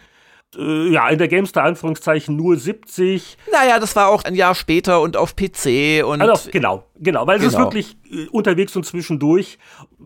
äh, 0.57 0.89
ja, 0.89 1.09
in 1.09 1.17
der 1.17 1.27
GameStar 1.27 1.63
Anführungszeichen 1.63 2.35
nur 2.35 2.57
70. 2.57 3.37
Naja, 3.51 3.79
das 3.79 3.95
war 3.95 4.09
auch 4.09 4.23
ein 4.23 4.35
Jahr 4.35 4.55
später 4.55 5.01
und 5.01 5.17
auf 5.17 5.35
PC 5.35 6.03
und. 6.03 6.21
Also, 6.21 6.49
genau, 6.51 6.83
genau, 6.95 7.27
weil 7.27 7.37
es 7.37 7.43
genau. 7.43 7.57
ist 7.57 7.63
wirklich 7.63 7.97
äh, 8.11 8.27
unterwegs 8.29 8.75
und 8.75 8.85
zwischendurch. 8.85 9.57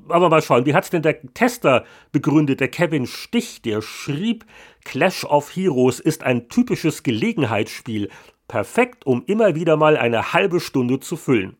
Aber 0.09 0.29
mal 0.29 0.41
schauen, 0.41 0.65
wie 0.65 0.73
hat 0.73 0.83
es 0.83 0.89
denn 0.89 1.01
der 1.01 1.21
Tester 1.33 1.85
begründet, 2.11 2.59
der 2.59 2.67
Kevin 2.67 3.07
Stich, 3.07 3.61
der 3.61 3.81
schrieb, 3.81 4.45
Clash 4.83 5.23
of 5.23 5.55
Heroes 5.55 5.99
ist 5.99 6.23
ein 6.23 6.49
typisches 6.49 7.03
Gelegenheitsspiel. 7.03 8.09
Perfekt, 8.49 9.05
um 9.05 9.23
immer 9.25 9.55
wieder 9.55 9.77
mal 9.77 9.95
eine 9.95 10.33
halbe 10.33 10.59
Stunde 10.59 10.99
zu 10.99 11.15
füllen. 11.15 11.55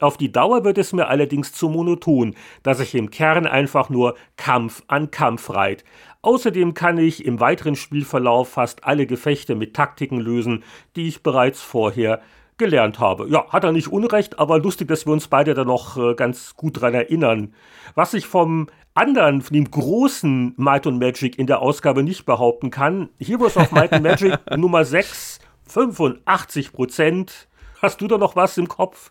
Auf 0.00 0.16
die 0.16 0.32
Dauer 0.32 0.64
wird 0.64 0.78
es 0.78 0.94
mir 0.94 1.08
allerdings 1.08 1.52
zu 1.52 1.68
monoton, 1.68 2.34
dass 2.62 2.78
sich 2.78 2.94
im 2.94 3.10
Kern 3.10 3.46
einfach 3.46 3.90
nur 3.90 4.16
Kampf 4.36 4.82
an 4.88 5.10
Kampf 5.10 5.50
reiht. 5.50 5.84
Außerdem 6.22 6.74
kann 6.74 6.98
ich 6.98 7.24
im 7.24 7.40
weiteren 7.40 7.76
Spielverlauf 7.76 8.50
fast 8.50 8.84
alle 8.84 9.06
Gefechte 9.06 9.54
mit 9.54 9.74
Taktiken 9.74 10.20
lösen, 10.20 10.64
die 10.96 11.08
ich 11.08 11.22
bereits 11.22 11.62
vorher 11.62 12.20
gelernt 12.58 12.98
habe. 12.98 13.26
Ja, 13.28 13.48
hat 13.48 13.64
er 13.64 13.72
nicht 13.72 13.88
unrecht, 13.88 14.38
aber 14.38 14.58
lustig, 14.58 14.88
dass 14.88 15.06
wir 15.06 15.14
uns 15.14 15.28
beide 15.28 15.54
da 15.54 15.64
noch 15.64 15.96
äh, 15.96 16.14
ganz 16.14 16.54
gut 16.56 16.80
dran 16.80 16.92
erinnern. 16.92 17.54
Was 17.94 18.12
ich 18.12 18.26
vom 18.26 18.68
anderen, 18.92 19.40
von 19.40 19.54
dem 19.54 19.70
großen 19.70 20.52
Might 20.58 20.86
and 20.86 21.00
Magic 21.00 21.38
in 21.38 21.46
der 21.46 21.62
Ausgabe 21.62 22.02
nicht 22.02 22.26
behaupten 22.26 22.70
kann, 22.70 23.08
Heroes 23.18 23.56
of 23.56 23.72
Might 23.72 23.94
and 23.94 24.02
Magic 24.02 24.38
Nummer 24.56 24.84
6, 24.84 25.40
85 25.68 26.72
Prozent. 26.72 27.48
Hast 27.80 28.02
du 28.02 28.08
da 28.08 28.18
noch 28.18 28.36
was 28.36 28.58
im 28.58 28.68
Kopf? 28.68 29.10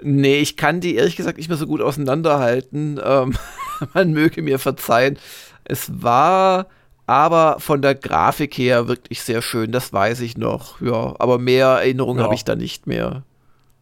Nee, 0.00 0.38
ich 0.38 0.56
kann 0.56 0.80
die 0.80 0.94
ehrlich 0.94 1.16
gesagt 1.16 1.36
nicht 1.36 1.48
mehr 1.48 1.58
so 1.58 1.66
gut 1.66 1.82
auseinanderhalten. 1.82 2.98
Ähm, 3.04 3.34
man 3.94 4.12
möge 4.12 4.40
mir 4.40 4.58
verzeihen. 4.58 5.18
Es 5.64 6.02
war 6.02 6.66
aber 7.06 7.56
von 7.58 7.82
der 7.82 7.94
Grafik 7.94 8.56
her 8.56 8.88
wirklich 8.88 9.22
sehr 9.22 9.42
schön, 9.42 9.72
das 9.72 9.92
weiß 9.92 10.20
ich 10.20 10.36
noch. 10.36 10.80
Ja, 10.80 11.14
aber 11.18 11.38
mehr 11.38 11.66
Erinnerungen 11.66 12.18
ja. 12.18 12.24
habe 12.24 12.34
ich 12.34 12.44
da 12.44 12.54
nicht 12.54 12.86
mehr. 12.86 13.22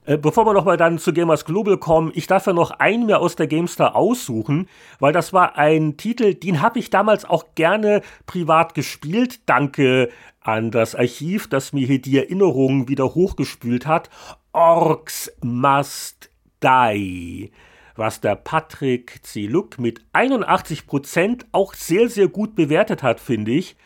Äh, 0.07 0.17
bevor 0.17 0.47
wir 0.47 0.55
nochmal 0.55 0.77
dann 0.77 0.99
zu 0.99 1.13
Gamers 1.13 1.45
Global 1.45 1.77
kommen, 1.77 2.11
ich 2.15 2.27
darf 2.27 2.47
ja 2.47 2.53
noch 2.53 2.71
einen 2.73 3.07
mehr 3.07 3.21
aus 3.21 3.37
der 3.37 3.47
GameStar 3.47 3.95
aussuchen, 3.95 4.69
weil 4.99 5.13
das 5.13 5.33
war 5.33 5.59
ein 5.59 5.97
Titel, 5.97 6.35
den 6.35 6.63
habe 6.63 6.79
ich 6.79 6.91
damals 6.91 7.25
auch 7.25 7.45
gerne 7.55 8.03
privat 8.27 8.75
gespielt. 8.75 9.41
Danke 9.47 10.09
an 10.41 10.71
das 10.71 10.95
Archiv, 10.95 11.49
das 11.49 11.73
mir 11.73 11.87
hier 11.87 12.01
die 12.01 12.17
Erinnerungen 12.17 12.89
wieder 12.89 13.15
hochgespült 13.15 13.87
hat. 13.87 14.09
Orks 14.53 15.31
Must 15.43 16.31
Die 16.65 17.53
was 18.01 18.23
der 18.23 18.35
Patrick 18.35 19.21
Zeluk 19.23 19.79
mit 19.79 20.01
81% 20.15 21.45
auch 21.53 21.75
sehr, 21.75 22.09
sehr 22.09 22.29
gut 22.29 22.57
bewertet 22.57 23.03
hat, 23.03 23.21
finde 23.21 23.53
ich. 23.53 23.77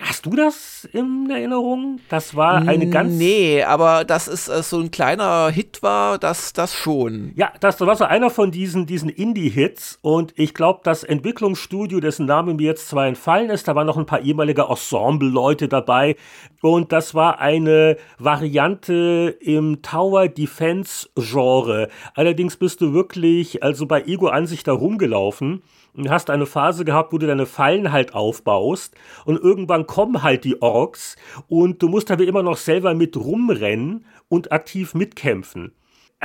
Hast 0.00 0.24
du 0.24 0.30
das 0.30 0.88
in 0.90 1.28
Erinnerung? 1.28 2.00
Das 2.08 2.34
war 2.34 2.66
eine 2.66 2.88
ganz. 2.88 3.12
Nee, 3.14 3.62
aber 3.62 4.04
dass 4.06 4.26
es 4.26 4.48
äh, 4.48 4.62
so 4.62 4.80
ein 4.80 4.90
kleiner 4.90 5.50
Hit 5.50 5.82
war, 5.82 6.18
das, 6.18 6.54
das 6.54 6.74
schon. 6.74 7.32
Ja, 7.36 7.52
das 7.60 7.78
war 7.78 7.94
so 7.94 8.04
einer 8.04 8.30
von 8.30 8.50
diesen, 8.50 8.86
diesen 8.86 9.10
Indie-Hits. 9.10 9.98
Und 10.00 10.32
ich 10.38 10.54
glaube, 10.54 10.80
das 10.82 11.04
Entwicklungsstudio, 11.04 12.00
dessen 12.00 12.24
Name 12.24 12.54
mir 12.54 12.68
jetzt 12.68 12.88
zwar 12.88 13.06
entfallen 13.06 13.50
ist, 13.50 13.68
da 13.68 13.74
waren 13.74 13.86
noch 13.86 13.98
ein 13.98 14.06
paar 14.06 14.22
ehemalige 14.22 14.62
Ensemble-Leute 14.62 15.68
dabei. 15.68 16.16
Und 16.62 16.90
das 16.90 17.14
war 17.14 17.40
eine 17.40 17.98
Variante 18.18 19.36
im 19.40 19.82
Tower 19.82 20.26
Defense-Genre. 20.28 21.88
Allerdings 22.14 22.56
bist 22.56 22.80
du 22.80 22.94
wirklich, 22.94 23.62
also 23.62 23.84
bei 23.84 24.04
Ego-Ansicht 24.04 24.66
da 24.66 24.72
rumgelaufen 24.72 25.62
und 25.94 26.10
hast 26.10 26.30
eine 26.30 26.46
Phase 26.46 26.84
gehabt, 26.84 27.12
wo 27.12 27.18
du 27.18 27.26
deine 27.26 27.46
Fallen 27.46 27.92
halt 27.92 28.14
aufbaust 28.14 28.94
und 29.24 29.40
irgendwann 29.40 29.86
kommen 29.86 30.22
halt 30.22 30.44
die 30.44 30.60
Orks 30.62 31.16
und 31.48 31.82
du 31.82 31.88
musst 31.88 32.10
aber 32.10 32.24
immer 32.24 32.42
noch 32.42 32.56
selber 32.56 32.94
mit 32.94 33.16
rumrennen 33.16 34.04
und 34.28 34.52
aktiv 34.52 34.94
mitkämpfen. 34.94 35.72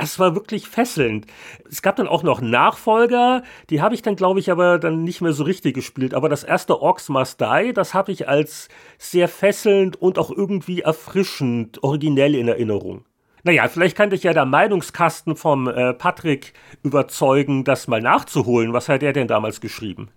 Es 0.00 0.20
war 0.20 0.36
wirklich 0.36 0.68
fesselnd. 0.68 1.26
Es 1.68 1.82
gab 1.82 1.96
dann 1.96 2.06
auch 2.06 2.22
noch 2.22 2.40
Nachfolger, 2.40 3.42
die 3.68 3.82
habe 3.82 3.96
ich 3.96 4.02
dann, 4.02 4.14
glaube 4.14 4.38
ich, 4.38 4.48
aber 4.48 4.78
dann 4.78 5.02
nicht 5.02 5.20
mehr 5.22 5.32
so 5.32 5.42
richtig 5.42 5.74
gespielt. 5.74 6.14
Aber 6.14 6.28
das 6.28 6.44
erste 6.44 6.80
Orcs 6.80 7.08
Must 7.08 7.40
Die, 7.40 7.72
das 7.72 7.94
habe 7.94 8.12
ich 8.12 8.28
als 8.28 8.68
sehr 8.96 9.26
fesselnd 9.26 10.00
und 10.00 10.16
auch 10.20 10.30
irgendwie 10.30 10.82
erfrischend 10.82 11.82
originell 11.82 12.36
in 12.36 12.46
Erinnerung. 12.46 13.07
Naja, 13.48 13.66
vielleicht 13.66 13.96
kann 13.96 14.10
dich 14.10 14.24
ja 14.24 14.34
der 14.34 14.44
Meinungskasten 14.44 15.34
vom 15.34 15.68
äh, 15.68 15.94
Patrick 15.94 16.52
überzeugen, 16.82 17.64
das 17.64 17.88
mal 17.88 18.02
nachzuholen. 18.02 18.74
Was 18.74 18.90
hat 18.90 19.02
er 19.02 19.14
denn 19.14 19.26
damals 19.26 19.62
geschrieben? 19.62 20.10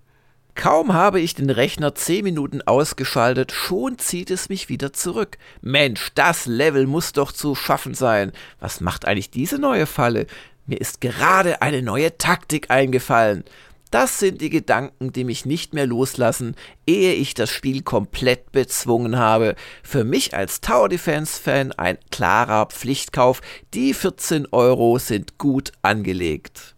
Kaum 0.53 0.91
habe 0.91 1.21
ich 1.21 1.33
den 1.33 1.49
Rechner 1.49 1.95
10 1.95 2.25
Minuten 2.25 2.61
ausgeschaltet, 2.61 3.53
schon 3.53 3.97
zieht 3.97 4.31
es 4.31 4.49
mich 4.49 4.67
wieder 4.67 4.91
zurück. 4.91 5.37
Mensch, 5.61 6.11
das 6.13 6.45
Level 6.45 6.87
muss 6.87 7.13
doch 7.13 7.31
zu 7.31 7.55
schaffen 7.55 7.93
sein. 7.93 8.33
Was 8.59 8.81
macht 8.81 9.07
eigentlich 9.07 9.31
diese 9.31 9.59
neue 9.59 9.85
Falle? 9.85 10.27
Mir 10.65 10.81
ist 10.81 10.99
gerade 10.99 11.61
eine 11.61 11.81
neue 11.81 12.17
Taktik 12.17 12.69
eingefallen. 12.69 13.45
Das 13.91 14.19
sind 14.19 14.39
die 14.39 14.49
Gedanken, 14.49 15.11
die 15.11 15.25
mich 15.25 15.45
nicht 15.45 15.73
mehr 15.73 15.85
loslassen, 15.85 16.55
ehe 16.87 17.13
ich 17.13 17.33
das 17.33 17.49
Spiel 17.49 17.81
komplett 17.83 18.53
bezwungen 18.53 19.17
habe. 19.19 19.55
Für 19.83 20.05
mich 20.05 20.33
als 20.33 20.61
Tower 20.61 20.87
Defense 20.87 21.41
Fan 21.41 21.73
ein 21.73 21.97
klarer 22.09 22.67
Pflichtkauf. 22.67 23.41
Die 23.73 23.93
14 23.93 24.47
Euro 24.53 24.97
sind 24.97 25.37
gut 25.37 25.73
angelegt. 25.81 26.75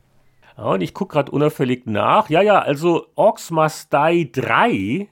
und 0.57 0.81
ich 0.81 0.95
gucke 0.95 1.13
gerade 1.13 1.31
unauffällig 1.31 1.85
nach. 1.85 2.31
Ja, 2.31 2.41
ja, 2.41 2.59
also 2.59 3.05
Orcs 3.13 3.51
Must 3.51 3.93
Die 3.93 4.31
3, 4.31 5.07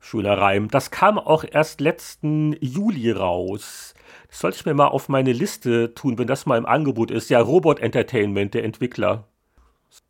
schöner 0.00 0.36
Reim, 0.36 0.68
das 0.68 0.90
kam 0.90 1.18
auch 1.18 1.44
erst 1.50 1.80
letzten 1.80 2.56
Juli 2.60 3.10
raus. 3.10 3.94
Das 4.28 4.40
sollte 4.40 4.58
ich 4.58 4.66
mir 4.66 4.74
mal 4.74 4.88
auf 4.88 5.08
meine 5.08 5.32
Liste 5.32 5.94
tun, 5.94 6.18
wenn 6.18 6.26
das 6.26 6.44
mal 6.44 6.58
im 6.58 6.66
Angebot 6.66 7.10
ist. 7.10 7.30
Ja, 7.30 7.40
Robot 7.40 7.80
Entertainment, 7.80 8.52
der 8.52 8.64
Entwickler. 8.64 9.26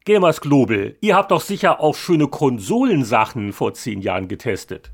Gamers 0.05 0.41
Global, 0.41 0.97
ihr 1.03 1.16
habt 1.16 1.31
doch 1.31 1.43
sicher 1.43 1.81
auch 1.81 1.95
schöne 1.95 2.29
Konsolensachen 2.29 3.53
vor 3.53 3.74
zehn 3.74 4.01
Jahren 4.01 4.26
getestet. 4.26 4.91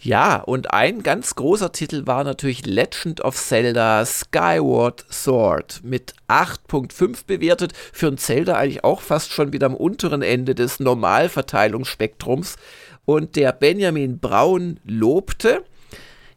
Ja, 0.00 0.36
und 0.36 0.72
ein 0.72 1.02
ganz 1.02 1.34
großer 1.34 1.72
Titel 1.72 2.06
war 2.06 2.24
natürlich 2.24 2.64
Legend 2.64 3.20
of 3.20 3.36
Zelda 3.36 4.06
Skyward 4.06 5.04
Sword 5.10 5.80
mit 5.82 6.14
8.5 6.28 7.26
bewertet. 7.26 7.72
Für 7.92 8.06
ein 8.06 8.16
Zelda 8.16 8.54
eigentlich 8.54 8.84
auch 8.84 9.00
fast 9.00 9.32
schon 9.32 9.52
wieder 9.52 9.66
am 9.66 9.74
unteren 9.74 10.22
Ende 10.22 10.54
des 10.54 10.78
Normalverteilungsspektrums. 10.78 12.56
Und 13.04 13.36
der 13.36 13.52
Benjamin 13.52 14.18
Braun 14.18 14.78
lobte, 14.84 15.64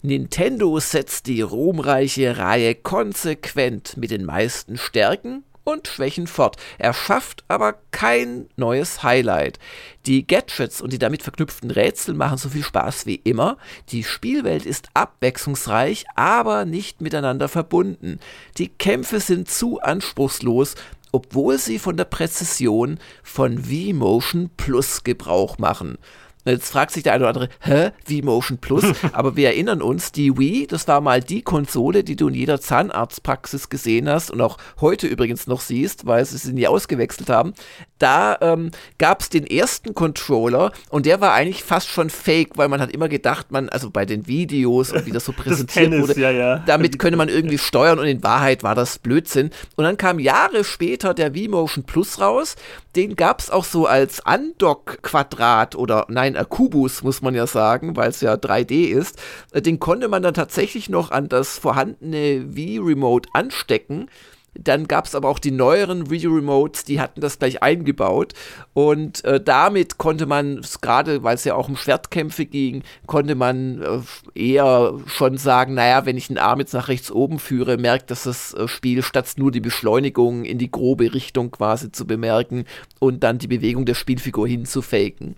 Nintendo 0.01 0.79
setzt 0.79 1.27
die 1.27 1.41
ruhmreiche 1.41 2.39
Reihe 2.39 2.73
konsequent 2.73 3.95
mit 3.95 4.09
den 4.09 4.25
meisten 4.25 4.77
Stärken 4.77 5.43
und 5.63 5.87
Schwächen 5.87 6.27
fort. 6.27 6.57
Er 6.77 6.93
schafft 6.93 7.43
aber 7.47 7.75
kein 7.91 8.47
neues 8.55 9.03
Highlight. 9.03 9.59
Die 10.05 10.25
Gadgets 10.25 10.81
und 10.81 10.93
die 10.93 10.99
damit 10.99 11.23
verknüpften 11.23 11.71
Rätsel 11.71 12.13
machen 12.13 12.37
so 12.37 12.49
viel 12.49 12.63
Spaß 12.63 13.05
wie 13.05 13.15
immer. 13.15 13.57
Die 13.89 14.03
Spielwelt 14.03 14.65
ist 14.65 14.89
abwechslungsreich, 14.93 16.05
aber 16.15 16.65
nicht 16.65 17.01
miteinander 17.01 17.47
verbunden. 17.47 18.19
Die 18.57 18.69
Kämpfe 18.69 19.19
sind 19.19 19.49
zu 19.49 19.79
anspruchslos, 19.79 20.75
obwohl 21.11 21.57
sie 21.57 21.79
von 21.79 21.97
der 21.97 22.05
Präzision 22.05 22.99
von 23.23 23.57
V-Motion 23.57 24.49
Plus 24.55 25.03
Gebrauch 25.03 25.57
machen. 25.57 25.97
Jetzt 26.45 26.71
fragt 26.71 26.91
sich 26.91 27.03
der 27.03 27.13
eine 27.13 27.23
oder 27.23 27.29
andere, 27.29 27.49
hä, 27.59 27.91
wie 28.05 28.21
Motion 28.21 28.57
Plus? 28.57 28.83
Aber 29.13 29.35
wir 29.35 29.47
erinnern 29.49 29.81
uns, 29.81 30.11
die 30.11 30.37
Wii, 30.37 30.67
das 30.67 30.87
war 30.87 31.01
mal 31.01 31.21
die 31.21 31.41
Konsole, 31.41 32.03
die 32.03 32.15
du 32.15 32.27
in 32.29 32.33
jeder 32.33 32.59
Zahnarztpraxis 32.59 33.69
gesehen 33.69 34.09
hast 34.09 34.31
und 34.31 34.41
auch 34.41 34.57
heute 34.79 35.07
übrigens 35.07 35.47
noch 35.47 35.61
siehst, 35.61 36.05
weil 36.05 36.25
sie 36.25 36.37
sie 36.37 36.53
nie 36.53 36.67
ausgewechselt 36.67 37.29
haben. 37.29 37.53
Da 37.99 38.37
ähm, 38.41 38.71
gab 38.97 39.21
es 39.21 39.29
den 39.29 39.45
ersten 39.45 39.93
Controller 39.93 40.71
und 40.89 41.05
der 41.05 41.21
war 41.21 41.33
eigentlich 41.33 41.63
fast 41.63 41.89
schon 41.89 42.09
fake, 42.09 42.57
weil 42.57 42.67
man 42.67 42.81
hat 42.81 42.91
immer 42.91 43.09
gedacht, 43.09 43.51
man, 43.51 43.69
also 43.69 43.91
bei 43.91 44.05
den 44.05 44.25
Videos 44.25 44.91
und 44.91 45.05
wie 45.05 45.11
das 45.11 45.25
so 45.25 45.33
präsentiert 45.33 45.91
Tennis, 45.91 46.07
wurde, 46.07 46.19
ja, 46.19 46.31
ja. 46.31 46.57
damit 46.65 46.97
könne 46.97 47.17
man 47.17 47.29
irgendwie 47.41 47.59
steuern 47.59 47.99
und 47.99 48.07
in 48.07 48.23
Wahrheit 48.23 48.63
war 48.63 48.73
das 48.73 48.97
Blödsinn. 48.97 49.51
Und 49.75 49.83
dann 49.83 49.97
kam 49.97 50.17
Jahre 50.17 50.63
später 50.63 51.13
der 51.13 51.35
Wii 51.35 51.49
Motion 51.49 51.83
Plus 51.83 52.19
raus. 52.19 52.55
Den 52.95 53.15
gab 53.15 53.39
es 53.39 53.49
auch 53.49 53.63
so 53.63 53.85
als 53.85 54.21
Undock-Quadrat 54.25 55.75
oder 55.75 56.05
nein, 56.09 56.35
ein 56.35 56.49
Kubus, 56.49 57.03
muss 57.03 57.21
man 57.21 57.33
ja 57.33 57.47
sagen, 57.47 57.95
weil 57.95 58.09
es 58.09 58.19
ja 58.21 58.33
3D 58.33 58.87
ist. 58.89 59.17
Äh, 59.51 59.61
den 59.61 59.79
konnte 59.79 60.09
man 60.09 60.23
dann 60.23 60.33
tatsächlich 60.33 60.89
noch 60.89 61.11
an 61.11 61.29
das 61.29 61.57
vorhandene 61.57 62.55
Wii-Remote 62.55 63.29
anstecken. 63.33 64.09
Dann 64.53 64.87
gab 64.87 65.05
es 65.05 65.15
aber 65.15 65.29
auch 65.29 65.39
die 65.39 65.51
neueren 65.51 66.09
Video-Remotes, 66.09 66.83
die 66.83 66.99
hatten 66.99 67.21
das 67.21 67.39
gleich 67.39 67.63
eingebaut. 67.63 68.33
Und 68.73 69.23
äh, 69.23 69.41
damit 69.41 69.97
konnte 69.97 70.25
man, 70.25 70.61
gerade 70.81 71.23
weil 71.23 71.35
es 71.35 71.45
ja 71.45 71.55
auch 71.55 71.69
um 71.69 71.77
Schwertkämpfe 71.77 72.45
ging, 72.45 72.83
konnte 73.07 73.35
man 73.35 73.81
äh, 73.81 74.01
eher 74.39 74.93
schon 75.07 75.37
sagen, 75.37 75.73
naja, 75.73 76.05
wenn 76.05 76.17
ich 76.17 76.27
den 76.27 76.37
Arm 76.37 76.59
jetzt 76.59 76.73
nach 76.73 76.89
rechts 76.89 77.11
oben 77.11 77.39
führe, 77.39 77.77
merkt 77.77 78.11
dass 78.11 78.23
das 78.23 78.53
äh, 78.53 78.67
Spiel, 78.67 79.03
statt 79.03 79.21
nur 79.37 79.51
die 79.51 79.61
Beschleunigung 79.61 80.43
in 80.43 80.57
die 80.57 80.71
grobe 80.71 81.13
Richtung 81.13 81.51
quasi 81.51 81.91
zu 81.91 82.05
bemerken 82.05 82.65
und 82.99 83.23
dann 83.23 83.37
die 83.37 83.47
Bewegung 83.47 83.85
der 83.85 83.93
Spielfigur 83.93 84.47
hinzufaken. 84.47 85.35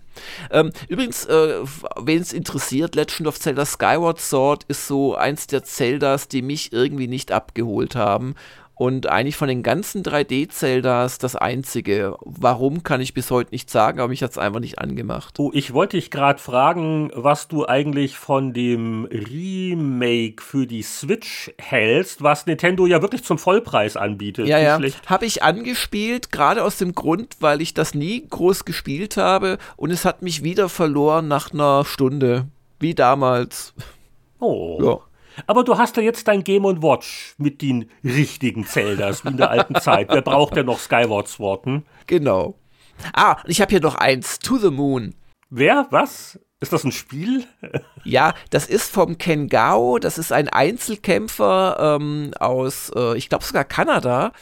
Ähm, 0.50 0.70
übrigens, 0.88 1.24
äh, 1.26 1.60
wen 2.00 2.20
es 2.20 2.32
interessiert, 2.32 2.94
Legend 2.94 3.28
of 3.28 3.38
Zelda 3.38 3.64
Skyward 3.64 4.20
Sword 4.20 4.64
ist 4.68 4.88
so 4.88 5.14
eins 5.14 5.46
der 5.46 5.64
Zeldas, 5.64 6.28
die 6.28 6.42
mich 6.42 6.72
irgendwie 6.72 7.08
nicht 7.08 7.30
abgeholt 7.30 7.94
haben 7.94 8.34
und 8.74 9.08
eigentlich 9.08 9.36
von 9.36 9.48
den 9.48 9.62
ganzen 9.62 10.02
3D-Zeldas 10.02 11.18
das 11.18 11.36
einzige. 11.36 12.16
Warum 12.20 12.82
kann 12.82 13.00
ich 13.00 13.14
bis 13.14 13.30
heute 13.30 13.52
nicht 13.52 13.70
sagen, 13.70 14.00
aber 14.00 14.08
mich 14.08 14.22
hat 14.22 14.32
es 14.32 14.38
einfach 14.38 14.60
nicht 14.60 14.78
angemacht. 14.78 15.38
Oh, 15.38 15.50
ich 15.54 15.72
wollte 15.72 15.96
dich 15.96 16.10
gerade 16.10 16.40
fragen, 16.40 17.10
was 17.14 17.48
du 17.48 17.66
eigentlich 17.66 18.16
von 18.16 18.52
dem 18.52 19.04
Remake 19.04 20.42
für 20.42 20.66
die 20.66 20.82
Switch 20.82 21.52
hältst, 21.58 22.22
was 22.22 22.46
Nintendo 22.46 22.86
ja 22.86 23.00
wirklich 23.00 23.22
zum 23.22 23.38
Vollpreis 23.38 23.96
anbietet. 23.96 24.46
Ja, 24.46 24.58
ja. 24.58 24.80
Habe 25.06 25.26
ich 25.26 25.42
angespielt, 25.42 26.32
gerade 26.32 26.64
aus 26.64 26.78
dem 26.78 26.94
Grund, 26.94 27.36
weil 27.40 27.60
ich 27.60 27.74
das 27.74 27.94
nie 27.94 28.26
groß 28.28 28.64
gespielt 28.64 29.16
habe 29.16 29.58
und 29.76 29.90
es 29.90 30.04
hat 30.04 30.22
mich 30.22 30.42
wieder 30.42 30.68
verloren 30.68 31.28
nach 31.28 31.52
einer 31.52 31.84
Stunde. 31.84 32.48
Wie 32.80 32.94
damals. 32.94 33.72
Oh. 34.40 34.78
Ja. 34.82 35.13
Aber 35.46 35.64
du 35.64 35.78
hast 35.78 35.96
ja 35.96 36.02
jetzt 36.02 36.28
dein 36.28 36.44
Game 36.44 36.64
Watch 36.64 37.34
mit 37.38 37.62
den 37.62 37.90
richtigen 38.02 38.66
Zeldas 38.66 39.24
wie 39.24 39.28
in 39.28 39.36
der 39.36 39.50
alten 39.50 39.74
Zeit. 39.76 40.08
Wer 40.10 40.22
braucht 40.22 40.56
denn 40.56 40.66
noch 40.66 40.78
Skyward 40.78 41.28
Sword? 41.28 41.66
Hm? 41.66 41.82
Genau. 42.06 42.58
Ah, 43.12 43.36
ich 43.46 43.60
habe 43.60 43.70
hier 43.70 43.80
noch 43.80 43.96
eins. 43.96 44.38
To 44.38 44.56
the 44.56 44.70
Moon. 44.70 45.14
Wer? 45.50 45.86
Was? 45.90 46.38
Ist 46.60 46.72
das 46.72 46.84
ein 46.84 46.92
Spiel? 46.92 47.44
ja, 48.04 48.34
das 48.50 48.66
ist 48.66 48.90
vom 48.90 49.18
Ken 49.18 49.48
Gao. 49.48 49.98
Das 49.98 50.18
ist 50.18 50.32
ein 50.32 50.48
Einzelkämpfer 50.48 51.98
ähm, 52.00 52.32
aus, 52.38 52.90
äh, 52.94 53.16
ich 53.16 53.28
glaube 53.28 53.44
sogar 53.44 53.64
Kanada. 53.64 54.32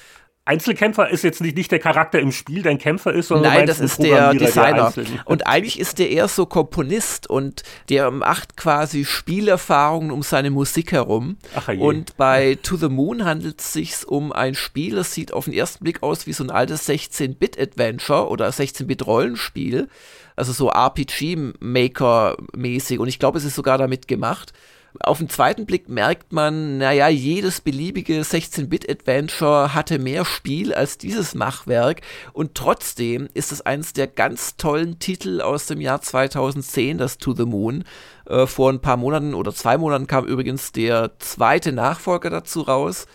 Einzelkämpfer 0.45 1.09
ist 1.09 1.23
jetzt 1.23 1.41
nicht, 1.41 1.57
nicht 1.57 1.71
der 1.71 1.79
Charakter 1.79 2.19
im 2.19 2.33
Spiel, 2.33 2.63
der 2.63 2.73
ein 2.73 2.79
Kämpfer 2.79 3.13
ist, 3.13 3.29
sondern 3.29 3.55
Nein, 3.55 3.65
das 3.67 3.79
ist 3.79 4.03
der 4.03 4.35
Designer. 4.35 4.91
Der 4.91 5.05
und 5.25 5.47
eigentlich 5.47 5.79
ist 5.79 6.01
der 6.01 6.11
eher 6.11 6.27
so 6.27 6.47
Komponist 6.47 7.31
und 7.31 7.63
der 7.89 8.11
macht 8.11 8.57
quasi 8.57 9.05
Spielerfahrungen 9.05 10.11
um 10.11 10.23
seine 10.23 10.51
Musik 10.51 10.91
herum. 10.91 11.37
Ach, 11.55 11.69
je. 11.69 11.79
Und 11.79 12.17
bei 12.17 12.59
To 12.61 12.77
the 12.77 12.89
Moon 12.89 13.25
handelt 13.25 13.61
es 13.61 13.73
sich 13.73 14.09
um 14.09 14.33
ein 14.33 14.57
Spiel, 14.57 14.97
das 14.97 15.15
sieht 15.15 15.33
auf 15.33 15.45
den 15.45 15.55
ersten 15.55 15.85
Blick 15.85 16.03
aus 16.03 16.27
wie 16.27 16.33
so 16.33 16.43
ein 16.43 16.51
altes 16.51 16.89
16-Bit-Adventure 16.89 18.29
oder 18.29 18.49
16-Bit-Rollenspiel. 18.49 19.89
Also 20.35 20.53
so 20.53 20.71
RPG-Maker-mäßig. 20.71 22.99
Und 22.99 23.07
ich 23.07 23.21
glaube, 23.21 23.39
es 23.39 23.45
ist 23.45 23.55
sogar 23.55 23.79
damit 23.79 24.09
gemacht. 24.09 24.53
Auf 25.01 25.19
den 25.19 25.31
zweiten 25.31 25.65
Blick 25.65 25.89
merkt 25.89 26.33
man, 26.33 26.77
naja, 26.77 27.09
jedes 27.09 27.63
beliebige 27.63 28.21
16-Bit-Adventure 28.21 29.75
hatte 29.75 29.99
mehr 29.99 30.25
Spiel 30.27 30.75
als 30.75 30.99
dieses 30.99 31.35
Machwerk 31.35 32.03
und 32.35 32.55
trotzdem 32.55 33.29
ist 33.33 33.53
es 33.53 33.63
eines 33.63 33.95
der 33.95 34.07
ganz 34.07 34.57
tollen 34.57 34.99
Titel 34.99 35.41
aus 35.41 35.67
dem 35.67 35.81
Jahr 35.81 36.03
2010, 36.03 36.99
das 36.99 37.17
To 37.17 37.35
the 37.35 37.47
Moon. 37.47 37.85
Äh, 38.27 38.47
vor 38.47 38.71
ein 38.71 38.81
paar 38.81 38.99
Monaten 38.99 39.33
oder 39.33 39.55
zwei 39.55 39.79
Monaten 39.79 40.07
kam 40.07 40.27
übrigens 40.27 40.73
der 40.73 41.19
zweite 41.19 41.73
Nachfolger 41.73 42.29
dazu 42.29 42.61
raus. 42.61 43.07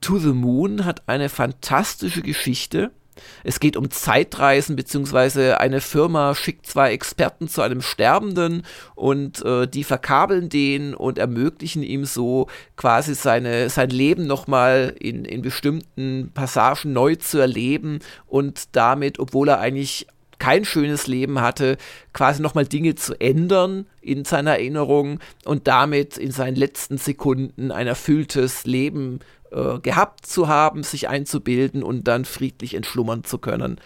To 0.00 0.18
the 0.18 0.32
Moon 0.32 0.84
hat 0.84 1.08
eine 1.08 1.28
fantastische 1.28 2.22
Geschichte 2.22 2.92
es 3.42 3.60
geht 3.60 3.76
um 3.76 3.90
Zeitreisen, 3.90 4.76
beziehungsweise 4.76 5.60
eine 5.60 5.80
Firma 5.80 6.34
schickt 6.34 6.66
zwei 6.66 6.92
Experten 6.92 7.48
zu 7.48 7.62
einem 7.62 7.82
Sterbenden 7.82 8.62
und 8.94 9.44
äh, 9.44 9.66
die 9.66 9.84
verkabeln 9.84 10.48
den 10.48 10.94
und 10.94 11.18
ermöglichen 11.18 11.82
ihm 11.82 12.04
so 12.04 12.48
quasi 12.76 13.14
seine, 13.14 13.70
sein 13.70 13.90
Leben 13.90 14.26
nochmal 14.26 14.94
in, 14.98 15.24
in 15.24 15.42
bestimmten 15.42 16.30
Passagen 16.34 16.92
neu 16.92 17.16
zu 17.16 17.38
erleben 17.38 18.00
und 18.26 18.76
damit, 18.76 19.18
obwohl 19.18 19.48
er 19.48 19.60
eigentlich 19.60 20.06
kein 20.38 20.64
schönes 20.64 21.06
Leben 21.06 21.40
hatte, 21.40 21.76
quasi 22.12 22.42
nochmal 22.42 22.66
Dinge 22.66 22.94
zu 22.94 23.18
ändern 23.20 23.86
in 24.00 24.24
seiner 24.24 24.52
Erinnerung 24.52 25.20
und 25.44 25.66
damit 25.68 26.18
in 26.18 26.32
seinen 26.32 26.56
letzten 26.56 26.98
Sekunden 26.98 27.70
ein 27.70 27.86
erfülltes 27.86 28.66
Leben 28.66 29.20
äh, 29.54 29.78
gehabt 29.78 30.26
zu 30.26 30.48
haben, 30.48 30.82
sich 30.82 31.08
einzubilden 31.08 31.82
und 31.82 32.08
dann 32.08 32.24
friedlich 32.24 32.74
entschlummern 32.74 33.24
zu 33.24 33.38
können. 33.38 33.80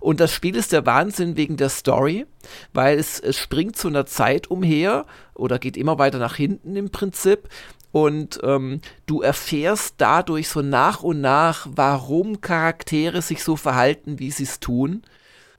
Und 0.00 0.18
das 0.18 0.32
Spiel 0.32 0.56
ist 0.56 0.72
der 0.72 0.84
Wahnsinn 0.84 1.36
wegen 1.36 1.56
der 1.56 1.68
Story, 1.68 2.26
weil 2.72 2.98
es, 2.98 3.20
es 3.20 3.38
springt 3.38 3.76
zu 3.76 3.86
einer 3.86 4.04
Zeit 4.04 4.50
umher 4.50 5.06
oder 5.34 5.60
geht 5.60 5.76
immer 5.76 5.98
weiter 5.98 6.18
nach 6.18 6.34
hinten 6.34 6.74
im 6.74 6.90
Prinzip. 6.90 7.48
Und 7.92 8.40
ähm, 8.42 8.80
du 9.06 9.20
erfährst 9.20 9.94
dadurch 9.98 10.48
so 10.48 10.60
nach 10.60 11.04
und 11.04 11.20
nach, 11.20 11.68
warum 11.70 12.40
Charaktere 12.40 13.22
sich 13.22 13.44
so 13.44 13.54
verhalten, 13.54 14.18
wie 14.18 14.32
sie 14.32 14.42
es 14.44 14.58
tun. 14.58 15.02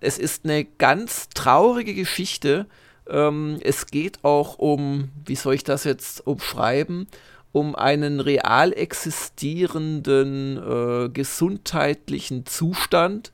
Es 0.01 0.17
ist 0.17 0.43
eine 0.43 0.65
ganz 0.65 1.29
traurige 1.29 1.93
Geschichte. 1.93 2.65
Ähm, 3.07 3.59
es 3.63 3.85
geht 3.85 4.25
auch 4.25 4.57
um, 4.57 5.09
wie 5.25 5.35
soll 5.35 5.53
ich 5.53 5.63
das 5.63 5.85
jetzt 5.85 6.27
umschreiben, 6.27 7.07
um 7.53 7.75
einen 7.75 8.19
real 8.19 8.73
existierenden 8.73 10.57
äh, 10.57 11.09
gesundheitlichen 11.09 12.45
Zustand. 12.45 13.31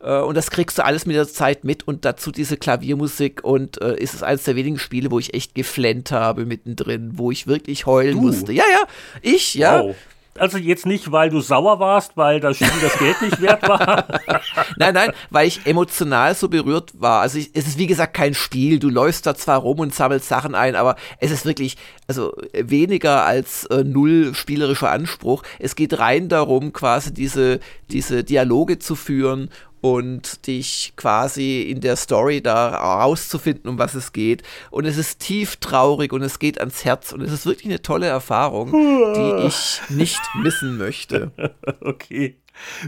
Äh, 0.00 0.18
und 0.18 0.36
das 0.36 0.50
kriegst 0.50 0.78
du 0.78 0.84
alles 0.84 1.06
mit 1.06 1.16
der 1.16 1.28
Zeit 1.28 1.64
mit 1.64 1.86
und 1.86 2.04
dazu 2.04 2.32
diese 2.32 2.56
Klaviermusik 2.56 3.42
und 3.44 3.80
äh, 3.80 3.96
ist 3.96 4.14
es 4.14 4.22
eines 4.22 4.42
der 4.42 4.56
wenigen 4.56 4.78
Spiele, 4.78 5.10
wo 5.12 5.18
ich 5.20 5.32
echt 5.32 5.54
geflennt 5.54 6.10
habe 6.10 6.44
mittendrin, 6.44 7.12
wo 7.14 7.30
ich 7.30 7.46
wirklich 7.46 7.86
heulen 7.86 8.16
du. 8.16 8.22
musste. 8.22 8.52
Ja, 8.52 8.64
ja, 8.70 8.86
ich, 9.22 9.54
ja. 9.54 9.84
Wow. 9.84 9.96
Also 10.38 10.56
jetzt 10.56 10.86
nicht, 10.86 11.12
weil 11.12 11.28
du 11.28 11.40
sauer 11.40 11.78
warst, 11.78 12.16
weil 12.16 12.40
das 12.40 12.56
Spiel 12.56 12.70
das 12.80 12.98
Geld 12.98 13.20
nicht 13.20 13.40
wert 13.42 13.68
war. 13.68 14.06
nein, 14.76 14.94
nein, 14.94 15.12
weil 15.28 15.46
ich 15.46 15.66
emotional 15.66 16.34
so 16.34 16.48
berührt 16.48 16.92
war. 16.94 17.20
Also 17.20 17.38
ich, 17.38 17.50
es 17.54 17.66
ist 17.66 17.78
wie 17.78 17.86
gesagt 17.86 18.14
kein 18.14 18.32
Spiel. 18.32 18.78
Du 18.78 18.88
läufst 18.88 19.26
da 19.26 19.34
zwar 19.34 19.58
rum 19.58 19.80
und 19.80 19.94
sammelst 19.94 20.28
Sachen 20.28 20.54
ein, 20.54 20.74
aber 20.74 20.96
es 21.18 21.30
ist 21.30 21.44
wirklich 21.44 21.76
also 22.08 22.34
weniger 22.54 23.24
als 23.26 23.66
äh, 23.66 23.84
null 23.84 24.34
spielerischer 24.34 24.90
Anspruch. 24.90 25.42
Es 25.58 25.76
geht 25.76 25.98
rein 25.98 26.28
darum, 26.28 26.72
quasi 26.72 27.12
diese 27.12 27.60
diese 27.90 28.24
Dialoge 28.24 28.78
zu 28.78 28.94
führen 28.94 29.50
und 29.82 30.46
dich 30.46 30.94
quasi 30.96 31.62
in 31.62 31.80
der 31.80 31.96
Story 31.96 32.40
da 32.40 32.68
rauszufinden, 32.68 33.68
um 33.68 33.78
was 33.78 33.94
es 33.94 34.12
geht. 34.12 34.44
Und 34.70 34.86
es 34.86 34.96
ist 34.96 35.18
tief 35.18 35.56
traurig 35.56 36.12
und 36.12 36.22
es 36.22 36.38
geht 36.38 36.58
ans 36.60 36.84
Herz 36.84 37.12
und 37.12 37.20
es 37.20 37.32
ist 37.32 37.46
wirklich 37.46 37.66
eine 37.66 37.82
tolle 37.82 38.06
Erfahrung, 38.06 38.70
die 38.72 39.46
ich 39.46 39.80
nicht 39.90 40.20
missen 40.42 40.78
möchte. 40.78 41.32
Okay. 41.80 42.36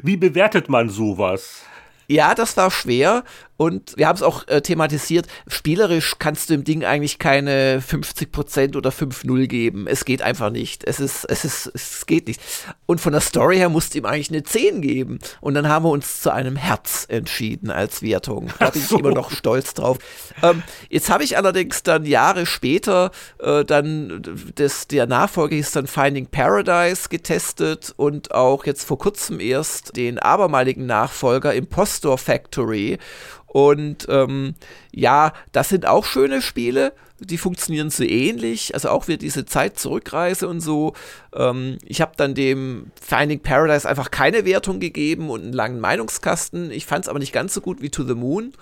Wie 0.03 0.17
bewertet 0.17 0.69
man 0.69 0.89
sowas? 0.89 1.65
Ja, 2.07 2.35
das 2.35 2.57
war 2.57 2.71
schwer 2.71 3.25
und 3.57 3.97
wir 3.97 4.09
haben 4.09 4.17
es 4.17 4.23
auch 4.23 4.49
äh, 4.49 4.61
thematisiert. 4.63 5.27
Spielerisch 5.47 6.17
kannst 6.19 6.51
du 6.51 6.55
dem 6.55 6.65
Ding 6.65 6.85
eigentlich 6.85 7.21
keine 7.21 7.81
50% 7.81 8.77
oder 8.77 8.91
5-0 8.91 9.47
geben. 9.47 9.87
Es 9.87 10.05
geht 10.05 10.23
einfach 10.23 10.51
nicht. 10.51 10.83
Es 10.85 10.99
ist, 10.99 11.25
es 11.27 11.45
ist, 11.45 11.71
es 11.73 12.07
geht 12.07 12.27
nicht. 12.27 12.41
Und 12.87 13.01
von 13.01 13.13
der 13.13 13.21
Story 13.21 13.57
her 13.59 13.69
musst 13.69 13.95
du 13.95 13.99
ihm 13.99 14.07
eigentlich 14.07 14.31
eine 14.31 14.43
10 14.43 14.83
geben. 14.83 15.21
Und 15.41 15.55
dann 15.55 15.69
haben 15.69 15.85
wir 15.85 15.91
uns 15.91 16.21
zu 16.21 16.33
einem 16.33 16.57
Herz 16.57 17.07
entschieden 17.09 17.71
als 17.71 18.03
Wertung. 18.03 18.51
Da 18.59 18.71
bin 18.71 18.83
so. 18.83 18.97
ich 18.97 19.01
immer 19.01 19.15
noch 19.15 19.31
stolz 19.31 19.75
drauf. 19.75 19.99
Ähm, 20.43 20.65
jetzt 20.89 21.09
habe 21.09 21.23
ich 21.23 21.37
allerdings 21.37 21.85
dann 21.85 22.05
Jahre 22.07 22.47
später 22.47 23.13
äh, 23.39 23.65
dann 23.65 24.23
das, 24.57 24.89
der 24.89 25.07
Nachfolger 25.07 25.55
hieß 25.55 25.73
dann 25.73 25.87
Finding 25.87 26.27
Paradise 26.27 27.09
getestet 27.09 27.95
und 27.97 28.35
auch 28.35 28.67
jetzt 28.67 28.85
vor 28.85 28.99
kurzem 28.99 29.39
erst 29.39 29.97
den 29.97 30.19
abermaligen 30.19 30.87
Nachfolger 30.87 31.55
Impostor 31.95 32.19
Factory. 32.19 32.99
Und 33.47 34.07
ähm, 34.09 34.55
ja, 34.93 35.33
das 35.53 35.69
sind 35.69 35.87
auch 35.87 36.05
schöne 36.05 36.43
Spiele. 36.43 36.93
Die 37.21 37.39
funktionieren 37.39 37.91
so 37.91 38.03
ähnlich. 38.03 38.75
Also 38.75 38.89
auch 38.89 39.07
wieder 39.07 39.19
diese 39.19 39.47
Zeit 39.47 39.79
zurückreise 39.79 40.49
und 40.49 40.61
so. 40.61 40.95
Ähm, 41.33 41.79
ich 41.85 42.01
habe 42.01 42.13
dann 42.17 42.35
dem 42.35 42.91
Finding 43.01 43.41
Paradise 43.41 43.89
einfach 43.89 44.11
keine 44.11 44.45
Wertung 44.45 44.81
gegeben 44.81 45.31
und 45.31 45.43
einen 45.43 45.53
langen 45.53 45.79
Meinungskasten. 45.79 46.73
Ich 46.73 46.87
fand 46.87 47.05
es 47.05 47.09
aber 47.09 47.21
nicht 47.21 47.33
ganz 47.33 47.55
so 47.55 47.61
gut 47.61 47.81
wie 47.81 47.91
To 47.91 48.03
the 48.03 48.15
Moon. 48.15 48.53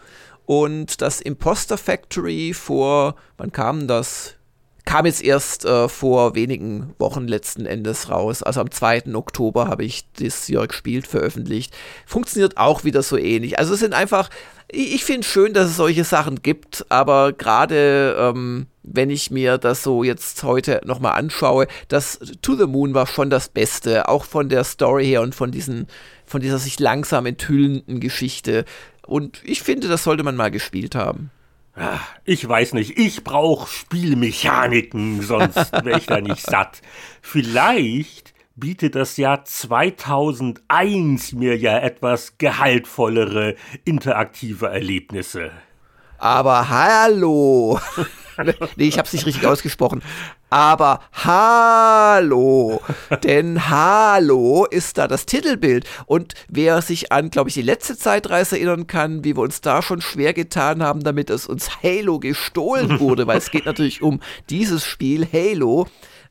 Und 0.44 1.00
das 1.00 1.22
Imposter 1.22 1.78
Factory 1.78 2.52
vor, 2.52 3.14
wann 3.38 3.52
kam 3.52 3.86
das? 3.86 4.34
Kam 4.93 5.07
jetzt 5.07 5.24
erst 5.24 5.64
äh, 5.64 5.88
vor 5.88 6.34
wenigen 6.34 6.95
Wochen 6.99 7.26
letzten 7.26 7.64
Endes 7.64 8.11
raus. 8.11 8.43
Also 8.43 8.61
am 8.61 8.70
2. 8.70 9.14
Oktober 9.14 9.66
habe 9.66 9.86
ich 9.86 10.05
das 10.20 10.49
Jörg 10.49 10.74
spielt 10.74 11.07
veröffentlicht. 11.07 11.74
Funktioniert 12.05 12.59
auch 12.59 12.84
wieder 12.84 13.03
so 13.03 13.16
ähnlich. 13.16 13.59
Also 13.59 13.72
es 13.72 13.80
sind 13.80 13.95
einfach, 13.95 14.28
ich, 14.70 14.97
ich 14.97 15.05
finde 15.05 15.26
schön, 15.26 15.55
dass 15.55 15.70
es 15.70 15.76
solche 15.76 16.05
Sachen 16.05 16.43
gibt, 16.43 16.84
aber 16.90 17.32
gerade 17.32 18.14
ähm, 18.18 18.66
wenn 18.82 19.09
ich 19.09 19.30
mir 19.30 19.57
das 19.57 19.82
so 19.82 20.05
jetzt 20.05 20.43
heute 20.43 20.82
nochmal 20.84 21.12
anschaue, 21.12 21.68
das 21.88 22.18
To 22.43 22.55
the 22.55 22.66
Moon 22.66 22.93
war 22.93 23.07
schon 23.07 23.30
das 23.30 23.49
Beste, 23.49 24.11
auch 24.11 24.26
von 24.26 24.51
der 24.51 24.62
Story 24.62 25.07
her 25.07 25.22
und 25.22 25.34
von 25.34 25.51
diesen, 25.51 25.86
von 26.26 26.43
dieser 26.43 26.59
sich 26.59 26.78
langsam 26.78 27.24
enthüllenden 27.24 27.99
Geschichte. 27.99 28.66
Und 29.07 29.40
ich 29.43 29.62
finde, 29.62 29.88
das 29.88 30.05
sollte 30.05 30.22
man 30.22 30.36
mal 30.36 30.51
gespielt 30.51 30.95
haben. 30.95 31.30
Ich 32.24 32.46
weiß 32.46 32.74
nicht, 32.74 32.98
ich 32.98 33.24
brauche 33.24 33.66
Spielmechaniken, 33.68 35.22
sonst 35.22 35.72
wäre 35.84 35.98
ich 35.98 36.06
da 36.06 36.20
nicht 36.20 36.42
satt. 36.42 36.82
Vielleicht 37.22 38.34
bietet 38.56 38.94
das 38.94 39.16
Jahr 39.16 39.44
2001 39.44 41.32
mir 41.32 41.56
ja 41.56 41.78
etwas 41.78 42.36
gehaltvollere 42.36 43.56
interaktive 43.84 44.68
Erlebnisse. 44.68 45.50
Aber 46.22 46.68
hallo! 46.68 47.80
nee, 48.76 48.86
ich 48.86 48.96
habe 48.96 49.06
es 49.06 49.12
nicht 49.12 49.26
richtig 49.26 49.44
ausgesprochen. 49.44 50.02
Aber 50.50 51.00
Hallo, 51.10 52.80
denn 53.24 53.68
Hallo 53.68 54.64
ist 54.70 54.98
da 54.98 55.08
das 55.08 55.26
Titelbild. 55.26 55.84
Und 56.06 56.34
wer 56.46 56.80
sich 56.80 57.10
an, 57.10 57.30
glaube 57.30 57.48
ich, 57.48 57.54
die 57.54 57.62
letzte 57.62 57.96
Zeitreise 57.96 58.56
erinnern 58.56 58.86
kann, 58.86 59.24
wie 59.24 59.34
wir 59.34 59.42
uns 59.42 59.62
da 59.62 59.82
schon 59.82 60.00
schwer 60.00 60.32
getan 60.32 60.80
haben, 60.80 61.02
damit 61.02 61.28
es 61.28 61.48
uns 61.48 61.82
Halo 61.82 62.20
gestohlen 62.20 63.00
wurde, 63.00 63.26
weil 63.26 63.38
es 63.38 63.50
geht 63.50 63.66
natürlich 63.66 64.00
um 64.00 64.20
dieses 64.48 64.86
Spiel 64.86 65.26
Halo 65.26 65.88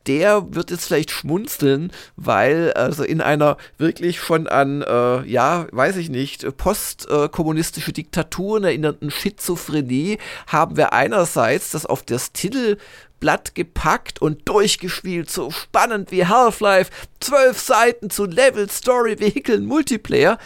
der 0.07 0.53
wird 0.53 0.71
jetzt 0.71 0.85
vielleicht 0.85 1.11
schmunzeln, 1.11 1.91
weil 2.15 2.73
also 2.73 3.03
in 3.03 3.21
einer 3.21 3.57
wirklich 3.77 4.19
schon 4.19 4.47
an, 4.47 4.81
äh, 4.81 5.25
ja, 5.25 5.67
weiß 5.71 5.97
ich 5.97 6.09
nicht, 6.09 6.45
postkommunistische 6.57 7.93
Diktaturen 7.93 8.63
erinnernden 8.63 9.11
Schizophrenie 9.11 10.17
haben 10.47 10.77
wir 10.77 10.93
einerseits 10.93 11.71
das 11.71 11.85
auf 11.85 12.03
das 12.03 12.31
Titelblatt 12.31 13.55
gepackt 13.55 14.21
und 14.21 14.47
durchgespielt, 14.47 15.29
so 15.29 15.51
spannend 15.51 16.11
wie 16.11 16.25
Half-Life, 16.25 16.91
zwölf 17.19 17.59
Seiten 17.59 18.09
zu 18.09 18.25
Level, 18.25 18.69
Story, 18.69 19.19
Vehikeln, 19.19 19.65
Multiplayer. 19.65 20.37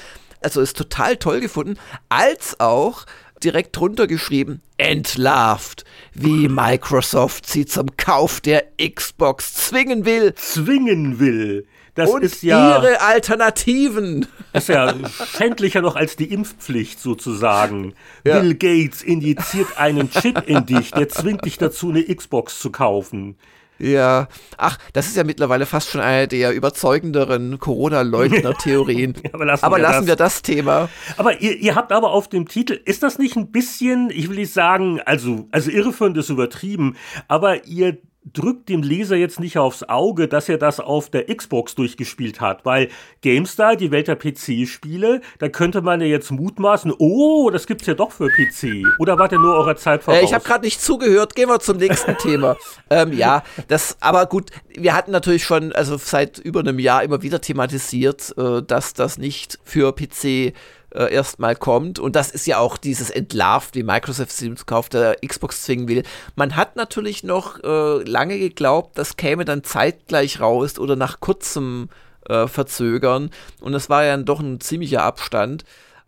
Also 0.41 0.61
ist 0.61 0.77
total 0.77 1.17
toll 1.17 1.39
gefunden, 1.39 1.79
als 2.07 2.59
auch 2.59 3.05
direkt 3.45 3.77
drunter 3.77 4.07
geschrieben, 4.07 4.61
entlarvt, 4.77 5.85
wie 6.13 6.49
Microsoft 6.49 7.47
sie 7.47 7.65
zum 7.65 7.95
Kauf 7.95 8.41
der 8.41 8.65
Xbox 8.77 9.53
zwingen 9.53 10.05
will. 10.05 10.33
Zwingen 10.35 11.19
will. 11.19 11.67
Das 11.93 12.09
und 12.09 12.23
ist 12.23 12.43
ja, 12.43 12.77
ihre 12.77 12.99
Alternativen. 12.99 14.27
Das 14.51 14.63
ist 14.63 14.69
ja 14.69 14.93
schändlicher 15.37 15.81
noch 15.81 15.95
als 15.95 16.17
die 16.17 16.31
Impfpflicht 16.31 16.99
sozusagen. 16.99 17.93
Ja. 18.25 18.39
Bill 18.39 18.55
Gates 18.55 19.01
injiziert 19.01 19.77
einen 19.77 20.11
Chip 20.11 20.43
in 20.47 20.65
dich, 20.65 20.91
der 20.91 21.07
zwingt 21.07 21.45
dich 21.45 21.57
dazu, 21.57 21.89
eine 21.89 22.03
Xbox 22.03 22.59
zu 22.59 22.69
kaufen. 22.71 23.37
Ja, 23.78 24.28
ach, 24.57 24.78
das 24.93 25.07
ist 25.07 25.17
ja 25.17 25.23
mittlerweile 25.23 25.65
fast 25.65 25.89
schon 25.89 26.01
eine 26.01 26.28
der 26.28 26.53
überzeugenderen 26.53 27.59
Corona-Leugner-Theorien. 27.59 29.15
aber 29.34 29.45
lassen, 29.45 29.65
aber 29.65 29.78
wir, 29.78 29.84
lassen 29.84 29.99
das. 29.99 30.07
wir, 30.07 30.15
das. 30.15 30.41
Thema. 30.41 30.89
Aber 31.17 31.41
ihr, 31.41 31.57
ihr, 31.57 31.76
habt 31.76 31.91
aber 31.91 32.11
auf 32.11 32.30
dem 32.30 32.47
Titel, 32.47 32.80
ist 32.86 33.03
das 33.03 33.17
nicht 33.17 33.36
ein 33.36 33.51
bisschen, 33.51 34.09
ich 34.09 34.30
will 34.30 34.38
nicht 34.38 34.53
sagen, 34.53 35.01
also, 35.05 35.47
also 35.51 35.71
irreführend 35.71 36.17
ist 36.17 36.30
übertrieben, 36.30 36.95
aber 37.28 37.65
ihr 37.65 37.97
drückt 38.34 38.69
dem 38.69 38.82
Leser 38.82 39.15
jetzt 39.15 39.39
nicht 39.39 39.57
aufs 39.57 39.84
Auge, 39.84 40.28
dass 40.28 40.49
er 40.49 40.57
das 40.57 40.80
auf 40.80 41.09
der 41.09 41.34
Xbox 41.34 41.76
durchgespielt 41.76 42.41
hat, 42.41 42.65
weil 42.65 42.89
GameStar, 43.21 43.76
die 43.76 43.91
Welt 43.91 44.07
der 44.07 44.15
PC-Spiele, 44.15 45.21
da 45.39 45.49
könnte 45.49 45.82
man 45.82 46.01
ja 46.01 46.07
jetzt 46.07 46.32
mutmaßen, 46.32 46.93
oh, 46.97 47.49
das 47.51 47.67
gibt's 47.67 47.86
ja 47.86 47.93
doch 47.93 48.11
für 48.11 48.30
PC. 48.30 48.84
Oder 48.99 49.19
war 49.19 49.28
der 49.28 49.39
nur 49.39 49.55
eurer 49.55 49.76
Zeit 49.76 50.03
voraus? 50.03 50.19
Äh, 50.19 50.26
ich 50.26 50.34
habe 50.34 50.43
gerade 50.43 50.65
nicht 50.65 50.82
zugehört, 50.82 51.36
gehen 51.36 51.49
wir 51.49 51.59
zum 51.59 51.78
nächsten 51.78 52.17
Thema. 52.19 52.57
Ähm, 52.89 53.13
ja, 53.13 53.43
das, 53.67 53.97
aber 53.99 54.26
gut, 54.26 54.49
wir 54.69 54.95
hatten 54.95 55.11
natürlich 55.11 55.43
schon, 55.43 55.71
also 55.73 55.97
seit 55.97 56.39
über 56.39 56.61
einem 56.61 56.80
Jahr 56.80 57.03
immer 57.03 57.21
wieder 57.21 57.41
thematisiert, 57.41 58.34
äh, 58.38 58.63
dass 58.63 58.93
das 58.93 59.17
nicht 59.17 59.59
für 59.63 59.93
PC 59.93 60.53
äh, 60.95 61.13
erstmal 61.13 61.55
kommt. 61.55 61.99
Und 61.99 62.15
das 62.15 62.31
ist 62.31 62.47
ja 62.47 62.57
auch 62.59 62.77
dieses 62.77 63.09
Entlarvt, 63.09 63.75
wie 63.75 63.83
Microsoft 63.83 64.31
sie 64.31 64.53
zum 64.53 64.65
Kauf 64.65 64.89
der 64.89 65.17
Xbox 65.25 65.63
zwingen 65.63 65.87
will. 65.87 66.03
Man 66.35 66.55
hat 66.55 66.75
natürlich 66.75 67.23
noch 67.23 67.61
äh, 67.63 68.03
lange 68.03 68.39
geglaubt, 68.39 68.97
das 68.97 69.17
käme 69.17 69.45
dann 69.45 69.63
zeitgleich 69.63 70.39
raus 70.39 70.79
oder 70.79 70.95
nach 70.95 71.19
kurzem 71.19 71.89
äh, 72.27 72.47
Verzögern. 72.47 73.29
Und 73.61 73.73
das 73.73 73.89
war 73.89 74.03
ja 74.03 74.11
dann 74.11 74.25
doch 74.25 74.39
ein 74.39 74.59
ziemlicher 74.61 75.03
Abstand. 75.03 75.65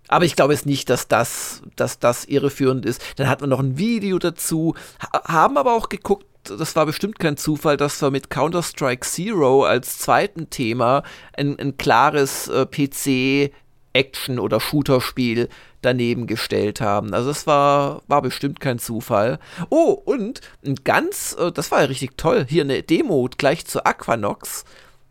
Aber 0.07 0.23
ich 0.23 0.37
glaube 0.37 0.53
es 0.53 0.65
nicht, 0.65 0.89
dass 0.89 1.09
das, 1.09 1.61
dass 1.75 1.99
das 1.99 2.25
irreführend 2.25 2.85
ist. 2.85 3.01
Dann 3.17 3.27
hat 3.27 3.41
man 3.41 3.49
noch 3.49 3.59
ein 3.59 3.77
Video 3.77 4.17
dazu, 4.19 4.73
ha 5.01 5.21
haben 5.25 5.57
aber 5.57 5.75
auch 5.75 5.89
geguckt, 5.89 6.25
das 6.43 6.77
war 6.77 6.85
bestimmt 6.85 7.19
kein 7.19 7.35
Zufall, 7.35 7.75
dass 7.75 8.01
wir 8.01 8.09
mit 8.09 8.29
Counter-Strike 8.29 9.05
Zero 9.05 9.65
als 9.65 9.99
zweiten 9.99 10.49
Thema 10.49 11.03
ein, 11.35 11.59
ein 11.59 11.75
klares 11.75 12.47
äh, 12.47 12.65
PC 12.65 13.51
Action- 13.97 14.39
oder 14.39 14.59
Shooter-Spiel 14.59 15.49
daneben 15.81 16.27
gestellt 16.27 16.81
haben. 16.81 17.13
Also 17.13 17.29
das 17.29 17.47
war, 17.47 18.03
war 18.07 18.21
bestimmt 18.21 18.59
kein 18.59 18.79
Zufall. 18.79 19.39
Oh, 19.69 19.91
und 19.91 20.41
ein 20.65 20.75
ganz, 20.83 21.35
äh, 21.39 21.51
das 21.51 21.71
war 21.71 21.81
ja 21.81 21.87
richtig 21.87 22.17
toll, 22.17 22.45
hier 22.47 22.63
eine 22.63 22.83
Demo 22.83 23.27
gleich 23.37 23.65
zu 23.65 23.85
Aquanox, 23.85 24.63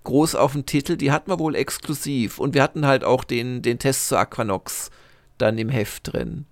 groß 0.05 0.37
auf 0.37 0.53
dem 0.53 0.67
Titel, 0.67 0.97
die 0.97 1.11
hatten 1.11 1.31
wir 1.31 1.39
wohl 1.39 1.57
exklusiv. 1.57 2.39
Und 2.39 2.55
wir 2.55 2.63
hatten 2.63 2.87
halt 2.87 3.05
auch 3.05 3.25
den, 3.25 3.63
den 3.63 3.79
Test 3.79 4.09
zu 4.09 4.17
Aquanox 4.17 4.91
dann 5.39 5.59
im 5.59 5.69
Heft 5.69 6.13
drin. 6.13 6.47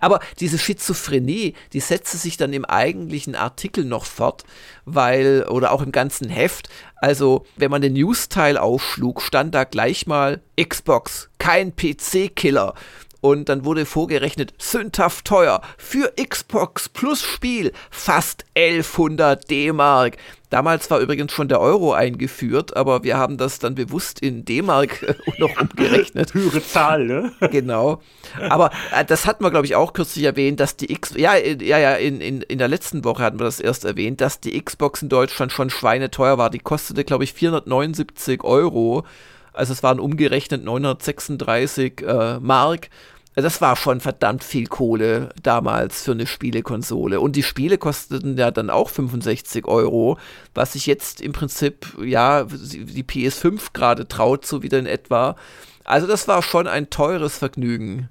Aber 0.00 0.20
diese 0.40 0.58
Schizophrenie, 0.58 1.54
die 1.72 1.80
setzte 1.80 2.16
sich 2.16 2.36
dann 2.36 2.52
im 2.52 2.64
eigentlichen 2.64 3.34
Artikel 3.34 3.84
noch 3.84 4.04
fort, 4.04 4.44
weil, 4.84 5.46
oder 5.48 5.72
auch 5.72 5.82
im 5.82 5.92
ganzen 5.92 6.28
Heft, 6.28 6.68
also 6.96 7.44
wenn 7.56 7.70
man 7.70 7.82
den 7.82 7.94
News-Teil 7.94 8.56
aufschlug, 8.56 9.22
stand 9.22 9.54
da 9.54 9.64
gleich 9.64 10.06
mal 10.06 10.40
Xbox, 10.60 11.28
kein 11.38 11.74
PC-Killer. 11.74 12.74
Und 13.22 13.48
dann 13.48 13.64
wurde 13.64 13.86
vorgerechnet, 13.86 14.52
sündhaft 14.58 15.24
teuer, 15.24 15.62
für 15.78 16.12
Xbox 16.20 16.88
plus 16.88 17.22
Spiel 17.22 17.72
fast 17.88 18.44
1100 18.56 19.48
D-Mark. 19.48 20.16
Damals 20.50 20.90
war 20.90 20.98
übrigens 20.98 21.32
schon 21.32 21.46
der 21.46 21.60
Euro 21.60 21.92
eingeführt, 21.92 22.76
aber 22.76 23.04
wir 23.04 23.16
haben 23.16 23.36
das 23.36 23.60
dann 23.60 23.76
bewusst 23.76 24.18
in 24.18 24.44
D-Mark 24.44 25.04
äh, 25.04 25.14
noch 25.38 25.56
umgerechnet. 25.56 26.34
Höhere 26.34 26.62
Zahl, 26.66 27.06
ne? 27.06 27.32
Genau. 27.52 28.02
Aber 28.50 28.72
äh, 28.92 29.04
das 29.04 29.24
hatten 29.24 29.44
wir, 29.44 29.52
glaube 29.52 29.66
ich, 29.66 29.76
auch 29.76 29.92
kürzlich 29.92 30.24
erwähnt, 30.24 30.58
dass 30.58 30.76
die 30.76 30.90
X, 30.90 31.14
ja, 31.16 31.36
ja, 31.36 31.78
ja, 31.78 31.94
in, 31.94 32.20
in, 32.20 32.42
in 32.42 32.58
der 32.58 32.68
letzten 32.68 33.04
Woche 33.04 33.22
hatten 33.22 33.38
wir 33.38 33.44
das 33.44 33.60
erst 33.60 33.84
erwähnt, 33.84 34.20
dass 34.20 34.40
die 34.40 34.60
Xbox 34.60 35.00
in 35.00 35.08
Deutschland 35.08 35.52
schon 35.52 35.70
schweineteuer 35.70 36.38
war. 36.38 36.50
Die 36.50 36.58
kostete, 36.58 37.04
glaube 37.04 37.22
ich, 37.22 37.34
479 37.34 38.42
Euro. 38.42 39.04
Also 39.52 39.72
es 39.72 39.82
waren 39.82 40.00
umgerechnet 40.00 40.64
936 40.64 42.02
äh, 42.02 42.40
Mark. 42.40 42.88
Das 43.34 43.60
war 43.62 43.76
schon 43.76 44.00
verdammt 44.00 44.44
viel 44.44 44.66
Kohle 44.66 45.30
damals 45.42 46.02
für 46.02 46.12
eine 46.12 46.26
Spielekonsole. 46.26 47.20
Und 47.20 47.34
die 47.34 47.42
Spiele 47.42 47.78
kosteten 47.78 48.36
ja 48.36 48.50
dann 48.50 48.68
auch 48.68 48.90
65 48.90 49.66
Euro, 49.66 50.18
was 50.54 50.74
sich 50.74 50.86
jetzt 50.86 51.20
im 51.20 51.32
Prinzip, 51.32 51.86
ja, 52.02 52.44
die 52.44 53.04
PS5 53.04 53.72
gerade 53.72 54.06
traut, 54.06 54.44
so 54.44 54.62
wieder 54.62 54.78
in 54.78 54.86
etwa. 54.86 55.36
Also 55.84 56.06
das 56.06 56.28
war 56.28 56.42
schon 56.42 56.66
ein 56.66 56.90
teures 56.90 57.38
Vergnügen. 57.38 58.10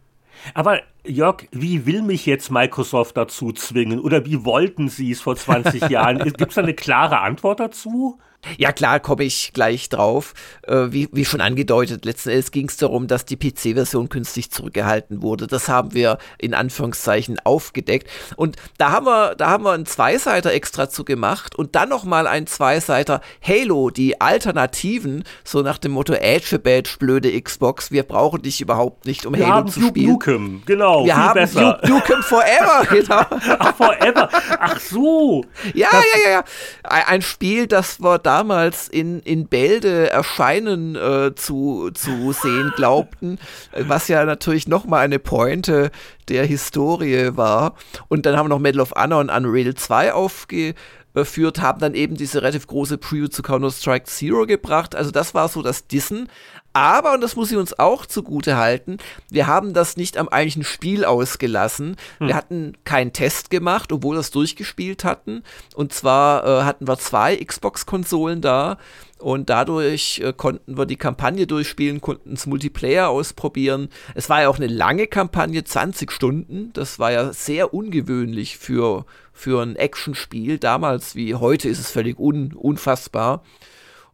Aber 0.55 0.79
Jörg, 1.05 1.47
wie 1.51 1.85
will 1.85 2.01
mich 2.01 2.25
jetzt 2.25 2.51
Microsoft 2.51 3.17
dazu 3.17 3.51
zwingen? 3.51 3.99
Oder 3.99 4.25
wie 4.25 4.43
wollten 4.43 4.89
sie 4.89 5.11
es 5.11 5.21
vor 5.21 5.35
20 5.35 5.83
Jahren? 5.89 6.19
Gibt 6.19 6.41
es 6.49 6.55
da 6.55 6.61
eine 6.61 6.73
klare 6.73 7.19
Antwort 7.19 7.59
dazu? 7.59 8.19
Ja 8.57 8.71
klar, 8.71 8.99
komme 8.99 9.23
ich 9.23 9.53
gleich 9.53 9.89
drauf. 9.89 10.33
Äh, 10.63 10.87
wie, 10.89 11.09
wie 11.11 11.25
schon 11.25 11.41
angedeutet, 11.41 12.05
letzten 12.05 12.29
Endes 12.29 12.51
ging 12.51 12.67
es 12.67 12.77
darum, 12.77 13.07
dass 13.07 13.25
die 13.25 13.37
PC-Version 13.37 14.09
künstlich 14.09 14.51
zurückgehalten 14.51 15.21
wurde. 15.21 15.47
Das 15.47 15.69
haben 15.69 15.93
wir 15.93 16.17
in 16.37 16.53
Anführungszeichen 16.53 17.39
aufgedeckt. 17.43 18.09
Und 18.35 18.57
da 18.77 18.91
haben 18.91 19.05
wir, 19.05 19.35
da 19.35 19.49
haben 19.49 19.63
wir 19.63 19.71
einen 19.71 19.85
Zweiseiter 19.85 20.51
extra 20.51 20.89
zu 20.89 21.03
gemacht 21.03 21.55
und 21.55 21.75
dann 21.75 21.89
nochmal 21.89 22.25
ein 22.27 22.47
Zweiseiter 22.47 23.21
Halo, 23.45 23.89
die 23.89 24.19
Alternativen, 24.19 25.23
so 25.43 25.61
nach 25.61 25.77
dem 25.77 25.91
Motto 25.91 26.13
Edge 26.13 26.57
Badge, 26.57 26.95
blöde 26.99 27.39
Xbox, 27.39 27.91
wir 27.91 28.03
brauchen 28.03 28.41
dich 28.41 28.61
überhaupt 28.61 29.05
nicht, 29.05 29.25
um 29.25 29.35
wir 29.35 29.47
Halo 29.47 29.67
zu 29.67 29.79
Duke 29.79 29.89
spielen. 29.91 30.11
Nukem, 30.11 30.63
genau. 30.65 31.05
Wir 31.05 31.15
haben 31.15 31.33
besser. 31.35 31.79
Duke 31.83 31.91
Nukem 31.91 32.23
Forever, 32.23 32.85
genau. 32.89 33.25
Ach, 33.59 33.75
Forever. 33.75 34.29
Ach 34.59 34.79
so. 34.79 35.45
Ja, 35.73 35.89
das 35.91 36.05
ja, 36.15 36.21
ja, 36.23 36.31
ja. 36.31 36.43
Ein 36.83 37.21
Spiel, 37.21 37.67
das 37.67 38.01
wir 38.01 38.17
da 38.17 38.30
damals 38.31 38.87
in, 38.87 39.19
in 39.19 39.47
Bälde 39.47 40.09
erscheinen 40.09 40.95
äh, 40.95 41.35
zu, 41.35 41.91
zu 41.93 42.31
sehen 42.31 42.71
glaubten, 42.77 43.39
was 43.77 44.07
ja 44.07 44.23
natürlich 44.23 44.69
nochmal 44.69 45.03
eine 45.03 45.19
Pointe 45.19 45.91
der 46.29 46.45
Historie 46.45 47.31
war. 47.35 47.75
Und 48.07 48.25
dann 48.25 48.37
haben 48.37 48.45
wir 48.45 48.55
noch 48.55 48.59
Medal 48.59 48.79
of 48.79 48.93
Honor 48.95 49.19
und 49.19 49.29
Unreal 49.29 49.75
2 49.75 50.13
aufgeführt, 50.13 51.59
haben 51.59 51.81
dann 51.81 51.93
eben 51.93 52.15
diese 52.15 52.41
relativ 52.41 52.67
große 52.67 52.97
Preview 52.97 53.27
zu 53.27 53.41
Counter-Strike 53.41 54.05
Zero 54.05 54.45
gebracht. 54.45 54.95
Also 54.95 55.11
das 55.11 55.33
war 55.33 55.49
so 55.49 55.61
das 55.61 55.87
Dissen. 55.87 56.29
Aber, 56.73 57.13
und 57.13 57.21
das 57.21 57.35
muss 57.35 57.51
ich 57.51 57.57
uns 57.57 57.77
auch 57.77 58.05
zugute 58.05 58.57
halten, 58.57 58.97
wir 59.29 59.47
haben 59.47 59.73
das 59.73 59.97
nicht 59.97 60.17
am 60.17 60.29
eigentlichen 60.29 60.63
Spiel 60.63 61.03
ausgelassen. 61.03 61.97
Hm. 62.19 62.27
Wir 62.27 62.35
hatten 62.35 62.73
keinen 62.85 63.11
Test 63.13 63.49
gemacht, 63.49 63.91
obwohl 63.91 64.15
wir 64.15 64.21
es 64.21 64.31
durchgespielt 64.31 65.03
hatten. 65.03 65.43
Und 65.75 65.93
zwar 65.93 66.45
äh, 66.45 66.63
hatten 66.63 66.87
wir 66.87 66.97
zwei 66.97 67.35
Xbox-Konsolen 67.35 68.41
da. 68.41 68.77
Und 69.19 69.49
dadurch 69.49 70.21
äh, 70.23 70.33
konnten 70.33 70.77
wir 70.77 70.85
die 70.85 70.95
Kampagne 70.95 71.45
durchspielen, 71.45 72.01
konnten 72.01 72.33
es 72.33 72.47
Multiplayer 72.47 73.09
ausprobieren. 73.09 73.89
Es 74.15 74.29
war 74.29 74.41
ja 74.41 74.49
auch 74.49 74.57
eine 74.57 74.67
lange 74.67 75.07
Kampagne, 75.07 75.63
20 75.63 76.11
Stunden. 76.11 76.71
Das 76.73 76.99
war 76.99 77.11
ja 77.11 77.33
sehr 77.33 77.73
ungewöhnlich 77.73 78.57
für, 78.57 79.05
für 79.33 79.61
ein 79.61 79.75
Actionspiel. 79.75 80.57
Damals 80.57 81.15
wie 81.15 81.35
heute 81.35 81.69
ist 81.69 81.79
es 81.79 81.91
völlig 81.91 82.17
un, 82.17 82.53
unfassbar 82.53 83.43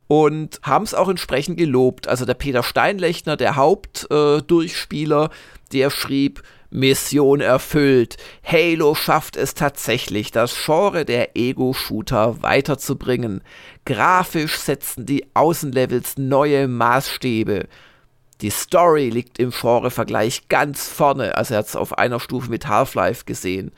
und 0.07 0.59
haben 0.63 0.85
es 0.85 0.93
auch 0.93 1.09
entsprechend 1.09 1.57
gelobt. 1.57 2.07
Also 2.07 2.25
der 2.25 2.33
Peter 2.33 2.63
Steinlechner, 2.63 3.37
der 3.37 3.55
Hauptdurchspieler, 3.55 5.25
äh, 5.25 5.29
der 5.71 5.89
schrieb, 5.89 6.43
Mission 6.69 7.39
erfüllt. 7.39 8.17
Halo 8.43 8.93
schafft 8.93 9.37
es 9.37 9.53
tatsächlich, 9.53 10.31
das 10.31 10.53
Genre 10.65 11.05
der 11.05 11.37
Ego-Shooter 11.37 12.41
weiterzubringen. 12.41 13.41
Grafisch 13.85 14.57
setzen 14.57 15.05
die 15.05 15.25
Außenlevels 15.33 16.17
neue 16.17 16.67
Maßstäbe. 16.67 17.67
Die 18.41 18.49
Story 18.49 19.09
liegt 19.09 19.39
im 19.39 19.51
Genre-Vergleich 19.51 20.47
ganz 20.49 20.87
vorne, 20.87 21.35
also 21.35 21.53
er 21.53 21.59
hat 21.59 21.67
es 21.67 21.75
auf 21.75 21.97
einer 21.97 22.19
Stufe 22.19 22.51
mit 22.51 22.67
Half-Life 22.67 23.23
gesehen. 23.25 23.71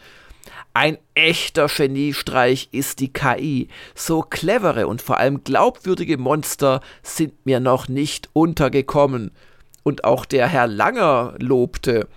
Ein 0.74 0.98
echter 1.16 1.68
Geniestreich 1.68 2.70
ist 2.72 3.00
die 3.00 3.12
KI. 3.12 3.70
So 3.96 4.22
clevere 4.22 4.88
und 4.88 5.02
vor 5.02 5.18
allem 5.18 5.44
glaubwürdige 5.44 6.18
Monster 6.18 6.82
sind 7.02 7.46
mir 7.46 7.60
noch 7.60 7.88
nicht 7.88 8.30
untergekommen. 8.34 9.32
Und 9.84 10.04
auch 10.04 10.26
der 10.26 10.48
Herr 10.48 10.68
Langer 10.68 11.34
lobte. 11.40 12.08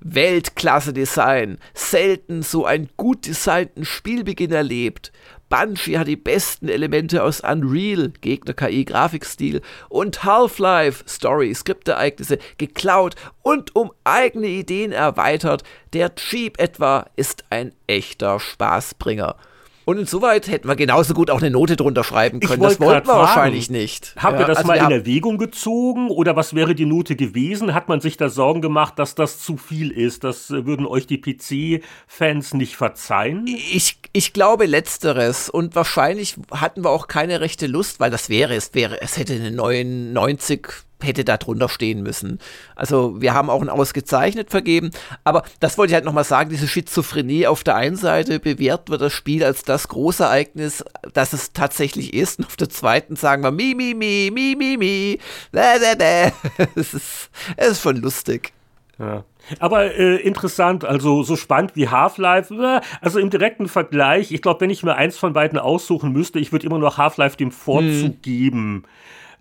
Weltklasse-Design. 0.00 1.58
Selten 1.74 2.42
so 2.42 2.64
einen 2.64 2.88
gut 2.96 3.26
designten 3.26 3.84
Spielbeginn 3.84 4.52
erlebt. 4.52 5.12
Bungie 5.52 5.98
hat 5.98 6.08
die 6.08 6.16
besten 6.16 6.70
Elemente 6.70 7.22
aus 7.22 7.40
Unreal, 7.40 8.10
Gegner-KI, 8.22 8.86
Grafikstil 8.86 9.60
und 9.90 10.24
Half-Life, 10.24 11.04
Story, 11.06 11.54
Skriptereignisse 11.54 12.38
geklaut 12.56 13.16
und 13.42 13.76
um 13.76 13.92
eigene 14.02 14.46
Ideen 14.46 14.92
erweitert. 14.92 15.62
Der 15.92 16.14
Cheap 16.14 16.58
etwa 16.58 17.04
ist 17.16 17.44
ein 17.50 17.74
echter 17.86 18.40
Spaßbringer. 18.40 19.36
Und 19.84 19.98
insoweit 19.98 20.48
hätten 20.48 20.68
wir 20.68 20.76
genauso 20.76 21.14
gut 21.14 21.30
auch 21.30 21.40
eine 21.40 21.50
Note 21.50 21.76
drunter 21.76 22.04
schreiben 22.04 22.40
können. 22.40 22.60
wollt 22.60 22.72
Das 22.72 22.80
wollten 22.80 23.06
wir 23.06 23.12
grad 23.14 23.20
wahrscheinlich 23.28 23.66
fragen. 23.66 23.78
nicht. 23.78 24.14
Habt 24.16 24.34
ihr 24.36 24.40
Ja, 24.42 24.46
das 24.46 24.58
also 24.58 24.68
mal 24.68 24.76
in 24.76 24.90
Erwägung 24.90 25.38
gezogen 25.38 26.08
oder 26.08 26.36
was 26.36 26.54
wäre 26.54 26.74
die 26.74 26.86
Note 26.86 27.16
gewesen? 27.16 27.74
Hat 27.74 27.88
man 27.88 28.00
sich 28.00 28.16
da 28.16 28.28
Sorgen 28.28 28.60
gemacht, 28.60 28.98
dass 28.98 29.14
das 29.14 29.40
zu 29.40 29.56
viel 29.56 29.90
ist? 29.90 30.24
Das 30.24 30.50
äh, 30.50 30.66
würden 30.66 30.86
euch 30.86 31.06
die 31.06 31.18
PC-Fans 31.20 32.54
nicht 32.54 32.76
verzeihen? 32.76 33.46
Ich, 33.46 33.98
ich 34.12 34.32
glaube 34.32 34.66
letzteres 34.66 35.48
und 35.48 35.74
wahrscheinlich 35.74 36.36
hatten 36.52 36.84
wir 36.84 36.90
auch 36.90 37.08
keine 37.08 37.40
rechte 37.40 37.66
Lust, 37.66 38.00
weil 38.00 38.10
das 38.10 38.28
wäre, 38.28 38.54
es 38.54 38.74
wäre, 38.74 39.00
es 39.00 39.16
hätte 39.16 39.34
eine 39.34 39.50
99 39.50 40.68
hätte 41.02 41.24
da 41.24 41.36
drunter 41.36 41.68
stehen 41.68 42.02
müssen. 42.02 42.38
Also 42.76 43.20
wir 43.20 43.34
haben 43.34 43.50
auch 43.50 43.62
ein 43.62 43.68
ausgezeichnet 43.68 44.50
vergeben, 44.50 44.90
aber 45.24 45.42
das 45.60 45.78
wollte 45.78 45.92
ich 45.92 45.94
halt 45.94 46.04
nochmal 46.04 46.24
sagen, 46.24 46.50
diese 46.50 46.68
Schizophrenie 46.68 47.46
auf 47.46 47.64
der 47.64 47.76
einen 47.76 47.96
Seite 47.96 48.40
bewerten 48.40 48.92
wir 48.92 48.98
das 48.98 49.12
Spiel 49.12 49.44
als 49.44 49.62
das 49.62 49.88
Großereignis, 49.88 50.84
das 51.12 51.32
es 51.32 51.52
tatsächlich 51.52 52.14
ist 52.14 52.38
und 52.38 52.46
auf 52.46 52.56
der 52.56 52.68
zweiten 52.68 53.16
sagen 53.16 53.42
wir 53.42 53.50
mi, 53.50 53.74
mi, 53.74 53.94
mi, 53.94 54.30
mi, 54.32 54.54
mi, 54.56 54.76
mi, 54.76 55.18
bäh, 55.50 55.78
bäh, 55.78 55.96
bäh. 55.96 56.32
Es 56.74 56.94
ist, 56.94 57.30
es 57.56 57.68
ist 57.72 57.82
schon 57.82 57.96
lustig. 57.96 58.52
Ja. 58.98 59.24
Aber 59.58 59.94
äh, 59.94 60.16
interessant, 60.16 60.84
also 60.84 61.22
so 61.22 61.36
spannend 61.36 61.74
wie 61.74 61.88
Half-Life, 61.88 62.54
äh, 62.54 62.80
also 63.00 63.18
im 63.18 63.30
direkten 63.30 63.68
Vergleich, 63.68 64.30
ich 64.30 64.42
glaube, 64.42 64.60
wenn 64.60 64.70
ich 64.70 64.82
mir 64.82 64.94
eins 64.94 65.18
von 65.18 65.32
beiden 65.32 65.58
aussuchen 65.58 66.12
müsste, 66.12 66.38
ich 66.38 66.52
würde 66.52 66.66
immer 66.66 66.78
noch 66.78 66.98
Half-Life 66.98 67.36
dem 67.36 67.50
Vorzug 67.50 68.22
geben. 68.22 68.84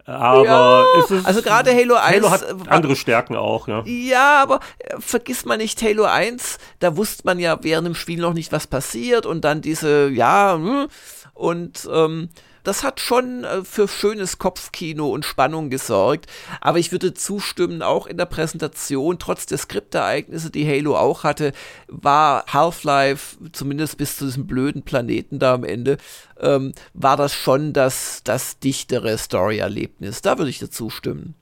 Aber 0.06 0.44
Ja, 0.46 0.86
es 1.04 1.12
ist. 1.12 1.26
also 1.26 1.42
gerade 1.42 1.72
Halo 1.76 1.96
1 1.96 2.16
Halo 2.18 2.32
hat 2.32 2.42
äh, 2.44 2.70
andere 2.70 2.96
Stärken 2.96 3.36
auch, 3.36 3.68
ja. 3.68 3.84
Ja, 3.86 4.42
aber 4.42 4.60
äh, 4.80 4.96
vergiss 5.00 5.46
mal 5.46 5.58
nicht 5.58 5.82
Halo 5.82 6.06
1, 6.06 6.58
da 6.80 6.98
wusste 6.98 7.24
man 7.26 7.40
ja 7.40 7.58
während 7.62 7.88
dem 7.88 7.96
Spiel 7.96 8.20
noch 8.20 8.34
nicht, 8.34 8.52
was 8.52 8.68
passiert 8.68 9.26
und 9.26 9.42
dann 9.46 9.62
diese, 9.62 10.10
ja, 10.10 10.54
hm, 10.56 10.88
und 11.34 11.88
ähm, 11.92 12.30
das 12.64 12.84
hat 12.84 13.00
schon 13.00 13.44
äh, 13.44 13.64
für 13.64 13.88
schönes 13.88 14.38
Kopfkino 14.38 15.10
und 15.10 15.26
Spannung 15.26 15.70
gesorgt. 15.70 16.28
Aber 16.60 16.80
ich 16.80 16.92
würde 16.92 17.14
zustimmen, 17.14 17.82
auch 17.82 18.08
in 18.08 18.18
der 18.18 18.26
Präsentation, 18.26 19.20
trotz 19.20 19.46
der 19.46 19.58
Skriptereignisse, 19.58 20.52
die 20.52 20.68
Halo 20.68 20.98
auch 20.98 21.24
hatte, 21.24 21.54
war 21.88 22.46
Half-Life, 22.48 23.38
zumindest 23.52 23.98
bis 23.98 24.18
zu 24.18 24.26
diesem 24.26 24.48
blöden 24.48 24.84
Planeten 24.84 25.40
da 25.40 25.54
am 25.54 25.64
Ende, 25.64 25.98
ähm, 26.40 26.74
war 26.94 27.18
das 27.18 27.34
schon 27.34 27.74
das, 27.74 28.22
das 28.24 28.60
dichtere 28.60 29.18
Story-Erlebnis. 29.18 30.22
Da 30.22 30.38
würde 30.38 30.50
ich 30.50 30.60
dazu 30.60 30.90
stimmen. 30.90 31.36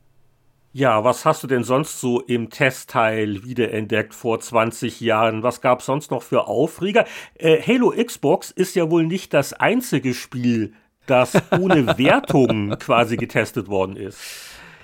Ja, 0.71 1.03
was 1.03 1.25
hast 1.25 1.41
du 1.41 1.47
denn 1.47 1.63
sonst 1.63 1.99
so 1.99 2.21
im 2.21 2.51
Testteil 2.51 3.43
wiederentdeckt 3.43 4.13
vor 4.13 4.39
20 4.39 5.01
Jahren? 5.01 5.41
Was 5.41 5.61
gab 5.61 5.79
es 5.79 5.87
sonst 5.87 6.11
noch 6.11 6.21
für 6.21 6.47
Aufreger? 6.47 7.05
Äh, 7.33 7.59
Halo 7.59 7.91
Xbox 7.91 8.51
ist 8.51 8.75
ja 8.75 8.91
wohl 8.91 9.07
nicht 9.07 9.33
das 9.33 9.53
einzige 9.53 10.13
Spiel, 10.13 10.73
das 11.09 11.33
ohne 11.59 11.97
Wertung 11.97 12.77
quasi 12.79 13.17
getestet 13.17 13.67
worden 13.67 13.95
ist. 13.95 14.19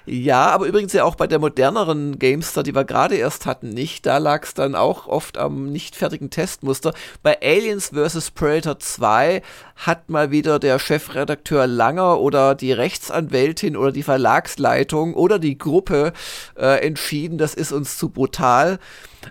Ja, 0.08 0.52
aber 0.52 0.68
übrigens 0.68 0.94
ja 0.94 1.04
auch 1.04 1.16
bei 1.16 1.26
der 1.26 1.40
moderneren 1.40 2.20
Gamestar, 2.20 2.64
die 2.64 2.76
wir 2.76 2.84
gerade 2.84 3.16
erst 3.16 3.48
hatten, 3.48 3.70
nicht. 3.70 4.06
Da 4.06 4.20
lag 4.20 4.44
es 4.44 4.54
dann 4.54 4.76
auch 4.76 5.08
oft 5.08 5.40
am 5.40 5.72
nicht 5.72 5.96
fertigen 5.96 6.30
Testmuster. 6.30 6.94
Bei 7.24 7.40
Aliens 7.42 7.90
vs. 7.90 8.30
Predator 8.30 8.78
2 8.78 9.42
hat 9.78 10.10
mal 10.12 10.30
wieder 10.30 10.60
der 10.60 10.78
Chefredakteur 10.78 11.66
Langer 11.66 12.20
oder 12.20 12.54
die 12.54 12.72
Rechtsanwältin 12.72 13.76
oder 13.76 13.92
die 13.92 14.04
Verlagsleitung 14.04 15.16
oder 15.16 15.40
die 15.40 15.58
Gruppe 15.58 16.14
äh, 16.56 16.86
entschieden, 16.86 17.40
das 17.40 17.56
ist 17.56 17.72
uns 17.72 17.98
zu 17.98 18.10
brutal. 18.10 18.78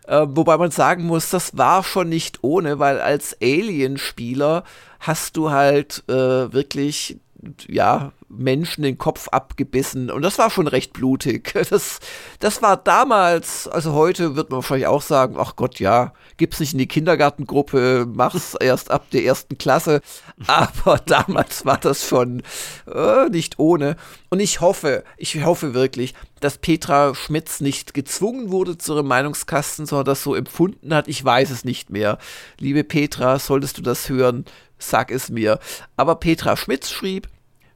Äh, 0.09 0.27
wobei 0.29 0.57
man 0.57 0.73
sagen 0.73 1.05
muss, 1.05 1.31
das 1.31 1.57
war 1.57 1.85
schon 1.85 2.09
nicht 2.09 2.39
ohne, 2.43 2.81
weil 2.81 3.01
als 3.01 3.37
Alien-Spieler 3.41 4.65
hast 5.07 5.37
du 5.37 5.51
halt 5.51 6.03
äh, 6.09 6.53
wirklich 6.53 7.19
ja, 7.69 8.13
Menschen 8.29 8.83
den 8.83 8.99
Kopf 8.99 9.29
abgebissen 9.29 10.11
und 10.11 10.23
das 10.23 10.39
war 10.39 10.51
schon 10.51 10.67
recht 10.67 10.93
blutig. 10.93 11.55
Das, 11.75 11.99
das 12.39 12.63
war 12.63 12.77
damals, 12.77 13.67
also 13.67 13.95
heute 13.95 14.37
wird 14.37 14.51
man 14.51 14.59
wahrscheinlich 14.59 14.87
auch 14.87 15.03
sagen, 15.03 15.37
ach 15.39 15.57
Gott, 15.57 15.81
ja, 15.81 16.13
gib's 16.37 16.61
nicht 16.61 16.73
in 16.73 16.79
die 16.79 16.87
Kindergartengruppe, 16.87 18.07
mach's 18.13 18.55
erst 18.61 18.91
ab 18.91 19.11
der 19.11 19.25
ersten 19.25 19.59
Klasse. 19.59 20.01
Aber 20.47 20.99
damals 21.07 21.65
war 21.65 21.79
das 21.79 22.07
schon 22.07 22.43
äh, 22.93 23.29
nicht 23.29 23.59
ohne. 23.59 23.97
Und 24.31 24.41
ich 24.41 24.61
hoffe, 24.61 25.05
ich 25.17 25.45
hoffe 25.45 25.75
wirklich, 25.75 26.15
dass 26.41 26.59
Petra 26.59 27.15
Schmitz 27.15 27.61
nicht 27.61 27.95
gezwungen 27.95 28.51
wurde 28.51 28.79
zu 28.79 28.95
ihrem 28.95 29.07
Meinungskasten, 29.09 29.87
sondern 29.87 30.07
das 30.07 30.23
so 30.23 30.35
empfunden 30.35 30.95
hat. 30.95 31.09
Ich 31.09 31.25
weiß 31.25 31.51
es 31.51 31.65
nicht 31.65 31.91
mehr. 31.91 32.19
Liebe 32.59 32.85
Petra, 32.85 33.39
solltest 33.39 33.79
du 33.79 33.83
das 33.83 34.09
hören, 34.09 34.45
sag 34.89 35.11
es 35.11 35.30
mir. 35.30 35.59
Aber 35.97 36.16
Petra 36.16 36.57
Schmitz 36.57 36.91
schrieb, 36.91 37.28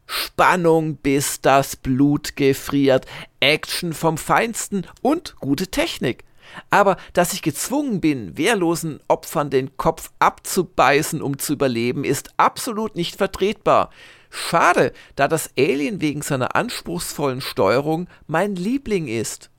Spannung, 0.07 0.97
bis 0.97 1.41
das 1.43 1.77
Blut 1.77 2.35
gefriert, 2.35 3.07
Action 3.41 3.93
vom 3.93 4.17
Feinsten 4.17 4.87
und 5.03 5.37
gute 5.37 5.69
Technik. 5.69 6.25
Aber 6.71 6.97
dass 7.13 7.35
ich 7.35 7.43
gezwungen 7.43 8.01
bin, 8.01 8.37
wehrlosen 8.39 9.01
Opfern 9.07 9.51
den 9.51 9.77
Kopf 9.77 10.11
abzubeißen, 10.19 11.21
um 11.21 11.39
zu 11.39 11.53
überleben, 11.53 12.05
ist 12.05 12.31
absolut 12.39 12.97
nicht 12.97 13.17
vertretbar. 13.17 13.91
Schade, 14.31 14.93
da 15.17 15.29
das 15.29 15.51
Alien 15.59 16.01
wegen 16.01 16.23
seiner 16.23 16.57
anspruchsvollen 16.57 17.41
Steuerung 17.41 18.09
mein 18.27 18.57
Liebling 18.57 19.09
ist. 19.09 19.51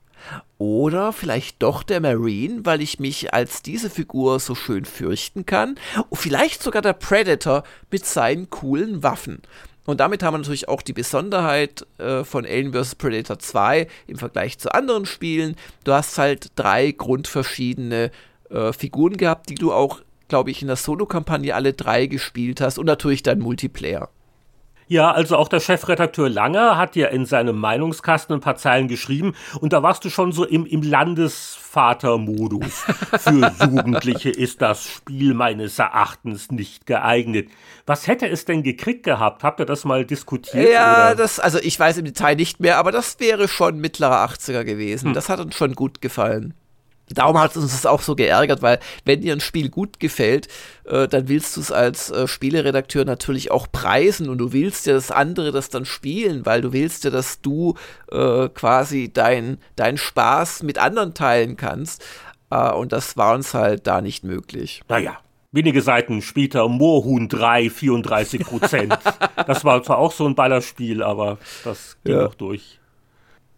Oder 0.58 1.12
vielleicht 1.12 1.62
doch 1.62 1.82
der 1.82 2.00
Marine, 2.00 2.60
weil 2.64 2.82
ich 2.82 3.00
mich 3.00 3.32
als 3.32 3.62
diese 3.62 3.90
Figur 3.90 4.40
so 4.40 4.54
schön 4.54 4.84
fürchten 4.84 5.46
kann. 5.46 5.76
Vielleicht 6.12 6.62
sogar 6.62 6.82
der 6.82 6.92
Predator 6.92 7.64
mit 7.90 8.04
seinen 8.04 8.50
coolen 8.50 9.02
Waffen. 9.02 9.42
Und 9.86 9.98
damit 9.98 10.22
haben 10.22 10.34
wir 10.34 10.38
natürlich 10.38 10.68
auch 10.68 10.82
die 10.82 10.92
Besonderheit 10.92 11.86
äh, 11.98 12.22
von 12.24 12.44
Alien 12.44 12.72
vs. 12.72 12.94
Predator 12.94 13.38
2 13.38 13.88
im 14.06 14.16
Vergleich 14.16 14.58
zu 14.58 14.72
anderen 14.72 15.06
Spielen. 15.06 15.56
Du 15.84 15.92
hast 15.92 16.18
halt 16.18 16.52
drei 16.56 16.92
grundverschiedene 16.92 18.10
äh, 18.50 18.72
Figuren 18.72 19.16
gehabt, 19.16 19.48
die 19.48 19.54
du 19.54 19.72
auch, 19.72 20.00
glaube 20.28 20.50
ich, 20.50 20.62
in 20.62 20.68
der 20.68 20.76
Solo-Kampagne 20.76 21.54
alle 21.54 21.72
drei 21.72 22.06
gespielt 22.06 22.60
hast 22.60 22.78
und 22.78 22.86
natürlich 22.86 23.22
dein 23.22 23.40
Multiplayer. 23.40 24.10
Ja, 24.90 25.12
also 25.12 25.36
auch 25.36 25.46
der 25.46 25.60
Chefredakteur 25.60 26.28
Langer 26.28 26.76
hat 26.76 26.96
ja 26.96 27.06
in 27.06 27.24
seinem 27.24 27.56
Meinungskasten 27.56 28.34
ein 28.34 28.40
paar 28.40 28.56
Zeilen 28.56 28.88
geschrieben 28.88 29.36
und 29.60 29.72
da 29.72 29.84
warst 29.84 30.04
du 30.04 30.10
schon 30.10 30.32
so 30.32 30.44
im, 30.44 30.66
im 30.66 30.82
Landesvater-Modus. 30.82 32.72
Für 33.20 33.52
Jugendliche 33.60 34.30
ist 34.30 34.60
das 34.60 34.84
Spiel 34.84 35.34
meines 35.34 35.78
Erachtens 35.78 36.50
nicht 36.50 36.86
geeignet. 36.86 37.50
Was 37.86 38.08
hätte 38.08 38.26
es 38.26 38.46
denn 38.46 38.64
gekriegt 38.64 39.04
gehabt? 39.04 39.44
Habt 39.44 39.60
ihr 39.60 39.66
das 39.66 39.84
mal 39.84 40.04
diskutiert? 40.04 40.68
Ja, 40.68 41.06
oder? 41.06 41.14
das, 41.14 41.38
also 41.38 41.60
ich 41.60 41.78
weiß 41.78 41.98
im 41.98 42.06
Detail 42.06 42.34
nicht 42.34 42.58
mehr, 42.58 42.76
aber 42.76 42.90
das 42.90 43.20
wäre 43.20 43.46
schon 43.46 43.78
mittlerer 43.78 44.24
80er 44.24 44.64
gewesen. 44.64 45.14
Das 45.14 45.28
hat 45.28 45.38
uns 45.38 45.54
schon 45.54 45.76
gut 45.76 46.00
gefallen. 46.00 46.54
Darum 47.12 47.38
hat 47.38 47.56
uns 47.56 47.72
das 47.72 47.86
auch 47.86 48.02
so 48.02 48.14
geärgert, 48.14 48.62
weil 48.62 48.78
wenn 49.04 49.20
dir 49.20 49.32
ein 49.32 49.40
Spiel 49.40 49.68
gut 49.68 49.98
gefällt, 50.00 50.48
äh, 50.84 51.08
dann 51.08 51.28
willst 51.28 51.56
du 51.56 51.60
es 51.60 51.72
als 51.72 52.10
äh, 52.10 52.28
Spieleredakteur 52.28 53.04
natürlich 53.04 53.50
auch 53.50 53.66
preisen 53.70 54.28
und 54.28 54.38
du 54.38 54.52
willst 54.52 54.86
ja, 54.86 54.92
dass 54.94 55.10
andere 55.10 55.50
das 55.52 55.68
dann 55.70 55.84
spielen, 55.84 56.46
weil 56.46 56.60
du 56.60 56.72
willst 56.72 57.04
ja, 57.04 57.10
dass 57.10 57.40
du 57.40 57.74
äh, 58.12 58.48
quasi 58.48 59.10
dein, 59.12 59.58
dein 59.76 59.96
Spaß 59.96 60.62
mit 60.62 60.78
anderen 60.78 61.14
teilen 61.14 61.56
kannst. 61.56 62.04
Äh, 62.50 62.70
und 62.72 62.92
das 62.92 63.16
war 63.16 63.34
uns 63.34 63.54
halt 63.54 63.86
da 63.86 64.00
nicht 64.00 64.24
möglich. 64.24 64.82
Naja, 64.88 65.18
wenige 65.52 65.82
Seiten 65.82 66.22
später 66.22 66.68
Moorhuhn 66.68 67.28
3, 67.28 67.70
34 67.70 68.40
Prozent. 68.44 68.96
das 69.46 69.64
war 69.64 69.82
zwar 69.82 69.98
auch 69.98 70.12
so 70.12 70.26
ein 70.26 70.34
Ballerspiel, 70.34 71.02
aber 71.02 71.38
das 71.64 71.96
ging 72.04 72.14
Ja. 72.16 72.22
noch 72.24 72.34
durch. 72.34 72.79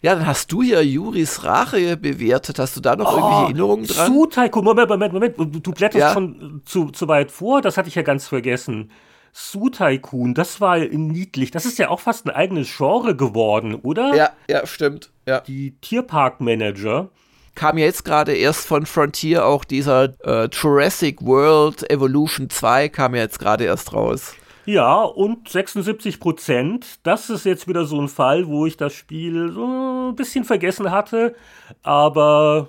Ja, 0.03 0.17
dann 0.17 0.27
hast 0.27 0.51
du 0.51 0.63
hier 0.63 0.85
Juris 0.85 1.45
Rache 1.45 1.97
bewertet. 1.97 2.59
Hast 2.59 2.77
du 2.77 2.81
da 2.81 2.97
noch 2.97 3.13
irgendwelche 3.13 3.45
Erinnerungen 3.45 3.87
dran? 3.87 4.13
Su 4.13 4.27
Tycoon, 4.27 4.65
Moment, 4.65 4.89
Moment, 4.89 5.13
Moment, 5.13 5.37
du 5.39 5.73
blätterst 5.73 5.97
Ja. 6.01 6.13
schon 6.13 6.61
zu, 6.65 6.91
zu 6.91 7.07
weit 7.09 7.31
vor, 7.31 7.63
das 7.63 7.77
hatte 7.77 7.89
ich 7.89 7.95
ja 7.95 8.03
ganz 8.03 8.27
vergessen. 8.27 8.91
Su 9.33 9.71
Tycoon, 9.71 10.35
das 10.35 10.61
war 10.61 10.79
niedlich. 10.79 11.53
Das 11.53 11.65
ist 11.65 11.79
ja 11.79 11.89
auch 11.89 12.01
fast 12.01 12.27
ein 12.27 12.31
eigenes 12.31 12.77
Genre 12.77 13.15
geworden, 13.17 13.77
oder? 13.77 14.15
Ja, 14.15 14.31
ja, 14.51 14.67
stimmt. 14.67 15.11
Ja. 15.27 15.41
Die 15.41 15.77
Tierparkmanager. 15.81 17.09
kam 17.55 17.79
ja 17.79 17.85
jetzt 17.85 18.05
gerade 18.05 18.35
erst 18.35 18.67
von 18.67 18.87
Frontier 18.87 19.47
auch 19.47 19.65
dieser 19.65 20.13
äh, 20.25 20.49
Jurassic 20.53 21.23
World 21.23 21.89
Evolution 21.91 22.51
2 22.51 22.89
kam 22.89 23.15
ja 23.15 23.23
jetzt 23.23 23.39
gerade 23.39 23.65
erst 23.65 23.93
raus. 23.93 24.35
Ja, 24.65 25.03
und 25.03 25.49
76 25.49 26.21
Prozent. 26.21 27.01
Das 27.03 27.31
ist 27.31 27.45
jetzt 27.45 27.67
wieder 27.67 27.85
so 27.85 28.01
ein 28.01 28.09
Fall, 28.09 28.47
wo 28.47 28.65
ich 28.65 28.77
das 28.77 28.93
Spiel 28.93 29.51
so 29.53 30.11
ein 30.11 30.15
bisschen 30.15 30.45
vergessen 30.45 30.91
hatte. 30.91 31.35
Aber 31.83 32.69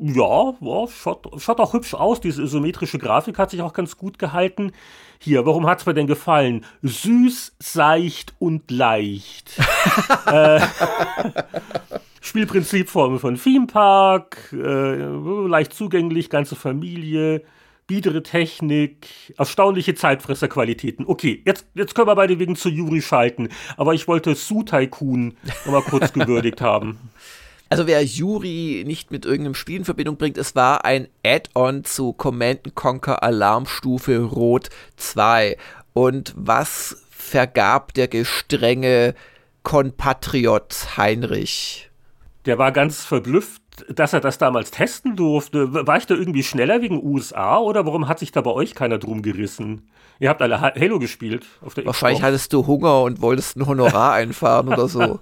ja, 0.00 0.54
ja 0.58 0.88
schaut, 0.88 1.28
schaut 1.38 1.60
auch 1.60 1.74
hübsch 1.74 1.94
aus. 1.94 2.20
Diese 2.20 2.42
isometrische 2.42 2.98
Grafik 2.98 3.38
hat 3.38 3.50
sich 3.50 3.60
auch 3.60 3.74
ganz 3.74 3.98
gut 3.98 4.18
gehalten. 4.18 4.72
Hier, 5.18 5.44
warum 5.44 5.66
hat 5.66 5.80
es 5.80 5.86
mir 5.86 5.94
denn 5.94 6.06
gefallen? 6.06 6.64
Süß, 6.82 7.56
seicht 7.58 8.34
und 8.38 8.70
leicht. 8.70 9.58
äh, 10.26 10.60
Spielprinzip 12.22 12.88
von, 12.88 13.18
von 13.18 13.36
Theme 13.36 13.66
Park, 13.66 14.50
äh, 14.52 14.94
leicht 15.46 15.74
zugänglich, 15.74 16.30
ganze 16.30 16.56
Familie. 16.56 17.42
Biedere 17.86 18.22
Technik, 18.22 19.08
erstaunliche 19.36 19.94
Zeitfresserqualitäten. 19.94 21.06
Okay, 21.06 21.42
jetzt, 21.44 21.66
jetzt 21.74 21.94
können 21.94 22.08
wir 22.08 22.14
beide 22.14 22.38
wegen 22.38 22.56
zu 22.56 22.68
Yuri 22.68 23.02
schalten, 23.02 23.48
aber 23.76 23.94
ich 23.94 24.08
wollte 24.08 24.34
Su 24.34 24.62
Tycoon 24.62 25.36
nochmal 25.64 25.82
kurz 25.82 26.12
gewürdigt 26.14 26.60
haben. 26.60 26.98
Also 27.68 27.86
wer 27.86 28.04
Yuri 28.04 28.84
nicht 28.86 29.10
mit 29.10 29.24
irgendeinem 29.24 29.54
Spiel 29.54 29.78
in 29.78 29.84
Verbindung 29.84 30.16
bringt, 30.16 30.38
es 30.38 30.54
war 30.54 30.84
ein 30.84 31.08
Add-on 31.24 31.84
zu 31.84 32.12
Command 32.12 32.74
Conquer 32.74 33.22
Alarmstufe 33.22 34.20
Rot 34.20 34.68
2. 34.96 35.56
Und 35.92 36.34
was 36.36 37.04
vergab 37.10 37.94
der 37.94 38.08
gestrenge 38.08 39.14
Kompatriot 39.62 40.96
Heinrich? 40.96 41.90
Der 42.46 42.58
war 42.58 42.72
ganz 42.72 43.04
verblüfft, 43.04 43.62
dass 43.88 44.12
er 44.12 44.20
das 44.20 44.38
damals 44.38 44.70
testen 44.70 45.16
durfte. 45.16 45.86
War 45.86 45.96
ich 45.96 46.06
da 46.06 46.14
irgendwie 46.14 46.42
schneller 46.42 46.80
wegen 46.82 47.04
USA 47.04 47.58
oder 47.58 47.86
warum 47.86 48.08
hat 48.08 48.18
sich 48.18 48.32
da 48.32 48.40
bei 48.40 48.50
euch 48.50 48.74
keiner 48.74 48.98
drum 48.98 49.22
gerissen? 49.22 49.88
Ihr 50.20 50.28
habt 50.28 50.42
alle 50.42 50.60
Halo 50.60 50.98
gespielt 50.98 51.46
auf 51.60 51.74
der 51.74 51.84
Wahrscheinlich 51.86 52.18
Xbox. 52.18 52.26
hattest 52.28 52.52
du 52.52 52.66
Hunger 52.66 53.02
und 53.02 53.20
wolltest 53.20 53.56
ein 53.56 53.66
Honorar 53.66 54.12
einfahren 54.14 54.68
oder 54.68 54.88
so. 54.88 55.18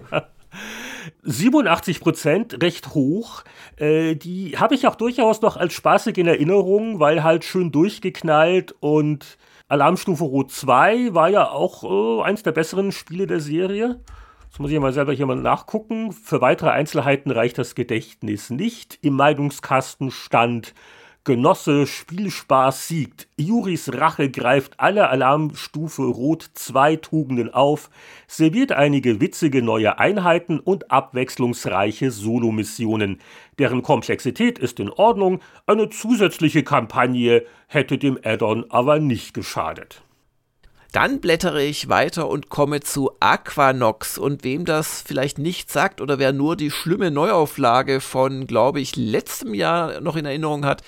87 1.22 2.00
Prozent, 2.00 2.62
recht 2.62 2.94
hoch. 2.94 3.42
Äh, 3.76 4.16
die 4.16 4.58
habe 4.58 4.74
ich 4.74 4.86
auch 4.86 4.96
durchaus 4.96 5.40
noch 5.40 5.56
als 5.56 5.72
spaßig 5.72 6.18
in 6.18 6.26
Erinnerung, 6.26 7.00
weil 7.00 7.22
halt 7.22 7.44
schön 7.44 7.72
durchgeknallt 7.72 8.74
und 8.80 9.38
Alarmstufe 9.68 10.24
Rot 10.24 10.52
2 10.52 11.14
war 11.14 11.30
ja 11.30 11.48
auch 11.48 12.20
äh, 12.20 12.22
eins 12.24 12.42
der 12.42 12.52
besseren 12.52 12.92
Spiele 12.92 13.26
der 13.26 13.40
Serie. 13.40 14.00
Das 14.52 14.58
muss 14.58 14.70
ich 14.70 14.78
mal 14.78 14.92
selber 14.92 15.14
hier 15.14 15.24
mal 15.24 15.34
nachgucken. 15.34 16.12
Für 16.12 16.42
weitere 16.42 16.68
Einzelheiten 16.68 17.30
reicht 17.30 17.56
das 17.56 17.74
Gedächtnis 17.74 18.50
nicht. 18.50 18.98
Im 19.00 19.14
Meinungskasten 19.14 20.10
stand 20.10 20.74
Genosse, 21.24 21.86
Spielspaß 21.86 22.86
siegt. 22.86 23.28
Juris 23.38 23.94
Rache 23.94 24.28
greift 24.28 24.78
alle 24.78 25.08
Alarmstufe 25.08 26.02
Rot 26.02 26.50
2 26.52 26.96
Tugenden 26.96 27.54
auf, 27.54 27.88
serviert 28.26 28.72
einige 28.72 29.22
witzige 29.22 29.62
neue 29.62 29.98
Einheiten 29.98 30.60
und 30.60 30.90
abwechslungsreiche 30.90 32.10
Solomissionen. 32.10 33.22
Deren 33.58 33.80
Komplexität 33.80 34.58
ist 34.58 34.80
in 34.80 34.90
Ordnung, 34.90 35.40
eine 35.64 35.88
zusätzliche 35.88 36.62
Kampagne 36.62 37.46
hätte 37.68 37.96
dem 37.96 38.18
Addon 38.22 38.66
aber 38.68 38.98
nicht 38.98 39.32
geschadet. 39.32 40.02
Dann 40.92 41.20
blättere 41.20 41.62
ich 41.62 41.88
weiter 41.88 42.28
und 42.28 42.50
komme 42.50 42.80
zu 42.80 43.12
Aquanox. 43.18 44.18
Und 44.18 44.44
wem 44.44 44.66
das 44.66 45.02
vielleicht 45.04 45.38
nicht 45.38 45.70
sagt 45.70 46.02
oder 46.02 46.18
wer 46.18 46.34
nur 46.34 46.54
die 46.54 46.70
schlimme 46.70 47.10
Neuauflage 47.10 48.02
von, 48.02 48.46
glaube 48.46 48.80
ich, 48.80 48.94
letztem 48.96 49.54
Jahr 49.54 50.02
noch 50.02 50.16
in 50.16 50.26
Erinnerung 50.26 50.66
hat, 50.66 50.82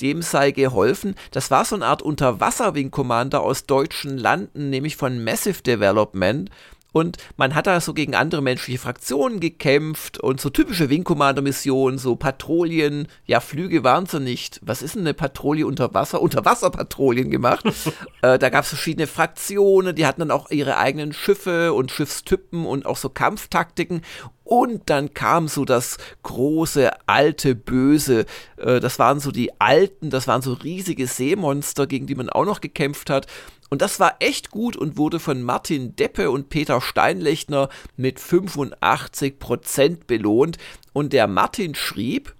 dem 0.00 0.22
sei 0.22 0.50
geholfen. 0.50 1.14
Das 1.30 1.50
war 1.50 1.66
so 1.66 1.76
eine 1.76 1.84
Art 1.84 2.00
Unterwasser-Wing 2.00 2.90
Commander 2.90 3.42
aus 3.42 3.66
deutschen 3.66 4.16
Landen, 4.16 4.70
nämlich 4.70 4.96
von 4.96 5.22
Massive 5.22 5.62
Development. 5.62 6.48
Und 6.92 7.18
man 7.36 7.54
hat 7.54 7.66
da 7.66 7.80
so 7.80 7.94
gegen 7.94 8.14
andere 8.14 8.42
menschliche 8.42 8.78
Fraktionen 8.78 9.40
gekämpft 9.40 10.18
und 10.18 10.40
so 10.40 10.50
typische 10.50 10.90
Wing 10.90 11.04
Commander 11.04 11.42
Missionen, 11.42 11.98
so 11.98 12.16
Patrouillen, 12.16 13.08
ja, 13.26 13.40
Flüge 13.40 13.84
waren 13.84 14.06
sie 14.06 14.20
nicht. 14.20 14.60
Was 14.62 14.82
ist 14.82 14.94
denn 14.94 15.02
eine 15.02 15.14
Patrouille 15.14 15.66
unter 15.66 15.94
Wasser? 15.94 16.20
Unterwasserpatrouillen 16.20 17.30
gemacht. 17.30 17.64
äh, 18.22 18.38
da 18.38 18.48
gab 18.48 18.64
es 18.64 18.70
verschiedene 18.70 19.06
Fraktionen, 19.06 19.94
die 19.94 20.06
hatten 20.06 20.20
dann 20.20 20.30
auch 20.30 20.50
ihre 20.50 20.76
eigenen 20.78 21.12
Schiffe 21.12 21.72
und 21.72 21.90
Schiffstypen 21.90 22.66
und 22.66 22.86
auch 22.86 22.96
so 22.96 23.08
Kampftaktiken. 23.08 24.02
Und 24.50 24.90
dann 24.90 25.14
kam 25.14 25.46
so 25.46 25.64
das 25.64 25.98
große, 26.24 26.90
alte 27.06 27.54
Böse. 27.54 28.26
Äh, 28.56 28.80
das 28.80 28.98
waren 28.98 29.20
so 29.20 29.30
die 29.30 29.60
alten, 29.60 30.10
das 30.10 30.26
waren 30.26 30.42
so 30.42 30.54
riesige 30.54 31.06
Seemonster, 31.06 31.86
gegen 31.86 32.08
die 32.08 32.16
man 32.16 32.28
auch 32.28 32.44
noch 32.44 32.60
gekämpft 32.60 33.10
hat. 33.10 33.28
Und 33.70 33.82
das 33.82 34.00
war 34.00 34.16
echt 34.18 34.50
gut 34.50 34.76
und 34.76 34.98
wurde 34.98 35.20
von 35.20 35.42
Martin 35.42 35.94
Deppe 35.94 36.30
und 36.30 36.50
Peter 36.50 36.80
Steinlechner 36.80 37.68
mit 37.96 38.18
85% 38.18 40.00
belohnt. 40.06 40.58
Und 40.92 41.12
der 41.12 41.28
Martin 41.28 41.76
schrieb, 41.76 42.34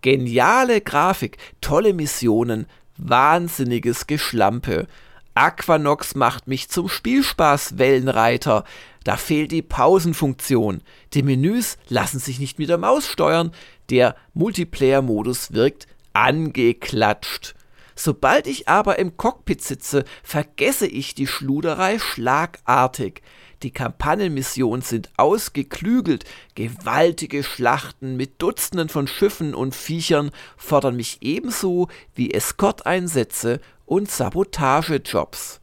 geniale 0.00 0.80
Grafik, 0.80 1.38
tolle 1.60 1.92
Missionen, 1.92 2.66
wahnsinniges 2.96 4.06
Geschlampe. 4.06 4.86
Aquanox 5.34 6.14
macht 6.14 6.46
mich 6.46 6.68
zum 6.68 6.88
Spielspaß-Wellenreiter. 6.88 8.64
Da 9.04 9.16
fehlt 9.16 9.50
die 9.50 9.62
Pausenfunktion. 9.62 10.82
Die 11.14 11.22
Menüs 11.22 11.78
lassen 11.88 12.20
sich 12.20 12.38
nicht 12.38 12.58
mit 12.58 12.68
der 12.68 12.78
Maus 12.78 13.08
steuern. 13.08 13.52
Der 13.90 14.14
Multiplayer-Modus 14.34 15.52
wirkt 15.52 15.86
angeklatscht. 16.12 17.54
Sobald 18.00 18.46
ich 18.46 18.68
aber 18.68 19.00
im 19.00 19.16
Cockpit 19.16 19.60
sitze, 19.60 20.04
vergesse 20.22 20.86
ich 20.86 21.16
die 21.16 21.26
Schluderei 21.26 21.98
schlagartig. 21.98 23.22
Die 23.64 23.72
Kampagnenmissionen 23.72 24.82
sind 24.82 25.10
ausgeklügelt, 25.16 26.24
gewaltige 26.54 27.42
Schlachten 27.42 28.16
mit 28.16 28.40
Dutzenden 28.40 28.88
von 28.88 29.08
Schiffen 29.08 29.52
und 29.52 29.74
Viechern 29.74 30.30
fordern 30.56 30.94
mich 30.94 31.18
ebenso 31.22 31.88
wie 32.14 32.32
Eskorteinsätze 32.32 33.60
und 33.84 34.08
Sabotagejobs. 34.08 35.60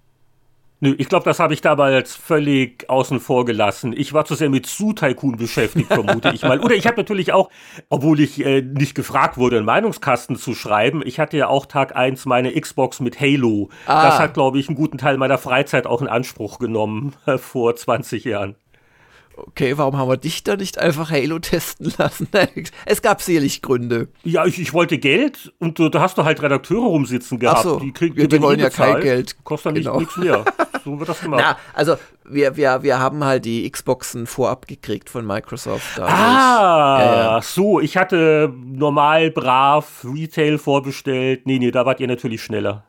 Nö, 0.81 0.93
ich 0.97 1.07
glaube, 1.07 1.23
das 1.23 1.39
habe 1.39 1.53
ich 1.53 1.63
jetzt 1.63 2.17
völlig 2.17 2.89
außen 2.89 3.19
vor 3.21 3.45
gelassen. 3.45 3.93
Ich 3.95 4.11
war 4.13 4.25
zu 4.25 4.35
sehr 4.35 4.49
mit 4.49 4.65
Su-Tycoon 4.65 5.37
beschäftigt, 5.37 5.87
vermute 5.87 6.31
ich 6.33 6.43
mal. 6.43 6.59
Oder 6.59 6.75
ich 6.75 6.85
habe 6.85 6.97
natürlich 6.97 7.31
auch, 7.31 7.49
obwohl 7.89 8.19
ich 8.19 8.45
äh, 8.45 8.61
nicht 8.61 8.93
gefragt 8.93 9.37
wurde, 9.37 9.57
einen 9.57 9.65
Meinungskasten 9.65 10.35
zu 10.35 10.53
schreiben, 10.53 11.01
ich 11.05 11.19
hatte 11.19 11.37
ja 11.37 11.47
auch 11.47 11.65
Tag 11.65 11.95
1 11.95 12.25
meine 12.25 12.59
Xbox 12.59 12.99
mit 12.99 13.19
Halo. 13.21 13.69
Ah. 13.85 14.05
Das 14.05 14.19
hat, 14.19 14.33
glaube 14.33 14.59
ich, 14.59 14.67
einen 14.67 14.75
guten 14.75 14.97
Teil 14.97 15.17
meiner 15.17 15.37
Freizeit 15.37 15.87
auch 15.87 16.01
in 16.01 16.07
Anspruch 16.07 16.59
genommen 16.59 17.13
äh, 17.25 17.37
vor 17.37 17.75
20 17.75 18.25
Jahren. 18.25 18.55
Okay, 19.37 19.77
warum 19.77 19.97
haben 19.97 20.07
wir 20.07 20.17
dich 20.17 20.43
da 20.43 20.55
nicht 20.55 20.77
einfach 20.77 21.11
Halo 21.11 21.39
testen 21.39 21.93
lassen? 21.97 22.27
es 22.85 23.01
gab 23.01 23.21
sicherlich 23.21 23.61
Gründe. 23.61 24.07
Ja, 24.23 24.45
ich, 24.45 24.59
ich 24.59 24.73
wollte 24.73 24.97
Geld 24.97 25.53
und 25.59 25.79
da 25.79 25.99
hast 25.99 26.17
du 26.17 26.23
halt 26.23 26.41
Redakteure 26.41 26.85
rumsitzen 26.85 27.39
gehabt. 27.39 27.59
Ach 27.59 27.63
so, 27.63 27.79
die, 27.79 27.91
krieg, 27.91 28.15
die, 28.15 28.27
die 28.27 28.41
wollen 28.41 28.59
ja 28.59 28.69
kein 28.69 29.01
Geld. 29.01 29.35
Kostet 29.43 29.75
genau. 29.75 29.99
nichts 29.99 30.17
mehr. 30.17 30.45
So 30.85 30.99
wird 30.99 31.09
das 31.09 31.19
gemacht. 31.19 31.41
Na, 31.43 31.57
also 31.73 31.95
wir, 32.29 32.57
wir, 32.57 32.83
wir 32.83 32.99
haben 32.99 33.23
halt 33.23 33.45
die 33.45 33.67
Xboxen 33.67 34.27
vorab 34.27 34.67
gekriegt 34.67 35.09
von 35.09 35.25
Microsoft. 35.25 35.97
Dadurch. 35.97 36.13
Ah, 36.13 36.99
ja, 36.99 37.15
ja. 37.15 37.41
so, 37.41 37.79
ich 37.79 37.97
hatte 37.97 38.53
normal 38.63 39.31
brav 39.31 40.05
Retail 40.05 40.59
vorbestellt. 40.59 41.47
Nee, 41.47 41.57
nee, 41.57 41.71
da 41.71 41.87
wart 41.87 41.99
ihr 42.01 42.07
natürlich 42.07 42.43
schneller. 42.43 42.83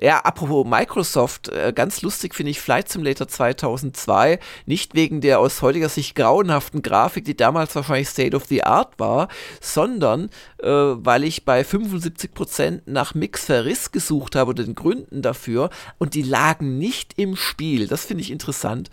Ja, 0.00 0.20
apropos 0.20 0.64
Microsoft, 0.64 1.48
äh, 1.48 1.72
ganz 1.74 2.02
lustig 2.02 2.34
finde 2.34 2.50
ich 2.50 2.60
Flight 2.60 2.88
Simulator 2.88 3.26
2002, 3.26 4.38
nicht 4.64 4.94
wegen 4.94 5.20
der 5.20 5.40
aus 5.40 5.60
heutiger 5.60 5.88
Sicht 5.88 6.14
grauenhaften 6.14 6.82
Grafik, 6.82 7.24
die 7.24 7.36
damals 7.36 7.74
wahrscheinlich 7.74 8.08
State 8.08 8.36
of 8.36 8.44
the 8.44 8.62
Art 8.62 8.98
war, 8.98 9.28
sondern 9.60 10.30
äh, 10.62 10.68
weil 10.68 11.24
ich 11.24 11.44
bei 11.44 11.62
75% 11.62 12.82
nach 12.86 13.14
Mix 13.14 13.46
Verriss 13.46 13.90
gesucht 13.90 14.36
habe 14.36 14.50
oder 14.50 14.62
den 14.62 14.76
Gründen 14.76 15.20
dafür 15.20 15.70
und 15.98 16.14
die 16.14 16.22
lagen 16.22 16.78
nicht 16.78 17.14
im 17.18 17.34
Spiel. 17.34 17.88
Das 17.88 18.04
finde 18.04 18.22
ich 18.22 18.30
interessant, 18.30 18.90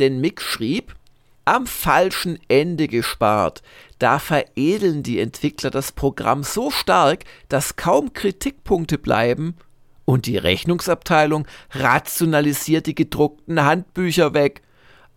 denn 0.00 0.20
Mick 0.20 0.40
schrieb, 0.40 0.96
am 1.44 1.66
falschen 1.66 2.38
Ende 2.48 2.88
gespart. 2.88 3.62
Da 3.98 4.18
veredeln 4.18 5.02
die 5.02 5.18
Entwickler 5.20 5.70
das 5.70 5.92
Programm 5.92 6.42
so 6.42 6.70
stark, 6.70 7.24
dass 7.48 7.76
kaum 7.76 8.12
Kritikpunkte 8.12 8.98
bleiben 8.98 9.54
und 10.08 10.24
die 10.24 10.38
Rechnungsabteilung 10.38 11.46
rationalisiert 11.70 12.86
die 12.86 12.94
gedruckten 12.94 13.62
Handbücher 13.62 14.32
weg. 14.32 14.62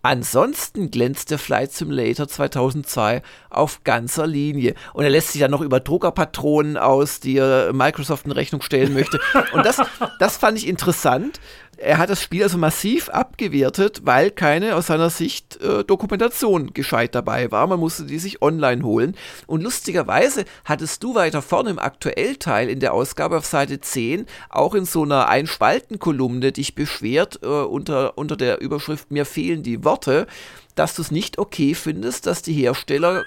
Ansonsten 0.02 0.92
glänzt 0.92 1.32
der 1.32 1.38
Flight 1.38 1.72
Simulator 1.72 2.28
2002 2.28 3.22
auf 3.50 3.86
ganzer 3.86 4.28
Linie. 4.28 4.76
Und 4.94 5.06
er 5.06 5.10
lässt 5.10 5.30
sich 5.30 5.40
dann 5.40 5.52
noch 5.52 5.62
über 5.62 5.80
Druckerpatronen 5.80 6.76
aus, 6.76 7.22
die 7.22 7.38
er 7.38 7.72
Microsoft 7.72 8.26
in 8.26 8.34
Rechnung 8.34 8.62
stellen 8.62 8.94
möchte. 8.94 9.22
Und 9.54 9.66
das, 9.66 9.82
das 10.20 10.36
fand 10.36 10.58
ich 10.58 10.68
interessant, 10.68 11.40
er 11.82 11.98
hat 11.98 12.10
das 12.10 12.22
Spiel 12.22 12.44
also 12.44 12.58
massiv 12.58 13.10
abgewertet, 13.10 14.02
weil 14.04 14.32
keine 14.32 14.76
aus 14.76 14.88
seiner 14.88 15.10
Sicht 15.10 15.62
äh, 15.62 15.84
Dokumentation 15.84 16.74
gescheit 16.74 17.16
dabei 17.16 17.52
war. 17.52 17.68
Man 17.68 17.80
musste 17.80 18.06
die 18.06 18.20
sich 18.20 18.42
online 18.42 18.84
holen. 18.84 19.16
Und 19.48 19.62
lustigerweise 19.62 20.46
hattest 20.66 21.04
du 21.04 21.16
weiter 21.16 21.42
vorne 21.42 21.72
im 21.72 21.80
Aktuellteil 21.80 22.70
in 22.70 22.80
der 22.80 22.94
Ausgabe 22.94 23.38
auf 23.38 23.46
Seite 23.46 23.82
10 23.82 24.26
auch 24.50 24.76
in 24.76 24.86
so 24.86 25.04
einer 25.04 25.28
Einspaltenkolumne 25.28 26.52
dich 26.52 26.76
beschwert 26.76 27.40
äh, 27.42 27.48
unter, 27.48 28.18
unter 28.18 28.38
der 28.38 28.62
Überschrift 28.62 29.12
Mir 29.12 29.26
fehlen 29.26 29.64
die 29.64 29.84
Worte 29.84 30.28
dass 30.76 30.96
du 30.96 31.02
es 31.02 31.12
nicht 31.12 31.38
okay 31.38 31.74
findest, 31.74 32.28
dass 32.28 32.42
die 32.42 32.54
Hersteller 32.54 33.24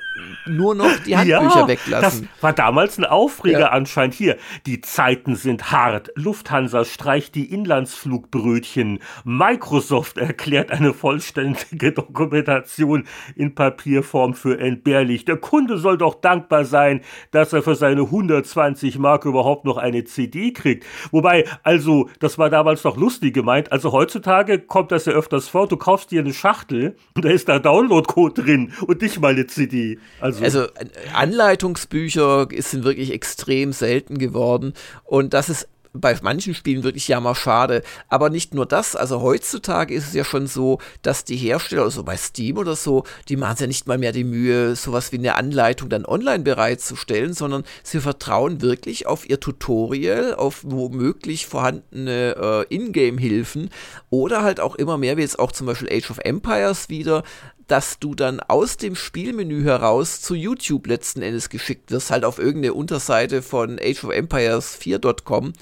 nur 0.47 0.75
noch 0.75 0.91
die 1.07 1.17
Handbücher 1.17 1.61
ja, 1.61 1.69
weglassen. 1.69 2.29
Das 2.35 2.43
war 2.43 2.53
damals 2.53 2.99
ein 2.99 3.05
Aufreger 3.05 3.59
ja. 3.61 3.69
anscheinend. 3.71 4.15
Hier, 4.15 4.37
die 4.67 4.81
Zeiten 4.81 5.37
sind 5.37 5.71
hart. 5.73 6.11
Lufthansa 6.15 6.85
streicht 6.85 7.35
die 7.35 7.53
Inlandsflugbrötchen. 7.53 9.01
Microsoft 9.25 10.19
erklärt 10.19 10.71
eine 10.71 10.95
vollständige 10.95 11.93
Dokumentation 11.93 13.05
in 13.37 13.55
Papierform 13.55 14.35
für 14.35 14.59
entbehrlich. 14.59 15.25
Der 15.25 15.37
Kunde 15.37 15.79
soll 15.79 15.99
doch 15.99 16.15
dankbar 16.15 16.65
sein, 16.65 17.01
dass 17.31 17.53
er 17.53 17.63
für 17.63 17.75
seine 17.75 18.03
120 18.03 18.99
Mark 18.99 19.25
überhaupt 19.25 19.65
noch 19.65 19.77
eine 19.77 20.05
CD 20.05 20.53
kriegt. 20.53 20.85
Wobei, 21.11 21.45
also, 21.63 22.09
das 22.21 22.39
war 22.39 22.51
damals 22.51 22.85
noch 22.85 22.97
lustig 22.97 23.35
gemeint. 23.35 23.73
Also 23.73 23.93
heutzutage 23.93 24.59
kommt 24.59 24.93
das 24.93 25.07
ja 25.07 25.13
öfters 25.13 25.49
vor. 25.49 25.69
Du 25.69 25.77
kaufst 25.77 26.11
dir 26.11 26.21
eine 26.21 26.33
Schachtel 26.33 26.97
und 27.15 27.25
da 27.25 27.34
ist 27.35 27.49
da 27.49 27.59
Downloadcode 27.59 28.39
drin 28.39 28.73
und 28.87 29.03
nicht 29.03 29.21
mal 29.21 29.33
eine 29.33 29.47
CD. 29.47 29.99
Also, 30.21 30.45
also 30.45 30.63
äh, 30.63 30.87
Anleitungsbücher 31.13 32.49
sind 32.59 32.85
wirklich 32.85 33.13
extrem 33.13 33.73
selten 33.73 34.19
geworden 34.19 34.73
und 35.05 35.35
das 35.35 35.49
ist 35.49 35.69
bei 35.95 36.19
manchen 36.23 36.55
Spielen 36.55 36.83
wirklich 36.83 37.09
jammerschade. 37.09 37.83
Aber 38.09 38.29
nicht 38.29 38.53
nur 38.53 38.67
das, 38.67 38.97
also 38.97 39.23
heutzutage 39.23 39.95
ist 39.95 40.09
es 40.09 40.15
ja 40.15 40.25
schon 40.25 40.47
so, 40.47 40.79
dass 41.03 41.25
die 41.25 41.37
Hersteller, 41.37 41.83
also 41.83 42.03
bei 42.03 42.17
Steam 42.17 42.59
oder 42.59 42.77
so, 42.77 43.05
die 43.29 43.37
machen 43.37 43.57
ja 43.61 43.67
nicht 43.67 43.87
mal 43.87 43.97
mehr 43.97 44.13
die 44.13 44.25
Mühe, 44.25 44.77
sowas 44.77 45.13
wie 45.13 45.19
eine 45.19 45.37
Anleitung 45.37 45.89
dann 45.89 46.05
online 46.05 46.43
bereitzustellen, 46.43 47.33
sondern 47.33 47.65
sie 47.83 48.01
vertrauen 48.01 48.61
wirklich 48.61 49.07
auf 49.07 49.29
ihr 49.29 49.41
Tutorial, 49.41 50.35
auf 50.35 50.61
womöglich 50.65 51.47
vorhandene 51.47 52.67
äh, 52.71 52.75
Ingame-Hilfen 52.75 53.71
oder 54.11 54.43
halt 54.43 54.61
auch 54.61 54.75
immer 54.75 54.99
mehr, 54.99 55.17
wie 55.17 55.23
jetzt 55.23 55.39
auch 55.39 55.53
zum 55.53 55.67
Beispiel 55.67 55.89
Age 55.91 56.11
of 56.11 56.19
Empires 56.19 56.89
wieder, 56.89 57.23
dass 57.67 57.99
du 57.99 58.15
dann 58.15 58.41
aus 58.41 58.77
dem 58.77 58.97
Spielmenü 58.97 59.65
heraus 59.65 60.21
zu 60.21 60.35
YouTube 60.35 60.87
letzten 60.87 61.23
Endes 61.23 61.49
geschickt 61.49 61.91
wirst, 61.91 62.11
halt 62.11 62.25
auf 62.25 62.39
irgendeine 62.39 62.75
Unterseite 62.75 63.43
von 63.43 63.79
Age 63.79 64.05
of 64.05 64.11
Empires 64.11 64.79
4.com. 64.81 65.53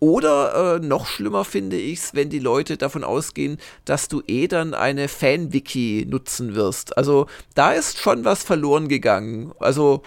Oder 0.00 0.76
äh, 0.76 0.86
noch 0.86 1.06
schlimmer 1.06 1.44
finde 1.44 1.76
ich 1.76 1.98
es, 1.98 2.14
wenn 2.14 2.30
die 2.30 2.38
Leute 2.38 2.76
davon 2.76 3.02
ausgehen, 3.02 3.58
dass 3.84 4.06
du 4.06 4.22
eh 4.28 4.46
dann 4.46 4.72
eine 4.74 5.08
Fan-Wiki 5.08 6.06
nutzen 6.08 6.54
wirst. 6.54 6.96
Also 6.96 7.26
da 7.54 7.72
ist 7.72 7.98
schon 7.98 8.24
was 8.24 8.44
verloren 8.44 8.86
gegangen. 8.86 9.52
Also 9.58 10.02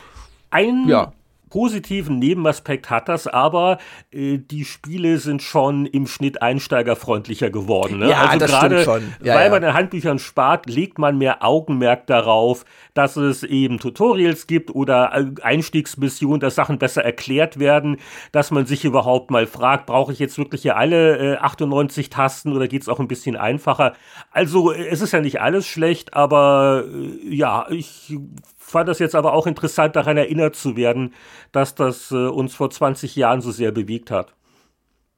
ein 0.50 0.88
ja 0.88 1.12
positiven 1.52 2.18
Nebenaspekt 2.18 2.90
hat 2.90 3.08
das, 3.08 3.28
aber 3.28 3.78
äh, 4.12 4.40
die 4.40 4.66
Spiele 4.66 5.20
sind 5.20 5.44
schon 5.44 5.86
im 5.86 6.08
Schnitt 6.08 6.42
einsteigerfreundlicher 6.42 7.52
geworden. 7.52 8.00
Ne? 8.00 8.10
Ja, 8.10 8.22
also 8.22 8.48
das 8.48 8.58
stimmt 8.58 8.80
schon. 8.82 9.14
Ja, 9.22 9.36
weil 9.36 9.46
ja. 9.46 9.52
man 9.52 9.64
in 9.64 9.74
Handbüchern 9.74 10.18
spart, 10.18 10.68
legt 10.68 10.98
man 10.98 11.20
mehr 11.20 11.44
Augenmerk 11.44 12.08
darauf, 12.08 12.66
dass 12.94 13.18
es 13.18 13.44
eben 13.44 13.78
Tutorials 13.80 14.48
gibt 14.48 14.74
oder 14.74 15.12
äh, 15.14 15.42
Einstiegsmissionen, 15.44 16.40
dass 16.40 16.56
Sachen 16.56 16.80
besser 16.80 17.04
erklärt 17.04 17.60
werden, 17.60 17.98
dass 18.32 18.50
man 18.50 18.66
sich 18.66 18.86
überhaupt 18.86 19.30
mal 19.30 19.46
fragt, 19.46 19.86
brauche 19.86 20.14
ich 20.14 20.20
jetzt 20.20 20.38
wirklich 20.38 20.64
hier 20.64 20.78
alle 20.78 21.36
äh, 21.36 21.38
98 21.38 22.10
Tasten 22.10 22.54
oder 22.54 22.68
geht 22.68 22.82
es 22.82 22.90
auch 22.90 23.00
ein 23.00 23.08
bisschen 23.08 23.36
einfacher? 23.36 23.94
Also 24.32 24.72
äh, 24.72 24.88
es 24.88 25.02
ist 25.02 25.12
ja 25.12 25.20
nicht 25.20 25.42
alles 25.42 25.68
schlecht, 25.68 26.14
aber 26.14 26.86
äh, 26.88 27.36
ja, 27.36 27.66
ich 27.70 28.18
fand 28.72 28.90
das 28.90 29.00
jetzt 29.00 29.16
aber 29.16 29.34
auch 29.34 29.48
interessant, 29.48 29.96
daran 29.96 30.18
erinnert 30.18 30.56
zu 30.56 30.76
werden, 30.76 31.14
dass 31.52 31.76
das 31.76 32.12
äh, 32.12 32.16
uns 32.28 32.56
vor 32.56 32.70
20 32.70 33.16
Jahren 33.16 33.42
so 33.42 33.52
sehr 33.52 33.72
bewegt 33.72 34.12
hat. 34.12 34.34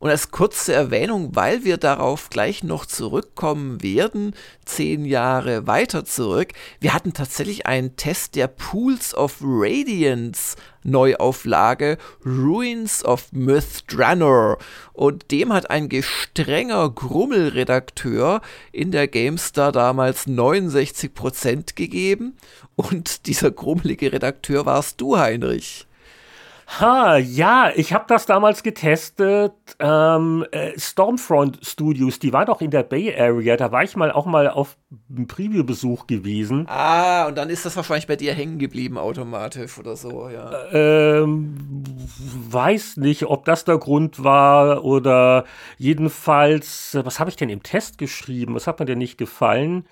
Und 0.04 0.10
als 0.10 0.32
kurze 0.32 0.74
Erwähnung, 0.74 1.30
weil 1.34 1.64
wir 1.64 1.78
darauf 1.78 2.30
gleich 2.30 2.62
noch 2.62 2.86
zurückkommen 2.86 3.82
werden, 3.82 4.36
zehn 4.66 5.06
Jahre 5.06 5.66
weiter 5.66 6.04
zurück, 6.04 6.50
wir 6.82 6.94
hatten 6.94 7.14
tatsächlich 7.14 7.68
einen 7.68 7.96
Test 7.96 8.36
der 8.36 8.48
Pools 8.48 9.16
of 9.16 9.38
Radiance 9.42 10.58
Neuauflage 10.84 11.98
Ruins 12.26 13.06
of 13.06 13.32
Mythdrannor. 13.32 14.58
Und 14.92 15.32
dem 15.32 15.54
hat 15.54 15.70
ein 15.70 15.88
gestrenger 15.88 16.90
Grummelredakteur 16.90 18.42
in 18.74 18.92
der 18.92 19.08
GameStar 19.08 19.72
damals 19.72 20.28
69% 20.28 21.76
gegeben. 21.76 22.36
Und 22.76 23.26
dieser 23.26 23.52
grummelige 23.52 24.12
Redakteur 24.12 24.66
warst 24.66 25.00
du, 25.00 25.18
Heinrich. 25.18 25.88
Ha, 26.68 27.18
ja, 27.18 27.72
ich 27.76 27.94
habe 27.94 28.06
das 28.08 28.26
damals 28.26 28.64
getestet. 28.64 29.54
Ähm, 29.80 30.46
äh, 30.52 30.78
Stormfront 30.78 31.60
Studios, 31.66 32.20
die 32.20 32.34
war 32.34 32.46
doch 32.46 32.62
in 32.62 32.72
der 32.72 32.84
Bay 32.84 33.14
Area. 33.16 33.58
Da 33.58 33.72
war 33.72 33.84
ich 33.84 33.96
mal 33.96 34.12
auch 34.12 34.26
mal 34.26 34.50
auf 34.50 34.78
einem 35.10 35.28
Preview-Besuch 35.28 36.08
gewesen. 36.08 36.66
Ah, 36.68 37.28
und 37.28 37.38
dann 37.38 37.50
ist 37.50 37.66
das 37.66 37.76
wahrscheinlich 37.76 38.08
bei 38.08 38.16
dir 38.16 38.34
hängen 38.34 38.60
geblieben, 38.60 38.98
automatisch 38.98 39.78
oder 39.78 39.96
so, 39.96 40.30
ja. 40.30 40.52
Ähm, 40.72 41.84
weiß 42.50 42.98
nicht, 42.98 43.26
ob 43.26 43.46
das 43.46 43.66
der 43.66 43.78
Grund 43.78 44.24
war 44.24 44.84
oder 44.84 45.46
jedenfalls, 45.78 46.98
was 47.04 47.20
habe 47.20 47.30
ich 47.30 47.36
denn 47.36 47.50
im 47.50 47.64
Test 47.64 47.98
geschrieben? 47.98 48.56
Was 48.56 48.68
hat 48.68 48.80
mir 48.80 48.86
denn 48.86 48.98
nicht 48.98 49.18
gefallen? 49.18 49.86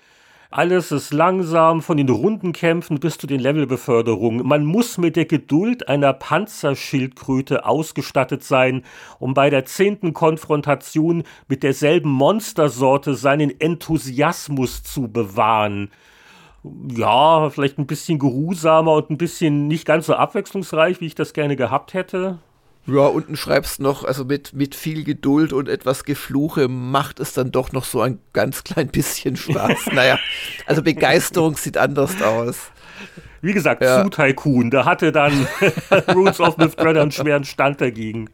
Alles 0.52 0.92
ist 0.92 1.14
langsam, 1.14 1.80
von 1.80 1.96
den 1.96 2.10
Rundenkämpfen 2.10 3.00
bis 3.00 3.16
zu 3.16 3.26
den 3.26 3.40
Levelbeförderungen. 3.40 4.46
Man 4.46 4.66
muss 4.66 4.98
mit 4.98 5.16
der 5.16 5.24
Geduld 5.24 5.88
einer 5.88 6.12
Panzerschildkröte 6.12 7.64
ausgestattet 7.64 8.44
sein, 8.44 8.84
um 9.18 9.32
bei 9.32 9.48
der 9.48 9.64
zehnten 9.64 10.12
Konfrontation 10.12 11.22
mit 11.48 11.62
derselben 11.62 12.10
Monstersorte 12.10 13.14
seinen 13.14 13.58
Enthusiasmus 13.60 14.82
zu 14.82 15.08
bewahren 15.08 15.90
ja, 16.94 17.50
vielleicht 17.50 17.78
ein 17.78 17.88
bisschen 17.88 18.20
geruhsamer 18.20 18.92
und 18.92 19.10
ein 19.10 19.18
bisschen 19.18 19.66
nicht 19.66 19.84
ganz 19.84 20.06
so 20.06 20.14
abwechslungsreich, 20.14 21.00
wie 21.00 21.06
ich 21.06 21.16
das 21.16 21.32
gerne 21.32 21.56
gehabt 21.56 21.92
hätte. 21.92 22.38
Ja, 22.86 23.06
unten 23.06 23.36
schreibst 23.36 23.80
noch, 23.80 24.02
also 24.02 24.24
mit, 24.24 24.54
mit 24.54 24.74
viel 24.74 25.04
Geduld 25.04 25.52
und 25.52 25.68
etwas 25.68 26.02
Gefluche 26.02 26.66
macht 26.66 27.20
es 27.20 27.32
dann 27.32 27.52
doch 27.52 27.70
noch 27.72 27.84
so 27.84 28.00
ein 28.00 28.18
ganz 28.32 28.64
klein 28.64 28.88
bisschen 28.88 29.36
Spaß. 29.36 29.86
naja, 29.92 30.18
also 30.66 30.82
Begeisterung 30.82 31.56
sieht 31.56 31.78
anders 31.78 32.20
aus. 32.20 32.72
Wie 33.40 33.52
gesagt, 33.52 33.82
ja. 33.82 34.02
zu 34.02 34.10
Tycoon, 34.10 34.70
da 34.70 34.84
hatte 34.84 35.12
dann 35.12 35.46
Rules 36.14 36.40
of 36.40 36.56
Mythbrother 36.56 37.02
einen 37.02 37.12
schweren 37.12 37.44
Stand 37.44 37.80
dagegen. 37.80 38.28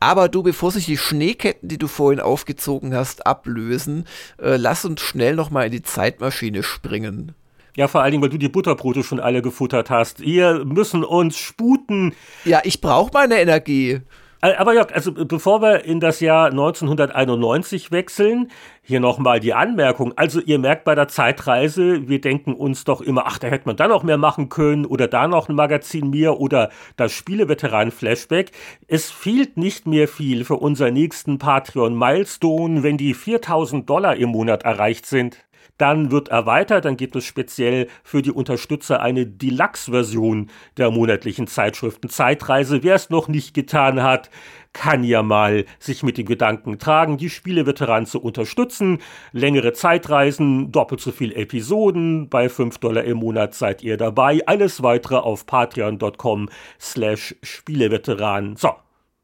Aber 0.00 0.28
du, 0.28 0.42
bevor 0.42 0.72
sich 0.72 0.86
die 0.86 0.98
Schneeketten, 0.98 1.68
die 1.68 1.78
du 1.78 1.86
vorhin 1.86 2.20
aufgezogen 2.20 2.94
hast, 2.94 3.26
ablösen, 3.26 4.06
äh, 4.38 4.56
lass 4.56 4.84
uns 4.84 5.00
schnell 5.00 5.36
nochmal 5.36 5.66
in 5.66 5.72
die 5.72 5.82
Zeitmaschine 5.82 6.62
springen. 6.62 7.34
Ja, 7.76 7.88
vor 7.88 8.02
allen 8.02 8.12
Dingen, 8.12 8.22
weil 8.22 8.30
du 8.30 8.38
die 8.38 8.48
Butterbrote 8.48 9.02
schon 9.02 9.20
alle 9.20 9.40
gefuttert 9.40 9.88
hast. 9.88 10.20
Wir 10.20 10.64
müssen 10.64 11.04
uns 11.04 11.38
sputen. 11.38 12.14
Ja, 12.44 12.60
ich 12.64 12.80
brauche 12.80 13.10
meine 13.14 13.40
Energie. 13.40 14.00
Äh, 14.42 14.56
aber 14.56 14.74
Jörg, 14.74 14.92
also 14.92 15.12
bevor 15.12 15.62
wir 15.62 15.84
in 15.84 16.00
das 16.00 16.20
Jahr 16.20 16.50
1991 16.50 17.92
wechseln, 17.92 18.50
hier 18.82 18.98
nochmal 18.98 19.38
die 19.38 19.54
Anmerkung. 19.54 20.12
Also 20.16 20.40
ihr 20.40 20.58
merkt 20.58 20.84
bei 20.84 20.96
der 20.96 21.06
Zeitreise, 21.06 22.08
wir 22.08 22.20
denken 22.20 22.54
uns 22.54 22.84
doch 22.84 23.00
immer, 23.00 23.26
ach, 23.26 23.38
da 23.38 23.46
hätte 23.46 23.66
man 23.66 23.76
da 23.76 23.86
noch 23.86 24.02
mehr 24.02 24.18
machen 24.18 24.48
können 24.48 24.84
oder 24.84 25.06
da 25.06 25.28
noch 25.28 25.48
ein 25.48 25.54
Magazin 25.54 26.10
mehr 26.10 26.40
oder 26.40 26.70
das 26.96 27.12
Spieleveteran-Flashback. 27.12 28.50
Es 28.88 29.10
fehlt 29.10 29.56
nicht 29.56 29.86
mehr 29.86 30.08
viel 30.08 30.44
für 30.44 30.56
unseren 30.56 30.94
nächsten 30.94 31.38
Patreon-Milestone, 31.38 32.82
wenn 32.82 32.98
die 32.98 33.14
4000 33.14 33.88
Dollar 33.88 34.16
im 34.16 34.30
Monat 34.30 34.64
erreicht 34.64 35.06
sind. 35.06 35.38
Dann 35.82 36.12
wird 36.12 36.28
erweitert, 36.28 36.84
dann 36.84 36.96
gibt 36.96 37.16
es 37.16 37.24
speziell 37.24 37.88
für 38.04 38.22
die 38.22 38.30
Unterstützer 38.30 39.00
eine 39.00 39.26
Deluxe-Version 39.26 40.48
der 40.76 40.92
monatlichen 40.92 41.48
Zeitschriften 41.48 42.08
Zeitreise. 42.08 42.84
Wer 42.84 42.94
es 42.94 43.10
noch 43.10 43.26
nicht 43.26 43.52
getan 43.52 44.00
hat, 44.00 44.30
kann 44.72 45.02
ja 45.02 45.24
mal 45.24 45.64
sich 45.80 46.04
mit 46.04 46.18
dem 46.18 46.26
Gedanken 46.26 46.78
tragen, 46.78 47.16
die 47.16 47.28
Spieleveteranen 47.28 48.06
zu 48.06 48.22
unterstützen. 48.22 49.00
Längere 49.32 49.72
Zeitreisen, 49.72 50.70
doppelt 50.70 51.00
so 51.00 51.10
viele 51.10 51.34
Episoden. 51.34 52.28
Bei 52.28 52.48
5 52.48 52.78
Dollar 52.78 53.02
im 53.02 53.16
Monat 53.16 53.56
seid 53.56 53.82
ihr 53.82 53.96
dabei. 53.96 54.40
Alles 54.46 54.84
weitere 54.84 55.16
auf 55.16 55.46
patreon.com 55.46 56.48
slash 56.78 57.34
Spieleveteranen. 57.42 58.54
So, 58.54 58.70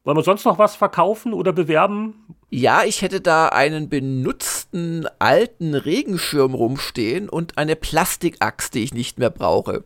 wollen 0.02 0.16
wir 0.16 0.24
sonst 0.24 0.44
noch 0.44 0.58
was 0.58 0.74
verkaufen 0.74 1.34
oder 1.34 1.52
bewerben? 1.52 2.36
Ja, 2.50 2.84
ich 2.84 3.02
hätte 3.02 3.20
da 3.20 3.48
einen 3.48 3.90
benutzten 3.90 5.06
alten 5.18 5.74
Regenschirm 5.74 6.54
rumstehen 6.54 7.28
und 7.28 7.58
eine 7.58 7.76
Plastikaxt, 7.76 8.72
die 8.74 8.84
ich 8.84 8.94
nicht 8.94 9.18
mehr 9.18 9.28
brauche. 9.28 9.84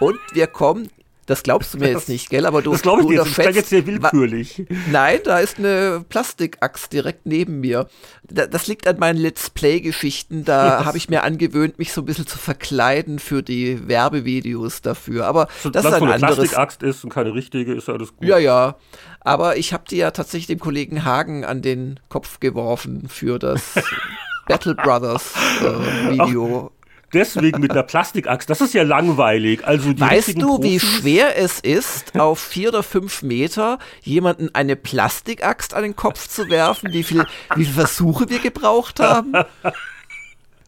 Und 0.00 0.18
wir 0.32 0.48
kommen 0.48 0.88
das 1.30 1.44
glaubst 1.44 1.72
du 1.72 1.78
mir 1.78 1.90
jetzt 1.90 2.08
nicht, 2.08 2.28
gell? 2.28 2.44
Aber 2.44 2.60
du, 2.60 2.72
das 2.72 2.82
glaube 2.82 3.02
ich 3.02 3.06
du 3.06 3.12
dir, 3.12 3.18
das 3.24 3.54
jetzt 3.54 3.70
sehr 3.70 3.86
willkürlich. 3.86 4.66
Nein, 4.90 5.20
da 5.24 5.38
ist 5.38 5.58
eine 5.58 6.04
Plastikaxt 6.08 6.92
direkt 6.92 7.24
neben 7.24 7.60
mir. 7.60 7.86
das 8.28 8.66
liegt 8.66 8.88
an 8.88 8.98
meinen 8.98 9.16
Let's 9.16 9.48
Play-Geschichten. 9.50 10.44
Da 10.44 10.84
habe 10.84 10.98
ich 10.98 11.08
mir 11.08 11.22
angewöhnt, 11.22 11.78
mich 11.78 11.92
so 11.92 12.02
ein 12.02 12.04
bisschen 12.04 12.26
zu 12.26 12.36
verkleiden 12.36 13.20
für 13.20 13.42
die 13.42 13.86
Werbevideos 13.86 14.82
dafür. 14.82 15.26
Aber 15.26 15.46
so, 15.62 15.70
das 15.70 15.84
ist 15.84 15.92
ein 15.92 16.02
anderes. 16.02 16.22
Eine 16.22 16.34
Plastikaxt 16.34 16.82
ist 16.82 17.04
und 17.04 17.10
keine 17.10 17.32
richtige, 17.32 17.72
ist 17.74 17.88
alles 17.88 18.16
gut. 18.16 18.26
Ja, 18.26 18.38
ja. 18.38 18.76
Aber 19.20 19.56
ich 19.56 19.72
habe 19.72 19.84
die 19.88 19.98
ja 19.98 20.10
tatsächlich 20.10 20.48
dem 20.48 20.58
Kollegen 20.58 21.04
Hagen 21.04 21.44
an 21.44 21.62
den 21.62 22.00
Kopf 22.08 22.40
geworfen 22.40 23.08
für 23.08 23.38
das 23.38 23.74
Battle 24.48 24.74
Brothers 24.74 25.34
äh, 25.60 26.10
Video. 26.10 26.72
Deswegen 27.12 27.60
mit 27.60 27.70
einer 27.70 27.82
Plastikaxt. 27.82 28.48
Das 28.50 28.60
ist 28.60 28.74
ja 28.74 28.82
langweilig. 28.82 29.66
Also 29.66 29.92
die 29.92 30.00
weißt 30.00 30.40
du, 30.40 30.56
Profis, 30.56 30.64
wie 30.64 30.78
schwer 30.80 31.36
es 31.36 31.60
ist, 31.60 32.18
auf 32.18 32.40
vier 32.40 32.70
oder 32.70 32.82
fünf 32.82 33.22
Meter 33.22 33.78
jemanden 34.02 34.54
eine 34.54 34.76
Plastikaxt 34.76 35.74
an 35.74 35.82
den 35.82 35.96
Kopf 35.96 36.28
zu 36.28 36.48
werfen? 36.48 36.92
Wie 36.92 37.02
viel, 37.02 37.24
wie 37.54 37.64
viele 37.64 37.74
Versuche 37.74 38.28
wir 38.28 38.38
gebraucht 38.38 39.00
haben? 39.00 39.34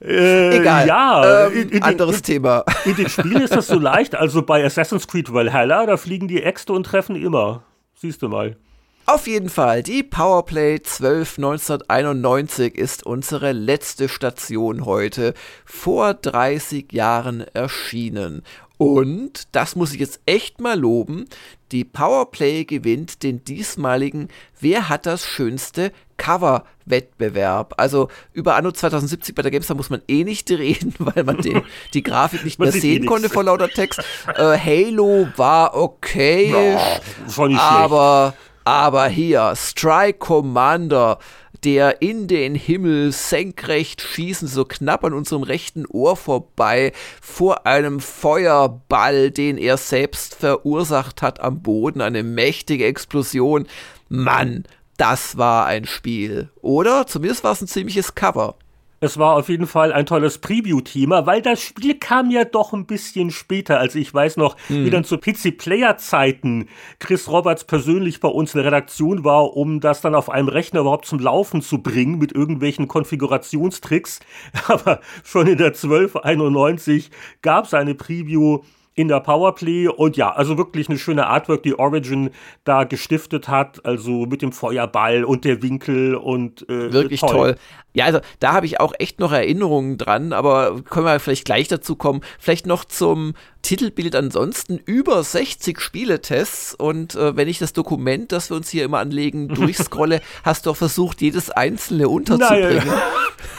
Äh, 0.05 0.59
Egal. 0.59 0.89
Ja, 0.89 1.47
ähm, 1.47 1.53
in, 1.63 1.69
in 1.69 1.83
anderes 1.83 2.17
in, 2.17 2.23
Thema. 2.25 2.65
In 2.85 2.97
den 2.97 3.09
Spielen 3.09 3.43
ist 3.43 3.55
das 3.55 3.69
so 3.69 3.79
leicht. 3.79 4.17
Also 4.17 4.43
bei 4.43 4.65
Assassin's 4.65 5.07
Creed 5.07 5.33
Valhalla, 5.33 5.87
da 5.87 5.97
fliegen 5.97 6.27
die 6.27 6.43
Äxte 6.43 6.73
und 6.73 6.85
treffen 6.85 7.15
immer. 7.15 7.63
Siehst 7.95 8.21
du 8.23 8.29
mal. 8.29 8.57
Auf 9.05 9.27
jeden 9.27 9.49
Fall, 9.49 9.83
die 9.83 10.05
Powerplay 10.05 10.81
12 10.81 11.39
1991 11.39 12.77
ist 12.77 13.05
unsere 13.05 13.51
letzte 13.51 14.09
Station 14.09 14.85
heute, 14.85 15.35
vor 15.65 16.15
30 16.15 16.93
Jahren 16.93 17.41
erschienen. 17.41 18.43
Und, 18.79 19.49
das 19.53 19.75
muss 19.75 19.93
ich 19.93 19.99
jetzt 19.99 20.21
echt 20.25 20.61
mal 20.61 20.79
loben, 20.79 21.25
die 21.73 21.85
Powerplay 21.85 22.65
gewinnt 22.65 23.25
den 23.25 23.45
diesmaligen 23.45 24.29
Wer 24.61 24.89
hat 24.89 25.07
das 25.07 25.27
schönste 25.27 25.91
Cover-Wettbewerb. 26.17 27.75
Also 27.79 28.09
über 28.33 28.55
Anno 28.55 28.71
2070 28.71 29.35
bei 29.35 29.43
der 29.43 29.51
GameStar 29.51 29.77
muss 29.77 29.91
man 29.91 30.03
eh 30.07 30.23
nicht 30.23 30.49
reden, 30.53 30.95
weil 30.99 31.25
man 31.25 31.39
den, 31.39 31.63
die 31.93 32.05
Grafik 32.05 32.45
nicht 32.45 32.61
mehr 32.61 32.69
eh 32.69 32.79
sehen 32.79 33.07
konnte 33.07 33.29
vor 33.29 33.45
lauter 33.45 33.69
Text. 33.69 34.01
Äh, 34.37 34.57
Halo 34.59 35.29
war 35.37 35.75
okay, 35.75 36.53
ja, 36.53 37.01
aber 37.59 38.35
schlecht. 38.35 38.52
Aber 38.65 39.09
hier, 39.09 39.55
Strike 39.57 40.19
Commander, 40.19 41.19
der 41.65 42.03
in 42.03 42.27
den 42.27 42.55
Himmel 42.55 43.13
senkrecht 43.13 44.01
schießen, 44.01 44.49
so 44.49 44.65
knapp 44.65 45.05
an 45.05 45.13
unserem 45.13 45.43
rechten 45.43 45.87
Ohr 45.87 46.17
vorbei, 46.17 46.93
vor 47.21 47.67
einem 47.67 48.01
Feuerball, 48.01 49.31
den 49.31 49.59
er 49.59 49.77
selbst 49.77 50.35
verursacht 50.35 51.23
hat 51.23 51.41
am 51.41 51.63
Boden, 51.63 52.01
eine 52.01 52.23
mächtige 52.23 52.87
Explosion. 52.87 53.67
Mann, 54.09 54.65
das 54.97 55.37
war 55.37 55.67
ein 55.67 55.85
Spiel. 55.85 56.51
Oder? 56.61 57.07
Zumindest 57.07 57.45
war 57.45 57.53
es 57.53 57.61
ein 57.61 57.69
ziemliches 57.69 58.15
Cover. 58.15 58.57
Es 59.03 59.19
war 59.19 59.35
auf 59.35 59.49
jeden 59.49 59.67
Fall 59.67 59.93
ein 59.93 60.07
tolles 60.07 60.39
Preview-Thema, 60.39 61.27
weil 61.27 61.43
das 61.43 61.61
Spiel 61.61 61.99
kam 61.99 62.31
ja 62.31 62.45
doch 62.45 62.73
ein 62.73 62.87
bisschen 62.87 63.33
später. 63.33 63.81
Also 63.81 63.99
ich 63.99 64.15
weiß 64.15 64.37
noch, 64.37 64.57
hm. 64.69 64.85
wie 64.85 64.91
dann 64.91 65.03
zu 65.03 65.19
PC-Player-Zeiten 65.19 66.69
Chris 67.01 67.29
Roberts 67.29 67.65
persönlich 67.65 68.21
bei 68.21 68.29
uns 68.29 68.55
in 68.55 68.59
der 68.59 68.67
Redaktion 68.67 69.25
war, 69.25 69.57
um 69.57 69.81
das 69.81 70.03
dann 70.03 70.15
auf 70.15 70.31
einem 70.31 70.47
Rechner 70.47 70.83
überhaupt 70.83 71.07
zum 71.07 71.19
Laufen 71.19 71.63
zu 71.63 71.79
bringen 71.79 72.19
mit 72.19 72.31
irgendwelchen 72.31 72.87
Konfigurationstricks. 72.87 74.21
Aber 74.69 75.01
schon 75.25 75.49
in 75.49 75.59
der 75.59 75.75
1291 75.75 77.11
gab 77.43 77.65
es 77.65 77.75
eine 77.75 77.97
Preview 77.97 78.61
in 78.95 79.09
der 79.09 79.21
Powerplay 79.21 79.89
und 79.89 80.17
ja, 80.17 80.31
also 80.31 80.59
wirklich 80.59 80.89
eine 80.89 80.99
schöne 80.99 81.27
Artwork, 81.27 81.63
die 81.63 81.79
Origin 81.79 82.31
da 82.65 82.85
gestiftet 82.85 83.49
hat, 83.49 83.85
also 83.87 84.27
mit 84.27 84.43
dem 84.43 84.53
Feuerball 84.53 85.25
und 85.25 85.45
der 85.45 85.63
Winkel 85.63 86.15
und 86.15 86.69
äh, 86.69 86.93
wirklich 86.93 87.21
toll. 87.21 87.31
toll. 87.31 87.57
Ja, 87.95 88.07
also 88.07 88.21
da 88.39 88.53
habe 88.53 88.67
ich 88.67 88.81
auch 88.81 88.93
echt 88.99 89.21
noch 89.21 89.33
Erinnerungen 89.33 89.99
dran, 89.99 90.33
aber 90.33 90.83
können 90.83 91.07
wir 91.07 91.21
vielleicht 91.21 91.45
gleich 91.45 91.69
dazu 91.69 91.97
kommen. 91.97 92.23
Vielleicht 92.39 92.67
noch 92.67 92.85
zum 92.85 93.35
Titelbild 93.63 94.15
ansonsten 94.17 94.79
über 94.79 95.23
60 95.23 95.81
Spieletests 95.81 96.75
und 96.75 97.15
äh, 97.15 97.37
wenn 97.37 97.49
ich 97.49 97.59
das 97.59 97.73
Dokument, 97.73 98.33
das 98.33 98.51
wir 98.51 98.57
uns 98.57 98.69
hier 98.71 98.85
immer 98.85 98.99
anlegen, 98.99 99.49
durchscrolle, 99.55 100.21
hast 100.45 100.67
du 100.67 100.71
auch 100.71 100.77
versucht, 100.77 101.23
jedes 101.23 101.51
einzelne 101.51 102.09
unterzubringen. 102.09 102.87
Naja, 102.87 103.03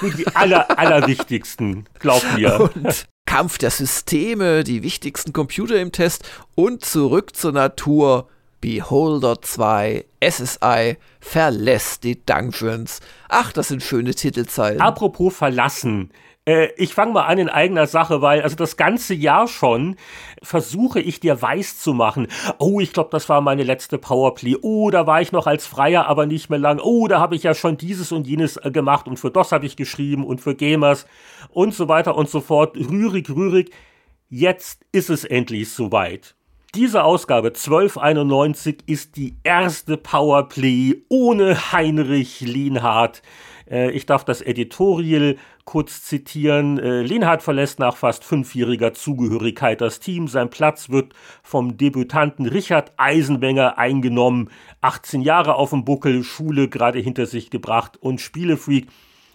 die 0.17 0.27
aller, 0.27 0.77
allerwichtigsten, 0.77 1.85
glaub 1.99 2.23
mir. 2.35 2.71
Und 2.75 3.07
Kampf 3.33 3.57
der 3.57 3.71
Systeme, 3.71 4.63
die 4.63 4.83
wichtigsten 4.83 5.33
Computer 5.33 5.81
im 5.81 5.91
Test 5.91 6.23
und 6.53 6.85
zurück 6.85 7.35
zur 7.35 7.51
Natur. 7.51 8.27
Beholder 8.61 9.41
2, 9.41 10.05
SSI, 10.23 10.97
verlässt 11.19 12.03
die 12.03 12.23
Dungeons. 12.23 12.99
Ach, 13.29 13.51
das 13.51 13.69
sind 13.69 13.81
schöne 13.81 14.13
Titelzeilen. 14.13 14.79
Apropos 14.81 15.35
verlassen. 15.35 16.11
Äh, 16.45 16.69
ich 16.77 16.93
fange 16.93 17.13
mal 17.13 17.23
an 17.23 17.37
in 17.37 17.49
eigener 17.49 17.87
Sache, 17.87 18.21
weil 18.21 18.41
also 18.41 18.55
das 18.55 18.75
ganze 18.75 19.13
Jahr 19.13 19.47
schon 19.47 19.95
versuche 20.41 20.99
ich 20.99 21.19
dir 21.19 21.41
weiß 21.41 21.79
zu 21.79 21.93
machen. 21.93 22.27
Oh, 22.59 22.79
ich 22.79 22.91
glaube, 22.91 23.09
das 23.11 23.29
war 23.29 23.41
meine 23.41 23.63
letzte 23.63 23.97
Powerplay. 23.97 24.57
Oh, 24.61 24.89
da 24.89 25.07
war 25.07 25.21
ich 25.21 25.31
noch 25.31 25.47
als 25.47 25.65
Freier, 25.65 26.07
aber 26.07 26.25
nicht 26.25 26.49
mehr 26.49 26.59
lang. 26.59 26.79
Oh, 26.83 27.07
da 27.07 27.19
habe 27.19 27.35
ich 27.35 27.43
ja 27.43 27.53
schon 27.53 27.77
dieses 27.77 28.11
und 28.11 28.27
jenes 28.27 28.57
äh, 28.57 28.71
gemacht 28.71 29.07
und 29.07 29.17
für 29.17 29.31
DOS 29.31 29.51
habe 29.51 29.65
ich 29.65 29.77
geschrieben 29.77 30.25
und 30.25 30.41
für 30.41 30.55
Gamers 30.55 31.05
und 31.49 31.73
so 31.73 31.87
weiter 31.87 32.15
und 32.15 32.29
so 32.29 32.41
fort. 32.41 32.75
Rührig, 32.75 33.29
rührig. 33.29 33.71
Jetzt 34.29 34.81
ist 34.91 35.09
es 35.09 35.23
endlich 35.23 35.71
soweit. 35.71 36.35
Diese 36.75 37.03
Ausgabe 37.03 37.49
1291 37.49 38.79
ist 38.87 39.15
die 39.15 39.35
erste 39.43 39.95
Powerplay 39.95 41.03
ohne 41.07 41.71
Heinrich 41.71 42.41
Lienhardt. 42.41 43.21
Äh, 43.73 43.91
ich 43.91 44.05
darf 44.05 44.23
das 44.23 44.41
Editorial 44.41 45.37
kurz 45.65 46.03
zitieren. 46.03 46.77
Äh, 46.77 47.01
Lenhardt 47.01 47.41
verlässt 47.41 47.79
nach 47.79 47.97
fast 47.97 48.23
fünfjähriger 48.23 48.93
Zugehörigkeit 48.93 49.81
das 49.81 49.99
Team. 49.99 50.27
Sein 50.27 50.49
Platz 50.49 50.89
wird 50.89 51.13
vom 51.41 51.77
Debütanten 51.77 52.45
Richard 52.45 52.93
Eisenwenger 52.97 53.77
eingenommen. 53.77 54.49
18 54.81 55.21
Jahre 55.21 55.55
auf 55.55 55.71
dem 55.71 55.83
Buckel, 55.83 56.23
Schule 56.23 56.69
gerade 56.69 56.99
hinter 56.99 57.25
sich 57.25 57.49
gebracht 57.49 57.97
und 57.97 58.21
Spielefreak. 58.21 58.87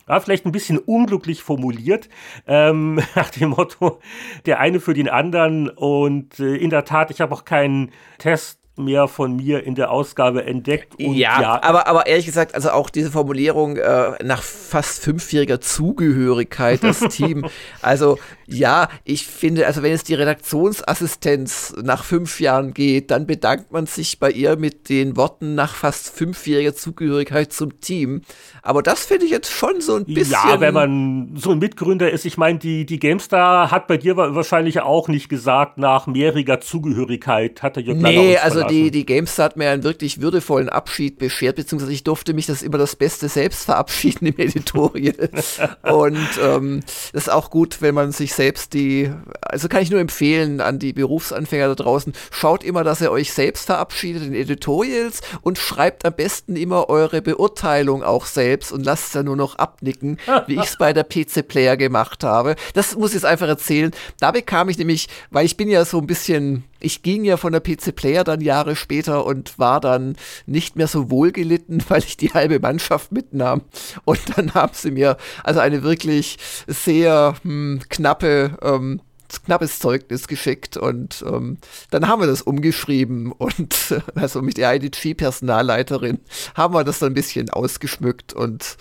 Ja, 0.08 0.20
vielleicht 0.20 0.46
ein 0.46 0.52
bisschen 0.52 0.78
unglücklich 0.78 1.42
formuliert, 1.42 2.08
ähm, 2.46 2.94
nach 3.14 3.28
dem 3.30 3.50
Motto, 3.50 4.00
der 4.46 4.58
eine 4.58 4.80
für 4.80 4.94
den 4.94 5.08
anderen. 5.08 5.68
Und 5.68 6.40
äh, 6.40 6.56
in 6.56 6.70
der 6.70 6.84
Tat, 6.84 7.10
ich 7.10 7.20
habe 7.20 7.34
auch 7.34 7.44
keinen 7.44 7.90
Test 8.16 8.57
mehr 8.78 9.08
von 9.08 9.36
mir 9.36 9.64
in 9.64 9.74
der 9.74 9.90
Ausgabe 9.90 10.44
entdeckt. 10.44 10.94
Ja, 10.98 11.40
ja, 11.40 11.62
aber, 11.62 11.86
aber 11.86 12.06
ehrlich 12.06 12.26
gesagt, 12.26 12.54
also 12.54 12.70
auch 12.70 12.90
diese 12.90 13.10
Formulierung 13.10 13.76
äh, 13.76 14.22
nach 14.22 14.42
fast 14.42 15.02
fünfjähriger 15.02 15.60
Zugehörigkeit, 15.60 16.82
das 16.82 17.00
Team. 17.10 17.44
Also 17.82 18.18
ja, 18.46 18.88
ich 19.04 19.26
finde, 19.26 19.66
also 19.66 19.82
wenn 19.82 19.92
es 19.92 20.04
die 20.04 20.14
Redaktionsassistenz 20.14 21.74
nach 21.82 22.04
fünf 22.04 22.40
Jahren 22.40 22.72
geht, 22.72 23.10
dann 23.10 23.26
bedankt 23.26 23.72
man 23.72 23.86
sich 23.86 24.18
bei 24.18 24.30
ihr 24.30 24.56
mit 24.56 24.88
den 24.88 25.16
Worten 25.16 25.54
nach 25.54 25.74
fast 25.74 26.10
fünfjähriger 26.10 26.74
Zugehörigkeit 26.74 27.52
zum 27.52 27.80
Team. 27.80 28.22
Aber 28.62 28.82
das 28.82 29.06
finde 29.06 29.26
ich 29.26 29.30
jetzt 29.30 29.52
schon 29.52 29.80
so 29.80 29.96
ein 29.96 30.04
bisschen. 30.04 30.32
Ja, 30.32 30.60
wenn 30.60 30.74
man 30.74 31.36
so 31.36 31.50
ein 31.50 31.58
Mitgründer 31.58 32.10
ist, 32.10 32.24
ich 32.24 32.38
meine, 32.38 32.58
die, 32.58 32.86
die 32.86 32.98
GameStar 32.98 33.70
hat 33.70 33.86
bei 33.86 33.96
dir 33.96 34.16
wahrscheinlich 34.16 34.80
auch 34.80 35.08
nicht 35.08 35.28
gesagt, 35.28 35.78
nach 35.78 36.06
mehrjähriger 36.06 36.60
Zugehörigkeit 36.60 37.62
hat 37.62 37.76
er 37.76 37.82
Jörg 37.82 37.98
Nee, 37.98 38.36
also 38.36 38.62
die, 38.68 38.90
die 38.90 39.06
GameStar 39.06 39.46
hat 39.46 39.56
mir 39.56 39.70
einen 39.70 39.82
wirklich 39.82 40.20
würdevollen 40.20 40.68
Abschied 40.68 41.18
beschert, 41.18 41.56
beziehungsweise 41.56 41.92
ich 41.92 42.04
durfte 42.04 42.34
mich 42.34 42.46
das 42.46 42.62
immer 42.62 42.78
das 42.78 42.96
Beste 42.96 43.28
selbst 43.28 43.64
verabschieden 43.64 44.26
im 44.26 44.38
Editorial. 44.38 45.30
Und 45.82 46.28
ähm, 46.42 46.80
das 47.12 47.24
ist 47.24 47.30
auch 47.30 47.50
gut, 47.50 47.80
wenn 47.80 47.94
man 47.94 48.12
sich 48.12 48.34
selbst 48.34 48.74
die, 48.74 49.10
also 49.42 49.68
kann 49.68 49.82
ich 49.82 49.90
nur 49.90 50.00
empfehlen 50.00 50.60
an 50.60 50.78
die 50.78 50.92
Berufsanfänger 50.92 51.68
da 51.68 51.74
draußen, 51.74 52.12
schaut 52.30 52.64
immer, 52.64 52.84
dass 52.84 53.00
ihr 53.00 53.10
euch 53.10 53.32
selbst 53.32 53.66
verabschiedet 53.66 54.22
in 54.22 54.34
Editorials 54.34 55.20
und 55.42 55.58
schreibt 55.58 56.04
am 56.04 56.14
besten 56.14 56.56
immer 56.56 56.88
eure 56.88 57.22
Beurteilung 57.22 58.02
auch 58.02 58.26
selbst 58.26 58.72
und 58.72 58.84
lasst 58.84 59.08
es 59.08 59.14
ja 59.14 59.22
nur 59.22 59.36
noch 59.36 59.56
abnicken, 59.56 60.18
wie 60.46 60.54
ich 60.54 60.64
es 60.64 60.76
bei 60.76 60.92
der 60.92 61.04
PC 61.04 61.46
Player 61.46 61.76
gemacht 61.76 62.24
habe. 62.24 62.56
Das 62.74 62.96
muss 62.96 63.10
ich 63.10 63.16
jetzt 63.16 63.24
einfach 63.24 63.48
erzählen. 63.48 63.92
Da 64.20 64.30
bekam 64.30 64.68
ich 64.68 64.78
nämlich, 64.78 65.08
weil 65.30 65.46
ich 65.46 65.56
bin 65.56 65.68
ja 65.68 65.84
so 65.84 65.98
ein 65.98 66.06
bisschen 66.06 66.64
ich 66.80 67.02
ging 67.02 67.24
ja 67.24 67.36
von 67.36 67.52
der 67.52 67.60
PC 67.60 67.94
Player 67.94 68.24
dann 68.24 68.40
Jahre 68.40 68.76
später 68.76 69.26
und 69.26 69.58
war 69.58 69.80
dann 69.80 70.16
nicht 70.46 70.76
mehr 70.76 70.88
so 70.88 71.10
wohlgelitten, 71.10 71.82
weil 71.88 72.04
ich 72.04 72.16
die 72.16 72.32
halbe 72.32 72.60
Mannschaft 72.60 73.12
mitnahm. 73.12 73.62
Und 74.04 74.20
dann 74.36 74.54
haben 74.54 74.72
sie 74.74 74.90
mir 74.90 75.16
also 75.44 75.60
eine 75.60 75.82
wirklich 75.82 76.38
sehr 76.66 77.34
hm, 77.42 77.80
knappe 77.88 78.56
ähm, 78.62 79.00
knappes 79.44 79.78
Zeugnis 79.78 80.26
geschickt 80.26 80.76
und 80.76 81.22
ähm, 81.26 81.58
dann 81.90 82.08
haben 82.08 82.22
wir 82.22 82.26
das 82.26 82.42
umgeschrieben 82.42 83.32
und 83.32 83.94
also 84.14 84.42
mit 84.42 84.56
der 84.56 84.74
IDG-Personalleiterin 84.74 86.20
haben 86.54 86.74
wir 86.74 86.84
das 86.84 86.98
dann 87.00 87.10
ein 87.10 87.14
bisschen 87.14 87.50
ausgeschmückt 87.50 88.32
und 88.32 88.78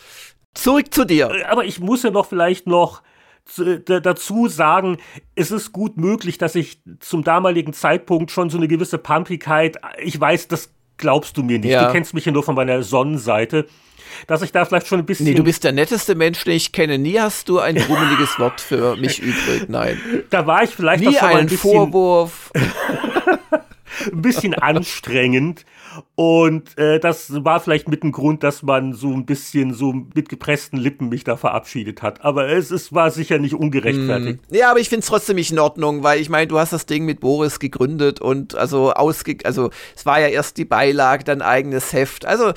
zurück 0.53 0.93
zu 0.93 1.05
dir. 1.05 1.49
Aber 1.49 1.65
ich 1.65 1.79
muss 1.79 2.03
ja 2.03 2.11
noch 2.11 2.27
vielleicht 2.27 2.67
noch 2.67 3.01
dazu 3.85 4.47
sagen, 4.47 4.97
es 5.35 5.51
ist 5.51 5.71
gut 5.71 5.97
möglich, 5.97 6.37
dass 6.37 6.55
ich 6.55 6.79
zum 6.99 7.23
damaligen 7.23 7.73
Zeitpunkt 7.73 8.31
schon 8.31 8.49
so 8.49 8.57
eine 8.57 8.67
gewisse 8.67 8.97
Pumpigkeit, 8.97 9.77
ich 10.01 10.19
weiß, 10.19 10.47
das 10.47 10.73
glaubst 10.97 11.37
du 11.37 11.43
mir 11.43 11.59
nicht, 11.59 11.71
ja. 11.71 11.85
du 11.85 11.91
kennst 11.91 12.13
mich 12.13 12.25
ja 12.25 12.31
nur 12.31 12.43
von 12.43 12.55
meiner 12.55 12.83
Sonnenseite, 12.83 13.67
dass 14.25 14.41
ich 14.41 14.51
da 14.51 14.65
vielleicht 14.65 14.87
schon 14.87 14.99
ein 14.99 15.05
bisschen. 15.05 15.25
Nee, 15.25 15.33
du 15.33 15.43
bist 15.43 15.63
der 15.63 15.71
netteste 15.71 16.15
Mensch, 16.15 16.43
den 16.43 16.55
ich 16.55 16.71
kenne. 16.71 16.97
Nie 16.97 17.19
hast 17.19 17.49
du 17.49 17.59
ein 17.59 17.75
grummeliges 17.75 18.39
Wort 18.39 18.61
für 18.61 18.95
mich 18.95 19.19
übrig. 19.21 19.67
Nein. 19.67 19.99
Da 20.29 20.47
war 20.47 20.63
ich 20.63 20.71
vielleicht 20.71 21.03
Nie 21.03 21.09
auch 21.09 21.19
schon 21.19 21.29
mal 21.29 21.39
ein 21.39 21.47
bisschen, 21.47 21.71
Vorwurf. 21.71 22.51
ein 24.11 24.21
bisschen 24.21 24.53
anstrengend. 24.53 25.65
Und 26.15 26.77
äh, 26.77 26.99
das 26.99 27.43
war 27.43 27.59
vielleicht 27.59 27.87
mit 27.87 28.03
ein 28.03 28.11
Grund, 28.11 28.43
dass 28.43 28.63
man 28.63 28.93
so 28.93 29.11
ein 29.11 29.25
bisschen 29.25 29.73
so 29.73 29.93
mit 29.93 30.29
gepressten 30.29 30.77
Lippen 30.79 31.09
mich 31.09 31.23
da 31.23 31.37
verabschiedet 31.37 32.01
hat. 32.01 32.23
Aber 32.23 32.49
es, 32.49 32.71
es 32.71 32.93
war 32.93 33.11
sicher 33.11 33.37
nicht 33.37 33.53
ungerechtfertigt. 33.53 34.39
Mm. 34.49 34.55
Ja, 34.55 34.71
aber 34.71 34.79
ich 34.79 34.89
finde 34.89 35.01
es 35.01 35.07
trotzdem 35.07 35.35
nicht 35.35 35.51
in 35.51 35.59
Ordnung, 35.59 36.03
weil 36.03 36.19
ich 36.19 36.29
meine, 36.29 36.47
du 36.47 36.59
hast 36.59 36.73
das 36.73 36.85
Ding 36.85 37.05
mit 37.05 37.19
Boris 37.19 37.59
gegründet 37.59 38.21
und 38.21 38.55
also 38.55 38.93
ausge 38.93 39.37
also 39.43 39.69
es 39.95 40.05
war 40.05 40.19
ja 40.19 40.27
erst 40.27 40.57
die 40.57 40.65
Beilage, 40.65 41.23
dann 41.23 41.41
eigenes 41.41 41.93
Heft. 41.93 42.25
Also 42.25 42.53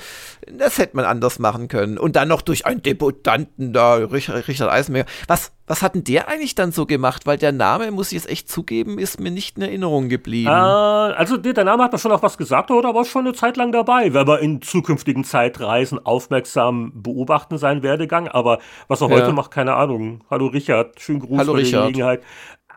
das 0.47 0.77
hätte 0.77 0.95
man 0.95 1.05
anders 1.05 1.39
machen 1.39 1.67
können. 1.67 1.97
Und 1.97 2.15
dann 2.15 2.27
noch 2.27 2.41
durch 2.41 2.65
einen 2.65 2.81
Debutanten 2.81 3.73
da, 3.73 3.95
Richard, 3.95 4.47
Richard 4.47 4.71
Eisenberger. 4.71 5.09
Was, 5.27 5.51
was 5.71 5.81
hat 5.81 5.95
denn 5.95 6.03
der 6.03 6.27
eigentlich 6.27 6.53
dann 6.53 6.73
so 6.73 6.85
gemacht? 6.85 7.25
Weil 7.25 7.37
der 7.37 7.53
Name, 7.53 7.89
muss 7.91 8.07
ich 8.07 8.17
jetzt 8.17 8.29
echt 8.29 8.49
zugeben, 8.49 8.99
ist 8.99 9.21
mir 9.21 9.31
nicht 9.31 9.55
in 9.55 9.63
Erinnerung 9.63 10.09
geblieben. 10.09 10.49
Äh, 10.49 10.51
also 10.51 11.37
der 11.37 11.63
Name 11.63 11.81
hat 11.81 11.93
mir 11.93 11.97
schon 11.97 12.11
auch 12.11 12.21
was 12.21 12.37
gesagt, 12.37 12.71
oder 12.71 12.93
war 12.93 13.05
schon 13.05 13.25
eine 13.25 13.33
Zeit 13.33 13.55
lang 13.55 13.71
dabei, 13.71 14.13
wenn 14.13 14.27
man 14.27 14.39
in 14.41 14.61
zukünftigen 14.61 15.23
Zeitreisen 15.23 16.05
aufmerksam 16.05 16.91
beobachten 16.93 17.57
seinen 17.57 17.83
Werdegang. 17.83 18.27
Aber 18.27 18.59
was 18.89 18.99
er 18.99 19.09
ja. 19.09 19.15
heute 19.15 19.31
macht, 19.31 19.51
keine 19.51 19.75
Ahnung. 19.75 20.25
Hallo 20.29 20.47
Richard, 20.47 20.99
schönen 20.99 21.21
Gruß 21.21 21.37
Hallo, 21.37 21.55
für 21.55 21.63
die 21.63 21.71
Gelegenheit. 21.71 22.21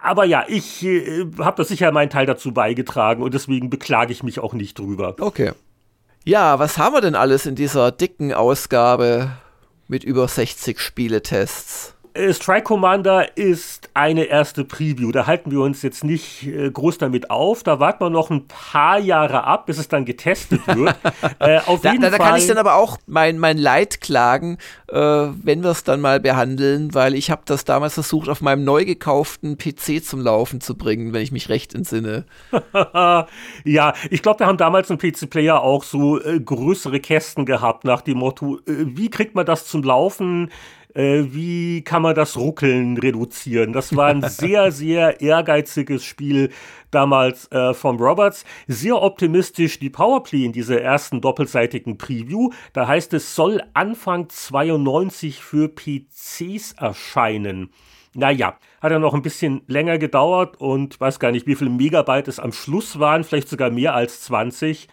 Aber 0.00 0.24
ja, 0.24 0.44
ich 0.46 0.84
äh, 0.84 1.26
habe 1.40 1.56
da 1.56 1.64
sicher 1.64 1.90
meinen 1.90 2.10
Teil 2.10 2.26
dazu 2.26 2.52
beigetragen 2.52 3.24
und 3.24 3.34
deswegen 3.34 3.70
beklage 3.70 4.12
ich 4.12 4.22
mich 4.22 4.38
auch 4.38 4.52
nicht 4.52 4.78
drüber. 4.78 5.16
Okay. 5.18 5.50
Ja, 6.24 6.60
was 6.60 6.78
haben 6.78 6.94
wir 6.94 7.00
denn 7.00 7.16
alles 7.16 7.44
in 7.44 7.56
dieser 7.56 7.90
dicken 7.90 8.32
Ausgabe 8.32 9.32
mit 9.88 10.04
über 10.04 10.28
60 10.28 10.78
Spieletests? 10.78 11.93
Äh, 12.14 12.32
Strike 12.32 12.62
Commander 12.62 13.36
ist 13.36 13.90
eine 13.92 14.24
erste 14.24 14.64
Preview. 14.64 15.10
Da 15.10 15.26
halten 15.26 15.50
wir 15.50 15.60
uns 15.60 15.82
jetzt 15.82 16.04
nicht 16.04 16.46
äh, 16.46 16.70
groß 16.70 16.98
damit 16.98 17.28
auf. 17.28 17.64
Da 17.64 17.80
warten 17.80 18.04
wir 18.04 18.10
noch 18.10 18.30
ein 18.30 18.46
paar 18.46 19.00
Jahre 19.00 19.42
ab, 19.42 19.66
bis 19.66 19.78
es 19.78 19.88
dann 19.88 20.04
getestet 20.04 20.64
wird. 20.68 20.94
äh, 21.40 21.58
auf 21.66 21.80
da, 21.80 21.90
jeden 21.90 22.02
da, 22.02 22.10
da 22.10 22.16
Fall. 22.18 22.28
kann 22.28 22.38
ich 22.38 22.46
dann 22.46 22.58
aber 22.58 22.76
auch 22.76 22.98
mein, 23.06 23.38
mein 23.38 23.58
Leid 23.58 24.00
klagen, 24.00 24.58
äh, 24.88 24.96
wenn 24.96 25.64
wir 25.64 25.70
es 25.70 25.82
dann 25.82 26.00
mal 26.00 26.20
behandeln, 26.20 26.94
weil 26.94 27.14
ich 27.14 27.32
habe 27.32 27.42
das 27.46 27.64
damals 27.64 27.94
versucht, 27.94 28.28
auf 28.28 28.40
meinem 28.40 28.62
neu 28.62 28.84
gekauften 28.84 29.58
PC 29.58 30.04
zum 30.04 30.20
Laufen 30.20 30.60
zu 30.60 30.76
bringen, 30.76 31.12
wenn 31.12 31.22
ich 31.22 31.32
mich 31.32 31.48
recht 31.48 31.74
entsinne. 31.74 32.26
ja, 33.64 33.94
ich 34.08 34.22
glaube, 34.22 34.38
wir 34.38 34.46
haben 34.46 34.58
damals 34.58 34.88
im 34.88 34.98
PC-Player 34.98 35.60
auch 35.60 35.82
so 35.82 36.22
äh, 36.22 36.38
größere 36.38 37.00
Kästen 37.00 37.44
gehabt, 37.44 37.82
nach 37.82 38.02
dem 38.02 38.18
Motto, 38.18 38.58
äh, 38.68 38.84
wie 38.86 39.10
kriegt 39.10 39.34
man 39.34 39.46
das 39.46 39.66
zum 39.66 39.82
Laufen? 39.82 40.50
Äh, 40.94 41.24
wie 41.26 41.82
kann 41.82 42.02
man 42.02 42.14
das 42.14 42.36
Ruckeln 42.36 42.96
reduzieren. 42.96 43.72
Das 43.72 43.94
war 43.94 44.06
ein 44.06 44.22
sehr, 44.28 44.72
sehr 44.72 45.20
ehrgeiziges 45.20 46.04
Spiel 46.04 46.50
damals 46.90 47.50
äh, 47.52 47.74
von 47.74 47.98
Roberts. 47.98 48.44
Sehr 48.66 49.02
optimistisch 49.02 49.78
die 49.78 49.90
Powerplay 49.90 50.44
in 50.44 50.52
dieser 50.52 50.80
ersten 50.80 51.20
doppelseitigen 51.20 51.98
Preview. 51.98 52.50
Da 52.72 52.86
heißt 52.86 53.12
es, 53.14 53.34
soll 53.34 53.62
Anfang 53.74 54.28
92 54.28 55.42
für 55.42 55.68
PCs 55.68 56.72
erscheinen. 56.78 57.70
Naja, 58.16 58.56
hat 58.80 58.92
ja 58.92 59.00
noch 59.00 59.14
ein 59.14 59.22
bisschen 59.22 59.62
länger 59.66 59.98
gedauert 59.98 60.60
und 60.60 61.00
weiß 61.00 61.18
gar 61.18 61.32
nicht, 61.32 61.48
wie 61.48 61.56
viele 61.56 61.70
Megabyte 61.70 62.28
es 62.28 62.38
am 62.38 62.52
Schluss 62.52 63.00
waren, 63.00 63.24
vielleicht 63.24 63.48
sogar 63.48 63.70
mehr 63.70 63.94
als 63.94 64.22
20. 64.22 64.88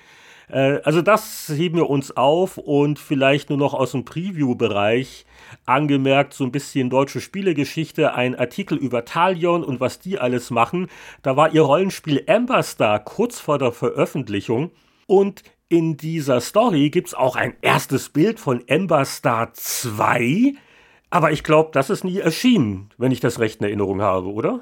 Äh, 0.49 0.79
also 0.83 1.03
das 1.03 1.51
heben 1.55 1.75
wir 1.75 1.89
uns 1.89 2.17
auf 2.17 2.57
und 2.57 2.97
vielleicht 2.97 3.49
nur 3.49 3.59
noch 3.59 3.75
aus 3.75 3.91
dem 3.91 4.05
Preview-Bereich 4.05 5.25
angemerkt, 5.65 6.33
so 6.33 6.43
ein 6.43 6.51
bisschen 6.51 6.89
deutsche 6.89 7.21
Spielegeschichte, 7.21 8.13
ein 8.13 8.35
Artikel 8.35 8.77
über 8.77 9.05
Talion 9.05 9.63
und 9.63 9.79
was 9.79 9.99
die 9.99 10.19
alles 10.19 10.51
machen. 10.51 10.87
Da 11.21 11.35
war 11.37 11.53
ihr 11.53 11.61
Rollenspiel 11.61 12.23
Amber 12.27 12.63
Star 12.63 12.99
kurz 12.99 13.39
vor 13.39 13.57
der 13.57 13.71
Veröffentlichung 13.71 14.71
und 15.07 15.43
in 15.69 15.95
dieser 15.95 16.41
Story 16.41 16.89
gibt 16.89 17.09
es 17.09 17.13
auch 17.13 17.35
ein 17.35 17.55
erstes 17.61 18.09
Bild 18.09 18.39
von 18.39 18.63
Amber 18.69 19.05
Star 19.05 19.53
2, 19.53 20.53
aber 21.09 21.31
ich 21.31 21.43
glaube, 21.43 21.69
das 21.73 21.89
ist 21.89 22.03
nie 22.03 22.19
erschienen, 22.19 22.89
wenn 22.97 23.11
ich 23.11 23.19
das 23.21 23.39
recht 23.39 23.61
in 23.61 23.67
Erinnerung 23.67 24.01
habe, 24.01 24.27
oder? 24.27 24.61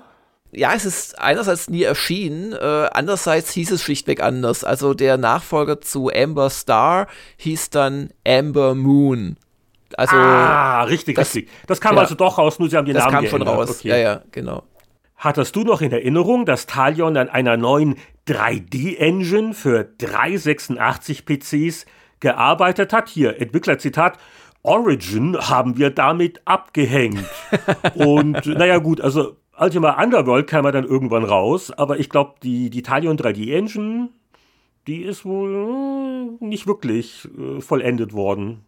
ja, 0.52 0.74
es 0.74 0.86
ist 0.86 1.20
einerseits 1.20 1.70
nie 1.70 1.84
erschienen, 1.84 2.54
äh, 2.54 2.90
andererseits 2.92 3.52
hieß 3.52 3.72
es 3.72 3.84
schlichtweg 3.84 4.22
anders. 4.22 4.64
Also 4.64 4.94
der 4.94 5.18
Nachfolger 5.18 5.82
zu 5.82 6.10
Amber 6.10 6.50
Star 6.50 7.08
hieß 7.38 7.70
dann 7.70 8.10
Amber 8.26 8.76
Moon. 8.76 9.38
Also, 9.98 10.16
ah, 10.16 10.84
richtig, 10.84 11.16
das, 11.16 11.36
richtig. 11.36 11.52
Das 11.68 11.82
kam 11.82 11.96
ja, 11.96 12.02
also 12.02 12.16
doch 12.16 12.38
raus, 12.38 12.60
nur 12.60 12.70
sie 12.70 12.78
haben 12.78 12.86
den 12.86 12.96
das 12.96 13.06
Namen 13.06 13.24
Das 13.24 13.32
kam 13.32 13.40
geändert. 13.40 13.56
schon 13.56 13.68
raus, 13.68 13.80
okay. 13.80 13.90
ja, 13.90 13.98
ja, 13.98 14.22
genau. 14.32 14.64
Hattest 15.16 15.56
du 15.56 15.64
noch 15.64 15.82
in 15.82 15.92
Erinnerung, 15.92 16.46
dass 16.46 16.66
Talion 16.66 17.18
an 17.18 17.28
einer 17.28 17.58
neuen 17.58 17.96
3D-Engine 18.28 19.54
für 19.54 19.84
386 19.84 21.26
PCs 21.26 21.86
gearbeitet 22.22 22.94
hat? 22.94 23.10
Hier, 23.10 23.42
Entwicklerzitat. 23.42 24.18
Origin 24.62 25.38
haben 25.38 25.78
wir 25.78 25.90
damit 25.90 26.42
abgehängt. 26.46 27.26
Und 27.96 28.46
naja 28.46 28.78
gut, 28.78 29.02
also 29.02 29.38
Ultima 29.60 30.02
Underworld 30.02 30.48
kam 30.48 30.66
er 30.66 30.72
dann 30.72 30.86
irgendwann 30.86 31.26
raus, 31.26 31.72
aber 31.72 32.00
ich 32.00 32.10
glaube, 32.10 32.36
die, 32.44 32.70
die 32.70 32.82
Talion 32.82 33.18
3D 33.18 33.54
Engine, 33.54 34.10
die 34.88 35.02
ist 35.02 35.26
wohl 35.26 36.38
äh, 36.42 36.46
nicht 36.46 36.66
wirklich 36.66 37.28
äh, 37.38 37.60
vollendet 37.60 38.14
worden. 38.14 38.66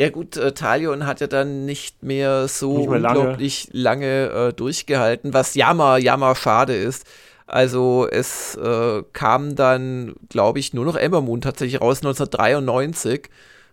Ja 0.00 0.08
gut, 0.08 0.38
äh, 0.38 0.52
Talion 0.52 1.06
hat 1.06 1.20
ja 1.20 1.26
dann 1.26 1.66
nicht 1.66 2.02
mehr 2.02 2.48
so 2.48 2.78
nicht 2.78 2.88
mehr 2.88 3.10
unglaublich 3.10 3.68
lange, 3.72 4.28
lange 4.28 4.48
äh, 4.48 4.52
durchgehalten, 4.54 5.34
was 5.34 5.54
jammer, 5.54 5.98
jammer 5.98 6.34
schade 6.34 6.74
ist. 6.74 7.06
Also 7.46 8.08
es 8.10 8.54
äh, 8.54 9.02
kam 9.12 9.56
dann, 9.56 10.14
glaube 10.30 10.58
ich, 10.58 10.72
nur 10.72 10.86
noch 10.86 10.96
Ember 10.96 11.20
Moon 11.20 11.42
tatsächlich 11.42 11.82
raus 11.82 11.98
1993. 11.98 13.28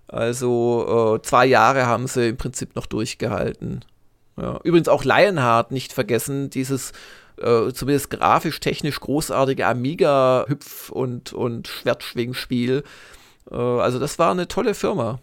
Also 0.10 1.16
äh, 1.16 1.22
zwei 1.22 1.46
Jahre 1.46 1.86
haben 1.86 2.08
sie 2.08 2.28
im 2.28 2.38
Prinzip 2.38 2.76
noch 2.76 2.88
durchgehalten. 2.88 3.86
Ja. 4.36 4.60
Übrigens 4.66 4.90
auch 4.90 5.06
Lionheart 5.06 5.72
nicht 5.72 5.94
vergessen, 5.94 6.50
dieses 6.50 6.92
äh, 7.38 7.72
zumindest 7.72 8.10
grafisch, 8.10 8.60
technisch 8.60 9.00
großartige 9.00 9.66
Amiga-Hüpf- 9.66 10.90
und, 10.90 11.32
und 11.32 11.70
Schwertschwingspiel. 11.70 12.84
Äh, 13.50 13.56
also 13.56 13.98
das 13.98 14.20
war 14.20 14.32
eine 14.32 14.50
tolle 14.50 14.74
Firma. 14.74 15.20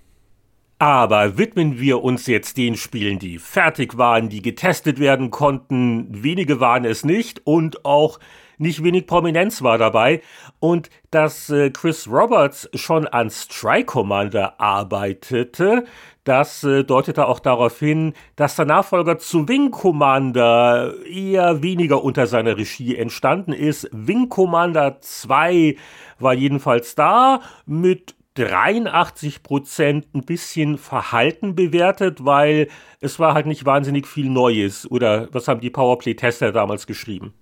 Aber 0.79 1.39
widmen 1.39 1.79
wir 1.79 2.03
uns 2.03 2.27
jetzt 2.27 2.57
den 2.57 2.77
Spielen, 2.77 3.19
die 3.19 3.39
fertig 3.39 3.97
waren, 3.97 4.29
die 4.29 4.43
getestet 4.43 4.99
werden 4.99 5.31
konnten. 5.31 6.09
Wenige 6.11 6.59
waren 6.61 6.85
es 6.85 7.05
nicht 7.05 7.47
und 7.47 7.85
auch 7.85 8.19
nicht 8.59 8.83
wenig 8.83 9.07
Prominenz 9.07 9.63
war 9.63 9.79
dabei. 9.79 10.21
Und 10.61 10.91
dass 11.11 11.51
äh, 11.51 11.71
Chris 11.71 12.09
Roberts 12.09 12.69
schon 12.75 13.07
an 13.07 13.31
Strike 13.31 13.87
Commander 13.87 14.61
arbeitete, 14.61 15.85
das 16.25 16.65
äh, 16.65 16.85
deutete 16.85 17.27
auch 17.27 17.39
darauf 17.39 17.79
hin, 17.79 18.15
dass 18.37 18.57
der 18.57 18.65
Nachfolger 18.65 19.19
zu 19.19 19.49
Wing 19.49 19.71
Commander 19.71 20.95
eher 21.07 21.63
weniger 21.63 22.03
unter 22.03 22.27
seiner 22.27 22.57
Regie 22.57 22.97
entstanden 22.97 23.53
ist. 23.53 23.89
Wing 23.93 24.29
Commander 24.29 24.99
2 25.01 25.77
war 26.19 26.35
jedenfalls 26.35 26.95
da 26.95 27.41
mit 27.67 28.15
83 28.35 29.43
Prozent 29.43 30.07
ein 30.15 30.25
bisschen 30.25 30.77
verhalten 30.77 31.55
bewertet, 31.55 32.25
weil 32.25 32.69
es 33.01 33.19
war 33.19 33.35
halt 33.35 33.47
nicht 33.47 33.65
wahnsinnig 33.65 34.07
viel 34.07 34.29
Neues. 34.29 34.91
Oder 34.91 35.29
was 35.33 35.49
haben 35.49 35.61
die 35.61 35.71
Powerplay-Tester 35.71 36.53
damals 36.53 36.87
geschrieben? 36.87 37.33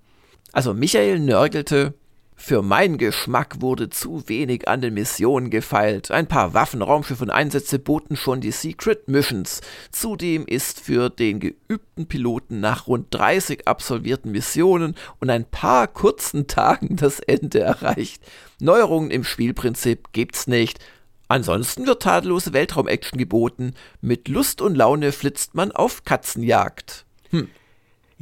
Also 0.52 0.74
Michael 0.74 1.18
nörgelte, 1.18 1.94
für 2.42 2.60
meinen 2.60 2.98
Geschmack 2.98 3.60
wurde 3.60 3.88
zu 3.88 4.28
wenig 4.28 4.66
an 4.66 4.80
den 4.80 4.94
Missionen 4.94 5.48
gefeilt. 5.48 6.10
Ein 6.10 6.26
paar 6.26 6.54
Waffen, 6.54 6.82
Raumschiffe 6.82 7.22
und 7.22 7.30
Einsätze 7.30 7.78
boten 7.78 8.16
schon 8.16 8.40
die 8.40 8.50
Secret 8.50 9.06
Missions. 9.06 9.60
Zudem 9.92 10.44
ist 10.46 10.80
für 10.80 11.08
den 11.08 11.38
geübten 11.38 12.08
Piloten 12.08 12.58
nach 12.58 12.88
rund 12.88 13.06
30 13.10 13.68
absolvierten 13.68 14.32
Missionen 14.32 14.96
und 15.20 15.30
ein 15.30 15.44
paar 15.44 15.86
kurzen 15.86 16.48
Tagen 16.48 16.96
das 16.96 17.20
Ende 17.20 17.60
erreicht. 17.60 18.24
Neuerungen 18.58 19.12
im 19.12 19.22
Spielprinzip 19.22 20.12
gibt's 20.12 20.48
nicht. 20.48 20.80
Ansonsten 21.28 21.86
wird 21.86 22.02
tadellose 22.02 22.52
Weltraumaction 22.52 23.18
geboten. 23.18 23.74
Mit 24.00 24.26
Lust 24.26 24.60
und 24.60 24.74
Laune 24.74 25.12
flitzt 25.12 25.54
man 25.54 25.70
auf 25.70 26.02
Katzenjagd. 26.02 27.06
Hm. 27.30 27.48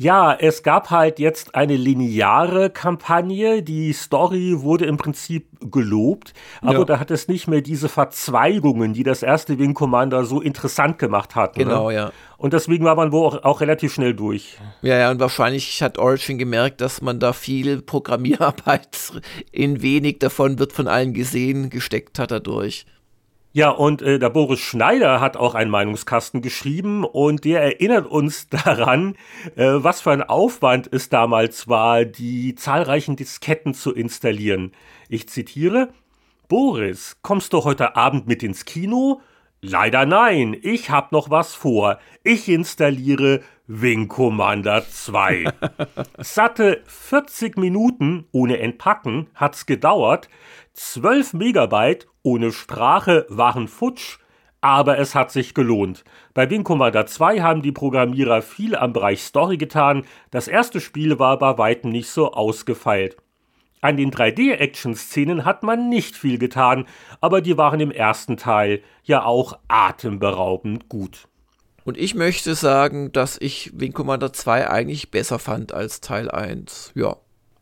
Ja, 0.03 0.33
es 0.33 0.63
gab 0.63 0.89
halt 0.89 1.19
jetzt 1.19 1.55
eine 1.55 1.77
lineare 1.77 2.71
Kampagne. 2.71 3.63
Die 3.63 3.93
Story 3.93 4.63
wurde 4.63 4.87
im 4.87 4.97
Prinzip 4.97 5.47
gelobt, 5.61 6.33
aber 6.63 6.79
ja. 6.79 6.85
da 6.87 6.99
hat 7.01 7.11
es 7.11 7.29
nicht 7.29 7.49
mehr 7.49 7.61
diese 7.61 7.91
Verzweigungen, 7.91 8.95
die 8.95 9.03
das 9.03 9.23
erste 9.23 9.59
Wing 9.59 9.75
Commander 9.75 10.25
so 10.25 10.41
interessant 10.41 10.99
gemacht 10.99 11.35
hat. 11.35 11.59
Ne? 11.59 11.65
Genau, 11.65 11.89
ne? 11.91 11.97
ja. 11.97 12.13
Und 12.39 12.55
deswegen 12.55 12.87
war 12.87 12.95
man 12.95 13.13
wohl 13.13 13.27
auch, 13.27 13.45
auch, 13.45 13.61
relativ 13.61 13.93
schnell 13.93 14.15
durch. 14.15 14.57
Ja, 14.81 14.97
ja, 14.97 15.11
und 15.11 15.21
wahrscheinlich 15.21 15.83
hat 15.83 15.99
Origin 15.99 16.39
gemerkt, 16.39 16.81
dass 16.81 17.03
man 17.03 17.21
da 17.21 17.35
viel 17.35 17.83
Programmierarbeit 17.83 19.21
in 19.53 19.83
wenig 19.83 20.19
davon 20.21 20.59
wird 20.59 20.73
von 20.73 20.89
allen 20.89 21.13
gesehen, 21.13 21.69
gesteckt 21.69 22.19
hat 22.19 22.31
dadurch. 22.31 22.87
Ja, 23.53 23.71
und 23.71 24.01
äh, 24.01 24.21
der 24.21 24.31
Boris 24.31 24.61
Schneider 24.61 25.21
hat 25.21 25.37
auch 25.37 25.57
einen 25.57 25.73
Meinungskasten 25.73 26.41
geschrieben 26.41 27.05
und 27.05 27.45
der 27.45 27.63
erinnert 27.63 28.07
uns 28.07 28.49
daran, 28.51 29.17
äh, 29.57 29.67
was 29.75 30.01
für 30.01 30.13
ein 30.13 30.23
Aufwand 30.23 30.89
es 30.93 31.09
damals 31.09 31.67
war, 31.67 32.05
die 32.05 32.55
zahlreichen 32.55 33.17
Disketten 33.17 33.75
zu 33.75 33.93
installieren. 33.93 34.71
Ich 35.09 35.29
zitiere, 35.29 35.89
Boris, 36.47 37.17
kommst 37.23 37.53
du 37.53 37.65
heute 37.65 37.97
Abend 37.97 38.29
mit 38.29 38.45
ins 38.45 38.65
Kino? 38.65 39.21
Leider 39.63 40.07
nein, 40.07 40.57
ich 40.63 40.89
hab 40.89 41.13
noch 41.13 41.29
was 41.29 41.55
vor. 41.55 41.99
Ich 42.25 42.49
installiere 42.49 43.43
Wing 43.67 44.09
Commander 44.09 44.89
2. 44.89 45.53
Satte 46.19 46.83
40 46.87 47.59
Minuten 47.59 48.25
ohne 48.33 48.59
Entpacken 48.59 49.29
hat's 49.35 49.67
gedauert, 49.67 50.31
12 50.73 51.35
Megabyte 51.35 52.07
ohne 52.23 52.53
Sprache 52.53 53.27
waren 53.29 53.69
futsch, 53.69 54.19
aber 54.63 54.99
es 54.99 55.15
hat 55.15 55.31
sich 55.31 55.53
gelohnt. 55.53 56.05
Bei 56.33 56.49
Wing 56.49 56.65
Commander 56.65 57.05
2 57.05 57.43
haben 57.43 57.61
die 57.61 57.73
Programmierer 57.73 58.41
viel 58.41 58.75
am 58.75 58.95
Bereich 58.95 59.23
Story 59.23 59.59
getan, 59.59 60.07
das 60.31 60.49
erste 60.49 60.81
Spiel 60.81 61.19
war 61.19 61.39
bei 61.39 61.59
weitem 61.59 61.91
nicht 61.91 62.09
so 62.09 62.33
ausgefeilt. 62.33 63.19
An 63.81 63.97
den 63.97 64.11
3D-Action-Szenen 64.11 65.45
hat 65.45 65.63
man 65.63 65.89
nicht 65.89 66.17
viel 66.17 66.39
getan, 66.39 66.87
aber 67.21 67.41
die 67.41 67.57
waren 67.57 67.81
im 67.81 67.91
ersten 67.91 68.37
Teil 68.37 68.83
ja 69.05 69.25
auch 69.25 69.59
atemberaubend 69.69 70.89
gut. 70.89 71.29
Und 71.85 71.97
ich 71.97 72.15
möchte 72.15 72.55
sagen, 72.55 73.11
dass 73.13 73.39
ich 73.41 73.73
Wing 73.75 73.93
Commander 73.93 74.33
2 74.33 74.69
eigentlich 74.69 75.11
besser 75.11 75.39
fand 75.39 75.73
als 75.73 76.01
Teil 76.01 76.31
1. 76.31 76.93
Ja. 76.95 77.17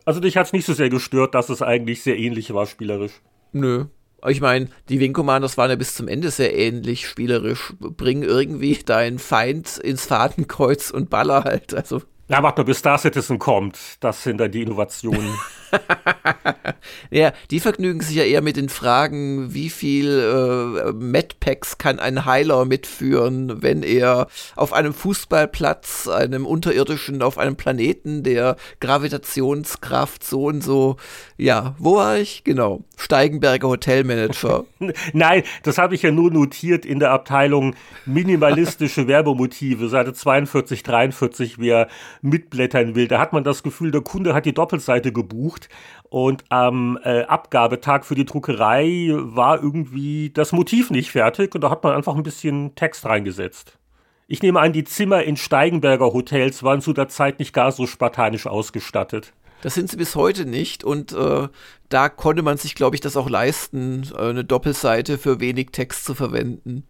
Also 0.05 0.21
dich 0.21 0.37
hat 0.37 0.47
es 0.47 0.53
nicht 0.53 0.67
so 0.67 0.73
sehr 0.73 0.91
gestört, 0.91 1.35
dass 1.35 1.51
es 1.51 1.63
eigentlich 1.63 2.03
sehr 2.03 2.19
ähnlich 2.19 2.53
war 2.53 2.67
spielerisch. 2.67 3.21
Nö. 3.53 3.87
Ich 4.27 4.41
meine, 4.41 4.69
die 4.89 4.99
Wing 4.99 5.13
Commanders 5.13 5.57
waren 5.57 5.71
ja 5.71 5.77
bis 5.77 5.95
zum 5.95 6.09
Ende 6.09 6.31
sehr 6.31 6.57
ähnlich 6.57 7.07
spielerisch. 7.07 7.75
Bring 7.79 8.23
irgendwie 8.23 8.75
deinen 8.75 9.21
Feind 9.21 9.79
ins 9.79 10.07
Fadenkreuz 10.07 10.91
und 10.91 11.09
baller 11.09 11.45
halt. 11.45 11.73
Also. 11.73 12.03
Ja, 12.29 12.43
warte 12.43 12.63
mal, 12.63 12.65
bis 12.65 12.79
Star 12.79 12.99
Citizen 12.99 13.39
kommt. 13.39 13.79
Das 14.01 14.25
sind 14.25 14.39
dann 14.39 14.51
die 14.51 14.63
Innovationen. 14.63 15.39
ja, 17.11 17.33
die 17.51 17.61
vergnügen 17.61 18.01
sich 18.01 18.17
ja 18.17 18.25
eher 18.25 18.43
mit 18.43 18.57
den 18.57 18.69
Fragen, 18.69 19.55
wie 19.55 19.71
viel 19.71 20.09
äh, 20.09 20.93
Medpacks 20.93 21.79
kann 21.79 21.99
ein 21.99 22.25
Heiler 22.25 22.65
mitführen, 22.65 23.63
wenn 23.63 23.83
er 23.83 24.29
auf 24.57 24.73
einem 24.73 24.93
Fußballplatz, 24.93 26.09
einem 26.09 26.47
unterirdischen, 26.47 27.23
auf 27.23 27.39
einem 27.39 27.57
Planeten 27.57 28.23
der 28.23 28.57
Gravitationskraft 28.81 30.25
so 30.25 30.45
und 30.45 30.63
so, 30.63 30.97
ja, 31.37 31.75
wo 31.79 31.97
war 31.97 32.19
ich? 32.19 32.45
Genau, 32.45 32.85
Steigenberger 32.97 33.69
Hotelmanager. 33.69 34.65
Nein, 35.13 35.43
das 35.63 35.79
habe 35.79 35.95
ich 35.95 36.03
ja 36.03 36.11
nur 36.11 36.31
notiert 36.31 36.85
in 36.85 36.99
der 36.99 37.11
Abteilung 37.11 37.75
minimalistische 38.07 39.07
Werbemotive, 39.09 39.89
Seite 39.89 40.13
42, 40.13 40.83
43, 40.83 41.59
wer 41.59 41.89
mitblättern 42.23 42.95
will. 42.95 43.09
Da 43.09 43.19
hat 43.19 43.33
man 43.33 43.45
das 43.45 43.63
Gefühl, 43.63 43.91
der 43.91 44.03
Kunde 44.03 44.35
hat 44.35 44.47
die 44.47 44.55
Doppelseite 44.55 45.13
gebucht 45.13 45.58
gesucht 45.59 45.69
und 46.11 46.45
am 46.49 46.99
äh, 47.05 47.23
Abgabetag 47.25 48.05
für 48.05 48.15
die 48.15 48.25
Druckerei 48.25 49.11
war 49.13 49.63
irgendwie 49.63 50.31
das 50.31 50.53
Motiv 50.53 50.91
nicht 50.91 51.11
fertig 51.11 51.55
und 51.55 51.61
da 51.61 51.71
hat 51.71 51.85
man 51.85 51.95
einfach 51.95 52.17
ein 52.17 52.23
bisschen 52.23 52.75
Text 52.75 53.05
reingesetzt. 53.05 53.79
Ich 54.27 54.43
nehme 54.43 54.61
an, 54.61 54.73
die 54.73 54.85
Zimmer 54.85 55.23
in 55.23 55.37
Steigenberger 55.37 56.13
Hotels 56.13 56.63
waren 56.63 56.81
zu 56.81 56.93
der 56.93 57.09
Zeit 57.09 57.39
nicht 57.39 57.53
gar 57.53 57.73
so 57.73 57.87
spartanisch 57.87 58.47
ausgestattet. 58.47 59.33
Das 59.61 59.75
sind 59.75 59.91
sie 59.91 59.97
bis 59.97 60.15
heute 60.15 60.45
nicht 60.47 60.85
und 60.85 61.13
äh, 61.13 61.49
da 61.89 62.09
konnte 62.09 62.43
man 62.43 62.59
sich, 62.59 62.75
glaube 62.75 62.95
ich, 62.95 63.01
das 63.01 63.17
auch 63.17 63.29
leisten, 63.29 64.09
äh, 64.15 64.31
eine 64.31 64.45
Doppelseite 64.45 65.19
für 65.19 65.41
wenig 65.41 65.71
Text 65.73 66.05
zu 66.05 66.15
verwenden. 66.15 66.85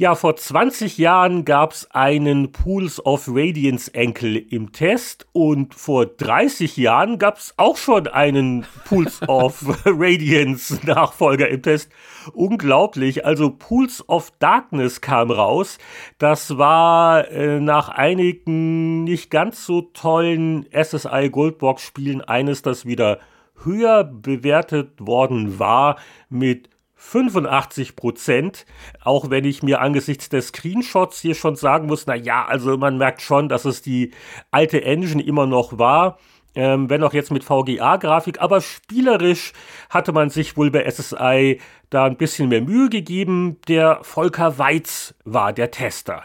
Ja, 0.00 0.14
vor 0.14 0.34
20 0.34 0.96
Jahren 0.96 1.44
gab 1.44 1.72
es 1.72 1.90
einen 1.90 2.52
Pools 2.52 3.04
of 3.04 3.28
Radiance 3.28 3.92
Enkel 3.92 4.34
im 4.34 4.72
Test 4.72 5.26
und 5.32 5.74
vor 5.74 6.06
30 6.06 6.78
Jahren 6.78 7.18
gab 7.18 7.36
es 7.36 7.52
auch 7.58 7.76
schon 7.76 8.06
einen 8.06 8.64
Pools 8.86 9.20
of 9.28 9.62
Radiance 9.84 10.80
Nachfolger 10.86 11.50
im 11.50 11.60
Test. 11.60 11.90
Unglaublich. 12.32 13.26
Also 13.26 13.50
Pools 13.50 14.02
of 14.08 14.32
Darkness 14.38 15.02
kam 15.02 15.30
raus. 15.30 15.76
Das 16.16 16.56
war 16.56 17.28
äh, 17.30 17.60
nach 17.60 17.90
einigen 17.90 19.04
nicht 19.04 19.30
ganz 19.30 19.66
so 19.66 19.82
tollen 19.82 20.64
SSI 20.72 21.28
Goldbox 21.30 21.82
Spielen 21.82 22.22
eines, 22.22 22.62
das 22.62 22.86
wieder 22.86 23.18
höher 23.64 24.04
bewertet 24.04 24.92
worden 24.98 25.58
war 25.58 25.96
mit 26.30 26.70
85 27.00 27.96
Prozent, 27.96 28.66
auch 29.02 29.30
wenn 29.30 29.44
ich 29.44 29.62
mir 29.62 29.80
angesichts 29.80 30.28
des 30.28 30.48
Screenshots 30.48 31.20
hier 31.20 31.34
schon 31.34 31.56
sagen 31.56 31.86
muss, 31.86 32.06
na 32.06 32.14
ja, 32.14 32.44
also 32.44 32.76
man 32.76 32.98
merkt 32.98 33.22
schon, 33.22 33.48
dass 33.48 33.64
es 33.64 33.80
die 33.80 34.12
alte 34.50 34.84
Engine 34.84 35.22
immer 35.22 35.46
noch 35.46 35.78
war. 35.78 36.18
Ähm, 36.54 36.90
wenn 36.90 37.02
auch 37.02 37.14
jetzt 37.14 37.30
mit 37.30 37.44
VGA-Grafik, 37.44 38.40
aber 38.40 38.60
spielerisch 38.60 39.52
hatte 39.88 40.12
man 40.12 40.30
sich 40.30 40.56
wohl 40.56 40.70
bei 40.70 40.88
SSI 40.88 41.60
da 41.90 42.04
ein 42.04 42.16
bisschen 42.16 42.48
mehr 42.48 42.60
Mühe 42.60 42.90
gegeben. 42.90 43.56
Der 43.68 44.00
Volker 44.02 44.58
Weiz 44.58 45.14
war 45.24 45.52
der 45.52 45.70
Tester. 45.70 46.24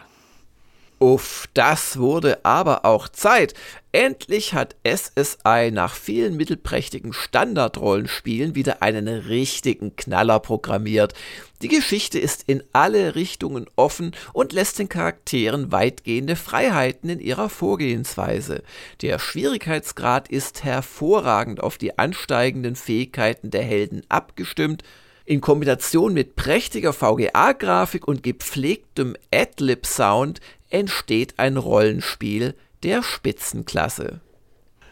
Uff, 1.05 1.47
das 1.53 1.99
wurde 1.99 2.43
aber 2.43 2.83
auch 2.83 3.07
Zeit. 3.07 3.53
Endlich 3.91 4.55
hat 4.55 4.75
SSI 4.83 5.69
nach 5.71 5.93
vielen 5.93 6.35
mittelprächtigen 6.35 7.13
Standardrollenspielen 7.13 8.55
wieder 8.55 8.81
einen 8.81 9.07
richtigen 9.07 9.95
Knaller 9.95 10.39
programmiert. 10.39 11.13
Die 11.61 11.67
Geschichte 11.67 12.17
ist 12.17 12.45
in 12.47 12.63
alle 12.73 13.13
Richtungen 13.13 13.67
offen 13.75 14.15
und 14.33 14.51
lässt 14.51 14.79
den 14.79 14.89
Charakteren 14.89 15.71
weitgehende 15.71 16.35
Freiheiten 16.35 17.11
in 17.11 17.19
ihrer 17.19 17.49
Vorgehensweise. 17.49 18.63
Der 19.03 19.19
Schwierigkeitsgrad 19.19 20.29
ist 20.29 20.63
hervorragend 20.63 21.61
auf 21.61 21.77
die 21.77 21.99
ansteigenden 21.99 22.75
Fähigkeiten 22.75 23.51
der 23.51 23.61
Helden 23.61 24.01
abgestimmt, 24.09 24.81
in 25.25 25.41
Kombination 25.41 26.13
mit 26.13 26.35
prächtiger 26.35 26.93
VGA-Grafik 26.93 28.07
und 28.07 28.21
gepflegtem 28.21 29.15
Adlib-Sound 29.33 30.39
entsteht 30.75 31.35
ein 31.37 31.57
Rollenspiel 31.57 32.53
der 32.83 33.01
Spitzenklasse. 33.01 34.19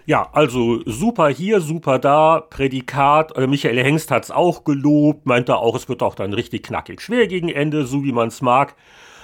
Ja, 0.05 0.29
also 0.33 0.81
super 0.85 1.29
hier, 1.29 1.61
super 1.61 1.99
da, 1.99 2.41
Prädikat. 2.41 3.37
Äh, 3.37 3.47
Michael 3.47 3.81
Hengst 3.81 4.11
hat 4.11 4.23
es 4.23 4.31
auch 4.31 4.63
gelobt, 4.63 5.25
meinte 5.25 5.57
auch, 5.57 5.75
es 5.75 5.87
wird 5.87 6.03
auch 6.03 6.15
dann 6.15 6.33
richtig 6.33 6.63
knackig 6.63 7.01
schwer 7.01 7.27
gegen 7.27 7.49
Ende, 7.49 7.85
so 7.85 8.03
wie 8.03 8.11
man 8.11 8.27
es 8.27 8.41
mag. 8.41 8.75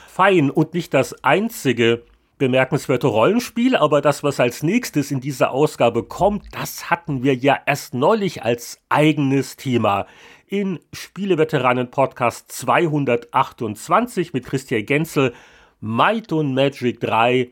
Fein 0.07 0.49
und 0.49 0.73
nicht 0.73 0.94
das 0.94 1.23
einzige 1.23 2.03
bemerkenswerte 2.38 3.07
Rollenspiel, 3.07 3.76
aber 3.76 4.02
das, 4.02 4.23
was 4.23 4.40
als 4.40 4.64
nächstes 4.64 5.11
in 5.11 5.19
dieser 5.19 5.52
Ausgabe 5.52 6.03
kommt, 6.03 6.45
das 6.52 6.90
hatten 6.90 7.23
wir 7.23 7.36
ja 7.36 7.57
erst 7.65 7.94
neulich 7.94 8.44
als 8.44 8.81
eigenes 8.88 9.57
Thema 9.57 10.06
in 10.48 10.80
Spieleveteranen 10.94 11.91
Podcast 11.91 12.52
228 12.52 14.34
mit 14.34 14.45
Christian 14.45 14.86
Genzel 14.86 15.34
Might 15.81 16.31
und 16.34 16.53
Magic 16.53 16.99
3 16.99 17.49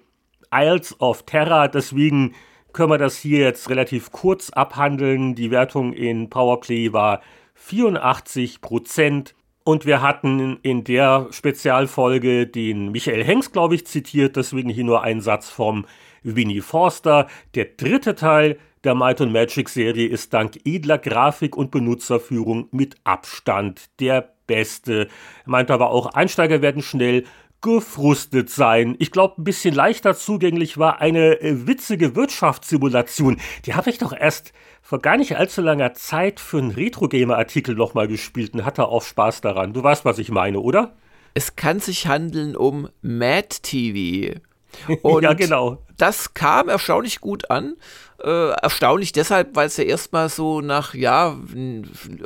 Isles 0.53 0.99
of 0.99 1.23
Terror. 1.23 1.67
Deswegen 1.67 2.33
können 2.73 2.91
wir 2.91 2.97
das 2.97 3.17
hier 3.17 3.39
jetzt 3.39 3.69
relativ 3.69 4.11
kurz 4.11 4.49
abhandeln. 4.49 5.33
Die 5.35 5.51
Wertung 5.51 5.93
in 5.93 6.29
Powerplay 6.29 6.93
war 6.93 7.21
84 7.55 8.61
Prozent. 8.61 9.33
Und 9.63 9.85
wir 9.85 10.01
hatten 10.01 10.59
in 10.61 10.83
der 10.83 11.27
Spezialfolge 11.31 12.47
den 12.47 12.91
Michael 12.91 13.23
Hengst, 13.23 13.51
glaube 13.51 13.75
ich, 13.75 13.85
zitiert. 13.85 14.35
Deswegen 14.35 14.69
hier 14.69 14.85
nur 14.85 15.03
ein 15.03 15.19
Satz 15.21 15.49
vom 15.49 15.85
Winnie 16.23 16.61
Forster. 16.61 17.27
Der 17.55 17.65
dritte 17.65 18.15
Teil 18.15 18.57
der 18.83 18.95
Might 18.95 19.19
and 19.21 19.33
Magic 19.33 19.69
Serie 19.69 20.07
ist 20.07 20.33
dank 20.33 20.57
edler 20.65 20.97
Grafik 20.97 21.57
und 21.57 21.71
Benutzerführung 21.71 22.69
mit 22.71 22.95
Abstand 23.03 23.89
der 23.99 24.33
beste. 24.47 25.07
Er 25.45 25.49
meinte 25.49 25.73
aber 25.73 25.91
auch, 25.91 26.13
Einsteiger 26.13 26.61
werden 26.61 26.81
schnell 26.81 27.25
gefrustet 27.61 28.49
sein. 28.49 28.95
Ich 28.99 29.11
glaube, 29.11 29.41
ein 29.41 29.43
bisschen 29.43 29.73
leichter 29.73 30.15
zugänglich 30.15 30.77
war 30.77 31.01
eine 31.01 31.41
äh, 31.41 31.67
witzige 31.67 32.15
Wirtschaftssimulation. 32.15 33.39
Die 33.65 33.73
habe 33.73 33.89
ich 33.89 33.97
doch 33.97 34.13
erst 34.13 34.53
vor 34.81 34.99
gar 34.99 35.17
nicht 35.17 35.35
allzu 35.37 35.61
langer 35.61 35.93
Zeit 35.93 36.39
für 36.39 36.59
einen 36.59 36.71
Retro-Gamer-Artikel 36.71 37.75
nochmal 37.75 38.07
gespielt 38.07 38.53
und 38.53 38.63
hatte 38.63 38.87
auch 38.87 39.03
Spaß 39.03 39.41
daran. 39.41 39.73
Du 39.73 39.83
weißt, 39.83 40.05
was 40.05 40.19
ich 40.19 40.29
meine, 40.29 40.59
oder? 40.59 40.95
Es 41.33 41.55
kann 41.55 41.79
sich 41.79 42.07
handeln 42.07 42.55
um 42.55 42.89
Mad 43.01 43.47
TV. 43.61 44.39
Und 45.01 45.23
ja, 45.23 45.33
genau. 45.33 45.83
das 45.97 46.33
kam 46.33 46.69
erstaunlich 46.69 47.21
gut 47.21 47.49
an. 47.49 47.75
Äh, 48.23 48.49
erstaunlich 48.51 49.11
deshalb, 49.11 49.55
weil 49.55 49.67
es 49.67 49.77
ja 49.77 49.83
erstmal 49.83 50.29
so 50.29 50.61
nach, 50.61 50.93
ja, 50.93 51.37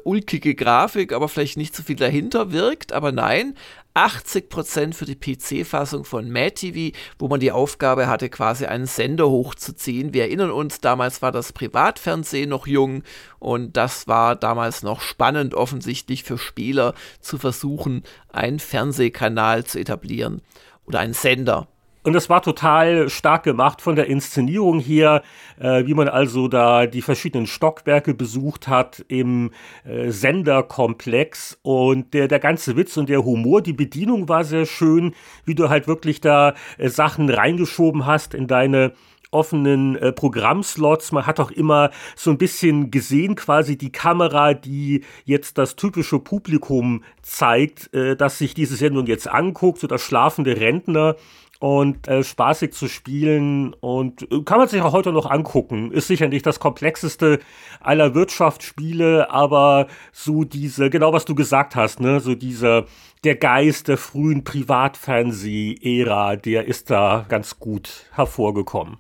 ulkige 0.04 0.56
Grafik, 0.56 1.14
aber 1.14 1.28
vielleicht 1.28 1.58
nicht 1.58 1.76
so 1.76 1.84
viel 1.84 1.98
dahinter 1.98 2.52
wirkt. 2.52 2.94
Aber 2.94 3.12
nein, 3.12 3.56
80% 3.94 4.94
für 4.94 5.06
die 5.06 5.16
PC-Fassung 5.16 6.06
von 6.06 6.30
Mad 6.32 6.52
TV, 6.52 6.98
wo 7.20 7.28
man 7.28 7.40
die 7.40 7.52
Aufgabe 7.52 8.08
hatte, 8.08 8.30
quasi 8.30 8.66
einen 8.66 8.86
Sender 8.86 9.30
hochzuziehen. 9.30 10.14
Wir 10.14 10.24
erinnern 10.24 10.52
uns, 10.52 10.80
damals 10.80 11.22
war 11.22 11.32
das 11.32 11.52
Privatfernsehen 11.54 12.50
noch 12.50 12.68
jung 12.68 13.04
und 13.40 13.76
das 13.76 14.08
war 14.08 14.36
damals 14.36 14.84
noch 14.84 15.02
spannend 15.02 15.54
offensichtlich 15.54 16.24
für 16.24 16.38
Spieler 16.38 16.94
zu 17.20 17.38
versuchen, 17.38 18.04
einen 18.32 18.60
Fernsehkanal 18.60 19.66
zu 19.66 19.80
etablieren 19.80 20.42
oder 20.86 21.00
einen 21.00 21.14
Sender. 21.14 21.68
Und 22.04 22.14
das 22.14 22.30
war 22.30 22.42
total 22.42 23.10
stark 23.10 23.44
gemacht 23.44 23.82
von 23.82 23.96
der 23.96 24.08
Inszenierung 24.08 24.80
hier, 24.80 25.22
äh, 25.60 25.86
wie 25.86 25.94
man 25.94 26.08
also 26.08 26.48
da 26.48 26.88
die 26.88 27.04
verschiedenen 27.04 27.46
Stockwerke 27.46 28.16
besucht 28.16 28.68
hat 28.68 29.06
im 29.08 29.52
äh, 29.84 30.10
Senderkomplex. 30.10 31.60
Und 31.62 32.14
der, 32.16 32.28
der 32.28 32.40
ganze 32.40 32.76
Witz 32.76 32.98
und 32.98 33.08
der 33.08 33.24
Humor, 33.24 33.62
die 33.62 33.74
Bedienung 33.74 34.28
war 34.28 34.44
sehr 34.44 34.66
schön, 34.66 35.14
wie 35.46 35.54
du 35.54 35.70
halt 35.70 35.88
wirklich 35.88 36.22
da 36.22 36.56
äh, 36.80 36.90
Sachen 36.90 37.30
reingeschoben 37.30 38.08
hast 38.08 38.34
in 38.34 38.48
deine 38.48 38.94
offenen 39.32 39.96
äh, 39.96 40.12
Programmslots. 40.12 41.12
Man 41.12 41.26
hat 41.26 41.40
auch 41.40 41.52
immer 41.52 41.90
so 42.16 42.30
ein 42.32 42.38
bisschen 42.38 42.92
gesehen, 42.92 43.36
quasi 43.36 43.78
die 43.78 43.92
Kamera, 43.92 44.54
die 44.54 45.04
jetzt 45.26 45.58
das 45.58 45.76
typische 45.76 46.20
Publikum 46.20 47.04
zeigt, 47.22 47.94
äh, 47.94 48.16
dass 48.16 48.38
sich 48.38 48.54
diese 48.54 48.76
Sendung 48.76 49.08
jetzt 49.08 49.28
anguckt, 49.28 49.80
so 49.80 49.88
das 49.88 50.02
schlafende 50.02 50.60
Rentner 50.60 51.16
und 51.62 52.08
äh, 52.08 52.24
spaßig 52.24 52.74
zu 52.74 52.88
spielen 52.88 53.74
und 53.76 54.24
äh, 54.32 54.42
kann 54.44 54.58
man 54.58 54.68
sich 54.68 54.82
auch 54.82 54.94
heute 54.94 55.12
noch 55.12 55.30
angucken. 55.30 55.92
Ist 55.92 56.08
sicher 56.08 56.28
nicht 56.28 56.48
das 56.48 56.60
komplexeste 56.60 57.40
aller 57.80 58.16
Wirtschaftsspiele, 58.16 59.30
aber 59.30 59.86
so 60.12 60.44
diese, 60.44 60.90
genau 60.90 61.14
was 61.14 61.26
du 61.26 61.36
gesagt 61.36 61.76
hast, 61.76 62.00
ne, 62.00 62.20
so 62.20 62.34
dieser, 62.34 62.86
der 63.24 63.36
Geist 63.36 63.90
der 63.90 64.00
frühen 64.00 64.44
Privatfernseh-Ära, 64.44 66.36
der 66.36 66.66
ist 66.66 66.90
da 66.90 67.26
ganz 67.30 67.60
gut 67.60 68.08
hervorgekommen. 68.14 68.98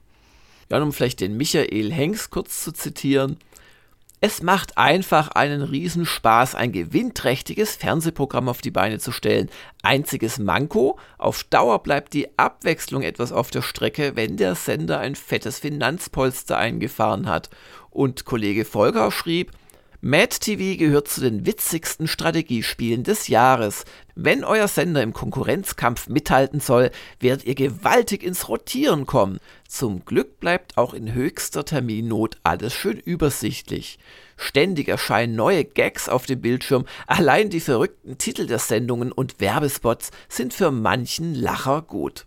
Ja, 0.71 0.81
um 0.81 0.93
vielleicht 0.93 1.19
den 1.19 1.35
Michael 1.35 1.91
Hengst 1.91 2.29
kurz 2.29 2.63
zu 2.63 2.71
zitieren. 2.71 3.35
Es 4.21 4.41
macht 4.41 4.77
einfach 4.77 5.27
einen 5.27 5.63
Riesenspaß, 5.63 6.55
ein 6.55 6.71
gewinnträchtiges 6.71 7.75
Fernsehprogramm 7.75 8.47
auf 8.47 8.61
die 8.61 8.71
Beine 8.71 8.97
zu 8.97 9.11
stellen. 9.11 9.49
Einziges 9.83 10.39
Manko, 10.39 10.97
auf 11.17 11.43
Dauer 11.43 11.83
bleibt 11.83 12.13
die 12.13 12.29
Abwechslung 12.39 13.01
etwas 13.01 13.33
auf 13.33 13.51
der 13.51 13.63
Strecke, 13.63 14.15
wenn 14.15 14.37
der 14.37 14.55
Sender 14.55 14.99
ein 14.99 15.15
fettes 15.15 15.59
Finanzpolster 15.59 16.57
eingefahren 16.57 17.27
hat. 17.27 17.49
Und 17.89 18.23
Kollege 18.23 18.63
Volker 18.63 19.11
schrieb, 19.11 19.51
Mad 20.03 20.39
TV 20.39 20.79
gehört 20.79 21.07
zu 21.09 21.21
den 21.21 21.45
witzigsten 21.45 22.07
Strategiespielen 22.07 23.03
des 23.03 23.27
Jahres. 23.27 23.85
Wenn 24.15 24.43
euer 24.43 24.67
Sender 24.67 25.03
im 25.03 25.13
Konkurrenzkampf 25.13 26.09
mithalten 26.09 26.59
soll, 26.59 26.89
werdet 27.19 27.45
ihr 27.45 27.53
gewaltig 27.53 28.23
ins 28.23 28.49
Rotieren 28.49 29.05
kommen. 29.05 29.37
Zum 29.67 30.03
Glück 30.03 30.39
bleibt 30.39 30.75
auch 30.75 30.95
in 30.95 31.13
höchster 31.13 31.65
Terminnot 31.65 32.39
alles 32.41 32.73
schön 32.73 32.97
übersichtlich. 32.97 33.99
Ständig 34.37 34.87
erscheinen 34.87 35.35
neue 35.35 35.65
Gags 35.65 36.09
auf 36.09 36.25
dem 36.25 36.41
Bildschirm, 36.41 36.85
allein 37.05 37.51
die 37.51 37.59
verrückten 37.59 38.17
Titel 38.17 38.47
der 38.47 38.57
Sendungen 38.57 39.11
und 39.11 39.39
Werbespots 39.39 40.09
sind 40.29 40.55
für 40.55 40.71
manchen 40.71 41.35
Lacher 41.35 41.83
gut. 41.83 42.25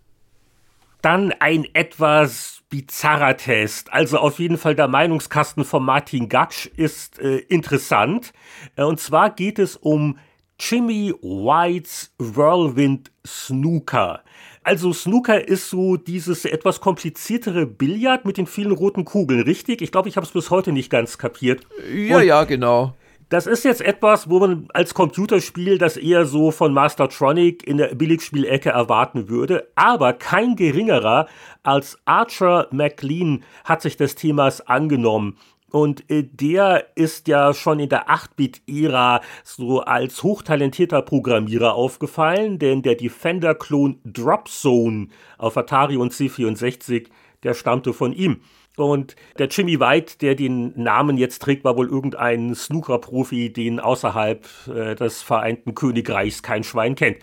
Dann 1.05 1.31
ein 1.33 1.67
etwas 1.75 2.63
bizarrer 2.71 3.37
Test. 3.37 3.93
Also 3.93 4.17
auf 4.17 4.39
jeden 4.39 4.57
Fall 4.57 4.73
der 4.73 4.87
Meinungskasten 4.87 5.63
von 5.63 5.85
Martin 5.85 6.29
Gatsch 6.29 6.65
ist 6.65 7.19
äh, 7.19 7.37
interessant. 7.47 8.33
Äh, 8.75 8.85
und 8.85 8.99
zwar 8.99 9.29
geht 9.29 9.59
es 9.59 9.75
um 9.75 10.17
Jimmy 10.59 11.13
Whites 11.21 12.11
Whirlwind 12.17 13.11
Snooker. 13.23 14.23
Also 14.63 14.93
Snooker 14.93 15.47
ist 15.47 15.69
so 15.69 15.95
dieses 15.95 16.43
etwas 16.43 16.81
kompliziertere 16.81 17.67
Billard 17.67 18.25
mit 18.25 18.37
den 18.37 18.47
vielen 18.47 18.71
roten 18.71 19.05
Kugeln, 19.05 19.41
richtig? 19.41 19.83
Ich 19.83 19.91
glaube, 19.91 20.09
ich 20.09 20.15
habe 20.15 20.25
es 20.25 20.31
bis 20.31 20.49
heute 20.49 20.71
nicht 20.71 20.89
ganz 20.89 21.19
kapiert. 21.19 21.67
Ja, 21.93 22.17
Und 22.17 22.23
ja, 22.23 22.43
genau. 22.45 22.95
Das 23.29 23.47
ist 23.47 23.65
jetzt 23.65 23.81
etwas, 23.81 24.29
wo 24.29 24.39
man 24.39 24.67
als 24.73 24.93
Computerspiel 24.93 25.79
das 25.79 25.97
eher 25.97 26.25
so 26.25 26.51
von 26.51 26.73
Mastertronic 26.73 27.65
in 27.65 27.77
der 27.77 27.95
Billigspielecke 27.95 28.69
erwarten 28.69 29.29
würde. 29.29 29.67
Aber 29.73 30.13
kein 30.13 30.55
geringerer 30.55 31.27
als 31.63 31.97
Archer 32.05 32.67
McLean 32.71 33.43
hat 33.63 33.81
sich 33.81 33.97
des 33.97 34.13
Themas 34.13 34.61
angenommen. 34.61 35.37
Und 35.71 36.09
äh, 36.09 36.23
der 36.23 36.85
ist 36.95 37.27
ja 37.27 37.53
schon 37.53 37.79
in 37.79 37.89
der 37.89 38.09
8-Bit-Ära 38.09 39.21
so 39.43 39.81
als 39.81 40.21
hochtalentierter 40.21 41.01
Programmierer 41.01 41.73
aufgefallen, 41.73 42.59
denn 42.59 42.83
der 42.83 42.95
Defender-Klon 42.95 43.99
Dropzone 44.05 45.07
auf 45.39 45.57
Atari 45.57 45.97
und 45.97 46.13
C64, 46.13 47.07
der 47.43 47.55
stammte 47.55 47.91
von 47.91 48.13
ihm. 48.13 48.41
Und 48.77 49.15
der 49.37 49.47
Jimmy 49.47 49.79
White, 49.79 50.17
der 50.19 50.35
den 50.35 50.73
Namen 50.75 51.17
jetzt 51.17 51.41
trägt, 51.41 51.63
war 51.63 51.77
wohl 51.77 51.87
irgendein 51.87 52.53
Snooker-Profi, 52.53 53.53
den 53.53 53.79
außerhalb 53.79 54.47
äh, 54.67 54.95
des 54.95 55.21
Vereinten 55.21 55.75
Königreichs 55.75 56.43
kein 56.43 56.63
Schwein 56.63 56.95
kennt. 56.95 57.17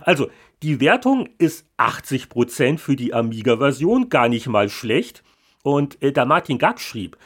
Also, 0.00 0.28
die 0.62 0.80
Wertung 0.80 1.28
ist 1.38 1.66
80% 1.78 2.78
für 2.78 2.94
die 2.94 3.14
Amiga-Version, 3.14 4.10
gar 4.10 4.28
nicht 4.28 4.46
mal 4.46 4.68
schlecht. 4.68 5.24
Und 5.64 6.00
äh, 6.02 6.12
da 6.12 6.24
Martin 6.24 6.58
Gack 6.58 6.80
schrieb, 6.80 7.16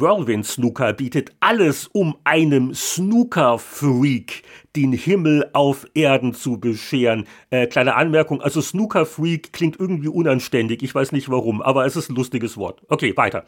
Whirlwind 0.00 0.46
Snooker 0.46 0.94
bietet 0.94 1.32
alles, 1.40 1.86
um 1.86 2.16
einem 2.24 2.72
Snooker-Freak 2.72 4.42
den 4.74 4.94
Himmel 4.94 5.50
auf 5.52 5.86
Erden 5.92 6.32
zu 6.32 6.58
bescheren. 6.58 7.26
Äh, 7.50 7.66
kleine 7.66 7.94
Anmerkung, 7.94 8.40
also 8.40 8.62
Snooker-Freak 8.62 9.52
klingt 9.52 9.78
irgendwie 9.78 10.08
unanständig, 10.08 10.82
ich 10.82 10.94
weiß 10.94 11.12
nicht 11.12 11.28
warum, 11.28 11.60
aber 11.60 11.84
es 11.84 11.96
ist 11.96 12.08
ein 12.08 12.16
lustiges 12.16 12.56
Wort. 12.56 12.80
Okay, 12.88 13.14
weiter. 13.18 13.44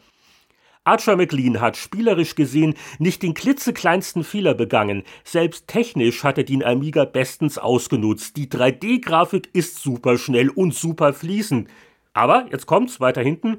Archer 0.83 1.15
McLean 1.15 1.61
hat 1.61 1.77
spielerisch 1.77 2.35
gesehen 2.35 2.75
nicht 2.99 3.23
den 3.23 3.33
klitzekleinsten 3.33 4.23
Fehler 4.23 4.53
begangen. 4.53 5.01
Selbst 5.23 5.67
technisch 5.67 6.23
hat 6.23 6.37
er 6.37 6.43
den 6.43 6.63
Amiga 6.63 7.05
bestens 7.05 7.57
ausgenutzt. 7.57 8.37
Die 8.37 8.47
3D-Grafik 8.47 9.49
ist 9.53 9.81
super 9.81 10.19
schnell 10.19 10.49
und 10.49 10.75
super 10.75 11.11
fließend. 11.11 11.67
Aber, 12.13 12.45
jetzt 12.51 12.67
kommt's, 12.67 12.99
weiter 12.99 13.23
hinten, 13.23 13.57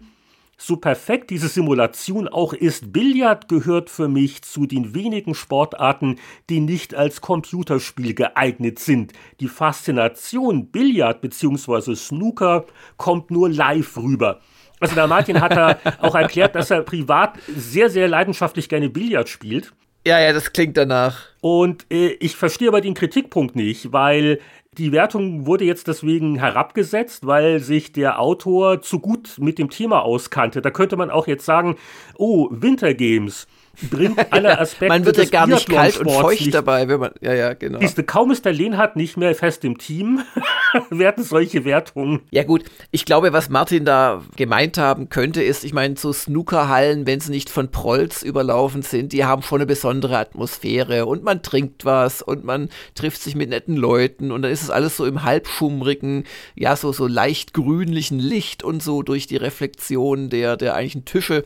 so 0.57 0.77
perfekt 0.77 1.31
diese 1.31 1.49
Simulation 1.49 2.29
auch 2.29 2.53
ist, 2.53 2.93
Billard 2.93 3.49
gehört 3.49 3.91
für 3.91 4.09
mich 4.09 4.43
zu 4.43 4.67
den 4.67 4.95
wenigen 4.95 5.35
Sportarten, 5.35 6.19
die 6.49 6.61
nicht 6.61 6.95
als 6.95 7.21
Computerspiel 7.21 8.15
geeignet 8.15 8.79
sind. 8.79 9.13
Die 9.41 9.49
Faszination 9.49 10.71
Billard 10.71 11.21
bzw. 11.21 11.95
Snooker 11.95 12.65
kommt 12.97 13.31
nur 13.31 13.51
live 13.51 13.97
rüber. 13.99 14.41
Also 14.81 14.95
der 14.95 15.07
Martin 15.07 15.41
hat 15.41 15.53
da 15.53 15.79
auch 16.01 16.15
erklärt, 16.15 16.55
dass 16.55 16.71
er 16.71 16.83
privat 16.83 17.39
sehr, 17.47 17.91
sehr 17.91 18.09
leidenschaftlich 18.09 18.69
gerne 18.69 18.89
Billard 18.89 19.29
spielt. 19.29 19.73
Ja, 20.07 20.21
ja, 20.21 20.33
das 20.33 20.53
klingt 20.53 20.77
danach. 20.77 21.25
Und 21.41 21.85
äh, 21.91 22.11
ich 22.21 22.37
verstehe 22.37 22.69
aber 22.69 22.81
den 22.81 22.95
Kritikpunkt 22.95 23.57
nicht, 23.57 23.93
weil 23.93 24.39
die 24.79 24.93
Wertung 24.93 25.47
wurde 25.47 25.65
jetzt 25.65 25.89
deswegen 25.89 26.39
herabgesetzt, 26.39 27.27
weil 27.27 27.59
sich 27.59 27.91
der 27.91 28.21
Autor 28.21 28.81
zu 28.83 29.01
gut 29.01 29.35
mit 29.41 29.59
dem 29.59 29.69
Thema 29.69 30.03
auskannte. 30.03 30.63
Da 30.63 30.71
könnte 30.71 30.97
man 30.97 31.11
auch 31.11 31.27
jetzt 31.27 31.45
sagen, 31.45 31.75
oh, 32.19 32.47
Wintergames 32.53 33.49
bringt 33.91 34.19
alle 34.33 34.59
Aspekte 34.59 34.89
Man 34.89 35.05
wird 35.05 35.17
ja 35.17 35.25
gar 35.25 35.47
nicht 35.47 35.69
kalt 35.69 35.99
und 35.99 36.11
feucht 36.11 36.41
nicht, 36.41 36.55
dabei, 36.55 36.89
wenn 36.89 37.01
man, 37.01 37.11
ja, 37.21 37.35
ja, 37.35 37.55
genau. 37.55 37.81
Siehste, 37.81 38.05
kaum 38.05 38.31
ist 38.31 38.45
der 38.45 38.53
Lehnhardt 38.53 38.97
nicht 38.97 39.17
mehr 39.17 39.35
fest 39.35 39.65
im 39.65 39.79
Team, 39.79 40.23
werden 40.91 41.25
solche 41.25 41.65
Wertungen. 41.65 42.21
Ja 42.31 42.45
gut, 42.45 42.65
ich 42.91 43.05
glaube, 43.05 43.33
was 43.33 43.49
Martin 43.49 43.85
da 43.85 44.23
gemeint 44.37 44.79
haben 44.79 45.09
könnte, 45.09 45.43
ist, 45.43 45.65
ich 45.65 45.73
meine, 45.73 45.97
so 45.97 46.13
Snookerhallen, 46.13 47.07
wenn 47.07 47.21
sie 47.21 47.31
nicht 47.31 47.51
von 47.51 47.71
Prolls 47.71 48.23
überlaufen 48.23 48.83
sind, 48.83 49.13
die 49.13 49.25
haben 49.25 49.43
schon 49.43 49.59
eine 49.59 49.67
besondere 49.67 50.19
Atmosphäre 50.19 51.07
und 51.07 51.23
man 51.23 51.43
trinkt 51.43 51.85
was 51.85 52.23
und 52.23 52.45
man 52.45 52.69
trifft 52.95 53.23
sich 53.23 53.35
mit 53.35 53.51
netten 53.51 53.77
Leuten 53.77 54.33
und 54.33 54.43
dann 54.43 54.53
ist 54.53 54.63
es 54.63 54.71
alles 54.71 54.97
so 54.97 55.05
im 55.05 55.23
halbschummrigen, 55.23 56.25
ja, 56.55 56.77
so, 56.77 56.93
so 56.93 57.07
leicht 57.07 57.55
grünlichen 57.55 58.19
Licht 58.19 58.63
und 58.63 58.83
so 58.83 59.03
durch 59.03 59.27
die 59.27 59.37
Reflexion 59.37 60.31
der, 60.31 60.57
der 60.57 60.75
eigentlichen 60.75 61.05
Tische 61.05 61.45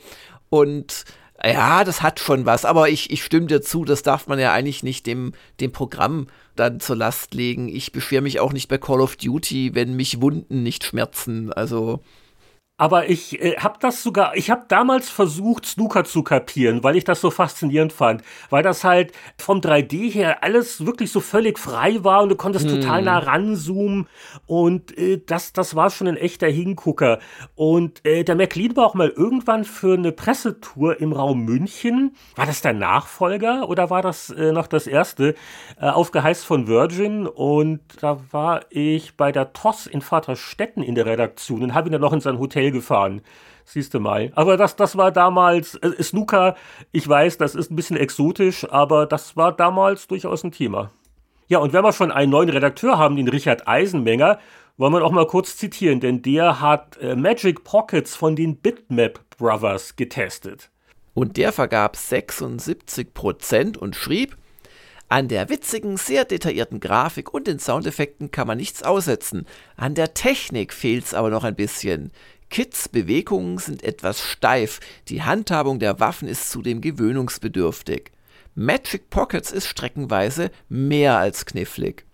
und 0.49 1.05
ja, 1.45 1.85
das 1.85 2.03
hat 2.03 2.21
schon 2.21 2.47
was, 2.47 2.65
aber 2.65 2.89
ich, 2.89 3.11
ich 3.11 3.25
stimme 3.25 3.47
dir 3.47 3.63
zu, 3.63 3.85
das 3.85 4.03
darf 4.03 4.27
man 4.27 4.39
ja 4.39 4.53
eigentlich 4.53 4.83
nicht 4.83 5.07
dem, 5.07 5.33
dem 5.61 5.73
Programm 5.73 6.27
dann 6.57 6.81
zur 6.81 6.97
Last 6.97 7.35
legen. 7.35 7.69
Ich 7.69 7.93
beschwere 7.93 8.23
mich 8.23 8.41
auch 8.41 8.53
nicht 8.53 8.69
bei 8.69 8.79
Call 8.79 9.01
of 9.01 9.17
Duty, 9.17 9.75
wenn 9.75 9.97
mich 9.97 10.21
Wunden 10.21 10.63
nicht 10.63 10.85
schmerzen. 10.85 11.53
Also. 11.53 12.03
Aber 12.81 13.11
ich 13.11 13.39
äh, 13.43 13.57
habe 13.59 13.77
das 13.79 14.03
sogar, 14.03 14.35
ich 14.37 14.51
habe 14.51 14.65
damals 14.67 15.11
versucht, 15.11 15.67
Snooker 15.67 16.05
zu 16.05 16.23
kapieren, 16.23 16.83
weil 16.83 16.97
ich 16.97 17.05
das 17.05 17.21
so 17.21 17.31
faszinierend 17.31 17.93
fand. 17.93 18.23
Weil 18.49 18.63
das 18.63 18.85
halt 18.85 19.13
vom 19.37 19.61
3D 19.61 20.11
her 20.11 20.43
alles 20.43 20.87
wirklich 20.87 21.13
so 21.13 21.21
völlig 21.21 21.59
frei 21.59 22.03
war 22.05 22.23
und 22.23 22.31
du 22.31 22.37
konntest 22.37 22.65
mm. 22.65 22.81
total 22.81 23.03
nah 23.03 23.19
ranzoomen. 23.19 24.09
Und 24.47 24.97
äh, 24.97 25.21
das, 25.27 25.53
das 25.53 25.77
war 25.77 25.91
schon 25.91 26.09
ein 26.09 26.17
echter 26.17 26.47
Hingucker. 26.47 27.19
Und 27.55 28.03
äh, 28.07 28.25
der 28.25 28.35
McLean 28.35 28.75
war 28.77 28.87
auch 28.87 28.95
mal 28.95 29.11
irgendwann 29.11 29.65
für 29.65 29.93
eine 29.93 30.11
Pressetour 30.11 31.03
im 31.03 31.13
Raum 31.13 31.41
München. 31.41 32.17
War 32.35 32.47
das 32.47 32.63
der 32.63 32.73
Nachfolger 32.73 33.69
oder 33.69 33.91
war 33.91 34.01
das 34.01 34.31
äh, 34.31 34.53
noch 34.53 34.67
das 34.67 34.87
erste? 34.87 35.35
Äh, 35.79 35.91
auf 35.91 36.13
Geheiß 36.13 36.45
von 36.45 36.67
Virgin. 36.67 37.27
Und 37.27 37.81
da 38.01 38.21
war 38.31 38.63
ich 38.71 39.19
bei 39.19 39.33
der 39.33 39.53
TOS 39.53 39.87
in 39.87 40.01
Vaterstetten 40.01 40.83
in 40.83 40.95
der 40.95 41.05
Redaktion 41.05 41.63
und 41.63 41.75
habe 41.75 41.91
ihn 41.91 41.93
dann 41.93 42.01
noch 42.01 42.15
in 42.15 42.23
sein 42.23 42.39
Hotel 42.39 42.70
gefahren. 42.73 43.23
Siehst 43.65 43.95
du 43.95 44.01
mal. 44.01 44.33
Aber 44.35 44.57
das, 44.57 44.77
das 44.77 44.97
war 44.97 45.13
damals, 45.13 45.77
äh, 45.77 46.03
Snooker, 46.03 46.57
ich 46.93 47.09
weiß, 47.09 47.39
das 47.39 47.55
ist 47.55 47.71
ein 47.71 47.77
bisschen 47.77 47.97
exotisch, 47.97 48.67
aber 48.71 49.07
das 49.07 49.37
war 49.37 49.53
damals 49.53 50.09
durchaus 50.09 50.43
ein 50.43 50.53
Thema. 50.53 50.91
Ja, 51.47 51.59
und 51.59 51.73
wenn 51.73 51.85
wir 51.85 51.93
schon 51.93 52.13
einen 52.13 52.31
neuen 52.31 52.49
Redakteur 52.49 52.99
haben, 52.99 53.17
den 53.17 53.29
Richard 53.29 53.67
Eisenmenger, 53.69 54.39
wollen 54.77 54.93
wir 54.93 55.05
auch 55.05 55.13
mal 55.13 55.27
kurz 55.27 55.57
zitieren, 55.57 56.01
denn 56.01 56.23
der 56.23 56.61
hat 56.61 56.97
äh, 56.99 57.15
Magic 57.15 57.65
Pockets 57.65 58.17
von 58.17 58.35
den 58.35 58.57
Bitmap 58.57 59.21
Brothers 59.37 59.97
getestet. 59.97 60.71
Und 61.13 61.37
der 61.37 61.53
vergab 61.53 61.97
76% 61.97 63.77
und 63.77 63.95
schrieb, 63.95 64.37
an 65.09 65.27
der 65.27 65.49
witzigen, 65.49 65.97
sehr 65.97 66.25
detaillierten 66.25 66.79
Grafik 66.79 67.35
und 67.35 67.49
den 67.49 67.59
Soundeffekten 67.59 68.31
kann 68.31 68.47
man 68.47 68.59
nichts 68.59 68.85
aussetzen. 68.85 69.45
An 69.77 69.97
der 69.97 70.15
Technik 70.15 70.73
fehlt's 70.73 71.15
aber 71.15 71.31
noch 71.31 71.43
ein 71.43 71.57
bisschen. 71.57 72.13
Kids 72.51 72.89
Bewegungen 72.89 73.59
sind 73.59 73.85
etwas 73.85 74.21
steif, 74.21 74.81
die 75.09 75.23
Handhabung 75.23 75.79
der 75.79 76.01
Waffen 76.01 76.27
ist 76.27 76.51
zudem 76.51 76.81
gewöhnungsbedürftig. 76.81 78.11
Magic 78.57 79.09
Pockets 79.09 79.53
ist 79.53 79.69
streckenweise 79.69 80.51
mehr 80.69 81.17
als 81.17 81.47
knifflig. 81.47 82.05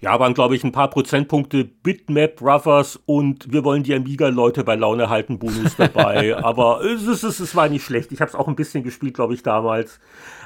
Ja, 0.00 0.20
waren, 0.20 0.34
glaube 0.34 0.54
ich, 0.54 0.62
ein 0.62 0.72
paar 0.72 0.88
Prozentpunkte 0.88 1.64
Bitmap 1.64 2.36
Brothers 2.36 3.00
und 3.06 3.52
wir 3.52 3.64
wollen 3.64 3.82
die 3.82 3.94
Amiga-Leute 3.94 4.62
bei 4.62 4.76
Laune 4.76 5.08
halten 5.08 5.40
Bonus 5.40 5.74
dabei. 5.76 6.36
Aber 6.44 6.84
es, 6.84 7.06
es, 7.06 7.40
es 7.40 7.56
war 7.56 7.68
nicht 7.68 7.84
schlecht. 7.84 8.12
Ich 8.12 8.20
habe 8.20 8.28
es 8.28 8.36
auch 8.36 8.46
ein 8.46 8.56
bisschen 8.56 8.84
gespielt, 8.84 9.14
glaube 9.14 9.34
ich, 9.34 9.42
damals. 9.42 9.98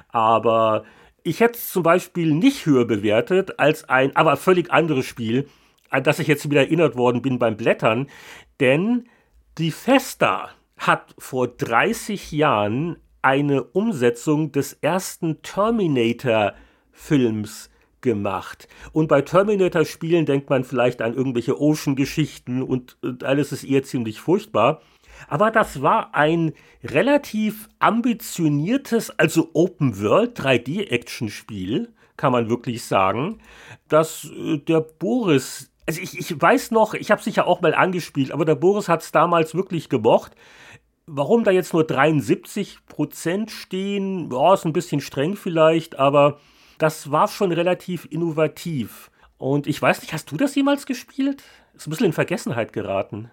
Aber 0.08 0.84
ich 1.24 1.40
hätte 1.40 1.58
es 1.58 1.70
zum 1.70 1.82
Beispiel 1.82 2.32
nicht 2.32 2.64
höher 2.64 2.86
bewertet 2.86 3.58
als 3.58 3.86
ein, 3.88 4.16
aber 4.16 4.38
völlig 4.38 4.70
anderes 4.70 5.04
Spiel, 5.04 5.48
an 5.90 6.04
das 6.04 6.18
ich 6.18 6.28
jetzt 6.28 6.48
wieder 6.48 6.62
erinnert 6.62 6.96
worden 6.96 7.20
bin 7.22 7.38
beim 7.38 7.56
Blättern. 7.56 8.08
Denn 8.60 9.08
die 9.58 9.70
Festa 9.70 10.50
hat 10.78 11.14
vor 11.18 11.48
30 11.48 12.32
Jahren 12.32 12.96
eine 13.22 13.64
Umsetzung 13.64 14.52
des 14.52 14.74
ersten 14.74 15.42
Terminator-Films 15.42 17.70
gemacht. 18.00 18.68
Und 18.92 19.08
bei 19.08 19.20
Terminator-Spielen 19.20 20.24
denkt 20.24 20.48
man 20.48 20.64
vielleicht 20.64 21.02
an 21.02 21.12
irgendwelche 21.14 21.60
Ocean-Geschichten 21.60 22.62
und, 22.62 22.96
und 23.02 23.24
alles 23.24 23.52
ist 23.52 23.64
eher 23.64 23.82
ziemlich 23.82 24.20
furchtbar. 24.20 24.80
Aber 25.28 25.50
das 25.50 25.82
war 25.82 26.14
ein 26.14 26.52
relativ 26.82 27.68
ambitioniertes, 27.78 29.10
also 29.18 29.50
Open-World 29.52 30.40
3D-Action-Spiel, 30.40 31.92
kann 32.16 32.32
man 32.32 32.48
wirklich 32.48 32.84
sagen, 32.84 33.38
dass 33.88 34.30
äh, 34.30 34.56
der 34.58 34.80
Boris 34.80 35.69
also 35.86 36.00
ich, 36.00 36.18
ich 36.18 36.40
weiß 36.40 36.70
noch, 36.70 36.94
ich 36.94 37.10
habe 37.10 37.22
sicher 37.22 37.46
auch 37.46 37.60
mal 37.60 37.74
angespielt, 37.74 38.32
aber 38.32 38.44
der 38.44 38.54
Boris 38.54 38.88
hat 38.88 39.02
es 39.02 39.12
damals 39.12 39.54
wirklich 39.54 39.88
gemocht. 39.88 40.32
Warum 41.06 41.42
da 41.42 41.50
jetzt 41.50 41.72
nur 41.72 41.82
73% 41.82 43.50
stehen, 43.50 44.30
ja, 44.30 44.54
ist 44.54 44.64
ein 44.64 44.72
bisschen 44.72 45.00
streng 45.00 45.36
vielleicht, 45.36 45.98
aber 45.98 46.38
das 46.78 47.10
war 47.10 47.28
schon 47.28 47.52
relativ 47.52 48.06
innovativ. 48.10 49.10
Und 49.38 49.66
ich 49.66 49.80
weiß 49.80 50.02
nicht, 50.02 50.12
hast 50.12 50.30
du 50.30 50.36
das 50.36 50.54
jemals 50.54 50.86
gespielt? 50.86 51.42
Ist 51.74 51.86
ein 51.86 51.90
bisschen 51.90 52.06
in 52.06 52.12
Vergessenheit 52.12 52.72
geraten. 52.72 53.30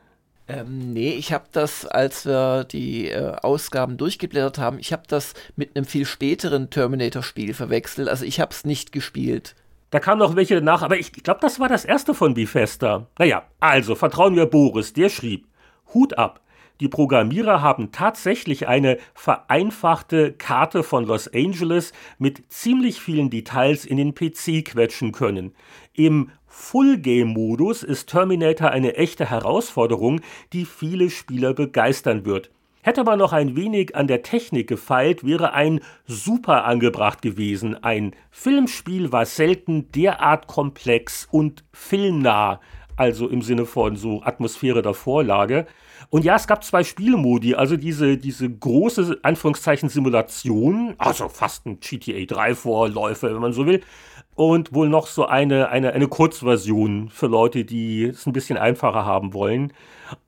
Ähm, 0.47 0.93
nee, 0.93 1.11
ich 1.11 1.33
habe 1.33 1.45
das, 1.51 1.85
als 1.85 2.25
wir 2.25 2.63
die 2.63 3.09
äh, 3.09 3.35
Ausgaben 3.41 3.97
durchgeblättert 3.97 4.57
haben, 4.57 4.79
ich 4.79 4.93
habe 4.93 5.03
das 5.07 5.33
mit 5.57 5.75
einem 5.75 5.85
viel 5.85 6.05
späteren 6.05 6.69
Terminator-Spiel 6.69 7.53
verwechselt. 7.53 8.07
Also 8.07 8.23
ich 8.23 8.39
habe 8.39 8.51
es 8.51 8.63
nicht 8.63 8.93
gespielt. 8.93 9.55
Da 9.89 9.99
kamen 9.99 10.19
noch 10.19 10.35
welche 10.35 10.61
nach, 10.61 10.81
aber 10.81 10.97
ich 10.97 11.11
glaube, 11.13 11.39
das 11.41 11.59
war 11.59 11.69
das 11.69 11.85
erste 11.85 12.13
von 12.13 12.33
Bifesta. 12.33 13.07
Naja, 13.17 13.43
also 13.59 13.95
vertrauen 13.95 14.35
wir 14.35 14.45
Boris, 14.45 14.93
der 14.93 15.09
schrieb: 15.09 15.47
Hut 15.93 16.17
ab. 16.17 16.41
Die 16.79 16.89
Programmierer 16.89 17.61
haben 17.61 17.91
tatsächlich 17.91 18.67
eine 18.67 18.99
vereinfachte 19.15 20.33
Karte 20.33 20.83
von 20.83 21.05
Los 21.05 21.27
Angeles 21.33 21.91
mit 22.19 22.51
ziemlich 22.51 23.01
vielen 23.01 23.31
Details 23.31 23.83
in 23.83 23.97
den 23.97 24.13
PC 24.13 24.63
quetschen 24.63 25.11
können. 25.11 25.55
Im 25.93 26.29
Full-Game-Modus 26.45 27.81
ist 27.81 28.09
Terminator 28.09 28.69
eine 28.69 28.95
echte 28.95 29.29
Herausforderung, 29.29 30.21
die 30.53 30.65
viele 30.65 31.09
Spieler 31.09 31.53
begeistern 31.53 32.25
wird. 32.25 32.51
Hätte 32.87 33.03
man 33.03 33.19
noch 33.19 33.33
ein 33.33 33.57
wenig 33.57 33.97
an 33.97 34.07
der 34.07 34.21
Technik 34.21 34.69
gefeilt, 34.69 35.25
wäre 35.25 35.51
ein 35.51 35.81
super 36.05 36.63
angebracht 36.63 37.21
gewesen. 37.21 37.75
Ein 37.83 38.15
Filmspiel 38.31 39.11
war 39.11 39.25
selten 39.25 39.91
derart 39.91 40.47
komplex 40.47 41.27
und 41.29 41.65
filmnah, 41.73 42.61
also 42.95 43.27
im 43.27 43.41
Sinne 43.41 43.65
von 43.65 43.97
so 43.97 44.23
Atmosphäre 44.23 44.81
der 44.81 44.93
Vorlage. 44.93 45.67
Und 46.11 46.23
ja, 46.23 46.37
es 46.37 46.47
gab 46.47 46.63
zwei 46.63 46.85
Spielmodi, 46.85 47.55
also 47.55 47.75
diese, 47.75 48.17
diese 48.17 48.49
große, 48.49 49.19
Anführungszeichen, 49.21 49.89
Simulation, 49.89 50.95
also 50.97 51.27
fast 51.27 51.65
ein 51.65 51.81
GTA 51.81 52.23
3 52.23 52.55
Vorläufer, 52.55 53.33
wenn 53.33 53.41
man 53.41 53.51
so 53.51 53.65
will, 53.65 53.81
und 54.37 54.71
wohl 54.71 54.87
noch 54.87 55.07
so 55.07 55.25
eine, 55.25 55.69
eine, 55.69 55.93
eine 55.93 56.07
Kurzversion 56.07 57.09
für 57.09 57.25
Leute, 57.25 57.65
die 57.65 58.05
es 58.05 58.27
ein 58.27 58.33
bisschen 58.33 58.57
einfacher 58.57 59.03
haben 59.03 59.33
wollen. 59.33 59.73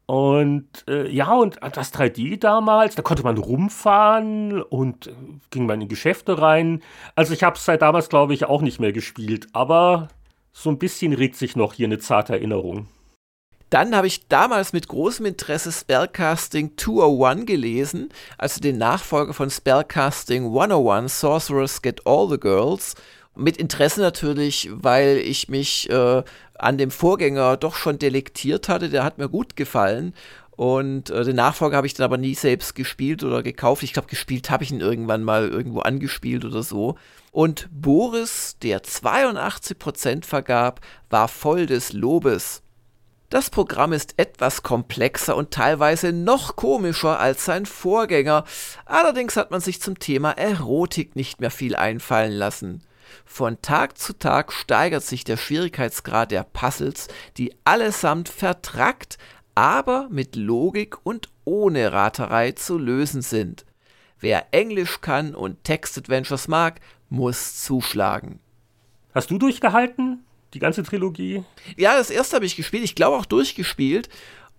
Und 0.08 0.84
äh, 0.88 1.08
ja, 1.08 1.32
und 1.32 1.60
das 1.62 1.94
3D 1.94 2.40
damals, 2.40 2.96
da 2.96 3.04
konnte 3.04 3.22
man 3.22 3.38
rumfahren 3.38 4.64
und 4.64 5.08
äh, 5.08 5.12
ging 5.52 5.68
man 5.68 5.80
in 5.80 5.88
Geschäfte 5.88 6.42
rein. 6.42 6.82
Also 7.16 7.36
ich 7.36 7.44
habe 7.44 7.56
es 7.56 7.64
seit 7.64 7.84
damals, 7.84 8.10
glaube 8.10 8.34
ich, 8.34 8.46
auch 8.46 8.64
nicht 8.64 8.80
mehr 8.80 8.92
gespielt, 8.92 9.48
aber 9.54 10.08
so 10.52 10.72
ein 10.72 10.80
bisschen 10.80 11.14
regt 11.14 11.36
sich 11.36 11.56
noch 11.56 11.74
hier 11.74 11.86
eine 11.86 12.00
zarte 12.00 12.34
Erinnerung. 12.34 12.88
Dann 13.70 13.96
habe 13.96 14.08
ich 14.08 14.28
damals 14.28 14.74
mit 14.74 14.88
großem 14.88 15.28
Interesse 15.28 15.72
Spellcasting 15.72 16.72
201 16.76 17.46
gelesen, 17.46 18.10
also 18.40 18.60
den 18.60 18.80
Nachfolger 18.80 19.36
von 19.36 19.52
Spellcasting 19.52 20.46
101, 20.46 21.20
Sorcerers 21.20 21.84
Get 21.84 22.08
All 22.08 22.28
the 22.28 22.40
Girls. 22.40 22.96
Mit 23.40 23.58
Interesse 23.58 24.02
natürlich, 24.02 24.70
weil 24.72 25.18
ich 25.18 25.48
mich 25.48 25.90
äh, 25.90 26.24
an 26.56 26.78
dem 26.78 26.92
Vorgänger 26.92 27.58
doch 27.58 27.76
schon 27.76 27.98
delektiert 27.98 28.68
hatte. 28.68 28.90
Der 28.90 29.04
hat 29.04 29.18
mir 29.18 29.30
gut 29.30 29.56
gefallen. 29.56 30.14
Und 30.52 31.10
äh, 31.10 31.24
den 31.24 31.38
Nachfolger 31.38 31.78
habe 31.78 31.88
ich 31.88 31.94
dann 31.94 32.04
aber 32.04 32.18
nie 32.18 32.36
selbst 32.36 32.76
gespielt 32.76 33.24
oder 33.24 33.42
gekauft. 33.42 33.82
Ich 33.82 33.94
glaube, 33.94 34.10
gespielt 34.10 34.50
habe 34.50 34.66
ich 34.66 34.72
ihn 34.72 34.82
irgendwann 34.82 35.24
mal 35.24 35.48
irgendwo 35.48 35.80
angespielt 35.80 36.44
oder 36.44 36.64
so. 36.64 36.98
Und 37.32 37.70
Boris, 37.72 38.58
der 38.62 38.84
82% 38.84 40.26
vergab, 40.26 40.82
war 41.10 41.30
voll 41.30 41.66
des 41.66 41.94
Lobes. 41.94 42.62
Das 43.30 43.50
Programm 43.52 43.94
ist 43.94 44.16
etwas 44.18 44.64
komplexer 44.64 45.38
und 45.38 45.52
teilweise 45.52 46.12
noch 46.12 46.58
komischer 46.58 47.20
als 47.20 47.46
sein 47.46 47.66
Vorgänger. 47.66 48.44
Allerdings 48.86 49.38
hat 49.38 49.52
man 49.52 49.62
sich 49.62 49.82
zum 49.82 49.98
Thema 49.98 50.32
Erotik 50.32 51.16
nicht 51.16 51.40
mehr 51.40 51.52
viel 51.52 51.78
einfallen 51.78 52.34
lassen. 52.34 52.82
Von 53.26 53.62
Tag 53.62 53.98
zu 53.98 54.14
Tag 54.18 54.52
steigert 54.52 55.04
sich 55.04 55.24
der 55.24 55.38
Schwierigkeitsgrad 55.38 56.32
der 56.32 56.44
Puzzles, 56.44 57.08
die 57.38 57.54
allesamt 57.64 58.30
vertrackt, 58.30 59.18
aber 59.56 60.08
mit 60.10 60.36
Logik 60.36 60.98
und 61.04 61.30
ohne 61.46 61.92
Raterei 61.92 62.52
zu 62.52 62.78
lösen 62.78 63.22
sind. 63.22 63.66
Wer 64.20 64.48
Englisch 64.52 65.02
kann 65.02 65.34
und 65.34 65.64
Text-Adventures 65.64 66.48
mag, 66.48 66.80
muss 67.10 67.64
zuschlagen. 67.64 68.40
Hast 69.14 69.32
du 69.32 69.38
durchgehalten? 69.38 70.24
Die 70.54 70.60
ganze 70.60 70.84
Trilogie? 70.84 71.44
Ja, 71.78 71.98
das 71.98 72.10
erste 72.10 72.36
habe 72.36 72.46
ich 72.46 72.56
gespielt, 72.56 72.84
ich 72.84 72.96
glaube 72.96 73.18
auch 73.18 73.26
durchgespielt. 73.26 74.10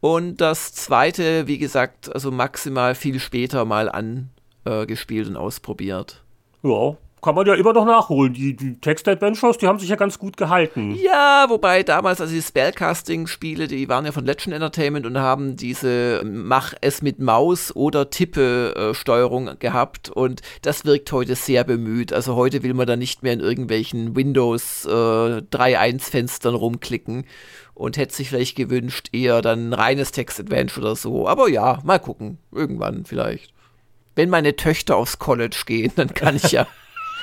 Und 0.00 0.40
das 0.40 0.72
zweite, 0.72 1.46
wie 1.46 1.58
gesagt, 1.58 2.12
also 2.12 2.30
maximal 2.30 2.94
viel 2.94 3.20
später 3.20 3.64
mal 3.64 3.88
angespielt 3.90 5.26
äh, 5.26 5.30
und 5.30 5.36
ausprobiert. 5.36 6.24
Ja, 6.62 6.96
kann 7.22 7.34
man 7.34 7.46
ja 7.46 7.54
immer 7.54 7.72
noch 7.72 7.84
nachholen. 7.84 8.32
Die, 8.32 8.56
die 8.56 8.80
Text-Adventures, 8.80 9.58
die 9.58 9.66
haben 9.66 9.78
sich 9.78 9.88
ja 9.88 9.96
ganz 9.96 10.18
gut 10.18 10.36
gehalten. 10.36 10.96
Ja, 11.00 11.46
wobei 11.48 11.82
damals, 11.82 12.20
also 12.20 12.32
die 12.32 12.42
Spellcasting-Spiele, 12.42 13.68
die 13.68 13.88
waren 13.88 14.06
ja 14.06 14.12
von 14.12 14.24
Legend 14.24 14.54
Entertainment 14.54 15.06
und 15.06 15.18
haben 15.18 15.56
diese 15.56 16.22
Mach 16.24 16.74
es 16.80 17.02
mit 17.02 17.18
Maus 17.18 17.74
oder 17.74 18.10
Tippe-Steuerung 18.10 19.48
äh, 19.48 19.56
gehabt 19.58 20.08
und 20.08 20.42
das 20.62 20.84
wirkt 20.84 21.12
heute 21.12 21.34
sehr 21.34 21.64
bemüht. 21.64 22.12
Also 22.12 22.36
heute 22.36 22.62
will 22.62 22.74
man 22.74 22.86
da 22.86 22.96
nicht 22.96 23.22
mehr 23.22 23.32
in 23.32 23.40
irgendwelchen 23.40 24.16
Windows 24.16 24.86
äh, 24.86 24.88
3.1-Fenstern 24.88 26.54
rumklicken 26.54 27.24
und 27.74 27.96
hätte 27.96 28.14
sich 28.14 28.28
vielleicht 28.28 28.56
gewünscht, 28.56 29.08
eher 29.12 29.40
dann 29.42 29.70
ein 29.70 29.72
reines 29.72 30.12
Text-Adventure 30.12 30.86
oder 30.86 30.96
so. 30.96 31.26
Aber 31.26 31.48
ja, 31.48 31.78
mal 31.82 31.98
gucken. 31.98 32.38
Irgendwann 32.52 33.04
vielleicht. 33.04 33.54
Wenn 34.14 34.28
meine 34.28 34.56
Töchter 34.56 34.96
aufs 34.96 35.18
College 35.18 35.62
gehen, 35.64 35.92
dann 35.96 36.12
kann 36.12 36.36
ich 36.36 36.52
ja. 36.52 36.66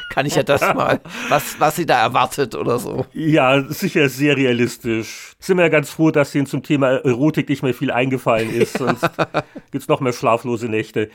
kann 0.09 0.25
ich 0.25 0.35
ja 0.35 0.43
das 0.43 0.61
mal, 0.75 0.99
was, 1.29 1.59
was 1.59 1.75
sie 1.75 1.85
da 1.85 2.01
erwartet 2.01 2.55
oder 2.55 2.79
so. 2.79 3.05
Ja, 3.13 3.63
sicher 3.69 4.09
sehr 4.09 4.37
realistisch. 4.37 5.33
Sind 5.39 5.57
wir 5.57 5.63
ja 5.63 5.69
ganz 5.69 5.89
froh, 5.89 6.11
dass 6.11 6.33
Ihnen 6.35 6.45
zum 6.45 6.63
Thema 6.63 6.97
Erotik 6.97 7.49
nicht 7.49 7.63
mehr 7.63 7.73
viel 7.73 7.91
eingefallen 7.91 8.53
ist, 8.53 8.73
sonst 8.77 9.09
gibt 9.71 9.83
es 9.83 9.87
noch 9.87 9.99
mehr 9.99 10.13
schlaflose 10.13 10.67
Nächte. 10.67 11.09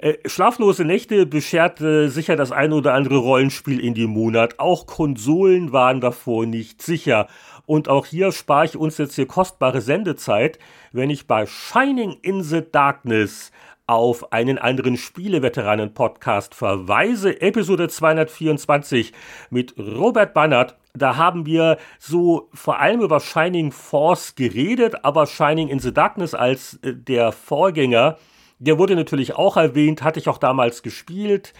Äh, 0.00 0.14
schlaflose 0.26 0.84
Nächte 0.84 1.26
bescherte 1.26 2.08
sicher 2.08 2.36
das 2.36 2.52
ein 2.52 2.72
oder 2.72 2.94
andere 2.94 3.16
Rollenspiel 3.16 3.80
in 3.80 3.94
dem 3.94 4.10
Monat. 4.10 4.60
Auch 4.60 4.86
Konsolen 4.86 5.72
waren 5.72 6.00
davor 6.00 6.46
nicht 6.46 6.82
sicher. 6.82 7.26
Und 7.66 7.88
auch 7.88 8.06
hier 8.06 8.32
spare 8.32 8.64
ich 8.64 8.76
uns 8.76 8.96
jetzt 8.98 9.16
hier 9.16 9.26
kostbare 9.26 9.80
Sendezeit, 9.80 10.58
wenn 10.92 11.10
ich 11.10 11.26
bei 11.26 11.46
Shining 11.46 12.16
in 12.22 12.42
the 12.42 12.62
Darkness 12.70 13.50
auf 13.88 14.32
einen 14.32 14.58
anderen 14.58 14.96
Spieleveteranen-Podcast 14.96 16.54
verweise. 16.54 17.40
Episode 17.40 17.88
224 17.88 19.12
mit 19.50 19.74
Robert 19.76 20.34
Bannert. 20.34 20.76
Da 20.94 21.16
haben 21.16 21.46
wir 21.46 21.78
so 21.98 22.48
vor 22.54 22.78
allem 22.78 23.00
über 23.00 23.18
Shining 23.18 23.72
Force 23.72 24.36
geredet, 24.36 25.04
aber 25.04 25.26
Shining 25.26 25.68
in 25.68 25.80
the 25.80 25.92
Darkness 25.92 26.34
als 26.34 26.74
äh, 26.82 26.94
der 26.94 27.32
Vorgänger 27.32 28.16
der 28.58 28.78
wurde 28.78 28.96
natürlich 28.96 29.34
auch 29.34 29.56
erwähnt, 29.56 30.02
hatte 30.02 30.18
ich 30.18 30.28
auch 30.28 30.38
damals 30.38 30.82
gespielt. 30.82 31.54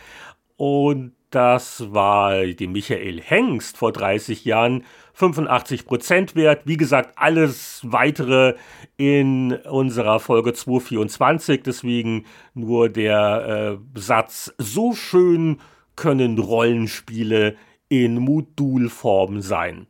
Und 0.56 1.12
das 1.30 1.92
war 1.92 2.46
die 2.46 2.66
Michael 2.66 3.20
Hengst 3.20 3.76
vor 3.76 3.92
30 3.92 4.44
Jahren, 4.44 4.84
85 5.12 5.84
Prozent 5.84 6.34
wert. 6.34 6.62
Wie 6.64 6.76
gesagt, 6.76 7.12
alles 7.16 7.80
weitere 7.84 8.54
in 8.96 9.52
unserer 9.52 10.20
Folge 10.20 10.54
224. 10.54 11.62
Deswegen 11.62 12.24
nur 12.54 12.88
der 12.88 13.78
äh, 13.94 13.98
Satz, 13.98 14.54
so 14.58 14.94
schön 14.94 15.60
können 15.96 16.38
Rollenspiele 16.38 17.56
in 17.88 18.18
Modulform 18.18 19.40
sein. 19.40 19.86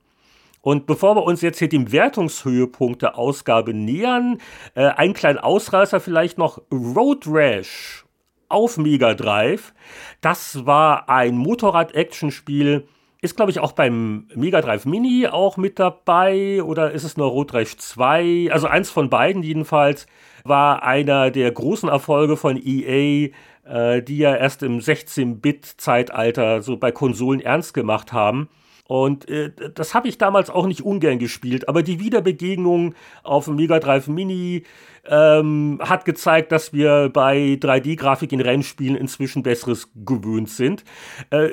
Und 0.61 0.87
bevor 0.87 1.15
wir 1.15 1.23
uns 1.23 1.41
jetzt 1.41 1.59
hier 1.59 1.69
dem 1.69 1.93
Wertungshöhepunkt 1.93 3.03
der 3.03 3.17
Ausgabe 3.17 3.75
nähern, 3.75 4.39
äh, 4.75 4.87
ein 4.87 5.15
kleiner 5.15 5.45
Ausreißer 5.45 6.01
vielleicht 6.01 6.37
noch 6.37 6.61
Road 6.73 7.27
Rash 7.27 8.05
auf 8.49 8.79
Mega 8.79 9.15
Drive. 9.15 9.75
Das 10.21 10.67
war 10.67 11.09
ein 11.09 11.37
Motorrad-Action-Spiel. 11.37 12.87
Ist, 13.21 13.37
glaube 13.37 13.51
ich, 13.51 13.59
auch 13.59 13.73
beim 13.73 14.29
Mega 14.35 14.61
Drive 14.61 14.85
Mini 14.85 15.27
auch 15.27 15.57
mit 15.57 15.79
dabei 15.79 16.63
oder 16.63 16.93
ist 16.93 17.05
es 17.05 17.17
nur 17.17 17.53
Rash 17.53 17.77
2? 17.77 18.51
Also 18.53 18.69
eins 18.69 18.91
von 18.91 19.11
beiden 19.11 19.43
jedenfalls 19.43 20.07
war 20.45 20.85
einer 20.85 21.31
der 21.31 21.51
großen 21.51 21.89
Erfolge 21.89 22.37
von 22.37 22.57
EA, 22.57 23.31
äh, 23.65 24.03
die 24.03 24.19
ja 24.19 24.37
erst 24.37 24.63
im 24.63 24.79
16-Bit-Zeitalter 24.79 26.63
so 26.63 26.77
bei 26.77 26.93
Konsolen 26.93 27.41
ernst 27.41 27.75
gemacht 27.75 28.13
haben. 28.13 28.49
Und 28.89 29.29
äh, 29.29 29.53
das 29.75 29.95
habe 29.95 30.09
ich 30.09 30.17
damals 30.17 30.49
auch 30.49 30.67
nicht 30.67 30.81
ungern 30.81 31.19
gespielt. 31.19 31.69
Aber 31.69 31.83
die 31.83 32.01
Wiederbegegnung 32.01 32.95
auf 33.23 33.45
dem 33.45 33.57
Mega 33.57 33.79
Drive 33.81 34.09
Mini 34.09 34.65
ähm, 35.07 35.79
hat 35.83 36.07
gezeigt, 36.07 36.53
dass 36.53 36.73
wir 36.73 37.11
bei 37.11 37.59
3D-Grafik 37.61 38.33
in 38.33 38.41
Rennspielen 38.41 38.97
inzwischen 38.97 39.43
Besseres 39.43 39.91
gewöhnt 39.95 40.49
sind. 40.49 40.85
Äh, 41.29 41.51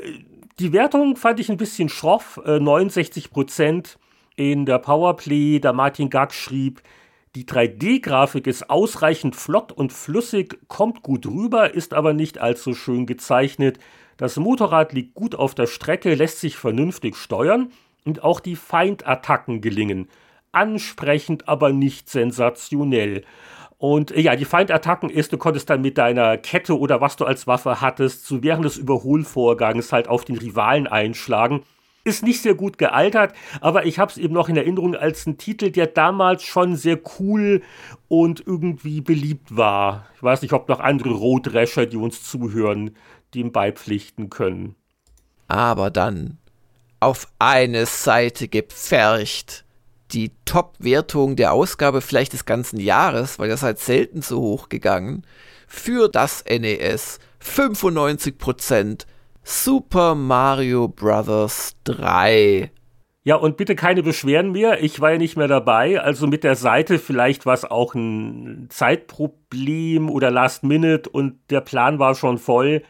die 0.59 0.71
Wertung 0.71 1.17
fand 1.17 1.41
ich 1.41 1.49
ein 1.49 1.57
bisschen 1.57 1.89
schroff, 1.89 2.39
äh, 2.45 2.57
69 2.61 3.31
Prozent 3.31 3.99
in 4.37 4.65
der 4.65 4.79
Powerplay. 4.79 5.59
Da 5.59 5.73
Martin 5.73 6.09
Gack 6.09 6.33
schrieb, 6.33 6.81
die 7.35 7.43
3D-Grafik 7.43 8.47
ist 8.47 8.69
ausreichend 8.69 9.35
flott 9.35 9.73
und 9.73 9.91
flüssig, 9.91 10.57
kommt 10.69 11.03
gut 11.03 11.25
rüber, 11.25 11.73
ist 11.73 11.93
aber 11.93 12.13
nicht 12.13 12.37
allzu 12.37 12.73
schön 12.73 13.05
gezeichnet. 13.05 13.77
Das 14.17 14.37
Motorrad 14.37 14.93
liegt 14.93 15.13
gut 15.13 15.35
auf 15.35 15.55
der 15.55 15.67
Strecke, 15.67 16.13
lässt 16.15 16.39
sich 16.39 16.55
vernünftig 16.55 17.17
steuern 17.17 17.71
und 18.05 18.23
auch 18.23 18.39
die 18.39 18.55
Feindattacken 18.55 19.59
gelingen. 19.59 20.07
Ansprechend, 20.53 21.49
aber 21.49 21.73
nicht 21.73 22.09
sensationell. 22.09 23.23
Und 23.77 24.11
äh, 24.11 24.21
ja, 24.21 24.37
die 24.37 24.45
Feindattacken 24.45 25.09
ist, 25.09 25.33
du 25.33 25.37
konntest 25.37 25.69
dann 25.69 25.81
mit 25.81 25.97
deiner 25.97 26.37
Kette 26.37 26.79
oder 26.79 27.01
was 27.01 27.17
du 27.17 27.25
als 27.25 27.45
Waffe 27.45 27.81
hattest, 27.81 28.25
so 28.25 28.41
während 28.41 28.63
des 28.63 28.77
Überholvorgangs 28.77 29.91
halt 29.91 30.07
auf 30.07 30.23
den 30.23 30.37
Rivalen 30.37 30.87
einschlagen. 30.87 31.63
Ist 32.05 32.23
nicht 32.23 32.41
sehr 32.43 32.53
gut 32.53 32.77
gealtert, 32.77 33.33
aber 33.61 33.87
ich 33.87 33.97
habe 33.97 34.11
es 34.11 34.17
eben 34.17 34.35
noch 34.35 34.47
in 34.47 34.55
Erinnerung 34.55 34.95
als 34.95 35.25
ein 35.25 35.39
Titel, 35.39 35.71
der 35.71 35.87
damals 35.87 36.43
schon 36.43 36.75
sehr 36.75 36.99
cool 37.19 37.63
und 38.07 38.45
irgendwie 38.45 39.01
beliebt 39.01 39.57
war. 39.57 40.05
Ich 40.15 40.21
weiß 40.21 40.43
nicht, 40.43 40.53
ob 40.53 40.69
noch 40.69 40.79
andere 40.79 41.09
Roadrasher, 41.09 41.87
die 41.87 41.97
uns 41.97 42.23
zuhören, 42.23 42.95
dem 43.35 43.51
beipflichten 43.51 44.29
können. 44.29 44.75
Aber 45.47 45.91
dann 45.91 46.37
auf 46.99 47.27
eine 47.37 47.85
Seite 47.85 48.47
gepfercht 48.47 49.65
die 50.11 50.31
Top-Wertung 50.45 51.35
der 51.35 51.53
Ausgabe 51.53 52.01
vielleicht 52.01 52.33
des 52.33 52.45
ganzen 52.45 52.79
Jahres, 52.79 53.37
weil 53.37 53.49
das 53.49 53.63
halt 53.63 53.79
selten 53.79 54.21
so 54.21 54.39
hoch 54.39 54.69
gegangen, 54.69 55.23
für 55.67 56.09
das 56.09 56.43
NES 56.45 57.19
95% 57.43 59.05
Super 59.43 60.15
Mario 60.15 60.87
Bros. 60.87 61.75
3. 61.83 62.71
Ja, 63.23 63.35
und 63.35 63.57
bitte 63.57 63.75
keine 63.75 64.03
Beschwerden 64.03 64.51
mehr. 64.51 64.83
Ich 64.83 65.01
war 65.01 65.11
ja 65.11 65.17
nicht 65.17 65.35
mehr 65.35 65.47
dabei. 65.47 65.99
Also 65.99 66.27
mit 66.27 66.43
der 66.43 66.55
Seite 66.55 66.99
vielleicht 66.99 67.45
war 67.47 67.55
es 67.55 67.65
auch 67.65 67.95
ein 67.95 68.67
Zeitproblem 68.69 70.09
oder 70.09 70.29
Last 70.29 70.63
Minute 70.63 71.09
und 71.09 71.39
der 71.49 71.61
Plan 71.61 71.97
war 71.97 72.13
schon 72.15 72.37
voll. 72.37 72.83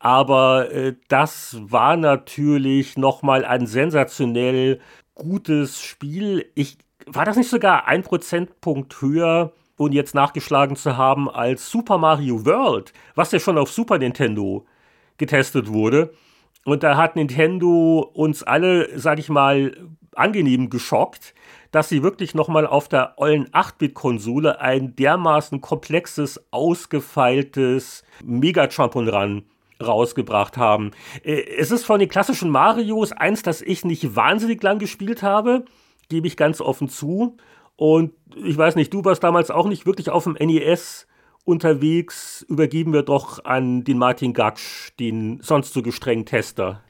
Aber 0.00 0.72
äh, 0.72 0.94
das 1.08 1.58
war 1.60 1.96
natürlich 1.96 2.96
nochmal 2.96 3.44
ein 3.44 3.66
sensationell 3.66 4.80
gutes 5.14 5.82
Spiel. 5.82 6.50
Ich, 6.54 6.78
war 7.06 7.26
das 7.26 7.36
nicht 7.36 7.50
sogar 7.50 7.86
ein 7.86 8.02
Prozentpunkt 8.02 9.00
höher, 9.02 9.52
ohne 9.76 9.94
jetzt 9.94 10.14
nachgeschlagen 10.14 10.74
zu 10.74 10.96
haben, 10.96 11.28
als 11.30 11.70
Super 11.70 11.98
Mario 11.98 12.44
World, 12.46 12.94
was 13.14 13.30
ja 13.30 13.38
schon 13.38 13.58
auf 13.58 13.70
Super 13.70 13.98
Nintendo 13.98 14.66
getestet 15.18 15.68
wurde. 15.68 16.14
Und 16.64 16.82
da 16.82 16.96
hat 16.96 17.16
Nintendo 17.16 18.10
uns 18.14 18.42
alle, 18.42 18.98
sag 18.98 19.18
ich 19.18 19.28
mal, 19.28 19.76
angenehm 20.14 20.70
geschockt, 20.70 21.34
dass 21.72 21.90
sie 21.90 22.02
wirklich 22.02 22.34
nochmal 22.34 22.66
auf 22.66 22.88
der 22.88 23.14
ollen 23.18 23.48
8-Bit-Konsole 23.48 24.60
ein 24.60 24.96
dermaßen 24.96 25.60
komplexes, 25.60 26.42
ausgefeiltes 26.50 28.02
Mega-Jump'n'Run 28.24 29.42
rausgebracht 29.80 30.56
haben. 30.56 30.92
Äh, 31.22 31.42
es 31.58 31.70
ist 31.70 31.84
von 31.84 32.00
den 32.00 32.08
klassischen 32.08 32.50
Marios 32.50 33.12
eins, 33.12 33.42
das 33.42 33.62
ich 33.62 33.84
nicht 33.84 34.14
wahnsinnig 34.16 34.62
lang 34.62 34.78
gespielt 34.78 35.22
habe, 35.22 35.64
gebe 36.08 36.26
ich 36.26 36.36
ganz 36.36 36.60
offen 36.60 36.88
zu. 36.88 37.36
Und 37.76 38.12
ich 38.36 38.58
weiß 38.58 38.76
nicht, 38.76 38.92
du 38.92 39.04
warst 39.04 39.22
damals 39.24 39.50
auch 39.50 39.66
nicht 39.66 39.86
wirklich 39.86 40.10
auf 40.10 40.24
dem 40.24 40.34
NES 40.34 41.06
unterwegs. 41.44 42.44
Übergeben 42.48 42.92
wir 42.92 43.02
doch 43.02 43.44
an 43.44 43.84
den 43.84 43.98
Martin 43.98 44.34
Gatsch, 44.34 44.90
den 44.98 45.40
sonst 45.42 45.72
so 45.72 45.82
gestrengen 45.82 46.26
Tester. 46.26 46.82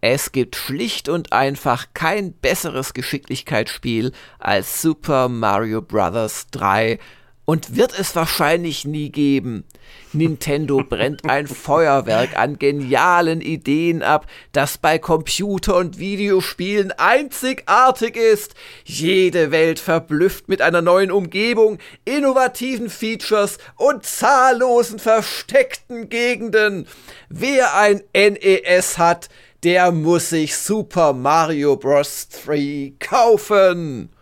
Es 0.00 0.32
gibt 0.32 0.56
schlicht 0.56 1.08
und 1.08 1.32
einfach 1.32 1.86
kein 1.94 2.34
besseres 2.34 2.92
Geschicklichkeitsspiel 2.92 4.12
als 4.38 4.82
Super 4.82 5.30
Mario 5.30 5.80
Bros. 5.80 6.48
3 6.50 6.98
und 7.44 7.76
wird 7.76 7.98
es 7.98 8.16
wahrscheinlich 8.16 8.84
nie 8.84 9.10
geben. 9.10 9.64
Nintendo 10.12 10.82
brennt 10.82 11.28
ein 11.28 11.46
Feuerwerk 11.46 12.38
an 12.38 12.58
genialen 12.58 13.40
Ideen 13.40 14.02
ab, 14.02 14.26
das 14.52 14.78
bei 14.78 14.98
Computer- 14.98 15.76
und 15.76 15.98
Videospielen 15.98 16.92
einzigartig 16.92 18.16
ist. 18.16 18.54
Jede 18.84 19.50
Welt 19.50 19.78
verblüfft 19.78 20.48
mit 20.48 20.62
einer 20.62 20.82
neuen 20.82 21.10
Umgebung, 21.10 21.78
innovativen 22.04 22.88
Features 22.88 23.58
und 23.76 24.04
zahllosen 24.04 24.98
versteckten 24.98 26.08
Gegenden. 26.08 26.86
Wer 27.28 27.76
ein 27.76 28.02
NES 28.14 28.98
hat, 28.98 29.28
der 29.64 29.92
muss 29.92 30.30
sich 30.30 30.56
Super 30.56 31.12
Mario 31.12 31.76
Bros. 31.76 32.28
3 32.44 32.94
kaufen. 33.00 34.13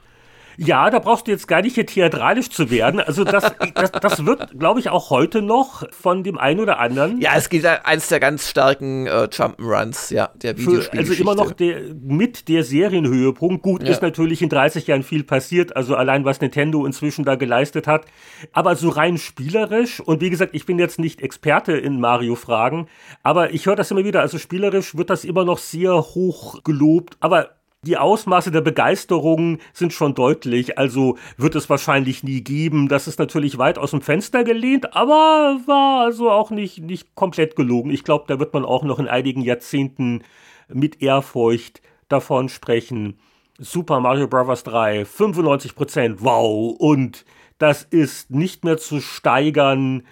Ja, 0.56 0.90
da 0.90 0.98
brauchst 0.98 1.26
du 1.26 1.30
jetzt 1.30 1.48
gar 1.48 1.62
nicht 1.62 1.74
hier 1.74 1.86
theatralisch 1.86 2.50
zu 2.50 2.70
werden. 2.70 3.00
Also 3.00 3.24
das, 3.24 3.52
das, 3.74 3.92
das 3.92 4.26
wird, 4.26 4.58
glaube 4.58 4.80
ich, 4.80 4.90
auch 4.90 5.10
heute 5.10 5.42
noch 5.42 5.84
von 5.90 6.22
dem 6.22 6.38
einen 6.38 6.60
oder 6.60 6.78
anderen. 6.78 7.20
Ja, 7.20 7.32
es 7.36 7.48
geht 7.48 7.64
eines 7.64 8.08
der 8.08 8.20
ganz 8.20 8.48
starken 8.48 9.06
äh, 9.06 9.28
Jump'n'Runs, 9.30 10.12
ja, 10.12 10.30
der 10.34 10.58
Videospiele. 10.58 11.02
Also 11.02 11.14
immer 11.14 11.34
noch 11.34 11.52
der, 11.52 11.80
mit 12.02 12.48
der 12.48 12.64
Serienhöhepunkt. 12.64 13.62
Gut, 13.62 13.82
ja. 13.82 13.90
ist 13.90 14.02
natürlich 14.02 14.42
in 14.42 14.48
30 14.48 14.86
Jahren 14.86 15.02
viel 15.02 15.24
passiert, 15.24 15.76
also 15.76 15.96
allein 15.96 16.24
was 16.24 16.40
Nintendo 16.40 16.84
inzwischen 16.84 17.24
da 17.24 17.34
geleistet 17.34 17.86
hat. 17.86 18.06
Aber 18.52 18.76
so 18.76 18.88
rein 18.88 19.18
spielerisch, 19.18 20.00
und 20.00 20.20
wie 20.20 20.30
gesagt, 20.30 20.54
ich 20.54 20.66
bin 20.66 20.78
jetzt 20.78 20.98
nicht 20.98 21.22
Experte 21.22 21.72
in 21.72 22.00
Mario-Fragen, 22.00 22.88
aber 23.22 23.52
ich 23.52 23.66
höre 23.66 23.76
das 23.76 23.90
immer 23.90 24.04
wieder, 24.04 24.20
also 24.20 24.38
spielerisch 24.38 24.96
wird 24.96 25.10
das 25.10 25.24
immer 25.24 25.44
noch 25.44 25.58
sehr 25.58 25.94
hoch 25.94 26.62
gelobt. 26.62 27.16
Aber 27.20 27.50
die 27.84 27.96
Ausmaße 27.96 28.52
der 28.52 28.60
Begeisterung 28.60 29.58
sind 29.72 29.92
schon 29.92 30.14
deutlich, 30.14 30.78
also 30.78 31.18
wird 31.36 31.56
es 31.56 31.68
wahrscheinlich 31.68 32.22
nie 32.22 32.42
geben. 32.42 32.88
Das 32.88 33.08
ist 33.08 33.18
natürlich 33.18 33.58
weit 33.58 33.76
aus 33.76 33.90
dem 33.90 34.02
Fenster 34.02 34.44
gelehnt, 34.44 34.94
aber 34.94 35.58
war 35.66 36.04
also 36.04 36.30
auch 36.30 36.50
nicht, 36.50 36.78
nicht 36.78 37.16
komplett 37.16 37.56
gelogen. 37.56 37.90
Ich 37.90 38.04
glaube, 38.04 38.26
da 38.28 38.38
wird 38.38 38.54
man 38.54 38.64
auch 38.64 38.84
noch 38.84 39.00
in 39.00 39.08
einigen 39.08 39.42
Jahrzehnten 39.42 40.22
mit 40.68 41.02
Ehrfurcht 41.02 41.82
davon 42.08 42.48
sprechen. 42.48 43.18
Super 43.58 43.98
Mario 43.98 44.28
Bros. 44.28 44.62
3, 44.62 45.02
95%, 45.02 46.16
wow, 46.20 46.76
und 46.78 47.24
das 47.58 47.82
ist 47.82 48.30
nicht 48.30 48.64
mehr 48.64 48.78
zu 48.78 49.00
steigern. 49.00 50.04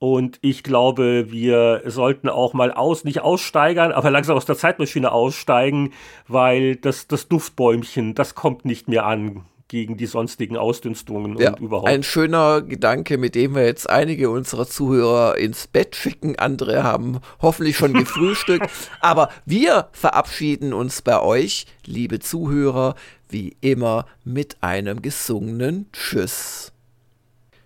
Und 0.00 0.38
ich 0.42 0.62
glaube, 0.62 1.32
wir 1.32 1.82
sollten 1.86 2.28
auch 2.28 2.54
mal 2.54 2.72
aus, 2.72 3.02
nicht 3.04 3.20
aussteigern, 3.20 3.90
aber 3.90 4.10
langsam 4.10 4.36
aus 4.36 4.44
der 4.44 4.56
Zeitmaschine 4.56 5.10
aussteigen, 5.10 5.92
weil 6.28 6.76
das, 6.76 7.08
das 7.08 7.26
Duftbäumchen, 7.26 8.14
das 8.14 8.36
kommt 8.36 8.64
nicht 8.64 8.88
mehr 8.88 9.06
an 9.06 9.44
gegen 9.68 9.96
die 9.96 10.06
sonstigen 10.06 10.56
Ausdünstungen 10.56 11.36
ja, 11.36 11.50
und 11.50 11.60
überhaupt. 11.60 11.88
Ein 11.88 12.02
schöner 12.02 12.62
Gedanke, 12.62 13.18
mit 13.18 13.34
dem 13.34 13.54
wir 13.54 13.66
jetzt 13.66 13.88
einige 13.88 14.30
unserer 14.30 14.66
Zuhörer 14.66 15.36
ins 15.36 15.66
Bett 15.66 15.94
schicken. 15.94 16.38
Andere 16.38 16.82
haben 16.82 17.20
hoffentlich 17.42 17.76
schon 17.76 17.92
gefrühstückt. 17.92 18.70
Aber 19.00 19.28
wir 19.44 19.88
verabschieden 19.92 20.72
uns 20.72 21.02
bei 21.02 21.20
euch, 21.20 21.66
liebe 21.84 22.18
Zuhörer, 22.18 22.94
wie 23.28 23.56
immer 23.60 24.06
mit 24.24 24.56
einem 24.62 25.02
gesungenen 25.02 25.90
Tschüss. 25.92 26.72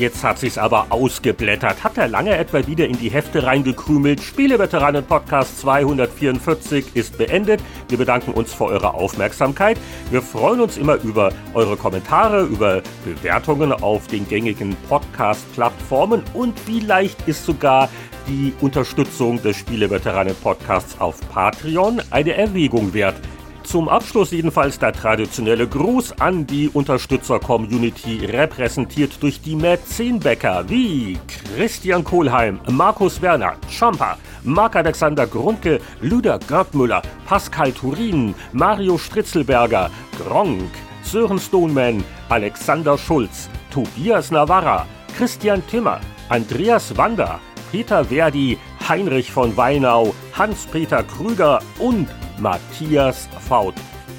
Jetzt 0.00 0.24
hat 0.24 0.38
sich's 0.38 0.56
aber 0.56 0.86
ausgeblättert. 0.88 1.84
Hat 1.84 1.98
er 1.98 2.08
lange 2.08 2.34
etwa 2.34 2.66
wieder 2.66 2.86
in 2.86 2.98
die 2.98 3.10
Hefte 3.10 3.42
reingekrümelt. 3.42 4.22
Spieleveteranen 4.22 5.04
Podcast 5.04 5.60
244 5.60 6.96
ist 6.96 7.18
beendet. 7.18 7.60
Wir 7.90 7.98
bedanken 7.98 8.30
uns 8.30 8.54
für 8.54 8.64
eure 8.64 8.94
Aufmerksamkeit. 8.94 9.76
Wir 10.10 10.22
freuen 10.22 10.62
uns 10.62 10.78
immer 10.78 10.94
über 11.02 11.34
eure 11.52 11.76
Kommentare, 11.76 12.44
über 12.44 12.80
Bewertungen 13.04 13.74
auf 13.74 14.06
den 14.06 14.26
gängigen 14.26 14.74
Podcast-Plattformen 14.88 16.22
und 16.32 16.58
vielleicht 16.58 17.28
ist 17.28 17.44
sogar 17.44 17.90
die 18.26 18.54
Unterstützung 18.62 19.42
des 19.42 19.58
Spieleveteranen 19.58 20.34
Podcasts 20.36 20.98
auf 20.98 21.20
Patreon 21.30 22.00
eine 22.10 22.32
Erwägung 22.32 22.94
wert. 22.94 23.16
Zum 23.62 23.88
Abschluss 23.88 24.30
jedenfalls 24.32 24.78
der 24.78 24.92
traditionelle 24.92 25.68
Gruß 25.68 26.20
an 26.20 26.46
die 26.46 26.68
Unterstützer-Community, 26.68 28.24
repräsentiert 28.24 29.22
durch 29.22 29.40
die 29.40 29.54
Mäzenbäcker 29.54 30.68
wie 30.68 31.18
Christian 31.28 32.02
Kohlheim, 32.02 32.58
Markus 32.68 33.22
Werner, 33.22 33.54
Champa, 33.68 34.16
Marc-Alexander 34.42 35.26
Grundke, 35.26 35.80
Lüder 36.00 36.38
Görtmüller, 36.38 37.02
Pascal 37.26 37.72
Turin, 37.72 38.34
Mario 38.52 38.98
Stritzelberger, 38.98 39.90
Gronk, 40.18 40.70
Sören 41.02 41.38
Stoneman, 41.38 42.02
Alexander 42.28 42.96
Schulz, 42.96 43.48
Tobias 43.70 44.30
Navarra, 44.30 44.86
Christian 45.16 45.62
Timmer, 45.68 46.00
Andreas 46.28 46.96
Wander, 46.96 47.40
Peter 47.70 48.04
Verdi, 48.06 48.58
Heinrich 48.88 49.30
von 49.30 49.56
Weinau, 49.56 50.14
Hans-Peter 50.32 51.02
Krüger 51.02 51.60
und 51.78 52.08
Matthias 52.38 53.28
Faut. 53.48 53.74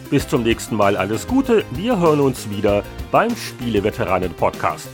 Bis 0.09 0.27
zum 0.27 0.43
nächsten 0.43 0.75
Mal 0.75 0.95
alles 0.95 1.27
Gute. 1.27 1.63
Wir 1.71 1.99
hören 1.99 2.19
uns 2.19 2.49
wieder 2.49 2.83
beim 3.11 3.35
Spieleveteranen 3.35 4.33
Podcast. 4.33 4.89